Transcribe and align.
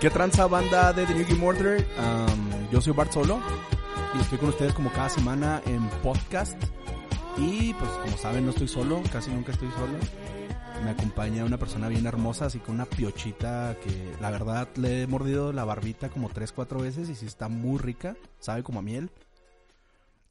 ¿Qué 0.00 0.10
tranza 0.10 0.46
banda 0.46 0.92
de 0.92 1.04
The 1.06 1.14
New 1.14 1.26
Game 1.28 1.44
Order? 1.44 1.86
Yo 2.70 2.80
soy 2.80 2.92
Bart 2.92 3.12
Solo 3.12 3.40
y 4.16 4.20
estoy 4.20 4.38
con 4.38 4.50
ustedes 4.50 4.72
como 4.72 4.92
cada 4.92 5.08
semana 5.08 5.60
en 5.66 5.88
podcast. 6.02 6.56
Y 7.36 7.74
pues 7.74 7.90
como 7.90 8.16
saben 8.16 8.44
no 8.44 8.50
estoy 8.52 8.68
solo, 8.68 9.02
casi 9.12 9.30
nunca 9.30 9.50
estoy 9.50 9.68
solo. 9.72 9.98
Me 10.84 10.90
acompaña 10.90 11.44
una 11.44 11.58
persona 11.58 11.88
bien 11.88 12.06
hermosa, 12.06 12.46
así 12.46 12.58
con 12.60 12.76
una 12.76 12.86
piochita 12.86 13.76
que 13.82 14.12
la 14.20 14.30
verdad 14.30 14.68
le 14.76 15.02
he 15.02 15.06
mordido 15.06 15.52
la 15.52 15.64
barbita 15.64 16.08
como 16.08 16.28
3, 16.28 16.52
4 16.52 16.80
veces 16.80 17.08
y 17.08 17.14
sí 17.14 17.26
está 17.26 17.48
muy 17.48 17.78
rica, 17.78 18.16
sabe 18.38 18.62
como 18.62 18.78
a 18.78 18.82
miel. 18.82 19.10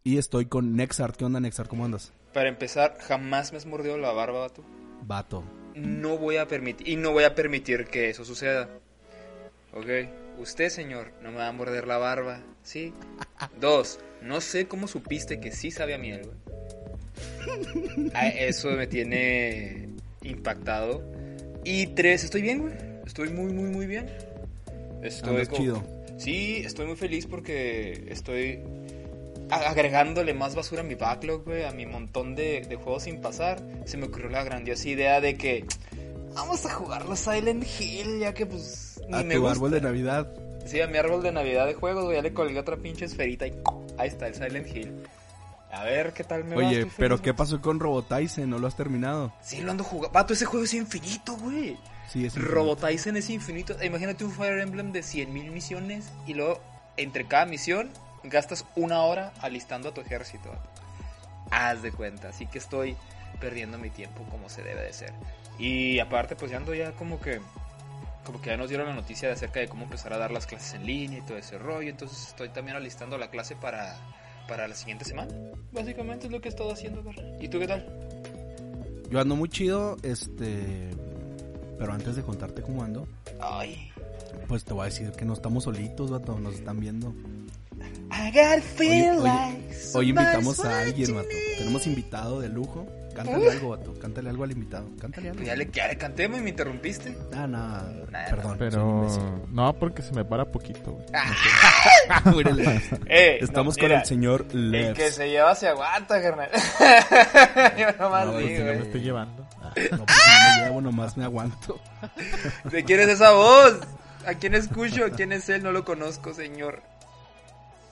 Y 0.03 0.17
estoy 0.17 0.45
con 0.45 0.75
Nexart. 0.75 1.15
¿Qué 1.17 1.25
onda 1.25 1.39
Nexart? 1.39 1.69
¿Cómo 1.69 1.85
andas? 1.85 2.13
Para 2.33 2.49
empezar, 2.49 2.97
jamás 2.99 3.51
me 3.51 3.57
has 3.57 3.65
mordido 3.65 3.97
la 3.97 4.11
barba, 4.13 4.39
vato. 4.39 4.63
Vato. 5.03 5.43
No 5.75 6.17
voy 6.17 6.37
a 6.37 6.47
permitir, 6.47 6.87
y 6.87 6.95
no 6.95 7.11
voy 7.11 7.25
a 7.25 7.35
permitir 7.35 7.85
que 7.85 8.09
eso 8.09 8.25
suceda. 8.25 8.69
Ok, 9.73 9.85
usted 10.39 10.69
señor, 10.69 11.11
no 11.21 11.31
me 11.31 11.37
va 11.37 11.49
a 11.49 11.51
morder 11.51 11.87
la 11.87 11.97
barba, 11.97 12.39
¿sí? 12.63 12.93
Dos, 13.59 13.99
no 14.21 14.41
sé 14.41 14.67
cómo 14.67 14.87
supiste 14.87 15.39
que 15.39 15.51
sí 15.51 15.71
sabe 15.71 15.93
a 15.93 15.97
miel, 15.97 16.21
güey. 16.25 16.37
Ah, 18.13 18.27
Eso 18.27 18.71
me 18.71 18.87
tiene 18.87 19.86
impactado. 20.29 21.03
Y 21.63 21.87
tres, 21.87 22.23
estoy 22.23 22.41
bien, 22.41 22.61
güey. 22.61 22.73
Estoy 23.05 23.29
muy, 23.29 23.51
muy, 23.51 23.69
muy 23.69 23.85
bien. 23.87 24.07
Estoy 25.01 25.45
como- 25.45 25.57
chido. 25.57 25.83
Sí, 26.17 26.57
estoy 26.65 26.87
muy 26.87 26.95
feliz 26.95 27.27
porque 27.27 28.05
estoy 28.09 28.59
agregándole 29.49 30.33
más 30.33 30.55
basura 30.55 30.81
a 30.81 30.83
mi 30.83 30.95
backlog, 30.95 31.43
güey, 31.45 31.63
a 31.63 31.71
mi 31.71 31.85
montón 31.85 32.35
de, 32.35 32.61
de 32.67 32.75
juegos 32.75 33.03
sin 33.03 33.21
pasar. 33.21 33.61
Se 33.85 33.97
me 33.97 34.05
ocurrió 34.07 34.29
la 34.29 34.43
grandiosa 34.43 34.89
idea 34.89 35.21
de 35.21 35.37
que 35.37 35.65
vamos 36.33 36.65
a 36.65 36.73
jugar 36.73 37.05
los 37.05 37.19
Silent 37.19 37.65
Hill, 37.79 38.19
ya 38.19 38.33
que 38.33 38.45
pues 38.45 38.99
ni 39.07 39.17
A 39.19 39.23
me 39.23 39.35
tu 39.35 39.41
gusta. 39.41 39.53
árbol 39.55 39.71
de 39.71 39.81
Navidad. 39.81 40.27
Sí, 40.65 40.81
a 40.81 40.87
mi 40.87 40.97
árbol 40.97 41.23
de 41.23 41.31
Navidad 41.31 41.65
de 41.65 41.75
juegos, 41.75 42.03
güey, 42.05 42.17
ya 42.17 42.21
le 42.23 42.33
colgué 42.33 42.59
otra 42.59 42.75
pinche 42.75 43.05
esferita 43.05 43.47
y 43.47 43.53
ahí 43.97 44.09
está 44.09 44.27
el 44.27 44.33
Silent 44.35 44.67
Hill. 44.75 44.91
A 45.71 45.83
ver 45.83 46.13
qué 46.13 46.23
tal 46.23 46.43
me 46.43 46.55
va. 46.55 46.67
Oye, 46.67 46.85
pero 46.97 47.17
feliz, 47.17 47.21
¿qué 47.21 47.33
pasó 47.33 47.61
con 47.61 47.79
Robotyson? 47.79 48.49
¿No 48.49 48.57
lo 48.57 48.67
has 48.67 48.75
terminado? 48.75 49.33
Sí, 49.41 49.61
lo 49.61 49.71
ando 49.71 49.83
jugando. 49.83 50.13
Vato, 50.13 50.33
ese 50.33 50.45
juego 50.45 50.65
es 50.65 50.73
infinito, 50.73 51.35
güey. 51.35 51.77
Sí, 52.09 52.25
es 52.25 52.35
Robotyson 52.35 53.17
es 53.17 53.29
infinito. 53.29 53.75
Imagínate 53.83 54.23
un 54.23 54.31
Fire 54.31 54.59
Emblem 54.59 54.93
de 54.93 55.01
100.000 55.01 55.51
misiones 55.51 56.09
y 56.25 56.33
luego 56.33 56.61
entre 56.95 57.25
cada 57.25 57.45
misión 57.45 57.89
gastas 58.23 58.65
una 58.75 59.01
hora 59.01 59.33
alistando 59.41 59.89
a 59.89 59.93
tu 59.93 60.01
ejército. 60.01 60.49
Haz 61.51 61.81
de 61.81 61.91
cuenta. 61.91 62.29
Así 62.29 62.47
que 62.47 62.59
estoy 62.59 62.95
perdiendo 63.41 63.77
mi 63.77 63.89
tiempo 63.89 64.23
como 64.31 64.49
se 64.49 64.63
debe 64.63 64.83
de 64.83 64.93
ser. 64.93 65.13
Y 65.59 65.99
aparte, 65.99 66.35
pues 66.35 66.51
ya 66.51 66.57
ando 66.57 66.73
ya 66.73 66.93
como 66.93 67.19
que... 67.19 67.41
Como 68.25 68.41
que 68.41 68.49
ya 68.49 68.57
nos 68.57 68.67
dieron 68.67 68.87
la 68.87 68.93
noticia 68.93 69.29
de 69.29 69.35
acerca 69.35 69.61
de 69.61 69.69
cómo 69.69 69.83
empezar 69.83 70.11
a 70.11 70.17
dar 70.17 70.31
las 70.31 70.47
clases 70.47 70.73
en 70.73 70.85
línea 70.85 71.19
y 71.19 71.21
todo 71.21 71.37
ese 71.37 71.57
rollo. 71.57 71.89
Entonces 71.89 72.27
estoy 72.27 72.49
también 72.49 72.75
alistando 72.75 73.17
la 73.17 73.29
clase 73.29 73.55
para, 73.55 73.95
para 74.47 74.67
la 74.67 74.75
siguiente 74.75 75.05
semana. 75.05 75.31
Básicamente 75.71 76.27
es 76.27 76.31
lo 76.31 76.39
que 76.41 76.47
he 76.49 76.51
estado 76.51 76.71
haciendo. 76.71 77.03
Gar. 77.03 77.15
¿Y 77.41 77.47
tú 77.47 77.59
qué 77.59 77.67
tal? 77.67 77.85
Yo 79.09 79.19
ando 79.19 79.35
muy 79.35 79.49
chido, 79.49 79.97
este... 80.03 80.89
Pero 81.79 81.93
antes 81.93 82.15
de 82.15 82.23
contarte 82.23 82.61
cómo 82.63 82.83
ando, 82.83 83.07
Ay. 83.39 83.91
pues 84.47 84.63
te 84.65 84.73
voy 84.73 84.81
a 84.81 84.85
decir 84.85 85.11
que 85.11 85.25
no 85.25 85.33
estamos 85.33 85.65
solitos, 85.65 86.09
vato, 86.09 86.39
nos 86.39 86.55
están 86.55 86.79
viendo. 86.79 87.13
I 88.09 88.31
gotta 88.31 88.55
Hoy, 88.55 88.61
feel 88.61 89.17
hoy- 89.19 89.23
like 89.23 89.75
hoy 89.93 90.09
invitamos 90.09 90.59
a 90.65 90.79
alguien, 90.79 91.13
vato. 91.13 91.27
me. 91.27 91.57
Tenemos 91.59 91.85
invitado 91.85 92.39
de 92.39 92.49
lujo. 92.49 92.87
Cántale 93.17 93.51
algo, 93.51 93.69
vato. 93.69 93.93
Cántale 93.99 94.29
algo 94.29 94.43
al 94.43 94.51
invitado. 94.51 94.87
Cántale 95.01 95.29
algo. 95.29 95.37
Pues 95.37 95.47
ya 95.47 95.55
le, 95.55 95.69
ya 95.71 95.87
le 95.87 95.97
canté, 95.97 96.23
y 96.25 96.29
me 96.29 96.49
interrumpiste. 96.49 97.17
Ah, 97.35 97.47
no, 97.47 97.57
Nah, 97.57 98.25
perdón. 98.29 98.51
un 98.51 98.57
Pero 98.57 99.07
no, 99.51 99.73
porque 99.73 100.01
se 100.01 100.13
me 100.13 100.23
para 100.23 100.45
poquito, 100.45 100.91
güey. 100.93 101.05
Mírale. 102.35 102.81
Eh, 103.07 103.39
Estamos 103.41 103.75
no, 103.75 103.81
con 103.81 103.89
mira, 103.89 104.01
el 104.01 104.05
señor 104.07 104.45
El 104.51 104.71
Lev. 104.71 104.93
que 104.95 105.11
se 105.11 105.29
lleva 105.29 105.55
se 105.55 105.67
aguanta, 105.67 106.21
carnal. 106.21 106.49
Yo 107.77 107.87
nomás 107.99 108.25
No, 108.27 108.37
digo, 108.37 108.47
Si 108.49 108.57
no 108.59 108.65
me 108.65 108.71
eh. 108.73 108.81
estoy 108.83 109.01
llevando. 109.01 109.47
Ah, 109.61 109.71
No, 109.91 109.97
porque 109.97 110.13
no 110.13 110.57
me 110.61 110.65
llevo, 110.67 110.81
nomás 110.81 111.17
me 111.17 111.23
aguanto. 111.23 111.79
¿De 112.71 112.83
quién 112.83 112.99
es 113.01 113.09
esa 113.09 113.31
voz? 113.31 113.79
¿A 114.25 114.33
quién 114.35 114.53
escucho? 114.55 115.05
¿Quién 115.15 115.31
es 115.31 115.47
él? 115.49 115.63
No 115.63 115.71
lo 115.71 115.83
conozco, 115.85 116.33
señor. 116.33 116.81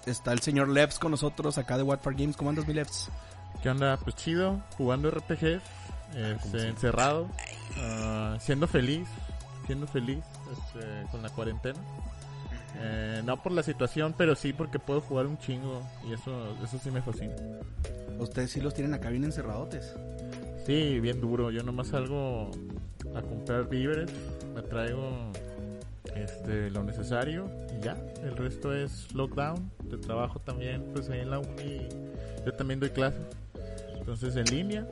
Está 0.05 0.33
el 0.33 0.39
señor 0.41 0.69
Levs 0.69 0.99
con 0.99 1.11
nosotros 1.11 1.57
acá 1.57 1.77
de 1.77 1.83
Watford 1.83 2.15
Games. 2.17 2.37
¿Cómo 2.37 2.49
andas, 2.51 2.67
mi 2.67 2.73
Levs? 2.73 3.09
¿Qué 3.65 3.71
onda? 3.71 3.97
Pues 3.97 4.15
chido, 4.15 4.61
jugando 4.77 5.09
RPG, 5.09 5.59
este, 6.13 6.39
siempre. 6.39 6.69
encerrado, 6.69 7.27
ah, 7.79 8.37
siendo 8.39 8.67
feliz, 8.67 9.07
siendo 9.65 9.87
feliz 9.87 10.19
este, 10.51 11.09
con 11.09 11.23
la 11.23 11.29
cuarentena. 11.31 11.79
Eh, 12.77 13.23
no 13.25 13.41
por 13.41 13.53
la 13.53 13.63
situación, 13.63 14.13
pero 14.15 14.35
sí 14.35 14.53
porque 14.53 14.77
puedo 14.77 15.01
jugar 15.01 15.25
un 15.25 15.39
chingo 15.39 15.81
y 16.07 16.13
eso, 16.13 16.55
eso 16.63 16.77
sí 16.77 16.91
me 16.91 17.01
fascina. 17.01 17.33
Ustedes 18.19 18.51
sí 18.51 18.61
los 18.61 18.75
tienen 18.75 18.93
acá 18.93 19.09
bien 19.09 19.23
encerradotes. 19.23 19.95
Sí, 20.67 20.99
bien 20.99 21.19
duro. 21.19 21.49
Yo 21.49 21.63
nomás 21.63 21.87
salgo 21.87 22.51
a 23.15 23.21
comprar 23.23 23.67
víveres, 23.67 24.11
me 24.53 24.61
traigo 24.61 25.31
este, 26.15 26.69
lo 26.69 26.83
necesario 26.83 27.49
y 27.75 27.83
ya. 27.83 27.97
El 28.21 28.37
resto 28.37 28.75
es 28.75 29.11
lockdown. 29.15 29.71
De 29.85 29.97
trabajo 29.97 30.37
también, 30.37 30.85
pues 30.93 31.09
ahí 31.09 31.21
en 31.21 31.31
la 31.31 31.39
uni. 31.39 31.87
Yo 32.45 32.53
también 32.53 32.79
doy 32.79 32.91
clases. 32.91 33.25
Entonces 34.05 34.35
en 34.35 34.45
línea. 34.45 34.87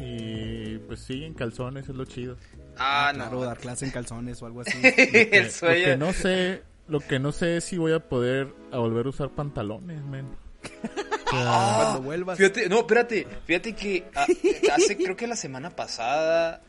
Y 0.00 0.78
pues 0.78 0.98
sí, 0.98 1.22
en 1.22 1.32
calzones 1.32 1.88
es 1.88 1.94
lo 1.94 2.04
chido. 2.04 2.36
Ah, 2.76 3.12
Claro, 3.14 3.36
no. 3.38 3.44
dar 3.44 3.56
clase 3.56 3.84
en 3.84 3.92
calzones 3.92 4.42
o 4.42 4.46
algo 4.46 4.62
así. 4.62 4.78
el 4.82 5.46
Lo 5.62 5.68
que 5.68 5.96
no 5.96 6.12
sé, 6.12 6.62
lo 6.88 6.98
que 6.98 7.20
no 7.20 7.30
sé 7.30 7.58
es 7.58 7.64
si 7.64 7.78
voy 7.78 7.92
a 7.92 8.00
poder 8.00 8.48
a 8.72 8.78
volver 8.78 9.06
a 9.06 9.10
usar 9.10 9.30
pantalones, 9.30 10.02
men. 10.02 10.26
Sea, 11.30 11.74
Cuando 11.76 12.02
vuelvas. 12.02 12.36
Fíjate, 12.36 12.68
no, 12.68 12.78
espérate. 12.80 13.28
Fíjate 13.46 13.74
que 13.74 14.04
ah, 14.16 14.26
hace, 14.74 14.96
creo 14.96 15.14
que 15.14 15.28
la 15.28 15.36
semana 15.36 15.70
pasada. 15.70 16.62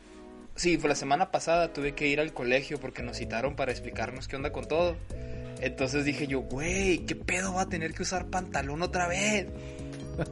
Sí, 0.54 0.78
fue 0.78 0.90
la 0.90 0.94
semana 0.94 1.32
pasada 1.32 1.72
tuve 1.72 1.94
que 1.94 2.06
ir 2.06 2.20
al 2.20 2.32
colegio 2.32 2.78
porque 2.78 3.02
nos 3.02 3.16
citaron 3.16 3.56
para 3.56 3.72
explicarnos 3.72 4.28
qué 4.28 4.36
onda 4.36 4.52
con 4.52 4.68
todo. 4.68 4.96
Entonces 5.60 6.04
dije 6.04 6.28
yo, 6.28 6.40
güey, 6.40 6.98
¿qué 7.06 7.16
pedo 7.16 7.54
va 7.54 7.62
a 7.62 7.68
tener 7.68 7.94
que 7.94 8.02
usar 8.02 8.26
pantalón 8.26 8.82
otra 8.82 9.08
vez? 9.08 9.46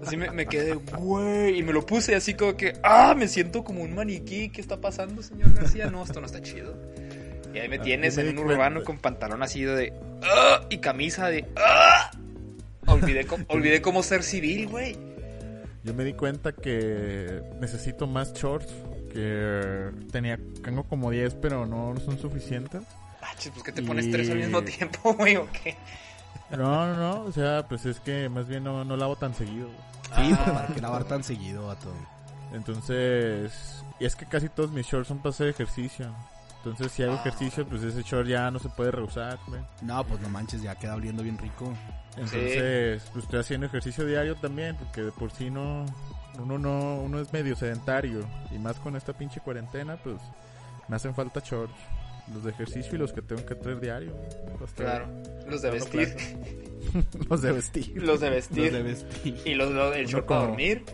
Así 0.05 0.17
me, 0.17 0.31
me 0.31 0.47
quedé, 0.47 0.75
güey, 0.75 1.59
y 1.59 1.63
me 1.63 1.73
lo 1.73 1.85
puse 1.87 2.15
así 2.15 2.35
como 2.35 2.57
que, 2.57 2.75
ah, 2.83 3.15
me 3.17 3.29
siento 3.29 3.65
como 3.65 3.83
un 3.83 3.95
maniquí. 3.95 4.51
¿Qué 4.51 4.61
está 4.61 4.81
pasando, 4.81 5.23
señor 5.23 5.53
García? 5.55 5.91
No, 5.91 6.03
esto 6.03 6.21
no 6.21 6.27
está 6.27 6.41
chido. 6.43 6.75
Y 7.55 7.59
ahí 7.59 7.69
me 7.69 7.77
Ah, 7.77 7.83
tienes 7.83 8.19
en 8.19 8.39
un 8.39 8.47
urbano 8.47 8.85
con 8.85 8.99
pantalón 8.99 9.43
así 9.43 9.63
de, 9.63 9.93
ah, 10.23 10.67
y 10.69 10.79
camisa 10.79 11.29
de, 11.31 11.47
ah. 11.57 12.11
Olvidé, 12.87 13.25
cómo- 13.27 13.45
olvidé 13.49 13.81
cómo 13.83 14.03
ser 14.03 14.23
civil, 14.23 14.69
güey. 14.69 14.97
yo 15.85 15.95
me 15.95 16.05
di 16.05 16.13
cuenta 16.13 16.53
que 16.53 17.41
necesito 17.61 18.07
más 18.07 18.35
shorts. 18.35 18.73
Que 19.13 19.89
tenía, 20.13 20.39
tengo 20.63 20.85
como 20.85 21.11
10, 21.11 21.35
pero 21.37 21.65
no 21.65 21.95
son 22.05 22.19
suficientes. 22.19 22.83
Ah, 23.23 23.33
pues 23.39 23.63
que 23.65 23.73
te 23.73 23.83
pones 23.83 24.11
tres 24.11 24.29
al 24.29 24.37
mismo 24.37 24.63
tiempo, 24.63 25.15
güey, 25.19 25.37
o 25.37 25.49
qué. 25.51 25.77
No, 26.51 26.87
no, 26.87 26.95
no, 26.97 27.21
o 27.25 27.33
sea, 27.33 27.67
pues 27.69 27.85
es 27.87 28.01
que 28.01 28.29
más 28.29 28.47
bien 28.49 28.65
no, 28.65 28.85
no 28.85 28.97
lavo 28.97 29.17
tan 29.17 29.35
seguido. 29.35 29.67
güey. 29.67 30.29
Sí, 30.29 30.33
Ah. 30.35 30.41
pues, 30.45 30.57
para 30.57 30.67
que 30.75 30.81
lavar 30.81 31.05
tan 31.05 31.23
seguido 31.23 31.71
a 31.71 31.77
todo. 31.77 31.95
Entonces, 32.53 33.85
y 34.01 34.05
es 34.05 34.17
que 34.17 34.27
casi 34.27 34.49
todos 34.49 34.71
mis 34.71 34.87
shorts 34.87 35.09
son 35.09 35.19
para 35.19 35.31
hacer 35.31 35.49
ejercicio. 35.49 36.07
Entonces, 36.59 36.91
si 36.93 37.03
hago 37.03 37.15
Ah. 37.15 37.21
ejercicio, 37.21 37.67
pues 37.67 37.83
ese 37.83 38.03
short 38.03 38.27
ya 38.27 38.51
no 38.51 38.59
se 38.59 38.69
puede 38.71 38.91
rehusar, 38.91 39.39
güey. 39.47 39.61
No, 39.83 40.03
pues 40.05 40.21
no 40.21 40.29
manches, 40.29 40.63
ya 40.63 40.75
queda 40.75 40.95
oliendo 40.95 41.23
bien 41.23 41.39
rico. 41.39 41.73
Entonces, 42.17 43.03
pues 43.13 43.25
estoy 43.25 43.41
haciendo 43.41 43.67
ejercicio 43.67 44.05
diario 44.07 44.35
también, 44.37 44.77
porque 44.77 45.03
de 45.03 45.13
por 45.13 45.31
sí 45.31 45.51
no, 45.51 45.85
uno 46.39 46.59
no, 46.59 46.97
uno 46.97 47.21
es 47.21 47.33
medio 47.33 47.55
sedentario. 47.55 48.27
Y 48.51 48.59
más 48.59 48.77
con 48.81 48.97
esta 48.97 49.13
pinche 49.13 49.41
cuarentena, 49.41 49.97
pues 50.03 50.17
me 50.89 50.97
hacen 50.97 51.15
falta 51.15 51.41
shorts. 51.45 51.75
Los 52.35 52.45
de 52.45 52.51
ejercicio 52.51 52.95
y 52.95 52.99
los 52.99 53.13
que 53.13 53.23
tengo 53.23 53.45
que 53.47 53.55
traer 53.55 53.81
diario. 53.81 54.13
Los. 54.61 54.71
Claro, 54.73 55.07
los 55.49 55.63
de 55.63 55.71
vestir, 55.71 56.15
los 57.31 57.41
de 57.43 57.53
vestir. 57.53 58.03
los 58.03 58.21
de 58.21 58.31
vestir. 58.31 58.63
Los 58.65 58.73
de 58.73 58.83
vestir. 58.83 59.37
Y 59.45 59.55
los, 59.55 59.71
los- 59.71 59.95
el 59.97 60.03
Uno 60.05 60.11
short 60.13 60.27
para 60.27 60.41
dormir. 60.43 60.85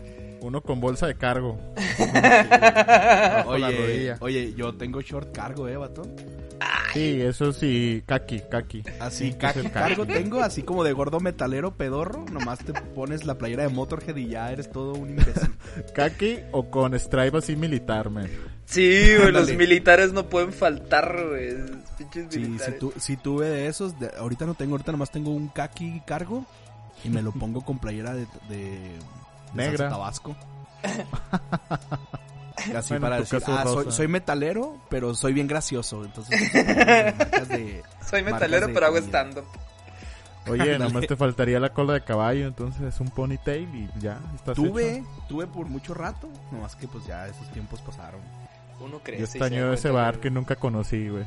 Uno 0.41 0.61
con 0.61 0.79
bolsa 0.79 1.07
de 1.07 1.15
cargo. 1.15 1.59
Oye, 3.47 3.77
rodilla. 3.77 4.17
oye, 4.19 4.53
yo 4.53 4.75
tengo 4.75 5.01
short 5.01 5.31
cargo, 5.35 5.67
eh, 5.67 5.77
vato. 5.77 6.03
Sí, 6.93 7.19
eso 7.21 7.51
sí, 7.51 8.03
kaki, 8.05 8.41
kaki. 8.49 8.83
Así, 8.99 9.35
el 9.55 9.71
cargo 9.71 10.05
tengo, 10.05 10.39
así 10.39 10.63
como 10.63 10.83
de 10.85 10.93
gordo 10.93 11.19
metalero 11.19 11.75
pedorro. 11.75 12.25
Nomás 12.31 12.59
te 12.59 12.71
pones 12.73 13.25
la 13.25 13.37
playera 13.37 13.63
de 13.63 13.69
Motorhead 13.69 14.15
y 14.15 14.29
ya 14.29 14.51
eres 14.51 14.69
todo 14.71 14.93
un 14.93 15.09
imbécil. 15.09 15.49
Kaki 15.93 16.37
o 16.53 16.69
con 16.71 16.93
stripe 16.97 17.37
así 17.37 17.55
militar, 17.57 18.09
man. 18.09 18.29
Sí, 18.65 19.15
güey, 19.17 19.31
los 19.31 19.53
militares 19.53 20.11
no 20.11 20.27
pueden 20.27 20.51
faltar, 20.51 21.15
güey. 21.29 21.55
Sí, 22.29 22.39
tu- 22.79 22.93
sí 22.97 23.15
tuve 23.17 23.47
de 23.49 23.67
esos. 23.67 23.99
de- 23.99 24.11
ahorita 24.17 24.45
no 24.45 24.53
tengo, 24.55 24.71
ahorita 24.73 24.91
nomás 24.91 25.11
tengo 25.11 25.31
un 25.31 25.47
kaki 25.49 26.01
cargo 26.05 26.45
y 27.03 27.09
me 27.09 27.21
lo 27.21 27.31
pongo 27.39 27.61
con 27.61 27.79
playera 27.79 28.13
de, 28.13 28.25
de, 28.49 28.57
de 28.59 28.91
Negra. 29.53 29.89
tabasco. 29.89 30.35
Así 32.75 32.89
Bueno, 32.93 33.01
para 33.01 33.19
decir, 33.19 33.41
ah, 33.47 33.63
soy, 33.65 33.91
soy 33.91 34.07
metalero, 34.07 34.79
pero 34.89 35.13
soy 35.13 35.33
bien 35.33 35.45
gracioso. 35.47 36.03
Entonces, 36.03 36.51
de- 36.53 37.83
Soy 38.09 38.23
metalero, 38.23 38.67
de 38.67 38.73
pero 38.73 38.85
hago 38.87 38.97
stand-up. 38.97 39.45
Oye, 40.47 40.77
nomás 40.79 41.05
te 41.07 41.15
faltaría 41.15 41.59
la 41.59 41.69
cola 41.73 41.93
de 41.93 42.03
caballo, 42.03 42.45
entonces 42.47 42.99
un 42.99 43.09
ponytail 43.09 43.67
y 43.75 43.89
ya, 43.99 44.19
estás 44.35 44.55
Tuve, 44.55 44.97
hecho. 44.97 45.07
tuve 45.27 45.47
por 45.47 45.65
mucho 45.67 45.93
rato, 45.95 46.29
nomás 46.51 46.75
que 46.75 46.87
pues 46.87 47.05
ya 47.07 47.27
esos 47.27 47.51
tiempos 47.51 47.81
pasaron. 47.81 48.21
Uno 48.79 48.99
crece. 49.03 49.19
Yo 49.19 49.25
extraño 49.25 49.73
ese 49.73 49.89
cuenta 49.89 50.01
bar 50.03 50.19
que 50.19 50.29
nunca 50.29 50.55
conocí, 50.55 51.09
güey. 51.09 51.23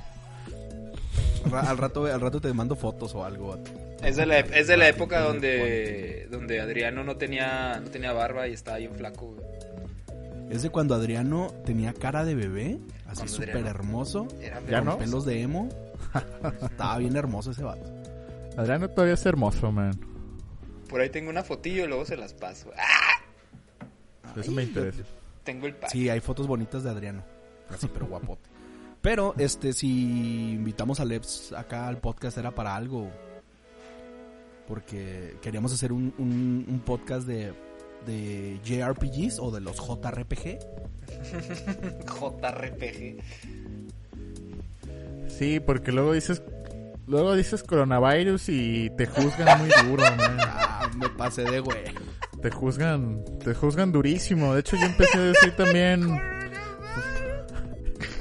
Al, 1.45 1.51
ra- 1.51 1.61
al 1.71 1.79
rato, 1.79 2.07
al 2.07 2.21
rato 2.21 2.41
te 2.41 2.53
mando 2.53 2.77
fotos 2.77 3.15
o 3.15 3.25
algo. 3.25 3.49
vato. 3.57 3.71
Es 4.03 4.17
de 4.17 4.27
la, 4.27 4.39
es 4.41 4.67
de 4.69 4.77
la 4.77 4.89
época 4.89 5.21
donde, 5.21 6.29
donde 6.31 6.61
Adriano 6.61 7.03
no 7.05 7.17
tenía, 7.17 7.81
no 7.83 7.91
tenía 7.91 8.13
barba 8.13 8.47
y 8.49 8.53
estaba 8.53 8.79
bien 8.79 8.95
flaco, 8.95 9.33
güey. 9.33 9.47
Es 10.51 10.63
de 10.63 10.71
cuando 10.71 10.95
Adriano 10.95 11.53
tenía 11.67 11.93
cara 11.93 12.25
de 12.25 12.35
bebé, 12.35 12.79
así 13.07 13.29
súper 13.29 13.67
hermoso, 13.67 14.29
Era 14.41 14.61
¿Ya 14.69 14.79
con 14.79 14.85
no? 14.87 14.99
pelos 14.99 15.25
de 15.27 15.43
emo. 15.43 15.69
Estaba 16.63 16.97
bien 16.99 17.17
hermoso 17.17 17.51
ese 17.51 17.63
vato. 17.65 17.85
Adriano 18.57 18.89
todavía 18.89 19.15
es 19.15 19.27
hermoso, 19.27 19.71
man. 19.73 19.99
Por 20.89 21.01
ahí 21.03 21.11
tengo 21.11 21.29
una 21.29 21.43
fotillo 21.45 21.85
y 21.85 21.89
luego 21.89 22.07
se 22.07 22.17
las 22.17 22.33
paso. 22.33 22.71
¡Ah! 22.79 24.31
Eso 24.41 24.53
me 24.53 24.63
interesa. 24.63 25.03
Tengo 25.45 25.67
el 25.67 25.75
pack. 25.75 25.91
Sí, 25.91 26.09
hay 26.09 26.21
fotos 26.21 26.47
bonitas 26.47 26.83
de 26.83 26.91
Adriano. 26.91 27.23
Así, 27.71 27.89
pero 27.93 28.07
guapote. 28.07 28.49
Pero, 29.01 29.35
este, 29.39 29.73
si 29.73 30.55
invitamos 30.55 31.01
a 31.01 31.05
Leps 31.05 31.53
acá 31.53 31.89
al 31.89 31.99
podcast 31.99 32.37
era 32.39 32.51
para 32.51 32.75
algo. 32.75 33.11
Porque 34.67 35.37
queríamos 35.41 35.73
hacer 35.73 35.93
un, 35.93 36.13
un, 36.19 36.67
un 36.69 36.81
podcast 36.81 37.27
de, 37.27 37.55
de 38.07 38.61
JRPGs 38.65 39.39
o 39.39 39.51
de 39.51 39.61
los 39.61 39.77
JRPG. 39.77 40.59
JRPG. 42.05 43.23
Sí, 45.29 45.61
porque 45.61 45.93
luego 45.93 46.13
dices 46.13 46.43
luego 47.07 47.35
dices 47.35 47.63
coronavirus 47.63 48.49
y 48.51 48.91
te 48.91 49.07
juzgan 49.07 49.61
muy 49.61 49.71
duro, 49.89 50.03
man. 50.03 50.39
Ah, 50.41 50.91
me 50.97 51.09
pasé 51.09 51.43
de 51.45 51.61
güey. 51.61 51.85
Te 52.43 52.51
juzgan, 52.51 53.25
te 53.43 53.55
juzgan 53.55 53.91
durísimo. 53.93 54.55
De 54.55 54.61
hecho, 54.61 54.77
yo 54.77 54.85
empecé 54.85 55.19
a 55.19 55.23
decir 55.23 55.57
también 55.57 56.21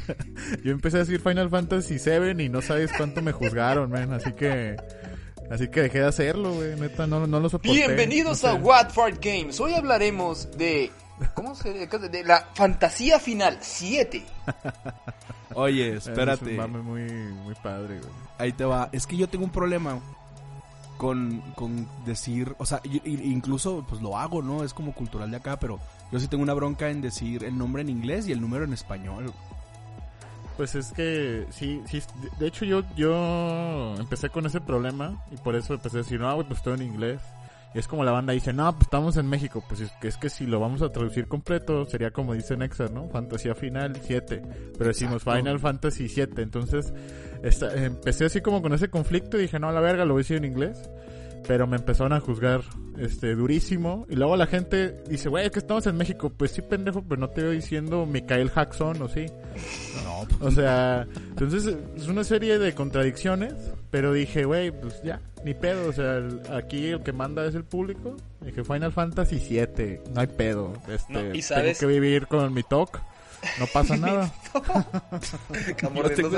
Yo 0.64 0.72
empecé 0.72 0.98
a 0.98 1.00
decir 1.02 1.20
Final 1.20 1.50
Fantasy 1.50 1.98
VII 1.98 2.44
y 2.44 2.50
no 2.50 2.62
sabes 2.62 2.92
cuánto 2.96 3.22
me 3.22 3.32
juzgaron, 3.32 3.90
man, 3.92 4.14
así 4.14 4.32
que 4.34 4.76
así 5.52 5.68
que 5.70 5.84
dejé 5.84 6.00
de 6.00 6.06
hacerlo, 6.08 6.54
güey, 6.54 6.80
neta 6.80 7.08
no, 7.08 7.26
no 7.28 7.40
lo 7.40 7.50
soporté. 7.50 7.74
Bienvenidos 7.74 8.44
No 8.44 8.50
a 8.50 8.54
sé. 8.54 8.60
Watford 8.60 9.16
Games. 9.22 9.60
Hoy 9.60 9.74
hablaremos 9.74 10.58
de. 10.58 10.92
¿Cómo 11.34 11.56
se 11.56 11.72
de 11.88 12.24
la 12.24 12.48
fantasía 12.54 13.20
final 13.20 13.58
7. 13.62 14.24
Oye, 15.56 15.96
Es 15.96 16.08
espérate. 16.08 16.52
un 16.52 16.58
mame 16.58 16.80
muy 16.80 17.02
muy 17.44 17.56
padre, 17.56 17.98
güey. 18.00 18.12
Ahí 18.38 18.52
te 18.52 18.66
va. 18.66 18.90
Es 18.92 19.08
que 19.08 19.18
yo 19.18 19.28
tengo 19.28 19.46
un 19.46 19.52
problema 19.52 20.00
con, 20.98 21.42
con 21.56 21.88
decir, 22.06 22.54
o 22.60 22.66
sea, 22.66 22.82
incluso 23.06 23.86
pues 23.90 24.02
lo 24.02 24.18
hago, 24.18 24.42
¿no? 24.44 24.64
Es 24.64 24.74
como 24.74 24.94
cultural 24.94 25.32
de 25.32 25.38
acá, 25.38 25.58
pero 25.58 25.80
yo 26.12 26.20
sí 26.20 26.28
tengo 26.28 26.44
una 26.44 26.54
bronca 26.54 26.90
en 26.90 27.02
decir 27.02 27.44
el 27.44 27.58
nombre 27.58 27.82
en 27.82 27.90
inglés 27.90 28.28
y 28.28 28.32
el 28.32 28.42
número 28.42 28.66
en 28.66 28.74
español. 28.74 29.34
Pues 30.58 30.74
es 30.76 30.92
que 30.92 31.46
sí, 31.52 31.82
sí, 31.86 32.02
de- 32.40 32.48
hecho 32.48 32.66
yo 32.66 32.82
yo 32.96 33.96
empecé 34.00 34.30
con 34.30 34.46
ese 34.48 34.60
problema 34.60 35.24
y 35.32 35.38
por 35.38 35.56
eso 35.56 35.76
empecé 35.76 35.98
a 35.98 36.02
decir, 36.02 36.20
no, 36.20 36.46
pues 36.48 36.62
todo 36.64 36.74
en 36.74 36.82
inglés. 36.82 37.22
Y 37.76 37.80
es 37.80 37.88
como 37.88 38.04
la 38.04 38.12
banda 38.12 38.34
dice, 38.34 38.54
no, 38.54 38.72
pues 38.72 38.84
estamos 38.88 39.18
en 39.18 39.28
México. 39.28 39.64
Pues 39.68 39.82
es 39.82 39.92
que, 40.02 40.08
es 40.08 40.18
que 40.18 40.30
si 40.30 40.48
lo 40.48 40.60
vamos 40.60 40.82
a 40.82 40.90
traducir 40.92 41.28
completo, 41.28 41.86
sería 41.86 42.10
como 42.12 42.34
dice 42.34 42.58
Nexar, 42.58 42.90
¿no? 42.92 43.08
Fantasía 43.10 43.54
Final 43.54 44.00
7. 44.02 44.42
Pero 44.78 44.88
decimos 44.88 45.18
Exacto. 45.22 45.38
Final 45.38 45.60
Fantasy 45.60 46.10
7. 46.10 46.42
Entonces, 46.42 46.92
esta- 47.44 47.76
empecé 47.76 48.26
así 48.26 48.42
como 48.42 48.62
con 48.64 48.74
ese 48.74 48.90
conflicto 48.90 49.38
y 49.38 49.42
dije, 49.44 49.60
no, 49.60 49.68
a 49.70 49.74
la 49.74 49.82
verga, 49.82 50.06
lo 50.06 50.14
voy 50.14 50.22
a 50.22 50.24
decir 50.24 50.38
en 50.38 50.46
inglés. 50.46 50.90
Pero 51.48 51.66
me 51.68 51.78
empezaron 51.78 52.12
a 52.14 52.20
juzgar 52.20 52.62
este 53.00 53.34
durísimo. 53.36 54.06
Y 54.10 54.16
luego 54.16 54.36
la 54.36 54.48
gente 54.48 55.02
dice, 55.10 55.30
güey, 55.30 55.46
es 55.46 55.52
que 55.52 55.60
estamos 55.60 55.88
en 55.88 55.96
México. 55.96 56.30
Pues 56.36 56.52
sí, 56.52 56.62
pendejo, 56.62 57.02
pero 57.08 57.22
no 57.22 57.30
te 57.30 57.44
voy 57.46 57.56
diciendo 57.56 58.06
Mikael 58.06 58.52
Jackson 58.54 59.02
o 59.02 59.08
sí. 59.08 59.26
No, 60.04 60.46
O 60.46 60.52
sea, 60.52 61.08
entonces 61.30 61.74
es 61.96 62.08
una 62.08 62.24
serie 62.24 62.60
de 62.60 62.74
contradicciones, 62.74 63.54
pero 63.92 64.12
dije, 64.14 64.44
güey, 64.46 64.72
pues 64.72 65.02
ya, 65.04 65.22
ni 65.46 65.54
pedo, 65.54 65.90
o 65.90 65.94
sea, 65.94 66.18
el- 66.18 66.42
aquí 66.52 66.88
el 66.88 67.02
que 67.02 67.14
manda 67.14 67.46
es 67.46 67.56
el 67.56 67.64
público. 67.64 68.18
Dije, 68.42 68.64
Final 68.64 68.92
Fantasy 68.92 69.40
7, 69.40 70.02
no 70.14 70.22
hay 70.22 70.28
pedo. 70.28 70.74
Este, 70.90 71.14
No, 71.14 71.34
¿y 71.34 71.42
sabes? 71.42 71.80
Tengo 71.80 71.92
que 71.94 72.00
vivir 72.00 72.28
con 72.28 72.54
mi 72.54 72.64
talk, 72.64 73.00
no 73.60 73.68
pasa 73.68 73.96
nada. 73.98 74.32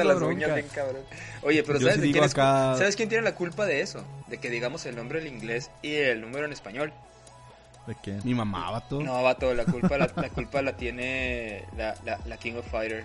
Las 0.04 0.06
la 0.06 0.16
uñas 0.26 0.54
bien 0.56 0.68
cabrón. 0.74 1.02
Oye, 1.44 1.64
pero 1.64 1.80
¿sabes, 1.80 1.96
sí 1.96 2.02
de 2.02 2.12
quién 2.12 2.24
es- 2.24 2.32
acá- 2.32 2.76
¿sabes 2.78 2.96
quién 2.96 3.10
tiene 3.10 3.24
la 3.24 3.36
culpa 3.36 3.66
de 3.66 3.82
eso? 3.82 4.04
De 4.28 4.38
que 4.38 4.50
digamos 4.50 4.86
el 4.86 4.96
nombre 4.96 5.20
en 5.20 5.28
inglés 5.28 5.72
y 5.82 5.94
el 5.96 6.22
número 6.22 6.46
en 6.46 6.52
español. 6.54 6.94
¿De 7.88 7.96
quién? 8.04 8.22
mi 8.24 8.34
mamá, 8.36 8.70
vato. 8.72 9.02
No, 9.02 9.24
vato, 9.24 9.54
la 9.54 9.66
culpa 9.66 9.98
la, 9.98 10.12
la 10.16 10.30
culpa 10.30 10.62
la 10.62 10.76
tiene 10.78 11.64
la, 11.78 11.96
la, 12.06 12.20
la 12.26 12.38
King 12.38 12.54
of 12.54 12.68
Fighter. 12.70 13.04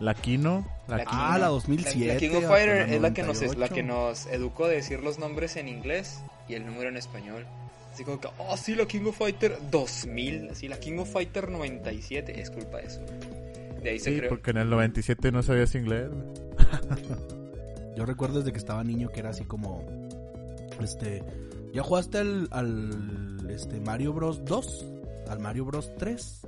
La 0.00 0.14
Kino, 0.14 0.66
la 0.88 0.96
La 0.98 1.04
Kino. 1.04 1.22
Ah, 1.22 1.38
la 1.38 1.46
2007. 1.48 2.06
La, 2.06 2.14
la 2.14 2.18
King 2.18 2.30
of 2.36 2.44
Fighter 2.48 2.76
es 2.90 3.00
la 3.00 3.12
que, 3.14 3.22
nos, 3.22 3.36
98. 3.40 3.58
la 3.60 3.68
que 3.68 3.82
nos 3.84 4.26
educó 4.26 4.64
a 4.64 4.68
decir 4.68 5.00
los 5.00 5.18
nombres 5.18 5.54
en 5.56 5.68
inglés 5.68 6.18
y 6.48 6.54
el 6.54 6.66
número 6.66 6.88
en 6.88 6.96
español. 6.96 7.46
Así 7.94 8.02
como 8.04 8.20
que, 8.20 8.28
oh, 8.38 8.56
sí, 8.56 8.74
la 8.74 8.86
King 8.86 9.04
of 9.06 9.16
Fighter 9.16 9.56
2000, 9.70 10.50
así, 10.50 10.66
la 10.66 10.80
King 10.80 10.98
of 10.98 11.12
Fighter 11.12 11.48
97, 11.48 12.40
es 12.40 12.50
culpa 12.50 12.78
de 12.78 12.86
eso. 12.86 13.00
De 13.80 13.90
ahí 13.90 13.98
se 14.00 14.10
Sí, 14.10 14.16
creó. 14.18 14.30
porque 14.30 14.50
en 14.50 14.56
el 14.56 14.68
97 14.68 15.30
no 15.30 15.42
sabías 15.44 15.74
inglés. 15.76 16.10
Yo 17.96 18.04
recuerdo 18.04 18.38
desde 18.40 18.50
que 18.50 18.58
estaba 18.58 18.82
niño 18.82 19.10
que 19.10 19.20
era 19.20 19.30
así 19.30 19.44
como 19.44 19.84
este 20.82 21.22
¿Ya 21.72 21.82
jugaste 21.84 22.18
al, 22.18 22.48
al 22.50 23.48
este 23.50 23.78
Mario 23.80 24.12
Bros 24.12 24.44
2? 24.44 24.86
¿Al 25.28 25.38
Mario 25.38 25.64
Bros 25.64 25.90
3? 25.96 26.40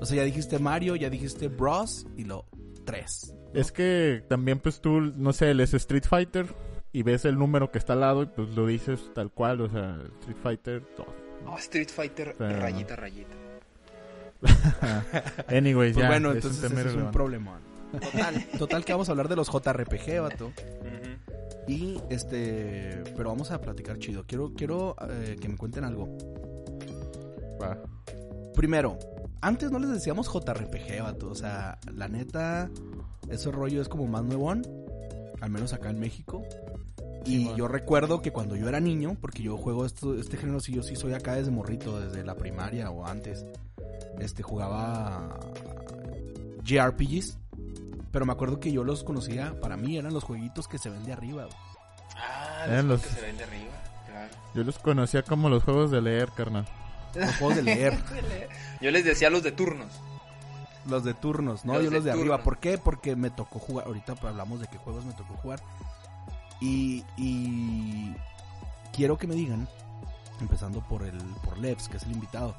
O 0.00 0.06
sea, 0.06 0.16
ya 0.18 0.24
dijiste 0.24 0.58
Mario, 0.58 0.96
ya 0.96 1.08
dijiste 1.10 1.48
Bros 1.48 2.06
y 2.16 2.24
lo 2.24 2.44
3. 2.84 3.34
Es 3.54 3.72
que 3.72 4.22
también 4.28 4.58
pues 4.60 4.80
tú, 4.80 5.00
no 5.00 5.32
sé, 5.32 5.54
lees 5.54 5.72
Street 5.74 6.04
Fighter 6.06 6.46
y 6.92 7.02
ves 7.02 7.24
el 7.24 7.38
número 7.38 7.70
que 7.70 7.78
está 7.78 7.92
al 7.94 8.00
lado 8.00 8.22
y 8.22 8.26
pues 8.26 8.48
lo 8.50 8.66
dices 8.66 9.00
tal 9.14 9.30
cual, 9.30 9.60
o 9.60 9.68
sea, 9.68 9.98
Street 10.20 10.36
Fighter 10.42 10.82
2. 10.96 11.06
Oh, 11.46 11.58
Street 11.58 11.88
Fighter, 11.88 12.36
rayita, 12.38 12.96
rayita. 12.96 13.34
Anyways, 15.48 15.94
Pues 15.94 16.02
ya, 16.04 16.08
bueno, 16.08 16.30
es 16.30 16.36
entonces 16.36 16.62
un 16.62 16.68
tema 16.68 16.80
ese 16.80 16.88
es 16.90 16.94
un 16.94 17.00
irrelevante. 17.10 17.16
problema. 17.16 17.60
Total, 18.00 18.44
total 18.58 18.84
que 18.84 18.92
vamos 18.92 19.08
a 19.08 19.12
hablar 19.12 19.28
de 19.28 19.36
los 19.36 19.48
JRPG, 19.48 20.20
vato. 20.20 20.52
Y 21.66 22.00
este, 22.08 23.02
pero 23.16 23.28
vamos 23.30 23.50
a 23.50 23.60
platicar 23.60 23.98
chido. 23.98 24.24
Quiero 24.26 24.52
quiero 24.54 24.96
eh, 25.10 25.36
que 25.40 25.48
me 25.48 25.56
cuenten 25.56 25.84
algo. 25.84 26.08
Va. 27.60 27.76
Primero, 28.54 28.98
antes 29.40 29.70
no 29.70 29.78
les 29.78 29.90
decíamos 29.90 30.28
JRPG, 30.28 31.02
vato. 31.02 31.30
O 31.30 31.34
sea, 31.34 31.78
la 31.94 32.08
neta, 32.08 32.70
ese 33.28 33.50
rollo 33.50 33.82
es 33.82 33.88
como 33.88 34.06
más 34.06 34.24
nuevón. 34.24 34.62
Al 35.40 35.50
menos 35.50 35.72
acá 35.72 35.90
en 35.90 35.98
México. 36.00 36.42
Y 37.24 37.54
yo 37.56 37.68
recuerdo 37.68 38.22
que 38.22 38.32
cuando 38.32 38.56
yo 38.56 38.68
era 38.68 38.80
niño, 38.80 39.16
porque 39.20 39.42
yo 39.42 39.56
juego 39.56 39.84
esto, 39.84 40.18
este 40.18 40.36
género, 40.36 40.60
sí, 40.60 40.72
yo 40.72 40.82
sí 40.82 40.96
soy 40.96 41.12
acá 41.14 41.34
desde 41.34 41.50
morrito, 41.50 42.00
desde 42.00 42.24
la 42.24 42.34
primaria 42.36 42.90
o 42.90 43.06
antes. 43.06 43.44
Este, 44.18 44.42
jugaba 44.42 45.38
JRPGs. 46.64 47.38
Pero 48.10 48.24
me 48.24 48.32
acuerdo 48.32 48.58
que 48.58 48.72
yo 48.72 48.84
los 48.84 49.04
conocía, 49.04 49.54
para 49.60 49.76
mí 49.76 49.98
eran 49.98 50.14
los 50.14 50.24
jueguitos 50.24 50.66
que 50.66 50.78
se 50.78 50.88
ven 50.90 51.04
de 51.04 51.12
arriba. 51.12 51.44
güey. 51.44 51.56
Ah, 52.16 52.64
Eran 52.66 52.88
los, 52.88 53.02
los- 53.02 53.12
que 53.14 53.20
se 53.20 53.26
ven 53.26 53.36
de 53.36 53.44
arriba, 53.44 53.82
claro. 54.06 54.34
Yo 54.54 54.64
los 54.64 54.78
conocía 54.78 55.22
como 55.22 55.50
los 55.50 55.62
juegos 55.62 55.90
de 55.90 56.00
leer, 56.00 56.30
carnal. 56.34 56.66
Los 57.14 57.36
juegos 57.36 57.56
de 57.56 57.62
leer. 57.62 57.98
Yo 58.80 58.90
les 58.90 59.04
decía 59.04 59.28
los 59.30 59.42
de 59.42 59.52
turnos. 59.52 59.90
Los 60.88 61.04
de 61.04 61.14
turnos, 61.14 61.64
¿no? 61.64 61.74
Los 61.74 61.84
Yo 61.84 61.90
de 61.90 61.96
los 61.96 62.04
de 62.04 62.10
arriba. 62.12 62.42
¿Por 62.42 62.58
qué? 62.58 62.78
Porque 62.78 63.14
me 63.14 63.30
tocó 63.30 63.58
jugar. 63.58 63.86
Ahorita 63.86 64.14
hablamos 64.22 64.60
de 64.60 64.66
qué 64.68 64.78
juegos 64.78 65.04
me 65.04 65.12
tocó 65.12 65.34
jugar. 65.34 65.60
Y, 66.60 67.04
y 67.16 68.14
quiero 68.92 69.16
que 69.16 69.26
me 69.26 69.34
digan, 69.34 69.68
empezando 70.40 70.80
por 70.80 71.04
el 71.04 71.18
por 71.44 71.58
Levs, 71.58 71.88
que 71.88 71.98
es 71.98 72.02
el 72.04 72.12
invitado. 72.12 72.54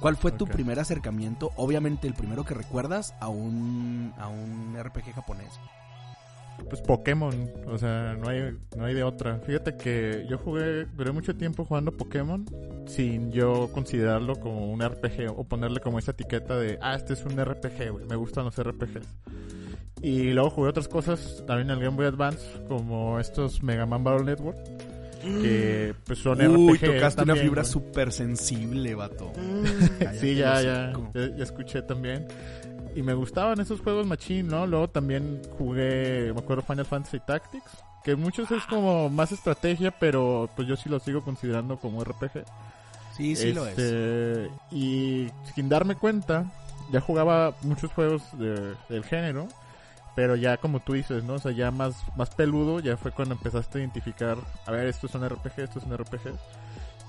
¿Cuál 0.00 0.16
fue 0.16 0.32
tu 0.32 0.46
primer 0.46 0.80
acercamiento? 0.80 1.52
Obviamente 1.54 2.08
el 2.08 2.14
primero 2.14 2.44
que 2.44 2.54
recuerdas 2.54 3.14
a 3.20 3.28
un 3.28 4.12
a 4.18 4.26
un 4.26 4.76
RPG 4.76 5.14
japonés. 5.14 5.52
Pues 6.68 6.80
Pokémon, 6.80 7.50
o 7.66 7.76
sea, 7.76 8.16
no 8.18 8.28
hay, 8.28 8.56
no 8.76 8.84
hay 8.84 8.94
de 8.94 9.02
otra. 9.02 9.38
Fíjate 9.40 9.76
que 9.76 10.26
yo 10.28 10.38
jugué, 10.38 10.86
duré 10.96 11.12
mucho 11.12 11.36
tiempo 11.36 11.64
jugando 11.64 11.92
Pokémon 11.92 12.46
sin 12.86 13.30
yo 13.30 13.70
considerarlo 13.72 14.36
como 14.36 14.72
un 14.72 14.80
RPG 14.80 15.30
o 15.36 15.44
ponerle 15.44 15.80
como 15.80 15.98
esa 15.98 16.12
etiqueta 16.12 16.56
de, 16.56 16.78
ah, 16.80 16.94
este 16.94 17.12
es 17.12 17.24
un 17.24 17.32
RPG, 17.32 17.90
güey, 17.90 18.06
me 18.06 18.16
gustan 18.16 18.44
los 18.44 18.56
RPGs. 18.56 19.06
Y 20.02 20.32
luego 20.32 20.50
jugué 20.50 20.70
otras 20.70 20.88
cosas 20.88 21.44
también 21.46 21.70
en 21.70 21.78
el 21.78 21.84
Game 21.84 21.96
Boy 21.96 22.06
Advance, 22.06 22.44
como 22.68 23.20
estos 23.20 23.62
Mega 23.62 23.86
Man 23.86 24.02
Battle 24.02 24.24
Network. 24.24 24.58
Que 25.22 25.94
pues 26.04 26.18
son 26.18 26.44
Uy, 26.44 26.76
RPG 26.76 26.94
tocaste 26.94 27.22
una 27.22 27.36
fibra 27.36 27.62
súper 27.62 28.10
sensible, 28.10 28.96
vato. 28.96 29.32
Sí, 29.34 29.96
Cállate 30.00 30.34
ya, 30.34 30.60
ya, 30.60 30.92
ya 31.14 31.44
escuché 31.44 31.82
también. 31.82 32.26
Y 32.94 33.02
me 33.02 33.14
gustaban 33.14 33.58
esos 33.60 33.80
juegos 33.80 34.06
machín, 34.06 34.48
¿no? 34.48 34.66
Luego 34.66 34.88
también 34.88 35.40
jugué, 35.58 36.30
me 36.34 36.40
acuerdo, 36.40 36.62
Final 36.62 36.84
Fantasy 36.86 37.20
Tactics. 37.20 37.70
Que 38.04 38.16
muchos 38.16 38.50
es 38.50 38.64
como 38.66 39.08
más 39.08 39.30
estrategia, 39.32 39.92
pero 39.92 40.50
pues 40.56 40.66
yo 40.68 40.76
sí 40.76 40.88
lo 40.88 40.98
sigo 40.98 41.22
considerando 41.22 41.78
como 41.78 42.02
RPG. 42.04 42.44
Sí, 43.16 43.36
sí 43.36 43.52
lo 43.52 43.66
es. 43.66 43.78
Este, 43.78 44.50
Y 44.72 45.28
sin 45.54 45.68
darme 45.68 45.94
cuenta, 45.94 46.46
ya 46.90 47.00
jugaba 47.00 47.54
muchos 47.62 47.92
juegos 47.92 48.22
de- 48.38 48.74
del 48.88 49.04
género, 49.04 49.46
pero 50.16 50.34
ya 50.36 50.56
como 50.56 50.80
tú 50.80 50.94
dices, 50.94 51.22
¿no? 51.24 51.34
O 51.34 51.38
sea, 51.38 51.52
ya 51.52 51.70
más, 51.70 51.94
más 52.16 52.30
peludo, 52.30 52.80
ya 52.80 52.96
fue 52.96 53.12
cuando 53.12 53.34
empezaste 53.34 53.78
a 53.78 53.80
identificar, 53.82 54.36
a 54.66 54.70
ver, 54.72 54.88
esto 54.88 55.06
es 55.06 55.14
un 55.14 55.24
RPG, 55.24 55.62
esto 55.62 55.78
es 55.78 55.84
un 55.86 55.92
RPG. 55.96 56.32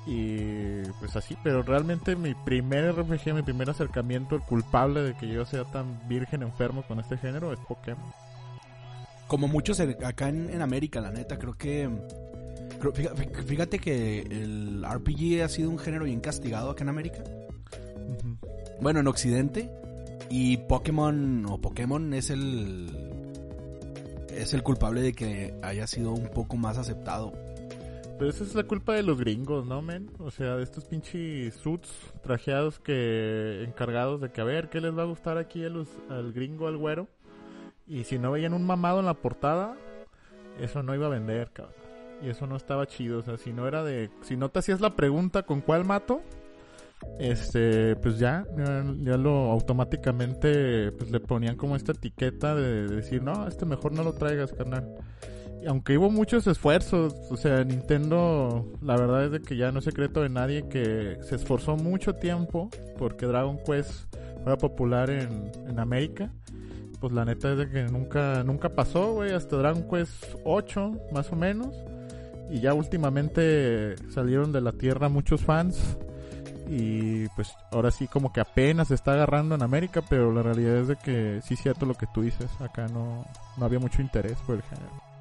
Y 0.05 0.81
pues 0.99 1.15
así, 1.15 1.37
pero 1.43 1.63
realmente 1.63 2.15
mi 2.15 2.33
primer 2.33 2.93
RPG, 2.93 3.33
mi 3.33 3.41
primer 3.41 3.69
acercamiento, 3.69 4.35
el 4.35 4.41
culpable 4.41 5.01
de 5.01 5.15
que 5.15 5.27
yo 5.27 5.45
sea 5.45 5.63
tan 5.63 6.07
virgen 6.07 6.43
enfermo 6.43 6.83
con 6.83 6.99
este 6.99 7.17
género 7.17 7.53
es 7.53 7.59
Pokémon. 7.59 8.11
Como 9.27 9.47
muchos 9.47 9.79
acá 9.79 10.27
en, 10.27 10.49
en 10.49 10.61
América, 10.61 10.99
la 10.99 11.11
neta, 11.11 11.39
creo 11.39 11.53
que... 11.53 11.89
fíjate 13.45 13.79
que 13.79 14.19
el 14.19 14.85
RPG 14.85 15.41
ha 15.41 15.47
sido 15.47 15.69
un 15.69 15.79
género 15.79 16.03
bien 16.03 16.19
castigado 16.19 16.71
acá 16.71 16.83
en 16.83 16.89
América. 16.89 17.23
Bueno, 18.81 18.99
en 18.99 19.07
Occidente. 19.07 19.71
Y 20.29 20.57
Pokémon 20.57 21.45
o 21.45 21.59
Pokémon 21.59 22.13
es 22.13 22.29
el... 22.29 22.89
Es 24.35 24.53
el 24.53 24.63
culpable 24.63 25.01
de 25.01 25.13
que 25.13 25.53
haya 25.61 25.87
sido 25.87 26.11
un 26.11 26.27
poco 26.27 26.57
más 26.57 26.77
aceptado. 26.77 27.31
Pero 28.23 28.31
esa 28.31 28.45
es 28.45 28.55
la 28.55 28.63
culpa 28.63 28.93
de 28.93 29.03
los 29.03 29.19
gringos, 29.19 29.65
¿no, 29.65 29.81
men? 29.81 30.09
O 30.19 30.31
sea, 30.31 30.55
de 30.55 30.63
estos 30.63 30.85
pinches 30.85 31.55
suits 31.55 31.91
trajeados 32.21 32.79
que 32.79 33.65
encargados 33.67 34.21
de 34.21 34.31
que 34.31 34.39
a 34.39 34.45
ver 34.45 34.69
qué 34.69 34.79
les 34.79 34.97
va 34.97 35.01
a 35.01 35.07
gustar 35.07 35.37
aquí 35.37 35.65
a 35.65 35.67
los, 35.67 35.89
al 36.09 36.31
gringo, 36.31 36.69
al 36.69 36.77
güero. 36.77 37.09
Y 37.85 38.05
si 38.05 38.17
no 38.19 38.31
veían 38.31 38.53
un 38.53 38.65
mamado 38.65 39.01
en 39.01 39.07
la 39.07 39.13
portada, 39.13 39.75
eso 40.57 40.81
no 40.83 40.95
iba 40.95 41.07
a 41.07 41.09
vender, 41.09 41.51
cabrón. 41.51 41.75
Y 42.21 42.29
eso 42.29 42.47
no 42.47 42.55
estaba 42.55 42.87
chido, 42.87 43.19
o 43.19 43.23
sea, 43.23 43.35
si 43.35 43.51
no 43.51 43.67
era 43.67 43.83
de... 43.83 44.09
Si 44.21 44.37
no 44.37 44.47
te 44.47 44.59
hacías 44.59 44.79
la 44.79 44.95
pregunta 44.95 45.43
con 45.43 45.59
cuál 45.59 45.83
mato, 45.83 46.21
este, 47.19 47.97
pues 47.97 48.19
ya, 48.19 48.45
ya, 48.55 49.17
lo 49.17 49.51
automáticamente 49.51 50.93
pues 50.93 51.11
le 51.11 51.19
ponían 51.19 51.57
como 51.57 51.75
esta 51.75 51.91
etiqueta 51.91 52.55
de 52.55 52.87
decir, 52.87 53.21
no, 53.21 53.49
este 53.49 53.65
mejor 53.65 53.91
no 53.91 54.01
lo 54.01 54.13
traigas, 54.13 54.53
carnal. 54.53 54.87
Aunque 55.67 55.97
hubo 55.97 56.09
muchos 56.09 56.47
esfuerzos, 56.47 57.15
o 57.29 57.37
sea, 57.37 57.63
Nintendo, 57.63 58.65
la 58.81 58.95
verdad 58.97 59.25
es 59.25 59.31
de 59.31 59.41
que 59.41 59.55
ya 59.55 59.71
no 59.71 59.79
es 59.79 59.85
secreto 59.85 60.21
de 60.21 60.29
nadie 60.29 60.67
que 60.67 61.17
se 61.21 61.35
esforzó 61.35 61.77
mucho 61.77 62.15
tiempo 62.15 62.69
porque 62.97 63.25
Dragon 63.25 63.57
Quest 63.57 64.13
fuera 64.43 64.57
popular 64.57 65.09
en, 65.09 65.51
en 65.67 65.79
América. 65.79 66.29
Pues 66.99 67.13
la 67.13 67.25
neta 67.25 67.51
es 67.51 67.57
de 67.57 67.69
que 67.69 67.83
nunca, 67.83 68.43
nunca 68.43 68.69
pasó, 68.69 69.13
güey, 69.13 69.33
hasta 69.33 69.57
Dragon 69.57 69.83
Quest 69.89 70.35
8, 70.45 70.91
más 71.11 71.31
o 71.31 71.35
menos. 71.35 71.75
Y 72.49 72.61
ya 72.61 72.73
últimamente 72.73 73.95
salieron 74.09 74.51
de 74.51 74.61
la 74.61 74.71
tierra 74.71 75.09
muchos 75.09 75.41
fans. 75.41 75.97
Y 76.69 77.27
pues 77.29 77.53
ahora 77.71 77.91
sí 77.91 78.07
como 78.07 78.31
que 78.31 78.39
apenas 78.39 78.87
se 78.87 78.95
está 78.95 79.13
agarrando 79.13 79.55
en 79.55 79.63
América, 79.63 80.01
pero 80.09 80.31
la 80.31 80.43
realidad 80.43 80.77
es 80.77 80.87
de 80.87 80.95
que 80.95 81.41
sí 81.43 81.55
es 81.55 81.61
cierto 81.61 81.85
lo 81.85 81.93
que 81.93 82.07
tú 82.13 82.21
dices. 82.21 82.49
Acá 82.61 82.87
no, 82.87 83.25
no 83.57 83.65
había 83.65 83.79
mucho 83.79 84.01
interés 84.01 84.37
por 84.45 84.55
el 84.55 84.61
género. 84.63 85.12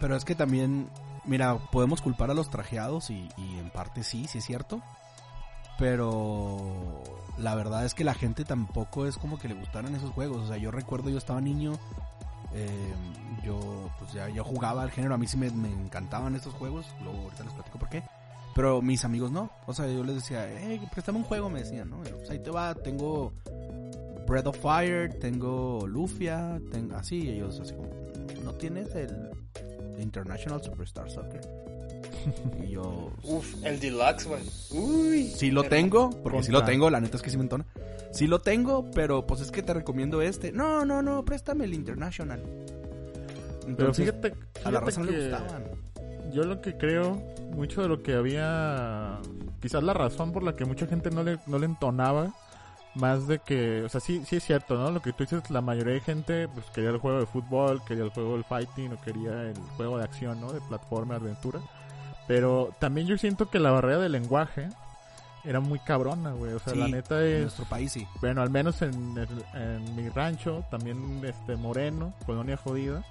Pero 0.00 0.16
es 0.16 0.24
que 0.24 0.34
también, 0.34 0.88
mira, 1.24 1.58
podemos 1.72 2.02
culpar 2.02 2.30
a 2.30 2.34
los 2.34 2.50
trajeados 2.50 3.10
y, 3.10 3.28
y 3.36 3.58
en 3.58 3.70
parte 3.70 4.02
sí, 4.02 4.26
sí 4.26 4.38
es 4.38 4.44
cierto. 4.44 4.82
Pero 5.78 7.02
la 7.38 7.54
verdad 7.54 7.84
es 7.84 7.94
que 7.94 8.04
la 8.04 8.14
gente 8.14 8.44
tampoco 8.44 9.06
es 9.06 9.18
como 9.18 9.38
que 9.38 9.48
le 9.48 9.54
gustaran 9.54 9.94
esos 9.94 10.10
juegos. 10.10 10.38
O 10.44 10.48
sea, 10.48 10.56
yo 10.56 10.70
recuerdo, 10.70 11.10
yo 11.10 11.18
estaba 11.18 11.40
niño, 11.40 11.74
eh, 12.54 12.94
yo 13.44 13.90
pues 13.98 14.12
ya 14.12 14.28
yo 14.28 14.42
jugaba 14.42 14.82
al 14.82 14.90
género, 14.90 15.14
a 15.14 15.18
mí 15.18 15.26
sí 15.26 15.36
me, 15.36 15.50
me 15.50 15.70
encantaban 15.70 16.34
estos 16.34 16.54
juegos. 16.54 16.86
Luego 17.02 17.18
ahorita 17.22 17.44
les 17.44 17.52
platico 17.52 17.78
por 17.78 17.88
qué. 17.88 18.02
Pero 18.54 18.80
mis 18.80 19.04
amigos 19.04 19.30
no. 19.30 19.50
O 19.66 19.74
sea, 19.74 19.86
yo 19.86 20.02
les 20.02 20.14
decía, 20.16 20.48
hey, 20.48 20.80
préstame 20.90 21.18
un 21.18 21.24
juego, 21.24 21.50
me 21.50 21.60
decían, 21.60 21.90
¿no? 21.90 21.98
Pues 21.98 22.30
ahí 22.30 22.38
te 22.38 22.50
va, 22.50 22.74
tengo 22.74 23.34
Breath 24.26 24.46
of 24.46 24.58
Fire, 24.58 25.18
tengo 25.18 25.86
Lufia, 25.86 26.58
tengo 26.72 26.96
así. 26.96 27.24
y 27.24 27.28
ellos 27.32 27.60
así 27.60 27.74
como, 27.74 27.90
¿no 28.42 28.54
tienes 28.54 28.94
el 28.94 29.30
International 29.98 30.62
Superstar 30.62 31.10
Soccer? 31.10 31.40
y 32.66 32.72
yo, 32.72 33.12
Uf, 33.22 33.54
el 33.64 33.80
deluxe, 33.80 34.26
güey. 34.26 34.42
Uy. 34.70 35.24
sí 35.28 35.50
lo 35.50 35.64
tengo, 35.64 36.10
porque 36.22 36.42
sí 36.42 36.52
lo 36.52 36.64
tengo, 36.64 36.90
la 36.90 37.00
neta 37.00 37.16
es 37.16 37.22
que 37.22 37.30
sí 37.30 37.36
me 37.36 37.44
entona. 37.44 37.64
Sí 38.12 38.26
lo 38.26 38.40
tengo, 38.40 38.90
pero 38.92 39.26
pues 39.26 39.40
es 39.40 39.50
que 39.50 39.62
te 39.62 39.74
recomiendo 39.74 40.22
este. 40.22 40.52
No, 40.52 40.84
no, 40.84 41.02
no, 41.02 41.24
préstame 41.24 41.64
el 41.64 41.74
International. 41.74 42.42
Pero 43.76 43.92
fíjate, 43.92 44.34
a 44.64 44.70
la 44.70 44.80
raza 44.80 45.00
no 45.00 45.10
le 45.10 45.28
gustaban. 45.28 45.64
Yo 46.32 46.44
lo 46.44 46.60
que 46.60 46.76
creo, 46.76 47.22
mucho 47.54 47.82
de 47.82 47.88
lo 47.88 48.02
que 48.02 48.14
había, 48.14 49.18
quizás 49.60 49.82
la 49.82 49.94
razón 49.94 50.32
por 50.32 50.42
la 50.42 50.54
que 50.54 50.64
mucha 50.64 50.86
gente 50.86 51.10
no 51.10 51.22
le, 51.22 51.38
no 51.46 51.58
le 51.58 51.66
entonaba, 51.66 52.34
más 52.96 53.26
de 53.26 53.38
que, 53.38 53.82
o 53.82 53.88
sea, 53.88 54.00
sí, 54.00 54.22
sí 54.26 54.36
es 54.36 54.44
cierto, 54.44 54.76
¿no? 54.76 54.90
Lo 54.90 55.00
que 55.02 55.12
tú 55.12 55.24
dices, 55.24 55.48
la 55.50 55.60
mayoría 55.60 55.94
de 55.94 56.00
gente 56.00 56.48
pues 56.48 56.66
quería 56.74 56.90
el 56.90 56.98
juego 56.98 57.20
de 57.20 57.26
fútbol, 57.26 57.82
quería 57.84 58.04
el 58.04 58.10
juego 58.10 58.32
del 58.34 58.44
fighting, 58.44 58.92
o 58.92 59.00
quería 59.00 59.42
el 59.42 59.56
juego 59.76 59.98
de 59.98 60.04
acción, 60.04 60.40
¿no? 60.40 60.52
De 60.52 60.60
plataforma, 60.62 61.16
aventura. 61.16 61.60
Pero 62.26 62.70
también 62.80 63.06
yo 63.06 63.16
siento 63.18 63.50
que 63.50 63.58
la 63.60 63.70
barrera 63.70 63.98
del 63.98 64.12
lenguaje 64.12 64.68
era 65.44 65.60
muy 65.60 65.78
cabrona, 65.78 66.32
güey. 66.32 66.54
O 66.54 66.58
sea, 66.58 66.72
Sí, 66.72 66.78
la 66.80 66.88
neta 66.88 67.20
en 67.24 67.32
es... 67.36 67.42
nuestro 67.42 67.64
país 67.66 67.92
sí. 67.92 68.06
Bueno, 68.20 68.42
al 68.42 68.50
menos 68.50 68.82
en, 68.82 68.94
en- 69.16 69.60
en 69.62 69.94
mi 69.96 70.08
rancho, 70.08 70.64
también 70.70 71.22
este 71.24 71.54
Moreno, 71.56 72.12
colonia 72.26 72.56
jodida. 72.56 73.04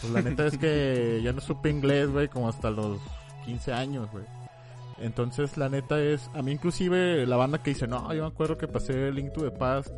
Pues 0.00 0.12
la 0.12 0.22
neta 0.22 0.46
es 0.46 0.58
que 0.58 1.20
ya 1.24 1.32
no 1.32 1.40
supe 1.40 1.70
inglés, 1.70 2.10
güey, 2.10 2.26
como 2.28 2.48
hasta 2.48 2.70
los 2.70 2.98
15 3.44 3.72
años, 3.72 4.10
güey. 4.10 4.24
Entonces, 4.98 5.56
la 5.56 5.68
neta 5.68 6.00
es, 6.00 6.30
a 6.34 6.42
mí 6.42 6.52
inclusive 6.52 7.26
la 7.26 7.36
banda 7.36 7.62
que 7.62 7.70
dice, 7.70 7.86
no, 7.86 8.12
yo 8.14 8.22
me 8.22 8.28
acuerdo 8.28 8.56
que 8.56 8.68
pasé 8.68 9.10
Link 9.12 9.32
to 9.32 9.42
the 9.42 9.50
Past 9.50 9.90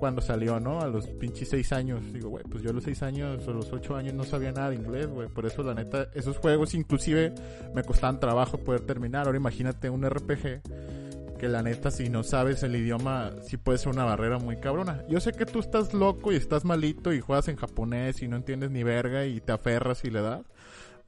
cuando 0.00 0.22
salió, 0.22 0.58
¿no? 0.58 0.80
A 0.80 0.88
los 0.88 1.06
pinches 1.06 1.50
6 1.50 1.72
años. 1.72 2.12
Digo, 2.12 2.30
güey, 2.30 2.42
pues 2.44 2.62
yo 2.62 2.70
a 2.70 2.72
los 2.72 2.84
6 2.84 3.02
años 3.02 3.46
o 3.46 3.52
los 3.52 3.72
8 3.72 3.96
años 3.96 4.14
no 4.14 4.24
sabía 4.24 4.50
nada 4.50 4.70
de 4.70 4.76
inglés, 4.76 5.06
güey. 5.06 5.28
Por 5.28 5.46
eso, 5.46 5.62
la 5.62 5.74
neta, 5.74 6.08
esos 6.14 6.38
juegos 6.38 6.74
inclusive 6.74 7.34
me 7.74 7.84
costaban 7.84 8.18
trabajo 8.18 8.58
poder 8.58 8.80
terminar. 8.80 9.26
Ahora 9.26 9.38
imagínate 9.38 9.90
un 9.90 10.08
RPG 10.08 10.62
que 11.38 11.48
la 11.48 11.62
neta 11.62 11.90
si 11.90 12.10
no 12.10 12.22
sabes 12.22 12.62
el 12.64 12.76
idioma 12.76 13.30
sí 13.40 13.56
puede 13.56 13.78
ser 13.78 13.88
una 13.88 14.04
barrera 14.04 14.38
muy 14.38 14.56
cabrona. 14.56 15.04
Yo 15.08 15.20
sé 15.20 15.32
que 15.32 15.46
tú 15.46 15.60
estás 15.60 15.94
loco 15.94 16.32
y 16.32 16.36
estás 16.36 16.66
malito 16.66 17.14
y 17.14 17.20
juegas 17.20 17.48
en 17.48 17.56
japonés 17.56 18.20
y 18.22 18.28
no 18.28 18.36
entiendes 18.36 18.70
ni 18.70 18.82
verga 18.82 19.24
y 19.24 19.40
te 19.40 19.52
aferras 19.52 20.04
y 20.04 20.10
le 20.10 20.20
das. 20.20 20.42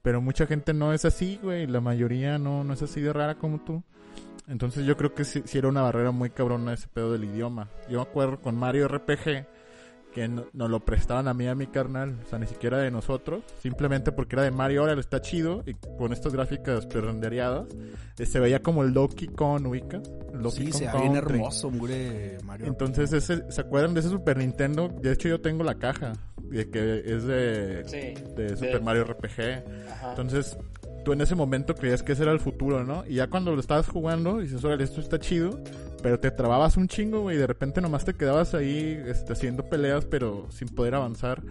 Pero 0.03 0.21
mucha 0.21 0.45
gente 0.45 0.73
no 0.73 0.93
es 0.93 1.05
así, 1.05 1.39
güey. 1.41 1.65
La 1.65 1.81
mayoría 1.81 2.37
no, 2.37 2.63
no 2.63 2.73
es 2.73 2.81
así 2.83 3.01
de 3.01 3.11
rara 3.11 3.35
como 3.35 3.59
tú. 3.61 3.81
Entonces 4.47 4.85
yo 4.85 4.97
creo 4.97 5.15
que 5.15 5.23
sí, 5.23 5.41
sí 5.45 5.57
era 5.57 5.69
una 5.69 5.81
barrera 5.81 6.11
muy 6.11 6.29
cabrona 6.29 6.73
ese 6.73 6.87
pedo 6.89 7.13
del 7.13 7.23
idioma. 7.23 7.69
Yo 7.89 7.97
me 7.99 8.03
acuerdo 8.03 8.39
con 8.41 8.55
Mario 8.55 8.87
RPG 8.89 9.45
que 10.13 10.27
no- 10.27 10.45
nos 10.53 10.69
lo 10.69 10.79
prestaban 10.81 11.27
a 11.27 11.33
mí 11.33 11.47
a 11.47 11.55
mi 11.55 11.65
carnal, 11.65 12.19
o 12.23 12.29
sea, 12.29 12.37
ni 12.37 12.45
siquiera 12.45 12.77
de 12.77 12.91
nosotros, 12.91 13.41
simplemente 13.61 14.11
porque 14.11 14.35
era 14.35 14.43
de 14.43 14.51
Mario, 14.51 14.81
ahora 14.81 14.99
está 14.99 15.21
chido 15.21 15.63
y 15.65 15.73
con 15.97 16.13
estas 16.13 16.33
gráficas 16.33 16.85
prerenderiadas, 16.85 17.65
eh, 18.19 18.25
se 18.27 18.39
veía 18.39 18.61
como 18.61 18.83
el 18.83 18.93
Donkey 18.93 19.29
Kong, 19.29 19.63
Donkey 19.63 19.81
Sí, 20.65 20.71
Kong 20.71 20.73
se 20.73 20.85
ve 20.85 20.99
bien 20.99 21.15
hermoso, 21.15 21.71
Mario. 21.71 22.67
Entonces, 22.67 23.11
ese, 23.13 23.49
¿se 23.51 23.61
acuerdan 23.61 23.95
de 23.95 24.01
ese 24.01 24.09
Super 24.09 24.37
Nintendo? 24.37 24.87
De 24.89 25.13
hecho, 25.13 25.29
yo 25.29 25.41
tengo 25.41 25.63
la 25.63 25.75
caja, 25.75 26.13
de 26.49 26.69
que 26.69 27.03
es 27.05 27.23
de, 27.23 27.83
Sí. 27.87 28.13
de 28.35 28.49
Super 28.55 28.73
De- 28.73 28.79
Mario 28.79 29.03
RPG. 29.05 29.63
Ajá. 29.91 30.09
Entonces, 30.11 30.57
tú 31.03 31.13
en 31.13 31.21
ese 31.21 31.35
momento 31.35 31.75
creías 31.75 32.03
que 32.03 32.13
ese 32.13 32.23
era 32.23 32.31
el 32.31 32.39
futuro, 32.39 32.83
¿no? 32.83 33.03
Y 33.07 33.15
ya 33.15 33.27
cuando 33.27 33.53
lo 33.53 33.59
estabas 33.59 33.87
jugando, 33.87 34.39
dices, 34.39 34.63
órale, 34.63 34.83
esto 34.83 35.01
está 35.01 35.19
chido, 35.19 35.59
pero 36.01 36.19
te 36.19 36.31
trababas 36.31 36.77
un 36.77 36.87
chingo, 36.87 37.21
güey, 37.21 37.35
y 37.35 37.39
de 37.39 37.47
repente 37.47 37.81
nomás 37.81 38.05
te 38.05 38.13
quedabas 38.13 38.53
ahí 38.53 39.01
este, 39.07 39.33
haciendo 39.33 39.63
peleas, 39.69 40.05
pero 40.05 40.47
sin 40.51 40.69
poder 40.69 40.95
avanzar, 40.95 41.41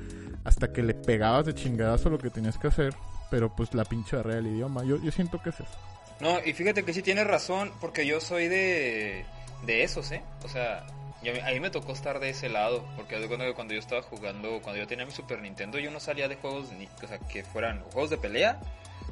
hasta 0.45 0.73
que 0.73 0.83
le 0.83 0.95
pegabas 0.95 1.47
de 1.47 1.55
chingadazo 1.55 2.11
lo 2.11 2.19
que 2.19 2.31
tenías 2.31 2.59
que 2.59 2.69
hacer, 2.69 2.95
pero 3.31 3.55
pues 3.55 3.75
la 3.75 3.85
pinche 3.85 4.17
barrera 4.17 4.37
del 4.37 4.49
idioma. 4.49 4.85
Yo, 4.85 4.97
yo 5.03 5.11
siento 5.11 5.41
que 5.43 5.51
es 5.51 5.57
eso. 5.61 5.79
No, 6.21 6.39
y 6.45 6.53
fíjate 6.53 6.85
que 6.85 6.93
sí 6.95 7.03
tienes 7.03 7.27
razón, 7.27 7.71
porque 7.81 8.07
yo 8.07 8.21
soy 8.21 8.49
de, 8.49 9.25
de 9.67 9.83
esos, 9.83 10.11
¿eh? 10.13 10.23
O 10.45 10.49
sea, 10.49 10.87
yo- 11.23 11.33
a 11.45 11.50
mí 11.50 11.61
me 11.61 11.71
tocó 11.71 11.93
estar 11.93 12.21
de 12.21 12.31
ese 12.31 12.49
lado, 12.49 12.85
porque 12.97 13.17
cuando 13.55 13.75
yo 13.75 13.81
estaba 13.81 14.02
jugando, 14.02 14.61
cuando 14.62 14.81
yo 14.81 14.87
tenía 14.87 15.07
mi 15.07 15.12
Super 15.12 15.41
Nintendo, 15.41 15.79
yo 15.79 15.91
no 15.91 16.00
salía 16.00 16.29
de 16.29 16.37
juegos, 16.37 16.73
ni, 16.73 16.87
o 17.02 17.07
sea, 17.09 17.19
que 17.19 17.43
fueran 17.45 17.81
juegos 17.93 18.11
de 18.11 18.19
pelea 18.19 18.61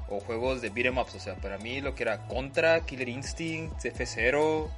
o 0.08 0.20
juegos 0.20 0.60
de 0.60 0.70
beat'em 0.70 0.98
ups, 0.98 1.14
o 1.14 1.20
sea, 1.20 1.34
para 1.36 1.58
mí 1.58 1.80
lo 1.80 1.94
que 1.94 2.02
era 2.02 2.26
Contra, 2.26 2.80
Killer 2.80 3.08
Instinct, 3.08 3.84
F0, 3.84 4.68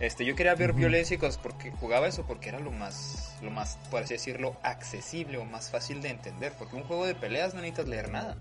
Este, 0.00 0.24
yo 0.24 0.34
quería 0.34 0.56
ver 0.56 0.72
violencia 0.72 1.14
y 1.14 1.18
cosas 1.18 1.38
porque 1.38 1.70
jugaba 1.70 2.08
eso 2.08 2.26
porque 2.26 2.48
era 2.48 2.58
lo 2.58 2.72
más, 2.72 3.36
lo 3.42 3.52
más, 3.52 3.78
por 3.92 4.02
así 4.02 4.14
decirlo, 4.14 4.56
accesible 4.64 5.38
o 5.38 5.44
más 5.44 5.70
fácil 5.70 6.02
de 6.02 6.08
entender. 6.08 6.52
Porque 6.58 6.74
un 6.74 6.82
juego 6.82 7.06
de 7.06 7.14
peleas 7.14 7.54
no 7.54 7.60
necesitas 7.60 7.86
leer 7.86 8.10
nada. 8.10 8.36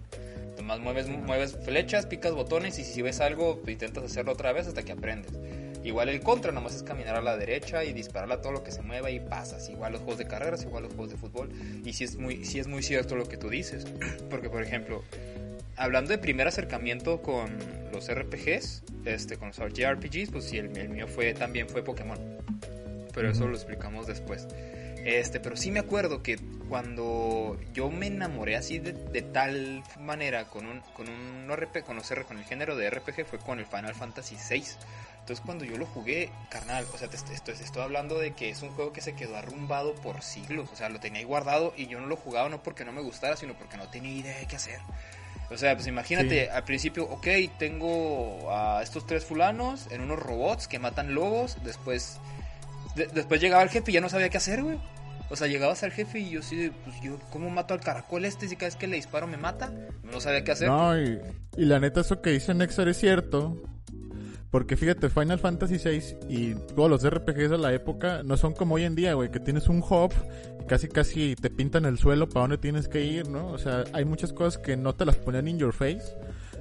Nomás 0.57 0.79
mueves, 0.79 1.07
mueves 1.07 1.55
flechas, 1.63 2.07
picas 2.07 2.33
botones 2.33 2.79
y 2.79 2.83
si 2.83 3.03
ves 3.03 3.21
algo 3.21 3.61
intentas 3.67 4.03
hacerlo 4.03 4.31
otra 4.31 4.51
vez 4.51 4.65
hasta 4.65 4.81
que 4.81 4.93
aprendes. 4.93 5.31
Igual 5.83 6.09
el 6.09 6.21
contra, 6.21 6.51
nomás 6.51 6.75
es 6.75 6.83
caminar 6.83 7.15
a 7.15 7.21
la 7.21 7.35
derecha 7.35 7.83
y 7.83 7.91
disparar 7.91 8.31
a 8.31 8.41
todo 8.41 8.53
lo 8.53 8.63
que 8.63 8.71
se 8.71 8.81
mueva 8.81 9.11
y 9.11 9.19
pasas. 9.19 9.69
Igual 9.69 9.91
los 9.91 10.01
juegos 10.01 10.17
de 10.17 10.27
carreras, 10.27 10.63
igual 10.63 10.83
los 10.83 10.93
juegos 10.93 11.11
de 11.11 11.17
fútbol. 11.17 11.49
Y 11.83 11.93
si 11.93 12.05
es 12.05 12.15
muy, 12.15 12.45
sí 12.45 12.59
es 12.59 12.67
muy 12.67 12.81
cierto 12.83 13.15
lo 13.15 13.27
que 13.27 13.37
tú 13.37 13.49
dices. 13.49 13.85
Porque, 14.29 14.49
por 14.49 14.63
ejemplo, 14.63 15.03
hablando 15.75 16.11
de 16.11 16.17
primer 16.17 16.47
acercamiento 16.47 17.21
con 17.21 17.57
los 17.91 18.11
RPGs, 18.11 18.83
este, 19.05 19.37
con 19.37 19.49
los 19.49 19.57
JRPGs, 19.57 20.31
pues 20.31 20.45
sí, 20.45 20.57
el, 20.57 20.69
mío 20.89 21.07
fue, 21.07 21.33
también 21.33 21.67
fue 21.67 21.83
Pokémon. 21.83 22.17
Pero 23.13 23.29
eso 23.29 23.47
lo 23.47 23.55
explicamos 23.55 24.07
después. 24.07 24.47
Este, 25.05 25.41
pero 25.41 25.57
sí 25.57 25.69
me 25.69 25.81
acuerdo 25.81 26.23
que 26.23 26.39
cuando 26.69 27.59
yo 27.73 27.91
me 27.91 28.07
enamoré 28.07 28.55
así 28.55 28.79
de, 28.79 29.21
tal 29.21 29.83
manera 29.99 30.45
con 30.45 30.65
un, 30.65 30.79
con 30.95 31.09
un 31.09 31.53
RPG, 31.53 31.83
conocer 31.83 32.23
con 32.23 32.37
el 32.37 32.45
género 32.45 32.77
de 32.77 32.89
RPG 32.89 33.25
fue 33.25 33.39
con 33.39 33.59
el 33.59 33.65
Final 33.65 33.93
Fantasy 33.93 34.37
VI. 34.49 34.63
Entonces 35.23 35.45
cuando 35.45 35.63
yo 35.63 35.77
lo 35.77 35.85
jugué, 35.85 36.29
carnal, 36.49 36.85
o 36.93 36.97
sea, 36.97 37.07
te, 37.07 37.15
estoy, 37.15 37.53
estoy 37.53 37.81
hablando 37.81 38.19
de 38.19 38.33
que 38.33 38.49
es 38.49 38.61
un 38.61 38.71
juego 38.71 38.91
que 38.91 38.99
se 38.99 39.15
quedó 39.15 39.37
arrumbado 39.37 39.95
por 39.95 40.21
siglos. 40.21 40.69
O 40.73 40.75
sea, 40.75 40.89
lo 40.89 40.99
tenía 40.99 41.19
ahí 41.19 41.23
guardado 41.23 41.73
y 41.77 41.87
yo 41.87 42.01
no 42.01 42.07
lo 42.07 42.17
jugaba 42.17 42.49
no 42.49 42.61
porque 42.61 42.83
no 42.83 42.91
me 42.91 43.01
gustara, 43.01 43.37
sino 43.37 43.53
porque 43.53 43.77
no 43.77 43.87
tenía 43.87 44.11
idea 44.11 44.37
de 44.37 44.47
qué 44.47 44.57
hacer. 44.57 44.79
O 45.49 45.57
sea, 45.57 45.75
pues 45.75 45.87
imagínate, 45.87 46.49
al 46.49 46.65
principio, 46.65 47.05
ok, 47.05 47.25
tengo 47.57 48.51
a 48.51 48.83
estos 48.83 49.07
tres 49.07 49.23
fulanos 49.23 49.87
en 49.91 50.01
unos 50.01 50.19
robots 50.19 50.67
que 50.67 50.77
matan 50.77 51.15
lobos. 51.15 51.55
Después, 51.63 52.19
después 53.13 53.39
llegaba 53.39 53.63
el 53.63 53.69
jefe 53.69 53.91
y 53.91 53.93
ya 53.93 54.01
no 54.01 54.09
sabía 54.09 54.27
qué 54.27 54.37
hacer, 54.37 54.61
güey. 54.61 54.77
O 55.29 55.37
sea, 55.37 55.47
llegabas 55.47 55.83
al 55.83 55.93
jefe 55.93 56.19
y 56.19 56.31
yo 56.31 56.41
sí, 56.41 56.69
pues 56.83 56.99
yo, 57.01 57.17
¿cómo 57.31 57.49
mato 57.49 57.73
al 57.73 57.79
caracol 57.79 58.25
este 58.25 58.49
si 58.49 58.57
cada 58.57 58.67
vez 58.67 58.75
que 58.75 58.87
le 58.87 58.97
disparo 58.97 59.25
me 59.25 59.37
mata? 59.37 59.71
No 60.03 60.19
sabía 60.19 60.43
qué 60.43 60.51
hacer. 60.51 60.67
No, 60.67 60.99
y, 60.99 61.17
y 61.55 61.63
la 61.63 61.79
neta, 61.79 62.01
eso 62.01 62.21
que 62.21 62.31
dice 62.31 62.53
Nexar 62.53 62.89
es 62.89 62.97
cierto. 62.97 63.63
Porque 64.53 64.77
fíjate, 64.77 65.09
Final 65.09 65.39
Fantasy 65.39 65.77
VI 65.77 66.15
y 66.29 66.53
todos 66.75 66.87
los 66.87 67.09
RPGs 67.09 67.49
de 67.49 67.57
la 67.57 67.73
época 67.73 68.21
no 68.21 68.37
son 68.37 68.53
como 68.53 68.75
hoy 68.75 68.83
en 68.83 68.93
día, 68.93 69.15
güey, 69.15 69.31
que 69.31 69.39
tienes 69.39 69.67
un 69.67 69.79
hub 69.79 70.13
y 70.61 70.65
casi 70.65 70.87
casi 70.87 71.35
te 71.35 71.49
pintan 71.49 71.85
el 71.85 71.97
suelo 71.97 72.29
para 72.29 72.41
dónde 72.41 72.59
tienes 72.59 72.87
que 72.87 73.03
ir, 73.03 73.27
¿no? 73.27 73.47
O 73.47 73.57
sea, 73.57 73.83
hay 73.93 74.05
muchas 74.05 74.31
cosas 74.31 74.61
que 74.61 74.77
no 74.77 74.93
te 74.93 75.05
las 75.05 75.15
ponían 75.15 75.47
in 75.47 75.57
your 75.57 75.73
face. 75.73 76.03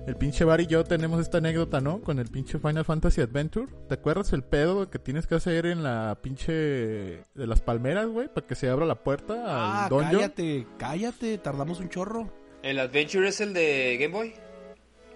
El 0.07 0.17
pinche 0.17 0.43
Bar 0.47 0.63
y 0.63 0.69
yo 0.69 0.85
tenemos 0.85 1.21
esta 1.21 1.37
anécdota, 1.37 1.83
¿no? 1.83 2.01
Con 2.01 2.19
el 2.19 2.29
pinche 2.29 2.59
Final 2.59 2.87
Fantasy 2.87 3.21
Adventure. 3.21 3.67
¿Te 3.91 3.95
acuerdas 3.97 4.33
el 4.33 4.43
pedo 4.43 4.89
que 4.89 4.99
tienes 4.99 5.27
que 5.27 5.35
hacer 5.35 5.67
en 5.67 5.83
la 5.83 6.19
pinche 6.23 6.51
de 6.55 7.47
las 7.47 7.61
palmeras, 7.61 8.07
güey? 8.07 8.29
Para 8.29 8.47
que 8.47 8.55
se 8.55 8.71
abra 8.71 8.87
la 8.87 9.05
puerta 9.05 9.35
al 9.35 9.85
ah, 9.85 9.89
cállate, 9.91 10.67
cállate, 10.79 11.37
tardamos 11.37 11.79
un 11.79 11.91
chorro. 11.91 12.33
¿El 12.63 12.79
Adventure 12.79 13.29
es 13.29 13.43
el 13.43 13.53
de 13.53 13.99
Game 14.01 14.15
Boy? 14.15 14.33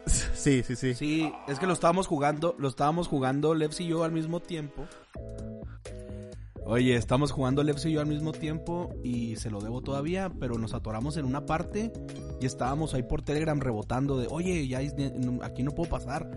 Sí, 0.06 0.62
sí, 0.62 0.76
sí. 0.76 0.94
Sí, 0.94 1.32
es 1.48 1.58
que 1.58 1.66
lo 1.66 1.72
estábamos 1.72 2.06
jugando, 2.06 2.54
lo 2.58 2.68
estábamos 2.68 3.08
jugando 3.08 3.54
Levs 3.54 3.80
y 3.80 3.86
yo 3.86 4.04
al 4.04 4.12
mismo 4.12 4.40
tiempo. 4.40 4.86
Oye, 6.64 6.96
estamos 6.96 7.30
jugando 7.30 7.62
Levs 7.62 7.86
y 7.86 7.92
yo 7.92 8.00
al 8.00 8.06
mismo 8.06 8.32
tiempo 8.32 8.90
y 9.02 9.36
se 9.36 9.50
lo 9.50 9.60
debo 9.60 9.82
todavía, 9.82 10.32
pero 10.40 10.58
nos 10.58 10.74
atoramos 10.74 11.16
en 11.16 11.24
una 11.24 11.46
parte 11.46 11.92
y 12.40 12.46
estábamos 12.46 12.94
ahí 12.94 13.02
por 13.02 13.22
Telegram 13.22 13.60
rebotando 13.60 14.18
de, 14.18 14.26
oye, 14.30 14.66
ya 14.66 14.80
aquí 15.42 15.62
no 15.62 15.72
puedo 15.72 15.90
pasar. 15.90 16.30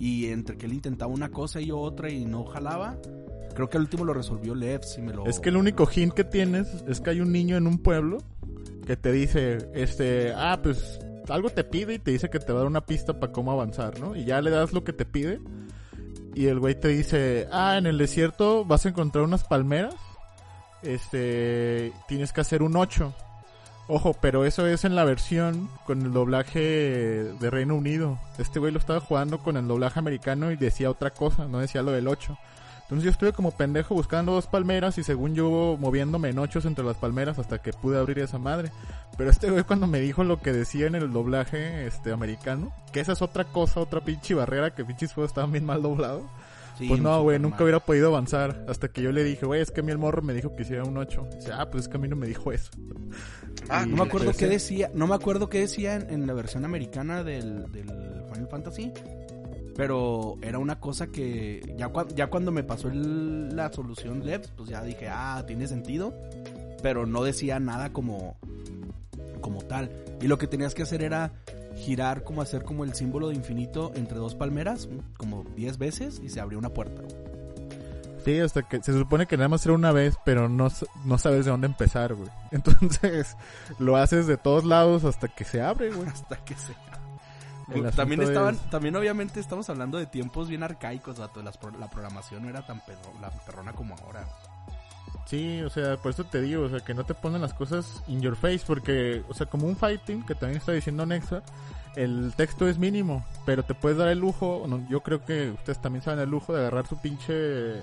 Y 0.00 0.26
entre 0.26 0.56
que 0.56 0.66
él 0.66 0.72
intentaba 0.72 1.12
una 1.12 1.30
cosa 1.30 1.60
y 1.60 1.66
yo 1.66 1.78
otra 1.78 2.10
y 2.10 2.24
no 2.24 2.44
jalaba, 2.44 2.98
creo 3.54 3.68
que 3.68 3.76
al 3.76 3.84
último 3.84 4.04
lo 4.04 4.14
resolvió 4.14 4.54
Levs 4.54 4.98
y 4.98 5.02
me 5.02 5.12
lo... 5.12 5.26
Es 5.26 5.40
que 5.40 5.48
el 5.48 5.56
único 5.56 5.88
hint 5.92 6.12
que 6.12 6.24
tienes 6.24 6.84
es 6.86 7.00
que 7.00 7.10
hay 7.10 7.20
un 7.20 7.32
niño 7.32 7.56
en 7.56 7.66
un 7.66 7.78
pueblo 7.78 8.18
que 8.86 8.96
te 8.96 9.12
dice, 9.12 9.68
este, 9.74 10.32
ah, 10.32 10.60
pues 10.62 11.00
algo 11.30 11.50
te 11.50 11.64
pide 11.64 11.94
y 11.94 11.98
te 11.98 12.10
dice 12.10 12.30
que 12.30 12.38
te 12.38 12.52
va 12.52 12.60
a 12.60 12.62
dar 12.62 12.70
una 12.70 12.86
pista 12.86 13.18
para 13.18 13.32
cómo 13.32 13.52
avanzar, 13.52 13.98
¿no? 14.00 14.16
Y 14.16 14.24
ya 14.24 14.40
le 14.40 14.50
das 14.50 14.72
lo 14.72 14.84
que 14.84 14.92
te 14.92 15.04
pide. 15.04 15.40
Y 16.34 16.46
el 16.46 16.60
güey 16.60 16.74
te 16.78 16.88
dice, 16.88 17.48
ah, 17.50 17.76
en 17.76 17.86
el 17.86 17.98
desierto 17.98 18.64
vas 18.64 18.86
a 18.86 18.90
encontrar 18.90 19.24
unas 19.24 19.44
palmeras. 19.44 19.94
Este, 20.82 21.92
tienes 22.06 22.32
que 22.32 22.40
hacer 22.40 22.62
un 22.62 22.76
8. 22.76 23.12
Ojo, 23.88 24.14
pero 24.20 24.44
eso 24.44 24.66
es 24.66 24.84
en 24.84 24.94
la 24.94 25.04
versión 25.04 25.70
con 25.86 26.02
el 26.02 26.12
doblaje 26.12 26.60
de 26.60 27.50
Reino 27.50 27.74
Unido. 27.74 28.18
Este 28.36 28.58
güey 28.58 28.70
lo 28.70 28.78
estaba 28.78 29.00
jugando 29.00 29.38
con 29.38 29.56
el 29.56 29.66
doblaje 29.66 29.98
americano 29.98 30.52
y 30.52 30.56
decía 30.56 30.90
otra 30.90 31.10
cosa, 31.10 31.48
no 31.48 31.58
decía 31.58 31.82
lo 31.82 31.92
del 31.92 32.06
8. 32.06 32.36
Entonces 32.88 33.04
yo 33.04 33.10
estuve 33.10 33.34
como 33.34 33.50
pendejo 33.50 33.94
buscando 33.94 34.32
dos 34.32 34.46
palmeras 34.46 34.96
y 34.96 35.02
según 35.02 35.34
yo 35.34 35.76
moviéndome 35.78 36.30
en 36.30 36.38
ochos 36.38 36.64
entre 36.64 36.86
las 36.86 36.96
palmeras 36.96 37.38
hasta 37.38 37.58
que 37.58 37.74
pude 37.74 37.98
abrir 37.98 38.18
esa 38.20 38.38
madre. 38.38 38.72
Pero 39.18 39.28
este 39.28 39.50
güey 39.50 39.62
cuando 39.64 39.86
me 39.86 40.00
dijo 40.00 40.24
lo 40.24 40.40
que 40.40 40.54
decía 40.54 40.86
en 40.86 40.94
el 40.94 41.12
doblaje 41.12 41.86
este 41.86 42.12
americano, 42.12 42.72
que 42.90 43.00
esa 43.00 43.12
es 43.12 43.20
otra 43.20 43.44
cosa, 43.44 43.80
otra 43.80 44.00
pinche 44.00 44.32
barrera, 44.32 44.74
que 44.74 44.86
pinches 44.86 45.12
juegos 45.12 45.32
estaban 45.32 45.52
bien 45.52 45.66
mal 45.66 45.82
doblados. 45.82 46.22
pues 46.78 46.98
no, 46.98 47.22
güey, 47.22 47.38
nunca 47.38 47.62
hubiera 47.62 47.80
podido 47.80 48.08
avanzar. 48.08 48.64
Hasta 48.70 48.88
que 48.88 49.02
yo 49.02 49.12
le 49.12 49.22
dije, 49.22 49.44
güey, 49.44 49.60
es 49.60 49.70
que 49.70 49.80
a 49.80 49.82
mí 49.82 49.92
el 49.92 49.98
morro 49.98 50.22
me 50.22 50.32
dijo 50.32 50.56
que 50.56 50.62
hiciera 50.62 50.84
un 50.84 50.96
8. 50.96 51.28
Dice, 51.36 51.52
ah, 51.52 51.68
pues 51.70 51.82
es 51.84 51.88
que 51.90 51.98
a 51.98 52.00
mí 52.00 52.08
no 52.08 52.16
me 52.16 52.26
dijo 52.26 52.52
eso. 52.52 52.70
Ah, 53.68 53.84
no 53.84 53.96
me 53.96 54.04
acuerdo 54.04 54.32
qué 54.32 54.46
decía, 54.46 54.90
no 54.94 55.06
me 55.06 55.14
acuerdo 55.14 55.50
qué 55.50 55.60
decía 55.60 55.96
en, 55.96 56.26
la 56.26 56.32
versión 56.32 56.64
americana 56.64 57.22
del, 57.22 57.70
del 57.70 57.84
Final 58.32 58.48
Fantasy. 58.50 58.94
Pero 59.78 60.38
era 60.42 60.58
una 60.58 60.80
cosa 60.80 61.06
que 61.06 61.62
ya, 61.78 61.92
ya 62.12 62.26
cuando 62.26 62.50
me 62.50 62.64
pasó 62.64 62.90
la 62.90 63.72
solución 63.72 64.26
Levs, 64.26 64.48
pues 64.56 64.68
ya 64.68 64.82
dije, 64.82 65.06
ah, 65.08 65.44
tiene 65.46 65.68
sentido. 65.68 66.12
Pero 66.82 67.06
no 67.06 67.22
decía 67.22 67.60
nada 67.60 67.92
como, 67.92 68.36
como 69.40 69.62
tal. 69.62 69.88
Y 70.20 70.26
lo 70.26 70.36
que 70.36 70.48
tenías 70.48 70.74
que 70.74 70.82
hacer 70.82 71.04
era 71.04 71.30
girar, 71.76 72.24
como 72.24 72.42
hacer 72.42 72.64
como 72.64 72.82
el 72.82 72.94
símbolo 72.94 73.28
de 73.28 73.36
infinito 73.36 73.92
entre 73.94 74.18
dos 74.18 74.34
palmeras, 74.34 74.88
como 75.16 75.44
10 75.54 75.78
veces, 75.78 76.20
y 76.24 76.28
se 76.28 76.40
abrió 76.40 76.58
una 76.58 76.70
puerta. 76.70 77.00
Sí, 78.24 78.40
hasta 78.40 78.62
que 78.62 78.82
se 78.82 78.92
supone 78.92 79.26
que 79.26 79.36
nada 79.36 79.48
más 79.48 79.64
era 79.64 79.76
una 79.76 79.92
vez, 79.92 80.16
pero 80.24 80.48
no, 80.48 80.66
no 81.04 81.18
sabes 81.18 81.44
de 81.44 81.52
dónde 81.52 81.68
empezar, 81.68 82.14
güey. 82.14 82.28
Entonces 82.50 83.36
lo 83.78 83.96
haces 83.96 84.26
de 84.26 84.36
todos 84.36 84.64
lados 84.64 85.04
hasta 85.04 85.28
que 85.28 85.44
se 85.44 85.62
abre, 85.62 85.92
güey. 85.92 86.08
hasta 86.12 86.36
que 86.44 86.54
se 86.54 86.74
también 87.94 88.22
estaban, 88.22 88.56
también 88.70 88.96
obviamente 88.96 89.40
estamos 89.40 89.68
hablando 89.70 89.98
de 89.98 90.06
tiempos 90.06 90.48
bien 90.48 90.62
arcaicos, 90.62 91.18
vato. 91.18 91.42
la 91.42 91.90
programación 91.90 92.42
no 92.42 92.48
era 92.48 92.66
tan 92.66 92.82
la 93.20 93.30
perrona 93.30 93.72
como 93.72 93.94
ahora. 93.96 94.26
Sí, 95.28 95.60
o 95.60 95.68
sea, 95.68 95.98
por 95.98 96.12
eso 96.12 96.24
te 96.24 96.40
digo, 96.40 96.62
o 96.62 96.68
sea, 96.70 96.80
que 96.80 96.94
no 96.94 97.04
te 97.04 97.12
ponen 97.12 97.42
las 97.42 97.52
cosas 97.52 98.02
in 98.08 98.22
your 98.22 98.34
face, 98.34 98.62
porque, 98.66 99.22
o 99.28 99.34
sea, 99.34 99.46
como 99.46 99.66
un 99.66 99.76
fighting, 99.76 100.24
que 100.24 100.34
también 100.34 100.58
está 100.58 100.72
diciendo 100.72 101.04
Nexa, 101.04 101.42
el 101.96 102.32
texto 102.34 102.66
es 102.66 102.78
mínimo, 102.78 103.26
pero 103.44 103.62
te 103.62 103.74
puedes 103.74 103.98
dar 103.98 104.08
el 104.08 104.20
lujo, 104.20 104.66
yo 104.88 105.02
creo 105.02 105.26
que 105.26 105.50
ustedes 105.50 105.82
también 105.82 106.02
saben 106.02 106.20
el 106.20 106.30
lujo 106.30 106.54
de 106.54 106.60
agarrar 106.60 106.86
su 106.86 106.98
pinche 106.98 107.82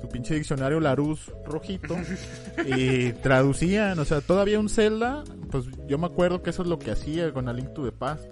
su 0.00 0.08
pinche 0.08 0.34
diccionario 0.34 0.80
Larus 0.80 1.32
rojito 1.44 1.96
y 2.66 3.12
traducían, 3.14 3.98
o 3.98 4.06
sea, 4.06 4.22
todavía 4.22 4.58
un 4.58 4.70
Zelda, 4.70 5.24
pues 5.50 5.66
yo 5.86 5.98
me 5.98 6.06
acuerdo 6.06 6.42
que 6.42 6.50
eso 6.50 6.62
es 6.62 6.68
lo 6.68 6.78
que 6.78 6.90
hacía 6.90 7.32
con 7.32 7.48
A 7.48 7.52
Link 7.52 7.74
to 7.74 7.84
the 7.84 7.92
Past 7.92 8.24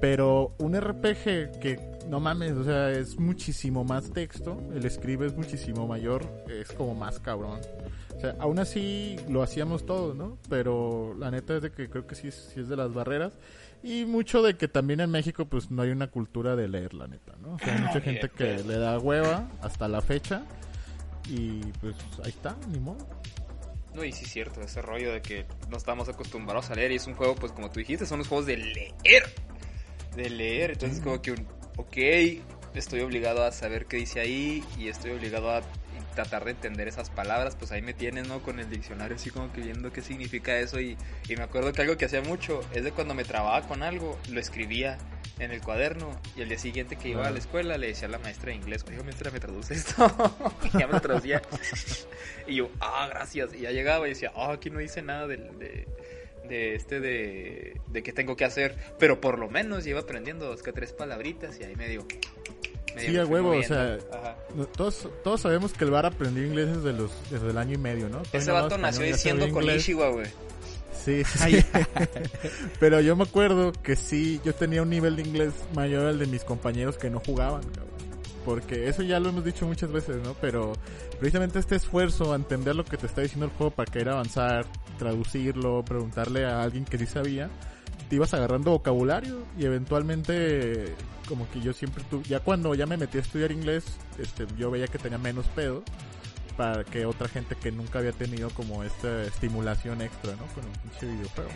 pero 0.00 0.54
un 0.58 0.78
RPG 0.78 1.60
que, 1.60 1.78
no 2.08 2.20
mames, 2.20 2.52
o 2.52 2.64
sea, 2.64 2.90
es 2.90 3.18
muchísimo 3.18 3.84
más 3.84 4.10
texto, 4.10 4.60
el 4.74 4.84
escribe 4.86 5.26
es 5.26 5.36
muchísimo 5.36 5.86
mayor, 5.86 6.26
es 6.48 6.72
como 6.72 6.94
más 6.94 7.20
cabrón. 7.20 7.60
O 8.16 8.20
sea, 8.20 8.34
aún 8.38 8.58
así 8.58 9.16
lo 9.28 9.42
hacíamos 9.42 9.86
todos, 9.86 10.16
¿no? 10.16 10.38
Pero 10.48 11.14
la 11.18 11.30
neta 11.30 11.56
es 11.56 11.62
de 11.62 11.70
que 11.70 11.88
creo 11.88 12.06
que 12.06 12.14
sí, 12.14 12.30
sí 12.30 12.60
es 12.60 12.68
de 12.68 12.76
las 12.76 12.92
barreras. 12.92 13.32
Y 13.82 14.04
mucho 14.04 14.42
de 14.42 14.56
que 14.56 14.68
también 14.68 15.00
en 15.00 15.10
México 15.10 15.46
pues 15.46 15.70
no 15.70 15.82
hay 15.82 15.90
una 15.90 16.08
cultura 16.08 16.54
de 16.54 16.68
leer, 16.68 16.92
la 16.92 17.06
neta, 17.06 17.32
¿no? 17.40 17.54
O 17.54 17.58
sea, 17.58 17.74
hay 17.74 17.80
mucha 17.80 18.00
gente 18.00 18.28
que 18.28 18.62
le 18.62 18.78
da 18.78 18.98
hueva 18.98 19.48
hasta 19.62 19.88
la 19.88 20.02
fecha. 20.02 20.42
Y 21.28 21.60
pues 21.80 21.94
ahí 22.24 22.30
está, 22.30 22.56
ni 22.68 22.80
modo. 22.80 23.06
No, 23.94 24.04
y 24.04 24.12
sí 24.12 24.24
es 24.24 24.30
cierto, 24.30 24.60
ese 24.60 24.82
rollo 24.82 25.12
de 25.12 25.22
que 25.22 25.46
no 25.68 25.76
estamos 25.76 26.08
acostumbrados 26.08 26.70
a 26.70 26.74
leer 26.74 26.92
y 26.92 26.96
es 26.96 27.06
un 27.06 27.14
juego, 27.14 27.34
pues 27.34 27.52
como 27.52 27.70
tú 27.70 27.80
dijiste, 27.80 28.06
son 28.06 28.18
los 28.18 28.28
juegos 28.28 28.46
de 28.46 28.56
leer 28.56 29.24
de 30.14 30.30
leer. 30.30 30.72
Entonces, 30.72 31.00
como 31.00 31.20
que 31.20 31.32
un, 31.32 31.46
ok, 31.76 31.96
estoy 32.74 33.00
obligado 33.00 33.44
a 33.44 33.52
saber 33.52 33.86
qué 33.86 33.96
dice 33.96 34.20
ahí 34.20 34.64
y 34.78 34.88
estoy 34.88 35.12
obligado 35.12 35.50
a 35.50 35.62
tratar 36.14 36.44
de 36.44 36.50
entender 36.52 36.88
esas 36.88 37.08
palabras, 37.08 37.56
pues 37.56 37.72
ahí 37.72 37.82
me 37.82 37.94
tienes, 37.94 38.28
¿no? 38.28 38.42
Con 38.42 38.58
el 38.58 38.68
diccionario 38.68 39.16
así 39.16 39.30
como 39.30 39.52
que 39.52 39.60
viendo 39.60 39.92
qué 39.92 40.02
significa 40.02 40.58
eso 40.58 40.80
y, 40.80 40.96
y 41.28 41.36
me 41.36 41.44
acuerdo 41.44 41.72
que 41.72 41.82
algo 41.82 41.96
que 41.96 42.04
hacía 42.04 42.20
mucho 42.22 42.60
es 42.72 42.84
de 42.84 42.92
cuando 42.92 43.14
me 43.14 43.24
trababa 43.24 43.66
con 43.66 43.82
algo, 43.82 44.18
lo 44.28 44.40
escribía 44.40 44.98
en 45.38 45.52
el 45.52 45.62
cuaderno 45.62 46.20
y 46.36 46.42
el 46.42 46.48
día 46.48 46.58
siguiente 46.58 46.96
que 46.96 47.08
iba 47.08 47.26
a 47.26 47.30
la 47.30 47.38
escuela 47.38 47.78
le 47.78 47.88
decía 47.88 48.08
a 48.08 48.10
la 48.10 48.18
maestra 48.18 48.50
de 48.50 48.56
inglés, 48.56 48.84
oye 48.86 49.02
maestra, 49.02 49.30
¿me 49.30 49.40
traduce 49.40 49.74
esto? 49.74 50.06
y 50.74 50.78
ya 50.78 50.86
me 50.86 51.00
traducía. 51.00 51.40
y 52.46 52.56
yo, 52.56 52.70
ah, 52.80 53.08
gracias. 53.08 53.54
Y 53.54 53.60
ya 53.60 53.70
llegaba 53.70 54.06
y 54.06 54.10
decía, 54.10 54.32
ah, 54.36 54.52
aquí 54.52 54.68
no 54.68 54.80
dice 54.80 55.00
nada 55.00 55.26
de, 55.26 55.36
de 55.38 55.88
de 56.50 56.74
este 56.74 57.00
de, 57.00 57.80
de 57.86 58.02
qué 58.02 58.12
tengo 58.12 58.36
que 58.36 58.44
hacer, 58.44 58.76
pero 58.98 59.20
por 59.20 59.38
lo 59.38 59.48
menos 59.48 59.86
iba 59.86 60.00
aprendiendo 60.00 60.46
dos 60.46 60.62
que 60.62 60.72
tres 60.72 60.92
palabritas 60.92 61.58
y 61.60 61.64
ahí 61.64 61.76
medio 61.76 62.04
medio 62.94 63.08
Sí, 63.08 63.12
me 63.12 63.20
a 63.20 63.24
huevo, 63.24 63.50
o 63.52 63.62
sea, 63.62 63.98
Ajá. 64.12 64.36
Todos, 64.76 65.08
todos 65.22 65.40
sabemos 65.40 65.72
que 65.72 65.84
el 65.84 65.90
bar 65.90 66.06
aprendió 66.06 66.44
inglés 66.44 66.76
desde, 66.76 66.92
los, 66.92 67.12
desde 67.30 67.50
el 67.50 67.56
año 67.56 67.74
y 67.74 67.78
medio, 67.78 68.08
¿no? 68.08 68.18
Todavía 68.18 68.40
Ese 68.40 68.50
vato 68.50 68.76
nació 68.76 69.06
diciendo 69.06 69.48
con 69.50 69.62
inglés. 69.62 69.82
Ishiwa, 69.82 70.08
güey. 70.10 70.26
Sí, 71.04 71.22
sí, 71.24 71.38
sí. 71.38 71.64
Pero 72.80 73.00
yo 73.00 73.16
me 73.16 73.22
acuerdo 73.22 73.72
que 73.72 73.96
sí, 73.96 74.40
yo 74.44 74.54
tenía 74.54 74.82
un 74.82 74.90
nivel 74.90 75.16
de 75.16 75.22
inglés 75.22 75.54
mayor 75.74 76.06
al 76.06 76.18
de 76.18 76.26
mis 76.26 76.44
compañeros 76.44 76.98
que 76.98 77.08
no 77.08 77.20
jugaban, 77.20 77.62
cabrón. 77.62 77.99
Porque 78.44 78.88
eso 78.88 79.02
ya 79.02 79.20
lo 79.20 79.28
hemos 79.28 79.44
dicho 79.44 79.66
muchas 79.66 79.92
veces, 79.92 80.16
¿no? 80.22 80.34
Pero 80.40 80.72
precisamente 81.18 81.58
este 81.58 81.76
esfuerzo 81.76 82.32
a 82.32 82.36
entender 82.36 82.74
lo 82.74 82.84
que 82.84 82.96
te 82.96 83.06
está 83.06 83.20
diciendo 83.20 83.46
el 83.46 83.52
juego 83.52 83.70
para 83.70 83.90
querer 83.90 84.10
avanzar, 84.10 84.66
traducirlo, 84.98 85.84
preguntarle 85.84 86.46
a 86.46 86.62
alguien 86.62 86.84
que 86.84 86.98
sí 86.98 87.06
sabía, 87.06 87.50
te 88.08 88.16
ibas 88.16 88.34
agarrando 88.34 88.72
vocabulario 88.72 89.44
y 89.58 89.64
eventualmente 89.64 90.94
como 91.28 91.48
que 91.50 91.60
yo 91.60 91.72
siempre 91.72 92.02
tuve, 92.10 92.24
ya 92.24 92.40
cuando 92.40 92.74
ya 92.74 92.86
me 92.86 92.96
metí 92.96 93.18
a 93.18 93.20
estudiar 93.20 93.52
inglés, 93.52 93.84
este, 94.18 94.46
yo 94.58 94.70
veía 94.70 94.88
que 94.88 94.98
tenía 94.98 95.18
menos 95.18 95.46
pedo 95.48 95.84
para 96.56 96.82
que 96.84 97.06
otra 97.06 97.28
gente 97.28 97.54
que 97.54 97.70
nunca 97.70 98.00
había 98.00 98.12
tenido 98.12 98.50
como 98.50 98.82
esta 98.82 99.22
estimulación 99.22 100.02
extra, 100.02 100.32
¿no? 100.32 100.44
Con 100.54 100.64
un 100.64 100.72
pinche 100.72 101.06
videojuego. 101.06 101.50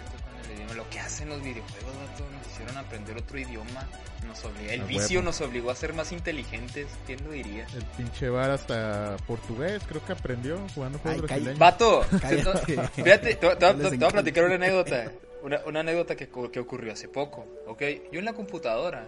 El 0.51 0.57
idioma. 0.57 0.75
Lo 0.75 0.89
que 0.91 1.01
hacen 1.01 1.29
los 1.29 1.43
videojuegos, 1.43 1.93
vato, 1.97 2.25
nos 2.31 2.47
hicieron 2.53 2.77
aprender 2.77 3.17
otro 3.17 3.39
idioma. 3.39 3.89
Nos 4.27 4.45
obliga, 4.45 4.73
el 4.73 4.81
A 4.83 4.85
vicio 4.85 5.19
huevo. 5.21 5.23
nos 5.31 5.41
obligó 5.41 5.71
a 5.71 5.75
ser 5.77 5.93
más 5.95 6.11
inteligentes. 6.13 6.87
¿Quién 7.07 7.23
lo 7.25 7.33
diría? 7.33 7.67
El 7.75 7.85
pinche 7.97 8.29
bar 8.31 8.51
hasta 8.51 9.17
portugués 9.27 9.83
creo 9.87 10.05
que 10.05 10.13
aprendió 10.13 10.59
jugando 10.75 10.99
juegos 10.99 11.23
brasileños. 11.23 11.59
Vato, 11.59 12.03
fíjate, 12.95 13.35
te, 13.37 13.47
voy- 13.47 13.57
a- 14.05 14.09
platicar 14.11 14.45
una 14.45 14.55
anécdota. 14.55 15.11
Una, 15.43 15.61
una 15.67 15.81
anécdota 15.81 16.17
que, 16.17 16.25
ocurrió 16.59 16.93
hace 16.95 17.07
poco, 17.07 17.47
¿ok? 17.67 17.83
Yo 18.11 18.19
en 18.19 18.25
la 18.25 18.33
computadora 18.33 19.05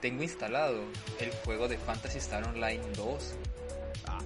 tengo 0.00 0.22
instalado 0.24 0.80
el 1.20 1.30
juego 1.44 1.68
de 1.68 1.78
Fantasy 1.78 2.18
Star 2.18 2.42
Online 2.44 2.80
2. 2.96 3.34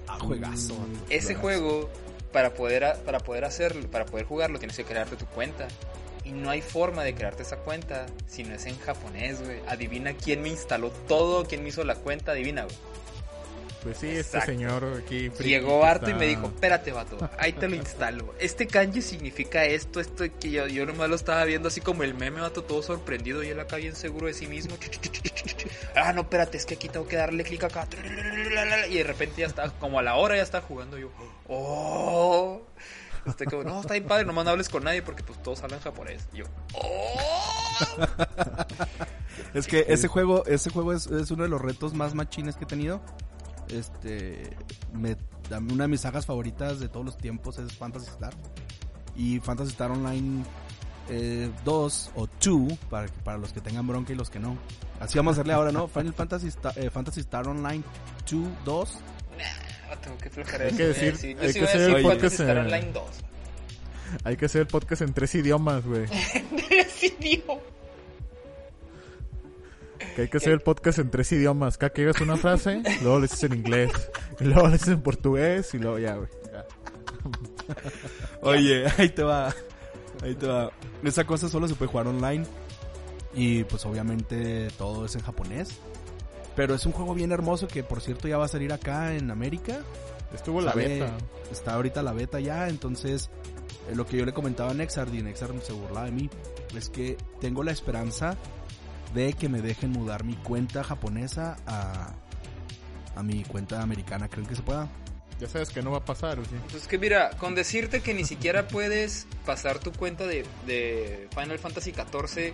Ah, 0.07 0.17
juegazo. 0.19 0.75
Ese 1.09 1.35
Juegazo. 1.35 1.41
juego, 1.41 1.89
para 2.31 2.53
poder, 2.55 2.95
para 3.05 3.19
poder 3.19 3.45
hacerlo, 3.45 3.87
para 3.91 4.05
poder 4.07 4.25
jugarlo, 4.25 4.57
tienes 4.57 4.75
que 4.75 4.85
crearte 4.85 5.15
tu 5.17 5.27
cuenta. 5.27 5.67
Y 6.25 6.31
no 6.31 6.49
hay 6.49 6.61
forma 6.61 7.03
de 7.03 7.13
crearte 7.13 7.43
esa 7.43 7.57
cuenta 7.57 8.07
si 8.27 8.43
no 8.43 8.55
es 8.55 8.65
en 8.65 8.77
japonés, 8.79 9.41
güey. 9.41 9.59
Adivina 9.67 10.13
quién 10.13 10.41
me 10.41 10.49
instaló 10.49 10.89
todo, 11.07 11.45
quién 11.45 11.63
me 11.63 11.69
hizo 11.69 11.83
la 11.83 11.95
cuenta, 11.95 12.31
adivina, 12.31 12.63
güey. 12.63 12.75
Pues 13.85 13.99
sí, 13.99 14.07
este 14.07 14.41
señor 14.41 14.99
aquí. 15.03 15.29
Llegó 15.43 15.85
harto 15.85 16.09
y 16.09 16.15
me 16.15 16.25
dijo, 16.25 16.47
espérate, 16.47 16.91
vato, 16.91 17.29
ahí 17.37 17.53
te 17.53 17.69
lo 17.69 17.75
instalo. 17.75 18.33
Este 18.39 18.65
kanji 18.65 19.03
significa 19.03 19.63
esto, 19.63 19.99
esto, 19.99 20.25
que 20.39 20.49
yo, 20.49 20.65
yo 20.65 20.87
nomás 20.87 21.07
lo 21.07 21.15
estaba 21.15 21.45
viendo 21.45 21.67
así 21.67 21.81
como 21.81 22.01
el 22.01 22.15
meme, 22.15 22.41
vato, 22.41 22.63
todo 22.63 22.81
sorprendido 22.81 23.43
y 23.43 23.49
él 23.49 23.59
acá 23.59 23.75
bien 23.75 23.95
seguro 23.95 24.25
de 24.25 24.33
sí 24.33 24.47
mismo. 24.47 24.75
Ah, 25.95 26.13
no, 26.13 26.21
espérate, 26.21 26.57
es 26.57 26.65
que 26.65 26.73
aquí 26.73 26.89
tengo 26.89 27.07
que 27.07 27.15
darle 27.15 27.43
clic 27.43 27.63
acá. 27.63 27.87
Y 28.89 28.97
de 28.97 29.03
repente 29.03 29.41
ya 29.41 29.47
está, 29.47 29.69
como 29.69 29.99
a 29.99 30.01
la 30.01 30.15
hora 30.15 30.35
ya 30.35 30.41
está 30.41 30.61
jugando 30.61 30.97
yo. 30.97 31.09
Oh. 31.47 32.61
Estoy 33.25 33.47
como, 33.47 33.63
no, 33.63 33.81
está 33.81 33.93
bien 33.93 34.05
padre, 34.05 34.25
nomás 34.25 34.45
no 34.45 34.51
hables 34.51 34.69
con 34.69 34.83
nadie 34.83 35.01
porque 35.01 35.23
pues 35.23 35.41
todos 35.41 35.63
hablan 35.63 35.79
japonés. 35.79 36.27
Y 36.33 36.37
yo, 36.37 36.45
oh. 36.73 37.45
Es 39.53 39.67
que 39.67 39.85
ese 39.87 40.07
juego, 40.07 40.45
ese 40.45 40.69
juego 40.69 40.93
es, 40.93 41.07
es 41.07 41.31
uno 41.31 41.43
de 41.43 41.49
los 41.49 41.61
retos 41.61 41.93
más 41.93 42.13
machines 42.13 42.55
que 42.55 42.65
he 42.65 42.67
tenido. 42.67 43.01
Este, 43.69 44.55
me, 44.93 45.17
una 45.71 45.85
de 45.85 45.87
mis 45.87 46.01
sagas 46.01 46.25
favoritas 46.25 46.79
de 46.79 46.87
todos 46.87 47.05
los 47.05 47.17
tiempos 47.17 47.57
es 47.57 47.73
Fantasy 47.73 48.07
Star. 48.07 48.33
Y 49.15 49.39
Fantasy 49.39 49.71
Star 49.71 49.91
Online 49.91 50.43
eh, 51.09 51.51
2 51.63 52.11
o 52.15 52.27
2, 52.43 52.77
para, 52.89 53.07
para 53.23 53.37
los 53.37 53.53
que 53.53 53.61
tengan 53.61 53.87
bronca 53.87 54.13
y 54.13 54.15
los 54.15 54.29
que 54.29 54.39
no. 54.39 54.57
Así 54.99 55.17
vamos 55.17 55.31
a 55.31 55.33
hacerle 55.35 55.53
ahora, 55.53 55.71
¿no? 55.71 55.87
Final 55.89 56.13
Fantasy, 56.13 56.47
Star, 56.47 56.77
eh, 56.77 56.89
Fantasy 56.89 57.21
Star 57.21 57.47
Online 57.47 57.83
2, 58.29 58.43
2. 58.65 58.97
Ah, 59.95 60.01
tengo 60.03 60.17
que 60.17 60.29
flojera 60.29 60.65
Hay 60.65 60.71
que 60.73 60.87
decir- 60.87 61.13
Yo 61.35 61.41
hay 61.41 61.53
sí 61.53 61.59
que 61.59 61.65
hacer 61.65 61.81
el 61.81 62.01
podcast 62.03 62.39
en- 62.41 62.57
Online 62.57 62.91
2. 62.93 63.03
Hay 64.23 64.37
que 64.37 64.45
hacer 64.45 64.61
el 64.61 64.67
podcast 64.67 65.01
en 65.01 65.13
tres 65.13 65.33
idiomas, 65.35 65.83
güey. 65.85 66.05
Que 70.15 70.21
hay 70.23 70.27
que 70.29 70.37
hacer 70.37 70.53
el 70.53 70.61
podcast 70.61 70.99
en 70.99 71.09
tres 71.11 71.31
idiomas. 71.33 71.77
Cada 71.77 71.91
que 71.91 72.01
digas 72.01 72.21
una 72.21 72.37
frase, 72.37 72.81
luego 73.01 73.17
lo 73.17 73.21
dices 73.23 73.43
en 73.43 73.53
inglés. 73.53 73.91
Y 74.39 74.45
luego 74.45 74.67
lo 74.67 74.71
dices 74.73 74.87
en 74.89 75.01
portugués 75.01 75.73
y 75.73 75.79
luego 75.79 75.99
ya, 75.99 76.15
güey. 76.15 76.29
Ya. 76.53 76.65
Oye, 78.41 78.85
ahí 78.97 79.09
te 79.09 79.23
va. 79.23 79.53
Ahí 80.23 80.35
te 80.35 80.47
va. 80.47 80.71
Esa 81.03 81.25
cosa 81.25 81.49
solo 81.49 81.67
se 81.67 81.75
puede 81.75 81.91
jugar 81.91 82.07
online. 82.07 82.45
Y 83.33 83.65
pues 83.65 83.85
obviamente 83.85 84.69
todo 84.77 85.05
es 85.05 85.15
en 85.15 85.21
japonés. 85.21 85.69
Pero 86.55 86.75
es 86.75 86.85
un 86.85 86.91
juego 86.91 87.13
bien 87.13 87.31
hermoso 87.31 87.67
que 87.67 87.83
por 87.83 88.01
cierto 88.01 88.27
ya 88.27 88.37
va 88.37 88.45
a 88.45 88.49
salir 88.49 88.71
acá 88.71 89.13
en 89.15 89.31
América. 89.31 89.79
Estuvo 90.33 90.61
la 90.61 90.73
beta. 90.73 91.17
Está 91.51 91.75
ahorita 91.75 92.01
la 92.01 92.13
beta 92.13 92.39
ya, 92.39 92.67
entonces 92.67 93.29
eh, 93.89 93.95
lo 93.95 94.05
que 94.05 94.17
yo 94.17 94.25
le 94.25 94.33
comentaba 94.33 94.71
a 94.71 94.73
Nexard 94.73 95.13
y 95.13 95.21
Nexard 95.21 95.61
se 95.61 95.73
burlaba 95.73 96.05
de 96.05 96.11
mí, 96.11 96.29
es 96.75 96.89
que 96.89 97.17
tengo 97.39 97.63
la 97.63 97.71
esperanza 97.71 98.35
de 99.13 99.33
que 99.33 99.47
me 99.47 99.61
dejen 99.61 99.91
mudar 99.91 100.23
mi 100.23 100.35
cuenta 100.35 100.83
japonesa 100.83 101.57
a, 101.67 102.13
a 103.15 103.23
mi 103.23 103.43
cuenta 103.43 103.81
americana. 103.81 104.27
¿Creen 104.27 104.47
que 104.47 104.55
se 104.55 104.61
pueda? 104.61 104.89
Ya 105.39 105.47
sabes 105.47 105.69
que 105.69 105.81
no 105.81 105.91
va 105.91 105.97
a 105.97 106.05
pasar, 106.05 106.39
¿o 106.39 106.45
sí? 106.45 106.55
Pues 106.71 106.87
que 106.87 106.97
mira, 106.97 107.31
con 107.31 107.55
decirte 107.55 108.01
que 108.01 108.13
ni 108.13 108.23
siquiera 108.23 108.67
puedes 108.67 109.27
pasar 109.45 109.79
tu 109.79 109.91
cuenta 109.91 110.25
de, 110.25 110.45
de 110.65 111.27
Final 111.35 111.59
Fantasy 111.59 111.91
XIV 111.91 112.53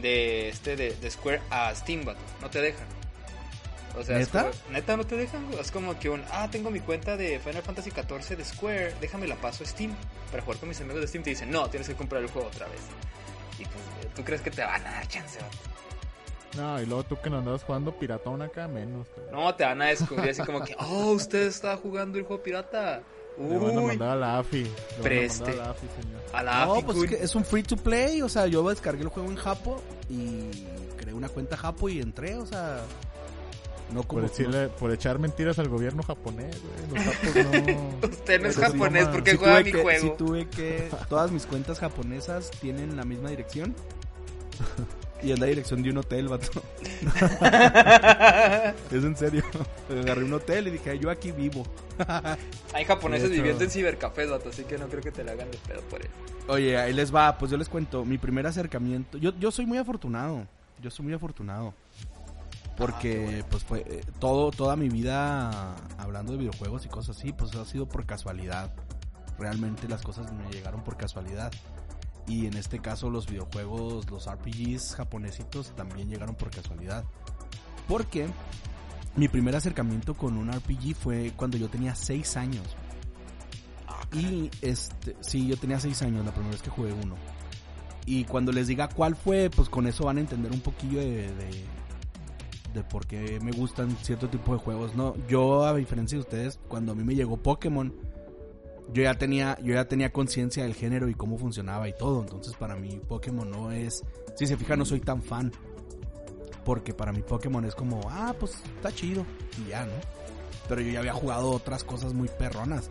de 0.00 0.48
este 0.48 0.76
de, 0.76 0.94
de 0.96 1.10
Square 1.10 1.40
a 1.50 1.74
Steam. 1.74 2.04
No 2.40 2.50
te 2.50 2.60
dejan. 2.60 2.97
O 3.98 4.02
sea, 4.04 4.18
es 4.18 4.28
¿Neta? 4.32 4.50
como- 4.50 4.72
neta 4.72 4.96
no 4.96 5.04
te 5.06 5.16
dejan. 5.16 5.44
Es 5.60 5.70
como 5.70 5.98
que 5.98 6.08
un, 6.08 6.22
ah, 6.32 6.48
tengo 6.50 6.70
mi 6.70 6.80
cuenta 6.80 7.16
de 7.16 7.38
Final 7.40 7.62
Fantasy 7.62 7.90
XIV 7.90 8.36
de 8.36 8.44
Square, 8.44 8.94
déjame 9.00 9.26
la 9.26 9.36
paso 9.36 9.64
a 9.64 9.66
Steam 9.66 9.92
para 10.30 10.42
jugar 10.42 10.58
con 10.60 10.68
mis 10.68 10.80
amigos 10.80 11.00
de 11.00 11.08
Steam. 11.08 11.24
Te 11.24 11.30
dicen, 11.30 11.50
no, 11.50 11.68
tienes 11.68 11.88
que 11.88 11.94
comprar 11.94 12.22
el 12.22 12.28
juego 12.30 12.48
otra 12.48 12.66
vez. 12.68 12.80
Y 13.58 13.64
pues, 13.64 14.14
¿tú 14.14 14.22
crees 14.24 14.40
que 14.40 14.50
te 14.50 14.62
van 14.62 14.86
a 14.86 14.90
dar 14.92 15.08
chance? 15.08 15.38
No, 16.56 16.80
y 16.80 16.86
luego 16.86 17.04
tú 17.04 17.16
que 17.20 17.28
no 17.30 17.38
andabas 17.38 17.62
jugando 17.62 17.92
piratón 17.92 18.40
acá, 18.42 18.66
menos. 18.68 19.06
cabrón. 19.14 19.44
No, 19.44 19.54
te 19.54 19.64
van 19.64 19.82
a 19.82 19.86
descubrir 19.86 20.30
así 20.30 20.42
como 20.42 20.62
que, 20.64 20.74
oh, 20.78 21.12
usted 21.12 21.46
está 21.46 21.76
jugando 21.76 22.18
el 22.18 22.24
juego 22.24 22.42
pirata. 22.42 23.02
Le 23.38 23.56
van 23.58 23.76
a 23.76 23.80
Uy, 23.80 23.86
mandar 23.86 24.08
a 24.10 24.16
la 24.16 24.38
AFI. 24.38 24.62
Le 24.64 24.70
van 24.70 24.98
a 24.98 25.02
Preste. 25.02 25.44
mandar 25.44 25.60
a 25.60 25.64
la 25.64 25.70
AFI, 25.70 25.86
señor. 26.02 26.20
a 26.32 26.42
la 26.42 26.66
no, 26.66 26.72
AFI, 26.74 26.82
pues 26.84 26.96
cool. 26.96 27.04
es, 27.04 27.10
que 27.16 27.24
es 27.24 27.34
un 27.34 27.44
free 27.44 27.62
to 27.62 27.76
play, 27.76 28.22
o 28.22 28.28
sea, 28.28 28.46
yo 28.46 28.68
descargué 28.68 29.02
el 29.02 29.08
juego 29.08 29.28
en 29.30 29.36
Japo 29.36 29.80
y 30.08 30.50
creé 30.96 31.14
una 31.14 31.28
cuenta 31.28 31.56
Japo 31.56 31.88
y 31.88 32.00
entré, 32.00 32.36
o 32.36 32.46
sea, 32.46 32.80
no 33.92 34.02
Por, 34.02 34.22
decirle, 34.22 34.68
por 34.68 34.92
echar 34.92 35.18
mentiras 35.18 35.58
al 35.58 35.68
gobierno 35.68 36.02
japonés, 36.02 36.56
güey. 36.62 37.04
Los 37.04 37.14
japos 37.14 37.34
no... 38.02 38.08
Usted 38.08 38.40
no 38.42 38.48
es 38.48 38.56
Pero 38.56 38.66
sí, 38.66 38.72
japonés 38.72 39.06
no, 39.06 39.12
porque 39.12 39.30
Sí 39.32 39.36
juega 39.38 39.60
mi 39.62 39.72
que- 39.72 39.82
juego. 39.82 40.02
sí 40.02 40.12
tuve 40.18 40.46
que 40.48 40.90
todas 41.08 41.30
mis 41.30 41.46
cuentas 41.46 41.78
japonesas 41.78 42.50
tienen 42.60 42.96
la 42.96 43.04
misma 43.04 43.30
dirección. 43.30 43.74
Y 45.20 45.32
es 45.32 45.38
la 45.40 45.46
dirección 45.46 45.82
de 45.82 45.90
un 45.90 45.98
hotel, 45.98 46.28
vato. 46.28 46.62
Es 48.90 49.04
en 49.04 49.16
serio. 49.16 49.42
Agarré 49.90 50.22
un 50.24 50.32
hotel 50.32 50.68
y 50.68 50.70
dije, 50.70 50.96
yo 50.98 51.10
aquí 51.10 51.32
vivo. 51.32 51.64
Hay 52.72 52.84
japoneses 52.84 53.28
viviendo 53.30 53.64
en 53.64 53.70
cibercafés, 53.70 54.30
vato, 54.30 54.50
así 54.50 54.62
que 54.62 54.78
no 54.78 54.86
creo 54.86 55.02
que 55.02 55.10
te 55.10 55.24
la 55.24 55.32
hagan 55.32 55.50
de 55.50 55.58
pedo 55.66 55.80
por 55.82 56.00
eso. 56.02 56.10
Oye, 56.46 56.78
ahí 56.78 56.92
les 56.92 57.12
va, 57.12 57.36
pues 57.36 57.50
yo 57.50 57.56
les 57.56 57.68
cuento, 57.68 58.04
mi 58.04 58.16
primer 58.16 58.46
acercamiento, 58.46 59.18
yo, 59.18 59.32
yo 59.40 59.50
soy 59.50 59.66
muy 59.66 59.78
afortunado, 59.78 60.46
yo 60.80 60.88
soy 60.90 61.04
muy 61.04 61.14
afortunado, 61.14 61.74
porque 62.78 63.44
pues 63.50 63.64
fue 63.64 63.80
eh, 63.80 64.02
todo, 64.20 64.52
toda 64.52 64.76
mi 64.76 64.88
vida 64.88 65.74
hablando 65.98 66.32
de 66.32 66.38
videojuegos 66.38 66.86
y 66.86 66.88
cosas 66.88 67.16
así, 67.18 67.32
pues 67.32 67.54
ha 67.56 67.64
sido 67.64 67.88
por 67.88 68.06
casualidad, 68.06 68.72
realmente 69.36 69.88
las 69.88 70.02
cosas 70.02 70.32
me 70.32 70.48
llegaron 70.50 70.84
por 70.84 70.96
casualidad, 70.96 71.52
y 72.28 72.46
en 72.46 72.56
este 72.56 72.78
caso 72.78 73.10
los 73.10 73.26
videojuegos, 73.26 74.08
los 74.10 74.30
RPGs 74.30 74.94
japonesitos 74.94 75.74
también 75.74 76.08
llegaron 76.08 76.36
por 76.36 76.50
casualidad, 76.50 77.04
porque 77.88 78.28
mi 79.16 79.26
primer 79.26 79.56
acercamiento 79.56 80.14
con 80.14 80.36
un 80.36 80.52
RPG 80.52 80.94
fue 80.94 81.32
cuando 81.34 81.56
yo 81.56 81.68
tenía 81.68 81.96
6 81.96 82.36
años. 82.36 82.64
Y 84.12 84.50
este, 84.62 85.16
sí, 85.20 85.48
yo 85.48 85.56
tenía 85.56 85.80
6 85.80 86.02
años 86.02 86.24
la 86.24 86.30
primera 86.30 86.52
vez 86.52 86.62
que 86.62 86.70
jugué 86.70 86.92
uno. 86.92 87.16
Y 88.06 88.24
cuando 88.24 88.52
les 88.52 88.68
diga 88.68 88.88
cuál 88.88 89.16
fue, 89.16 89.50
pues 89.50 89.68
con 89.68 89.86
eso 89.86 90.04
van 90.04 90.18
a 90.18 90.20
entender 90.20 90.52
un 90.52 90.60
poquillo 90.60 91.00
de, 91.00 91.34
de, 91.34 91.64
de 92.74 92.82
por 92.82 93.06
qué 93.06 93.38
me 93.40 93.52
gustan 93.52 93.96
cierto 94.02 94.28
tipo 94.28 94.52
de 94.52 94.58
juegos. 94.58 94.94
No, 94.94 95.14
yo 95.28 95.64
a 95.64 95.74
diferencia 95.74 96.16
de 96.16 96.22
ustedes, 96.22 96.58
cuando 96.68 96.92
a 96.92 96.94
mí 96.94 97.04
me 97.04 97.14
llegó 97.14 97.36
Pokémon, 97.36 97.94
yo 98.92 99.02
ya 99.02 99.14
tenía, 99.14 99.58
yo 99.62 99.74
ya 99.74 99.86
tenía 99.86 100.12
conciencia 100.12 100.62
del 100.62 100.74
género 100.74 101.08
y 101.08 101.14
cómo 101.14 101.38
funcionaba 101.38 101.88
y 101.88 101.92
todo. 101.92 102.22
Entonces 102.22 102.54
para 102.54 102.76
mí 102.76 103.00
Pokémon 103.06 103.50
no 103.50 103.70
es, 103.72 104.04
si 104.36 104.46
se 104.46 104.56
fijan, 104.56 104.78
no 104.78 104.84
soy 104.84 105.00
tan 105.00 105.22
fan. 105.22 105.52
Porque 106.64 106.92
para 106.92 107.12
mí 107.12 107.22
Pokémon 107.22 107.64
es 107.64 107.74
como, 107.74 108.00
ah, 108.10 108.34
pues 108.38 108.54
está 108.76 108.92
chido. 108.92 109.24
Y 109.64 109.70
ya, 109.70 109.84
¿no? 109.84 109.92
Pero 110.68 110.82
yo 110.82 110.92
ya 110.92 110.98
había 111.00 111.14
jugado 111.14 111.50
otras 111.50 111.84
cosas 111.84 112.12
muy 112.12 112.28
perronas. 112.28 112.88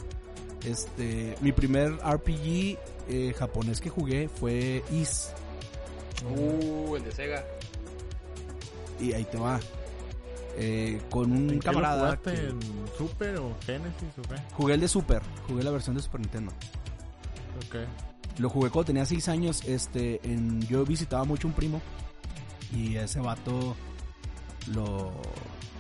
Este, 0.66 1.36
mi 1.42 1.52
primer 1.52 1.94
RPG 1.94 2.78
eh, 3.10 3.34
japonés 3.38 3.80
que 3.80 3.90
jugué 3.90 4.28
fue 4.28 4.84
Is. 4.92 5.32
Uh, 6.26 6.96
el 6.96 7.04
de 7.04 7.12
Sega. 7.12 7.46
Y 9.00 9.14
ahí 9.14 9.26
te 9.26 9.38
va. 9.38 9.60
eh, 10.60 11.00
con 11.12 11.32
un 11.32 11.38
¿En 11.52 11.60
qué 11.60 11.68
lo 11.68 11.74
camarada. 11.74 12.18
que- 12.18 12.32
¿En 12.32 12.60
Super 12.98 13.38
o 13.38 13.56
Genesis 13.64 14.10
o 14.18 14.22
qué? 14.24 14.36
Jugué 14.54 14.74
el 14.74 14.80
de 14.82 14.88
Super, 14.88 15.22
jugué 15.48 15.64
la 15.64 15.70
versión 15.70 15.96
de 15.96 16.02
Super 16.02 16.20
Nintendo. 16.22 16.52
Ok. 17.68 17.76
Lo 18.40 18.50
jugué 18.50 18.70
cuando 18.72 18.88
tenía 18.88 19.06
6 19.06 19.28
años. 19.30 19.62
Este, 19.66 20.20
en, 20.24 20.62
yo 20.68 20.84
visitaba 20.84 21.26
mucho 21.26 21.48
un 21.48 21.54
primo. 21.54 21.80
Y 22.76 22.96
ese 22.96 23.20
vato, 23.20 23.76
lo, 24.74 25.12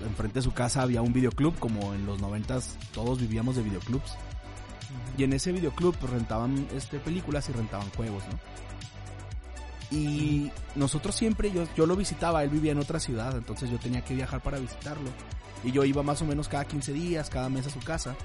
enfrente 0.08 0.39
de 0.39 0.43
su 0.43 0.53
casa 0.53 0.84
había 0.84 1.01
un 1.01 1.12
videoclub. 1.13 1.58
Como 1.58 1.93
en 1.95 2.06
los 2.06 2.19
90 2.21 2.60
todos 2.93 3.19
vivíamos 3.19 3.56
de 3.56 3.63
videoclubs. 3.63 4.15
Y 5.17 5.23
en 5.23 5.34
ese 5.34 5.51
videoclub 5.51 5.95
pues, 5.97 6.12
rentaban 6.13 6.67
este, 6.75 6.99
películas 6.99 7.49
y 7.49 7.51
rentaban 7.53 7.89
juegos, 7.91 8.23
¿no? 8.32 8.39
Y 9.89 10.52
nosotros 10.76 11.15
siempre, 11.15 11.52
yo, 11.52 11.63
yo 11.76 11.86
lo 11.86 11.95
visitaba, 11.95 12.43
él 12.43 12.50
vivía 12.50 12.73
en 12.73 12.80
otra 12.80 13.00
ciudad, 13.00 13.38
entonces 13.38 13.69
yo 13.69 13.80
tenía 13.80 14.04
que 14.04 14.15
viajar 14.15 14.41
para 14.41 14.60
visitarlo. 14.60 15.10
Y 15.63 15.71
yo 15.71 15.86
iba 15.86 16.04
más 16.04 16.21
o 16.21 16.26
menos 16.26 16.47
cada 16.47 16.65
15 16.65 16.93
días, 16.93 17.30
cada 17.30 17.50
mes 17.50 17.67
a 17.67 17.69
su 17.69 17.80
casa. 17.80 18.15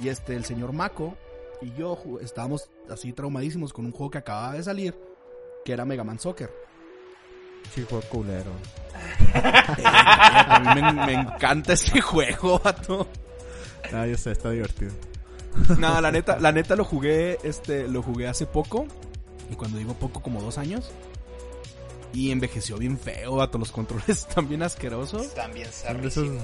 Y 0.00 0.08
este, 0.08 0.36
el 0.36 0.44
señor 0.44 0.72
Mako 0.72 1.16
y 1.60 1.72
yo 1.74 1.98
estábamos 2.22 2.70
así 2.88 3.12
traumadísimos 3.12 3.72
con 3.72 3.84
un 3.84 3.92
juego 3.92 4.10
que 4.10 4.18
acababa 4.18 4.54
de 4.54 4.62
salir, 4.62 4.98
que 5.64 5.72
era 5.72 5.84
Mega 5.84 6.04
Man 6.04 6.18
Soccer. 6.18 6.50
Sí, 7.74 7.84
culero. 8.08 8.50
A 9.34 10.74
mí 10.74 10.82
me, 10.82 11.06
me 11.06 11.12
encanta 11.12 11.74
ese 11.74 12.00
juego, 12.00 12.58
vato. 12.58 13.06
Ah, 13.92 14.06
yo 14.06 14.16
sé, 14.16 14.32
está 14.32 14.50
divertido. 14.50 14.92
No, 15.78 16.00
la 16.00 16.10
neta, 16.10 16.38
la 16.38 16.52
neta 16.52 16.76
lo 16.76 16.84
jugué, 16.84 17.38
este, 17.42 17.86
lo 17.88 18.02
jugué 18.02 18.28
hace 18.28 18.46
poco. 18.46 18.86
Y 19.50 19.54
cuando 19.56 19.78
digo 19.78 19.94
poco, 19.94 20.20
como 20.22 20.40
dos 20.40 20.58
años. 20.58 20.90
Y 22.12 22.30
envejeció 22.30 22.76
bien 22.78 22.98
feo, 22.98 23.36
vato. 23.36 23.58
Los 23.58 23.70
controles 23.72 24.08
están 24.28 24.48
bien 24.48 24.62
asquerosos. 24.62 25.22
Están 25.26 25.52
bien 25.52 25.68
Son 25.72 26.00
de 26.00 26.08
esos, 26.08 26.24
sarrísimos. 26.24 26.42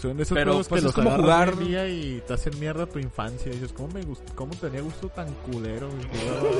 son 0.00 0.16
de 0.16 0.22
esos 0.24 0.34
Pero, 0.36 0.50
juegos 0.52 0.68
pues, 0.68 0.80
que 0.80 0.84
los 0.86 0.94
como 0.94 1.10
jugar- 1.16 1.56
día 1.58 1.88
y 1.88 2.22
te 2.26 2.34
hacen 2.34 2.58
mierda 2.58 2.86
tu 2.86 2.98
infancia. 2.98 3.50
Y 3.50 3.54
dices, 3.56 3.72
¿cómo, 3.72 3.88
me 3.88 4.02
gust- 4.04 4.32
cómo 4.34 4.54
tenía 4.54 4.80
gusto 4.80 5.08
tan 5.08 5.32
culero? 5.50 5.88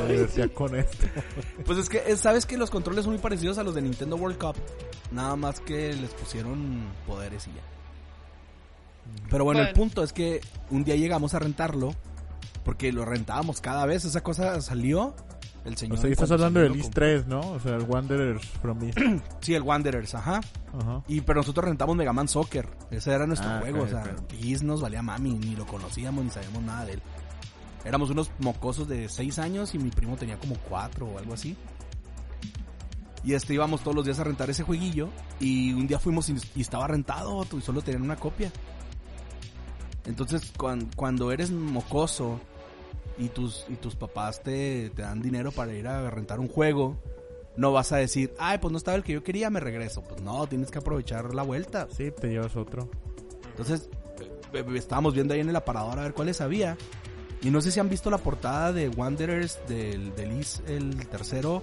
divertía 0.09 0.49
con 0.55 0.75
esto. 0.77 1.07
Pues 1.67 1.79
es 1.79 1.89
que, 1.89 2.17
sabes 2.17 2.47
que 2.47 2.57
los 2.57 2.71
controles 2.71 3.05
son 3.05 3.13
muy 3.15 3.21
parecidos 3.23 3.59
a 3.59 3.63
los 3.63 3.75
de 3.75 3.83
Nintendo 3.83 4.17
World 4.17 4.39
Cup. 4.39 4.57
Nada 5.11 5.35
más 5.37 5.61
que 5.61 5.93
les 5.95 6.11
pusieron 6.15 6.83
poderes 7.07 7.47
y 7.47 7.51
ya. 7.51 7.63
Pero 9.31 9.45
bueno, 9.45 9.63
el 9.63 9.73
punto 9.73 10.03
es 10.03 10.13
que 10.13 10.41
un 10.71 10.85
día 10.85 10.97
llegamos 10.97 11.35
a 11.35 11.39
rentarlo. 11.39 11.95
Porque 12.65 12.93
lo 12.93 13.05
rentábamos 13.07 13.61
cada 13.63 13.87
vez. 13.87 14.05
Esa 14.05 14.23
cosa 14.23 14.61
salió. 14.61 15.15
El 15.69 15.75
O 15.75 15.77
señor. 15.77 15.99
sea, 15.99 16.09
y 16.09 16.13
estás 16.13 16.31
hablando 16.31 16.61
del 16.61 16.73
East 16.73 16.85
compró. 16.85 17.01
3, 17.07 17.27
¿no? 17.27 17.41
O 17.41 17.61
sea, 17.61 17.77
el 17.77 17.83
Wanderers 17.83 18.47
from 18.63 18.83
East. 18.83 18.99
Sí, 19.41 19.55
el 19.55 19.63
Wanderers, 19.63 20.15
ajá. 20.15 20.41
Ajá. 20.79 21.03
Y 21.09 21.21
pero 21.21 21.41
nosotros 21.41 21.65
rentamos 21.67 21.95
Mega 21.97 22.13
Man 22.13 22.27
Soccer. 22.29 22.69
Ese 22.91 23.13
era 23.13 23.27
nuestro 23.27 23.49
Ah, 23.51 23.59
juego. 23.61 23.81
ok, 23.83 23.85
o 23.87 23.89
sea. 23.89 24.17
Is 24.41 24.63
nos 24.63 24.81
valía 24.81 25.03
mami. 25.03 25.35
Ni 25.35 25.55
lo 25.57 25.67
conocíamos 25.67 26.25
ni 26.25 26.31
sabíamos 26.31 26.63
nada 26.63 26.85
de 26.87 26.95
él. 26.95 27.03
Éramos 27.85 28.11
unos 28.11 28.31
mocosos 28.41 28.89
de 28.89 29.09
6 29.09 29.39
años 29.39 29.75
y 29.75 29.79
mi 29.79 29.91
primo 29.91 30.17
tenía 30.17 30.37
como 30.39 30.57
4 30.69 31.07
o 31.07 31.19
algo 31.19 31.35
así. 31.35 31.57
Y 33.25 33.35
este 33.35 33.55
íbamos 33.55 33.83
todos 33.83 33.95
los 33.95 34.05
días 34.05 34.19
a 34.21 34.25
rentar 34.25 34.49
ese 34.51 34.63
jueguillo. 34.63 35.09
Y 35.41 35.73
un 35.73 35.87
día 35.87 35.99
fuimos 35.99 36.29
y, 36.29 36.37
y 36.55 36.61
estaba 36.61 36.87
rentado 36.87 37.47
y 37.57 37.61
solo 37.61 37.83
tenían 37.83 38.03
una 38.03 38.17
copia. 38.17 38.51
Entonces, 40.07 40.53
cuan- 40.57 40.89
cuando 40.97 41.31
eres 41.33 41.51
mocoso 41.51 42.41
y 43.19 43.29
tus, 43.29 43.65
y 43.69 43.75
tus 43.77 43.95
papás 43.97 44.43
te, 44.43 44.91
te 44.91 45.03
dan 45.03 45.21
dinero 45.21 45.51
para 45.53 45.75
ir 45.75 45.87
a 45.89 46.09
rentar 46.11 46.41
un 46.41 46.49
juego, 46.49 46.97
no 47.57 47.73
vas 47.73 47.91
a 47.93 47.97
decir, 47.97 48.33
ay, 48.39 48.59
pues 48.59 48.71
no 48.73 48.79
estaba 48.79 48.97
el 48.97 49.03
que 49.03 49.13
yo 49.15 49.23
quería, 49.25 49.51
me 49.51 49.59
regreso. 49.61 50.03
Pues 50.03 50.21
no, 50.23 50.47
tienes 50.47 50.71
que 50.71 50.79
aprovechar 50.79 51.35
la 51.35 51.43
vuelta. 51.43 51.89
Sí, 51.97 52.11
te 52.13 52.29
llevas 52.29 52.55
otro. 52.57 52.89
Entonces, 53.51 53.89
eh, 54.21 54.31
eh, 54.59 54.65
estábamos 54.77 55.15
viendo 55.15 55.35
ahí 55.35 55.41
en 55.41 55.49
el 55.49 55.57
aparador 55.57 55.99
a 55.99 56.03
ver 56.03 56.15
cuáles 56.15 56.41
había. 56.41 56.77
Y 57.43 57.51
no 57.51 57.61
sé 57.61 57.71
si 57.73 57.81
han 57.81 57.89
visto 57.89 58.11
la 58.11 58.19
portada 58.19 58.73
de 58.73 58.89
Wanderers 58.89 59.59
del, 59.69 60.15
del 60.15 60.39
Is, 60.41 60.63
el 60.69 61.07
tercero, 61.09 61.63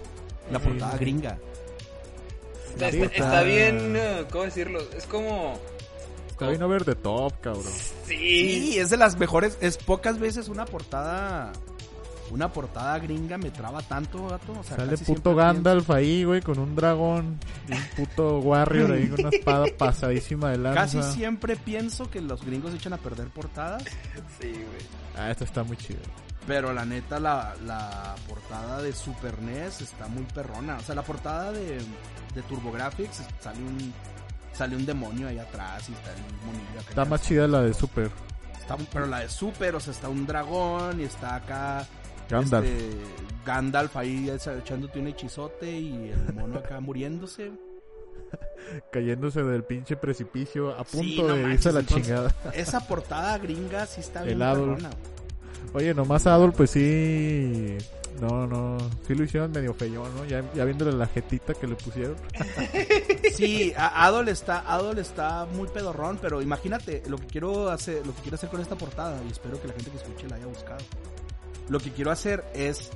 la 0.52 0.60
Sí, 0.60 0.66
portada 0.68 0.92
sí. 0.94 0.98
gringa. 1.00 1.38
Está 2.74 2.90
está- 2.90 3.44
bien, 3.44 3.96
eh, 3.96 4.26
¿cómo 4.32 4.44
decirlo? 4.44 4.80
Es 4.98 5.06
como... 5.06 5.58
Está 6.36 6.50
bien 6.50 6.64
over 6.64 6.84
the 6.84 6.96
top, 6.96 7.40
cabrón. 7.40 7.64
Sí. 8.06 8.16
Sí, 8.18 8.78
es 8.80 8.90
de 8.90 8.98
las 8.98 9.18
mejores, 9.18 9.58
es 9.62 9.78
pocas 9.78 10.20
veces 10.20 10.50
una 10.50 10.66
portada, 10.66 11.54
una 12.30 12.52
portada 12.52 13.00
gringa 13.00 13.38
me 13.38 13.52
traba 13.52 13.82
tanto, 13.82 14.28
gato. 14.28 14.52
O 14.60 14.64
sea, 14.64 14.76
Sale 14.76 14.98
puto 14.98 15.34
Gandalf 15.34 15.90
ahí, 15.92 16.26
güey, 16.26 16.42
con 16.42 16.60
un 16.60 16.76
dragón. 16.76 17.40
Y 17.70 17.72
un 17.74 17.84
puto 18.06 18.40
Warrior 18.40 18.92
ahí 18.92 19.08
con 19.08 19.22
una 19.22 19.30
espada 19.30 19.66
pasadísima 19.78 20.52
de 20.52 20.58
lanza. 20.58 20.82
Casi 20.82 21.04
siempre 21.14 21.56
pienso 21.56 22.12
que 22.12 22.20
los 22.20 22.44
gringos 22.46 22.74
echan 22.74 22.92
a 22.94 22.98
perder 22.98 23.28
portadas, 23.30 23.84
Sí, 24.42 24.50
güey. 24.52 24.86
Ah, 25.18 25.32
esta 25.32 25.46
está 25.46 25.64
muy 25.64 25.78
chido. 25.78 26.02
pero 26.46 26.74
la 26.74 26.84
neta 26.84 27.18
la, 27.18 27.56
la 27.66 28.14
portada 28.28 28.82
de 28.82 28.92
Super 28.92 29.42
NES 29.42 29.80
está 29.82 30.08
muy 30.10 30.24
perrona. 30.26 30.76
O 30.78 30.82
sea, 30.82 30.96
la 30.96 31.04
portada 31.04 31.54
de, 31.54 31.78
de 32.36 32.42
TurboGrafx 32.50 33.22
sale 33.40 33.60
un 33.60 33.94
sale 34.56 34.76
un 34.76 34.86
demonio 34.86 35.28
ahí 35.28 35.38
atrás 35.40 35.88
y 35.90 35.94
está 35.94 36.12
el 36.12 36.22
monillo 36.46 36.80
acá. 36.80 36.90
Está 36.90 37.06
más 37.06 37.22
chida 37.22 37.48
la 37.48 37.62
de 37.62 37.74
Super. 37.74 38.10
Está- 38.60 38.78
pero 38.92 39.06
la 39.06 39.20
de 39.20 39.30
Super, 39.30 39.76
o 39.76 39.80
sea, 39.80 39.94
está 39.94 40.10
un 40.10 40.26
dragón 40.26 41.00
y 41.00 41.04
está 41.04 41.36
acá 41.36 41.86
Gandalf. 42.30 42.66
Este, 42.66 42.98
Gandalf 43.46 43.96
ahí 43.98 44.30
echándote 44.30 45.00
un 45.00 45.08
hechizote 45.08 45.70
y 45.72 46.10
el 46.10 46.34
mono 46.34 46.60
acá 46.60 46.80
muriéndose. 46.80 47.52
Cayéndose 48.92 49.44
del 49.44 49.64
pinche 49.64 49.96
precipicio 49.96 50.72
a 50.72 50.84
punto 50.84 50.98
Sí, 51.04 51.18
no 51.22 51.36
de 51.36 51.54
irse 51.54 51.70
a 51.70 51.72
la 51.74 51.80
entonces- 51.82 52.08
chingada. 52.08 52.36
Esa 52.54 52.80
portada 52.88 53.38
gringa 53.38 53.86
sí 53.86 54.02
está 54.02 54.24
bien. 54.24 54.42
Oye, 55.74 55.94
nomás 55.94 56.26
Adol, 56.26 56.54
pues 56.54 56.72
sí. 56.72 57.78
No, 58.22 58.48
no. 58.48 58.78
Sí 59.06 59.14
lo 59.14 59.24
hicieron 59.24 59.52
medio 59.52 59.74
feyón, 59.74 60.14
¿no? 60.16 60.26
Ya, 60.26 60.44
ya 60.54 60.66
viéndole 60.66 60.94
la 60.94 61.08
jetita 61.08 61.54
que 61.54 61.68
le 61.68 61.76
pusieron. 61.76 62.16
Sí, 63.36 63.74
Adol 63.76 64.30
está, 64.30 64.60
Adol 64.72 64.98
está 65.00 65.46
muy 65.46 65.68
pedorrón, 65.68 66.20
pero 66.22 66.42
imagínate 66.42 67.04
lo 67.08 67.18
que 67.18 67.26
quiero 67.26 67.70
hacer, 67.70 68.06
lo 68.08 68.16
que 68.16 68.22
quiero 68.22 68.36
hacer 68.36 68.50
con 68.50 68.62
esta 68.62 68.78
portada 68.78 69.22
y 69.28 69.32
espero 69.32 69.62
que 69.62 69.68
la 69.68 69.74
gente 69.74 69.92
que 69.92 69.98
escuche 69.98 70.30
la 70.30 70.38
haya 70.38 70.46
buscado. 70.46 70.78
Lo 71.68 71.80
que 71.80 71.92
quiero 71.92 72.12
hacer 72.12 72.46
es 72.54 72.92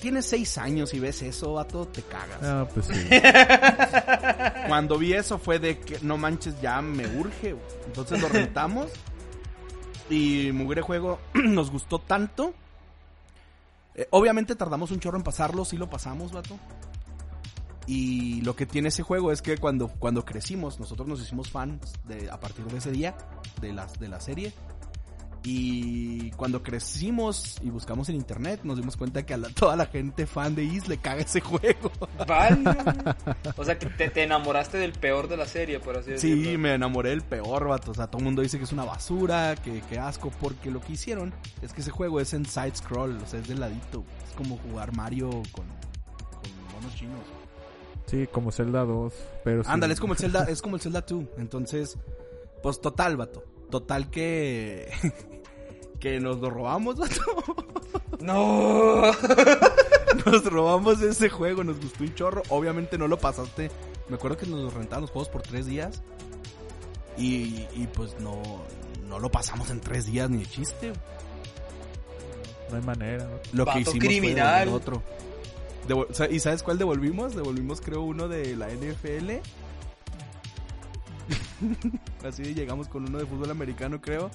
tienes 0.00 0.26
seis 0.26 0.58
años 0.58 0.92
y 0.94 1.00
ves 1.00 1.22
eso, 1.22 1.54
vato, 1.54 1.86
te 1.86 2.02
cagas. 2.02 2.42
Ah, 2.42 2.66
pues 2.72 2.86
sí. 2.86 3.08
Cuando 4.68 4.98
vi 4.98 5.12
eso 5.12 5.38
fue 5.38 5.58
de 5.58 5.78
que 5.78 5.98
no 6.02 6.16
manches, 6.16 6.60
ya 6.60 6.80
me 6.80 7.06
urge. 7.18 7.54
Entonces 7.86 8.20
lo 8.20 8.28
rentamos. 8.28 8.90
Y 10.08 10.50
Mugre 10.52 10.82
Juego 10.82 11.20
nos 11.34 11.70
gustó 11.70 11.98
tanto. 12.00 12.54
Eh, 14.00 14.08
obviamente 14.12 14.56
tardamos 14.56 14.90
un 14.92 14.98
chorro 14.98 15.18
en 15.18 15.22
pasarlo, 15.22 15.62
sí 15.66 15.76
lo 15.76 15.90
pasamos, 15.90 16.32
vato. 16.32 16.58
Y 17.86 18.40
lo 18.40 18.56
que 18.56 18.64
tiene 18.64 18.88
ese 18.88 19.02
juego 19.02 19.30
es 19.30 19.42
que 19.42 19.58
cuando, 19.58 19.88
cuando 19.88 20.24
crecimos, 20.24 20.80
nosotros 20.80 21.06
nos 21.06 21.20
hicimos 21.20 21.50
fans 21.50 21.92
de, 22.08 22.30
a 22.30 22.40
partir 22.40 22.64
de 22.64 22.78
ese 22.78 22.92
día 22.92 23.14
de, 23.60 23.74
las, 23.74 24.00
de 24.00 24.08
la 24.08 24.18
serie. 24.18 24.54
Y 25.42 26.30
cuando 26.32 26.62
crecimos 26.62 27.56
y 27.62 27.70
buscamos 27.70 28.08
en 28.10 28.16
internet, 28.16 28.60
nos 28.62 28.76
dimos 28.76 28.96
cuenta 28.96 29.24
que 29.24 29.32
a 29.32 29.38
la- 29.38 29.48
toda 29.48 29.74
la 29.74 29.86
gente 29.86 30.26
fan 30.26 30.54
de 30.54 30.64
Is 30.64 30.86
le 30.86 30.98
caga 30.98 31.22
ese 31.22 31.40
juego. 31.40 31.90
Vale. 32.26 32.60
O 33.56 33.64
sea, 33.64 33.78
que 33.78 33.86
te, 33.86 34.10
te 34.10 34.22
enamoraste 34.22 34.78
del 34.78 34.92
peor 34.92 35.28
de 35.28 35.36
la 35.36 35.46
serie, 35.46 35.80
por 35.80 35.96
así 35.96 36.10
decirlo. 36.12 36.50
Sí, 36.50 36.56
me 36.58 36.74
enamoré 36.74 37.10
del 37.10 37.22
peor, 37.22 37.68
vato. 37.68 37.90
O 37.90 37.94
sea, 37.94 38.06
todo 38.06 38.18
el 38.18 38.24
mundo 38.24 38.42
dice 38.42 38.58
que 38.58 38.64
es 38.64 38.72
una 38.72 38.84
basura, 38.84 39.54
que, 39.56 39.80
que 39.82 39.98
asco, 39.98 40.30
porque 40.40 40.70
lo 40.70 40.80
que 40.80 40.92
hicieron 40.94 41.32
es 41.62 41.72
que 41.72 41.80
ese 41.80 41.90
juego 41.90 42.20
es 42.20 42.32
en 42.34 42.44
side 42.46 42.74
scroll, 42.76 43.16
o 43.22 43.26
sea, 43.26 43.40
es 43.40 43.48
de 43.48 43.54
ladito. 43.54 44.04
Es 44.28 44.34
como 44.34 44.56
jugar 44.58 44.94
Mario 44.94 45.30
con, 45.52 45.64
con 45.64 46.74
monos 46.74 46.94
chinos. 46.96 47.20
Sí, 48.06 48.26
como 48.32 48.50
Zelda 48.52 48.84
2. 48.84 49.12
Pero 49.44 49.64
sí. 49.64 49.70
Ándale, 49.72 49.94
es 49.94 50.00
como 50.00 50.12
el 50.14 50.18
Zelda, 50.18 50.44
es 50.44 50.60
como 50.62 50.76
el 50.76 50.82
Zelda 50.82 51.02
2. 51.02 51.24
Entonces, 51.38 51.96
pues 52.62 52.80
total, 52.80 53.16
vato. 53.16 53.44
Total 53.70 54.10
que 54.10 54.90
que 56.00 56.20
nos 56.20 56.38
lo 56.40 56.50
robamos, 56.50 56.96
vato. 56.96 57.20
No. 58.20 59.00
Nos 60.26 60.44
robamos 60.44 61.00
ese 61.00 61.30
juego, 61.30 61.64
nos 61.64 61.80
gustó 61.80 62.04
un 62.04 62.14
chorro. 62.14 62.42
Obviamente 62.50 62.98
no 62.98 63.08
lo 63.08 63.18
pasaste. 63.18 63.70
Me 64.10 64.16
acuerdo 64.16 64.36
que 64.36 64.44
nos 64.46 64.74
rentaban 64.74 65.00
los 65.02 65.10
juegos 65.10 65.30
por 65.30 65.40
tres 65.40 65.64
días. 65.64 66.02
Y, 67.16 67.66
y 67.74 67.88
pues 67.94 68.14
no, 68.20 68.42
no 69.08 69.18
lo 69.18 69.30
pasamos 69.30 69.70
en 69.70 69.80
tres 69.80 70.04
días 70.04 70.28
ni 70.28 70.38
de 70.40 70.46
chiste. 70.46 70.92
No 72.70 72.76
hay 72.76 72.82
manera. 72.82 73.24
¿no? 73.24 73.38
Lo 73.54 73.64
que 73.72 73.80
hicimos 73.80 73.98
criminal. 74.04 74.68
fue 74.68 74.76
otro. 74.76 75.02
Devol- 75.88 76.08
o 76.10 76.14
sea, 76.14 76.28
¿Y 76.30 76.38
sabes 76.40 76.62
cuál 76.62 76.76
devolvimos? 76.76 77.34
Devolvimos 77.34 77.80
creo 77.80 78.02
uno 78.02 78.28
de 78.28 78.54
la 78.56 78.68
NFL. 78.68 79.30
así 82.26 82.42
de 82.42 82.54
llegamos 82.54 82.88
con 82.88 83.08
uno 83.08 83.18
de 83.18 83.26
fútbol 83.26 83.50
americano 83.50 84.00
creo. 84.00 84.30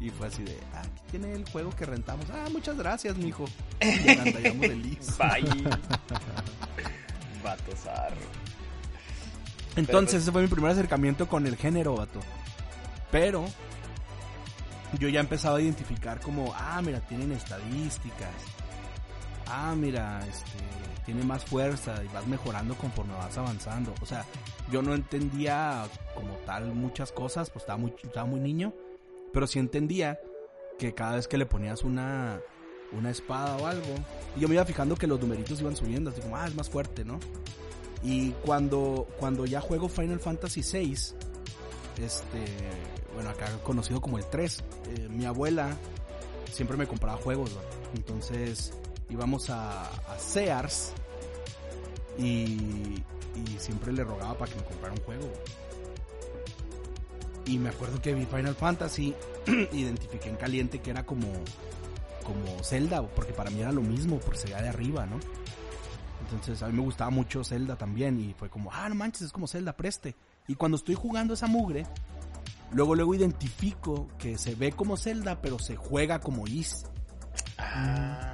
Y 0.00 0.10
fue 0.10 0.26
así 0.26 0.42
de, 0.42 0.58
ah, 0.74 0.80
aquí 0.80 1.02
tiene 1.12 1.32
el 1.32 1.48
juego 1.48 1.70
que 1.70 1.86
rentamos. 1.86 2.26
Ah, 2.30 2.48
muchas 2.50 2.76
gracias, 2.76 3.16
mijo. 3.16 3.44
Y 3.80 3.86
el. 3.86 4.98
Bye. 5.18 5.64
Vato. 7.44 7.72
Entonces, 9.76 10.10
pues- 10.10 10.22
ese 10.22 10.32
fue 10.32 10.42
mi 10.42 10.48
primer 10.48 10.72
acercamiento 10.72 11.28
con 11.28 11.46
el 11.46 11.56
género, 11.56 11.94
vato. 11.94 12.20
Pero 13.12 13.44
yo 14.98 15.08
ya 15.08 15.20
empezaba 15.20 15.58
a 15.58 15.60
identificar 15.60 16.20
como, 16.20 16.52
ah, 16.56 16.80
mira, 16.82 17.00
tienen 17.00 17.32
estadísticas. 17.32 18.34
Ah, 19.46 19.74
mira, 19.76 20.20
este, 20.28 20.58
tiene 21.04 21.24
más 21.24 21.44
fuerza 21.44 22.02
y 22.04 22.08
vas 22.08 22.26
mejorando 22.26 22.74
conforme 22.74 23.14
vas 23.14 23.36
avanzando. 23.36 23.94
O 24.00 24.06
sea, 24.06 24.24
yo 24.70 24.82
no 24.82 24.94
entendía 24.94 25.84
como 26.14 26.34
tal 26.46 26.72
muchas 26.74 27.12
cosas, 27.12 27.50
pues 27.50 27.62
estaba 27.62 27.78
muy, 27.78 27.94
estaba 28.02 28.26
muy 28.26 28.40
niño. 28.40 28.72
Pero 29.32 29.46
sí 29.46 29.58
entendía 29.58 30.20
que 30.78 30.94
cada 30.94 31.16
vez 31.16 31.28
que 31.28 31.38
le 31.38 31.46
ponías 31.46 31.82
una, 31.84 32.40
una 32.92 33.10
espada 33.10 33.56
o 33.56 33.66
algo, 33.66 33.94
y 34.36 34.40
yo 34.40 34.48
me 34.48 34.54
iba 34.54 34.64
fijando 34.64 34.96
que 34.96 35.06
los 35.06 35.20
numeritos 35.20 35.60
iban 35.60 35.76
subiendo, 35.76 36.10
así 36.10 36.20
como, 36.20 36.36
ah, 36.36 36.46
es 36.46 36.54
más 36.54 36.68
fuerte, 36.68 37.04
¿no? 37.04 37.18
Y 38.02 38.30
cuando, 38.44 39.06
cuando 39.18 39.46
ya 39.46 39.60
juego 39.60 39.88
Final 39.88 40.20
Fantasy 40.20 40.60
VI, 40.60 40.92
este, 42.02 42.44
bueno, 43.14 43.30
acá 43.30 43.46
conocido 43.62 44.00
como 44.00 44.18
el 44.18 44.26
3, 44.26 44.64
eh, 44.96 45.08
mi 45.08 45.24
abuela 45.24 45.76
siempre 46.50 46.76
me 46.76 46.86
compraba 46.86 47.16
juegos, 47.16 47.52
¿no? 47.52 47.60
Entonces 47.94 48.72
íbamos 49.10 49.50
a, 49.50 49.90
Sears 50.18 50.92
y, 52.18 52.22
y 52.22 53.56
siempre 53.58 53.92
le 53.92 54.04
rogaba 54.04 54.36
para 54.38 54.50
que 54.52 54.58
me 54.58 54.64
comprara 54.64 54.94
un 54.94 55.00
juego. 55.02 55.32
Y 57.46 57.58
me 57.58 57.70
acuerdo 57.70 58.00
que 58.00 58.14
vi 58.14 58.24
Final 58.24 58.54
Fantasy, 58.54 59.14
identifiqué 59.72 60.28
en 60.28 60.36
caliente 60.36 60.80
que 60.80 60.90
era 60.90 61.04
como, 61.04 61.28
como 62.24 62.62
Zelda, 62.62 63.02
porque 63.02 63.32
para 63.32 63.50
mí 63.50 63.60
era 63.60 63.72
lo 63.72 63.82
mismo, 63.82 64.18
porque 64.20 64.38
se 64.38 64.44
veía 64.46 64.62
de 64.62 64.68
arriba, 64.68 65.06
¿no? 65.06 65.18
Entonces 66.22 66.62
a 66.62 66.68
mí 66.68 66.74
me 66.74 66.82
gustaba 66.82 67.10
mucho 67.10 67.44
Zelda 67.44 67.76
también 67.76 68.18
y 68.20 68.32
fue 68.34 68.48
como, 68.48 68.72
ah, 68.72 68.88
no 68.88 68.94
manches, 68.94 69.22
es 69.22 69.32
como 69.32 69.46
Zelda, 69.46 69.76
preste. 69.76 70.14
Y 70.46 70.54
cuando 70.54 70.76
estoy 70.76 70.94
jugando 70.94 71.34
esa 71.34 71.46
mugre, 71.46 71.84
luego 72.72 72.94
luego 72.94 73.14
identifico 73.14 74.08
que 74.18 74.38
se 74.38 74.54
ve 74.54 74.72
como 74.72 74.96
Zelda, 74.96 75.42
pero 75.42 75.58
se 75.58 75.76
juega 75.76 76.20
como 76.20 76.46
Is. 76.46 76.84
Ah. 77.62 78.32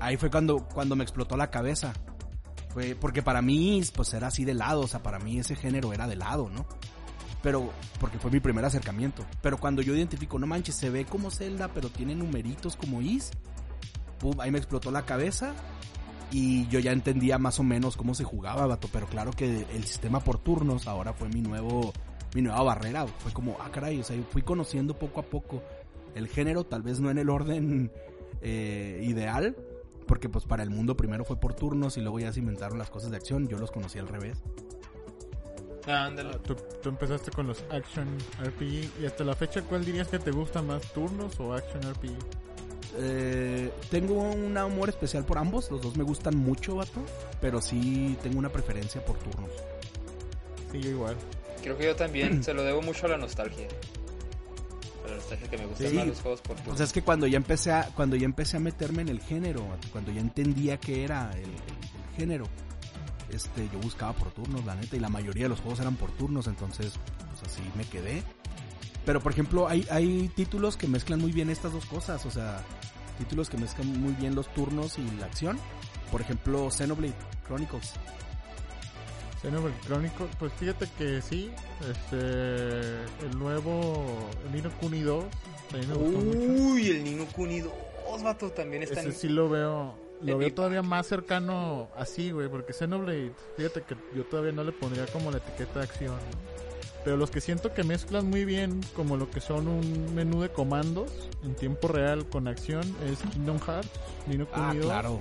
Ahí 0.00 0.16
fue 0.16 0.30
cuando, 0.30 0.66
cuando 0.66 0.96
me 0.96 1.04
explotó 1.04 1.36
la 1.36 1.50
cabeza. 1.50 1.92
Fue 2.70 2.94
porque 2.94 3.22
para 3.22 3.42
mí, 3.42 3.82
pues 3.94 4.12
era 4.14 4.28
así 4.28 4.44
de 4.44 4.54
lado, 4.54 4.82
o 4.82 4.86
sea, 4.86 5.02
para 5.02 5.18
mí 5.18 5.38
ese 5.38 5.56
género 5.56 5.92
era 5.92 6.06
de 6.06 6.16
lado, 6.16 6.48
¿no? 6.48 6.66
Pero, 7.42 7.70
porque 8.00 8.18
fue 8.18 8.30
mi 8.30 8.40
primer 8.40 8.64
acercamiento. 8.64 9.24
Pero 9.42 9.58
cuando 9.58 9.82
yo 9.82 9.94
identifico, 9.94 10.38
no 10.38 10.46
manches, 10.46 10.74
se 10.74 10.90
ve 10.90 11.04
como 11.04 11.30
Zelda, 11.30 11.68
pero 11.68 11.88
tiene 11.88 12.14
numeritos 12.14 12.76
como 12.76 13.00
Is, 13.00 13.30
pum, 14.18 14.40
ahí 14.40 14.50
me 14.50 14.58
explotó 14.58 14.90
la 14.90 15.04
cabeza. 15.04 15.54
Y 16.30 16.66
yo 16.68 16.78
ya 16.78 16.92
entendía 16.92 17.38
más 17.38 17.58
o 17.58 17.62
menos 17.62 17.96
cómo 17.96 18.14
se 18.14 18.24
jugaba, 18.24 18.66
vato. 18.66 18.88
Pero 18.92 19.06
claro 19.06 19.30
que 19.30 19.66
el 19.72 19.84
sistema 19.84 20.20
por 20.20 20.38
turnos 20.38 20.86
ahora 20.86 21.14
fue 21.14 21.28
mi 21.28 21.40
nuevo, 21.40 21.92
mi 22.34 22.42
nueva 22.42 22.62
barrera. 22.62 23.06
Fue 23.06 23.32
como, 23.32 23.56
ah, 23.60 23.70
caray, 23.70 24.00
o 24.00 24.04
sea, 24.04 24.16
fui 24.30 24.42
conociendo 24.42 24.98
poco 24.98 25.20
a 25.20 25.22
poco 25.22 25.62
el 26.18 26.28
género, 26.28 26.64
tal 26.64 26.82
vez 26.82 27.00
no 27.00 27.10
en 27.10 27.18
el 27.18 27.30
orden 27.30 27.90
eh, 28.42 29.00
ideal, 29.02 29.56
porque 30.06 30.28
pues 30.28 30.44
para 30.44 30.62
el 30.62 30.70
mundo 30.70 30.96
primero 30.96 31.24
fue 31.24 31.38
por 31.38 31.54
turnos 31.54 31.96
y 31.96 32.00
luego 32.00 32.18
ya 32.20 32.32
se 32.32 32.40
inventaron 32.40 32.78
las 32.78 32.90
cosas 32.90 33.10
de 33.10 33.16
acción, 33.16 33.48
yo 33.48 33.58
los 33.58 33.70
conocí 33.70 33.98
al 33.98 34.08
revés. 34.08 34.42
Ah. 35.86 36.10
Tú, 36.44 36.54
tú 36.82 36.90
empezaste 36.90 37.30
con 37.30 37.46
los 37.46 37.64
Action 37.70 38.06
RPG 38.42 39.00
y 39.00 39.06
hasta 39.06 39.24
la 39.24 39.34
fecha, 39.34 39.62
¿cuál 39.62 39.84
dirías 39.84 40.08
que 40.08 40.18
te 40.18 40.30
gusta 40.30 40.60
más, 40.60 40.82
turnos 40.92 41.40
o 41.40 41.54
Action 41.54 41.80
RPG? 41.82 42.16
Eh, 42.98 43.70
tengo 43.90 44.14
un 44.14 44.56
amor 44.56 44.88
especial 44.88 45.24
por 45.24 45.38
ambos, 45.38 45.70
los 45.70 45.80
dos 45.80 45.96
me 45.96 46.04
gustan 46.04 46.36
mucho, 46.36 46.76
vato, 46.76 47.00
pero 47.40 47.60
sí 47.60 48.18
tengo 48.22 48.38
una 48.38 48.48
preferencia 48.48 49.04
por 49.04 49.16
turnos. 49.18 49.50
Sí, 50.72 50.80
yo 50.80 50.90
igual. 50.90 51.16
Creo 51.62 51.76
que 51.76 51.84
yo 51.84 51.96
también 51.96 52.42
se 52.42 52.54
lo 52.54 52.62
debo 52.62 52.82
mucho 52.82 53.06
a 53.06 53.10
la 53.10 53.16
nostalgia. 53.16 53.68
Que 55.50 55.58
me 55.58 55.66
gustan 55.66 55.88
Sí. 55.90 55.96
más 55.96 56.06
los 56.06 56.20
juegos 56.20 56.40
por 56.40 56.52
O 56.56 56.58
turnos. 56.60 56.76
sea, 56.78 56.86
es 56.86 56.92
que 56.92 57.02
cuando 57.02 57.26
ya 57.26 57.36
empecé 57.36 57.72
a, 57.72 57.84
cuando 57.94 58.16
ya 58.16 58.24
empecé 58.24 58.56
a 58.56 58.60
meterme 58.60 59.02
en 59.02 59.08
el 59.08 59.20
género, 59.20 59.66
cuando 59.92 60.10
ya 60.12 60.20
entendía 60.20 60.78
que 60.78 61.04
era 61.04 61.30
el, 61.32 61.40
el- 61.40 61.46
el 61.50 62.16
género, 62.16 62.44
este, 63.30 63.68
yo 63.72 63.78
buscaba 63.78 64.12
por 64.14 64.30
turnos, 64.32 64.64
la 64.64 64.74
neta, 64.74 64.96
y 64.96 65.00
la 65.00 65.08
mayoría 65.08 65.44
de 65.44 65.48
los 65.50 65.60
juegos 65.60 65.80
eran 65.80 65.96
por 65.96 66.10
turnos, 66.12 66.46
entonces, 66.46 66.94
pues 67.28 67.52
así 67.52 67.62
me 67.76 67.84
quedé. 67.84 68.22
Pero 69.04 69.20
por 69.22 69.32
ejemplo, 69.32 69.68
hay, 69.68 69.86
hay 69.90 70.28
títulos 70.34 70.76
que 70.76 70.86
mezclan 70.86 71.20
muy 71.20 71.32
bien 71.32 71.50
estas 71.50 71.72
dos 71.72 71.84
cosas, 71.86 72.24
o 72.26 72.30
sea, 72.30 72.62
títulos 73.18 73.48
que 73.50 73.56
mezclan 73.56 74.00
muy 74.00 74.12
bien 74.14 74.34
los 74.34 74.52
turnos 74.54 74.98
y 74.98 75.02
la 75.18 75.26
acción. 75.26 75.58
Por 76.10 76.20
ejemplo, 76.20 76.70
Xenoblade 76.70 77.14
Chronicles. 77.46 77.92
Xenoblade 79.42 79.78
Chronicles, 79.86 80.30
pues 80.38 80.52
fíjate 80.54 80.88
que 80.98 81.22
sí, 81.22 81.50
este, 81.88 82.16
el 83.24 83.38
nuevo 83.38 84.04
Nino 84.52 84.70
Kuni 84.80 85.02
2, 85.02 85.24
también 85.70 85.90
me 85.90 85.96
gustó 85.96 86.18
mucho. 86.18 86.62
Uy, 86.62 86.88
el 86.88 87.04
Nino 87.04 87.24
Kuni 87.26 87.60
2, 87.60 88.22
vato, 88.22 88.50
también 88.50 88.82
está 88.82 89.00
Ese 89.00 89.08
en... 89.10 89.14
sí 89.14 89.28
lo 89.28 89.48
veo, 89.48 89.94
lo 90.22 90.38
veo 90.38 90.52
todavía 90.52 90.82
más 90.82 91.06
cercano 91.06 91.88
así, 91.96 92.32
güey, 92.32 92.48
porque 92.48 92.72
Xenoblade, 92.72 93.32
fíjate 93.56 93.82
que 93.82 93.96
yo 94.16 94.24
todavía 94.24 94.52
no 94.52 94.64
le 94.64 94.72
pondría 94.72 95.06
como 95.06 95.30
la 95.30 95.38
etiqueta 95.38 95.80
de 95.80 95.84
acción, 95.84 96.14
¿no? 96.16 96.57
Pero 97.08 97.16
los 97.16 97.30
que 97.30 97.40
siento 97.40 97.72
que 97.72 97.84
mezclan 97.84 98.28
muy 98.28 98.44
bien 98.44 98.82
como 98.94 99.16
lo 99.16 99.30
que 99.30 99.40
son 99.40 99.66
un 99.66 100.14
menú 100.14 100.42
de 100.42 100.50
comandos 100.50 101.10
en 101.42 101.54
tiempo 101.54 101.88
real 101.88 102.26
con 102.26 102.46
acción 102.48 102.82
es 103.10 103.18
Kingdom 103.32 103.58
Hearts, 103.60 103.88
Nino 104.26 104.46
Ah, 104.52 104.74
2. 104.76 104.84
claro. 104.84 105.18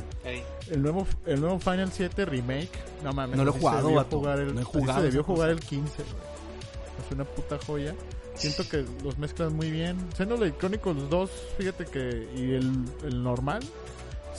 El 0.69 0.81
nuevo, 0.81 1.07
el 1.25 1.39
nuevo 1.39 1.59
Final 1.61 1.89
7 1.93 2.25
Remake. 2.25 2.67
No 3.05 3.13
mames. 3.13 3.37
No 3.37 3.45
lo 3.45 3.51
he 3.55 3.57
jugado, 3.57 3.77
se 3.87 3.87
debió 3.87 4.03
jugar 4.03 4.39
el, 4.41 4.53
No 4.53 4.59
he 4.59 4.63
así 4.63 4.71
se 4.73 4.79
jugado 4.79 5.01
debió 5.01 5.23
jugar 5.23 5.49
el 5.51 5.59
15, 5.61 5.95
güey. 6.03 7.05
Es 7.05 7.11
una 7.13 7.23
puta 7.23 7.57
joya. 7.65 7.95
Siento 8.35 8.67
que 8.67 8.83
los 9.01 9.17
mezclan 9.17 9.55
muy 9.55 9.71
bien. 9.71 9.95
Xenoblade 10.17 10.57
Chronicles 10.57 11.09
2, 11.09 11.31
fíjate 11.57 11.85
que. 11.85 12.27
Y 12.35 12.51
el, 12.51 12.83
el 13.05 13.23
normal. 13.23 13.63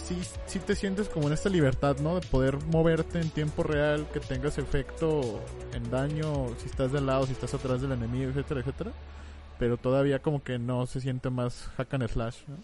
Sí, 0.05 0.19
sí 0.47 0.59
te 0.61 0.75
sientes 0.75 1.09
como 1.09 1.27
en 1.27 1.35
esta 1.35 1.49
libertad, 1.51 1.97
¿no? 1.99 2.15
De 2.15 2.27
poder 2.27 2.59
moverte 2.67 3.21
en 3.21 3.29
tiempo 3.31 3.63
real, 3.63 4.07
que 4.13 4.21
tengas 4.21 4.57
efecto 4.57 5.41
en 5.75 5.91
daño, 5.91 6.49
si 6.59 6.67
estás 6.67 6.93
de 6.93 7.01
lado, 7.03 7.27
si 7.27 7.33
estás 7.33 7.53
atrás 7.53 7.83
del 7.83 7.93
enemigo, 7.93 8.31
etcétera, 8.31 8.61
etcétera. 8.61 8.93
Pero 9.59 9.77
todavía 9.77 10.21
como 10.21 10.43
que 10.43 10.59
no 10.59 10.87
se 10.87 11.01
siente 11.01 11.29
más 11.31 11.69
hack 11.77 11.93
and 11.95 12.09
slash, 12.09 12.37
¿no? 12.47 12.57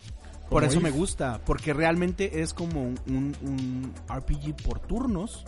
Por 0.49 0.63
eso 0.65 0.81
me 0.81 0.91
gusta, 0.91 1.41
porque 1.45 1.73
realmente 1.75 2.41
es 2.43 2.55
como 2.55 2.83
un, 2.83 2.99
un- 3.09 3.37
un 3.43 3.95
RPG 4.09 4.55
por 4.63 4.79
turnos 4.79 5.45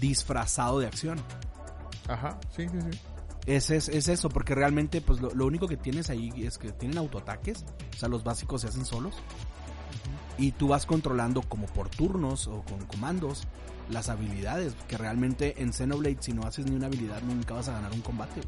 disfrazado 0.00 0.78
de 0.80 0.86
acción. 0.86 1.18
Ajá, 2.08 2.38
sí, 2.54 2.66
sí, 2.68 2.78
sí. 2.92 2.98
Es, 3.46 3.70
es, 3.70 3.88
es 3.88 4.08
eso, 4.08 4.28
porque 4.28 4.54
realmente 4.54 5.00
pues 5.00 5.20
lo, 5.20 5.30
lo 5.34 5.46
único 5.46 5.66
que 5.66 5.76
tienes 5.78 6.10
ahí 6.10 6.30
es 6.44 6.58
que 6.58 6.70
tienen 6.72 6.98
autoataques, 6.98 7.64
o 7.94 7.96
sea, 7.98 8.08
los 8.08 8.22
básicos 8.22 8.60
se 8.60 8.68
hacen 8.68 8.84
solos. 8.84 9.14
Y 10.38 10.52
tú 10.52 10.68
vas 10.68 10.86
controlando 10.86 11.42
como 11.42 11.66
por 11.66 11.88
turnos 11.88 12.46
o 12.46 12.62
con 12.62 12.86
comandos 12.86 13.46
las 13.90 14.08
habilidades, 14.08 14.74
que 14.86 14.96
realmente 14.96 15.54
en 15.58 15.72
Xenoblade 15.72 16.18
si 16.20 16.32
no 16.32 16.42
haces 16.42 16.66
ni 16.66 16.76
una 16.76 16.86
habilidad 16.86 17.20
nunca 17.22 17.54
vas 17.54 17.68
a 17.68 17.72
ganar 17.72 17.92
un 17.92 18.00
combate. 18.00 18.40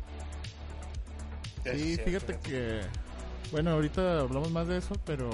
Sí, 1.65 1.97
fíjate 1.97 2.39
que. 2.39 2.81
Bueno, 3.51 3.73
ahorita 3.73 4.21
hablamos 4.21 4.53
más 4.53 4.69
de 4.69 4.79
eso, 4.79 4.95
pero 5.05 5.29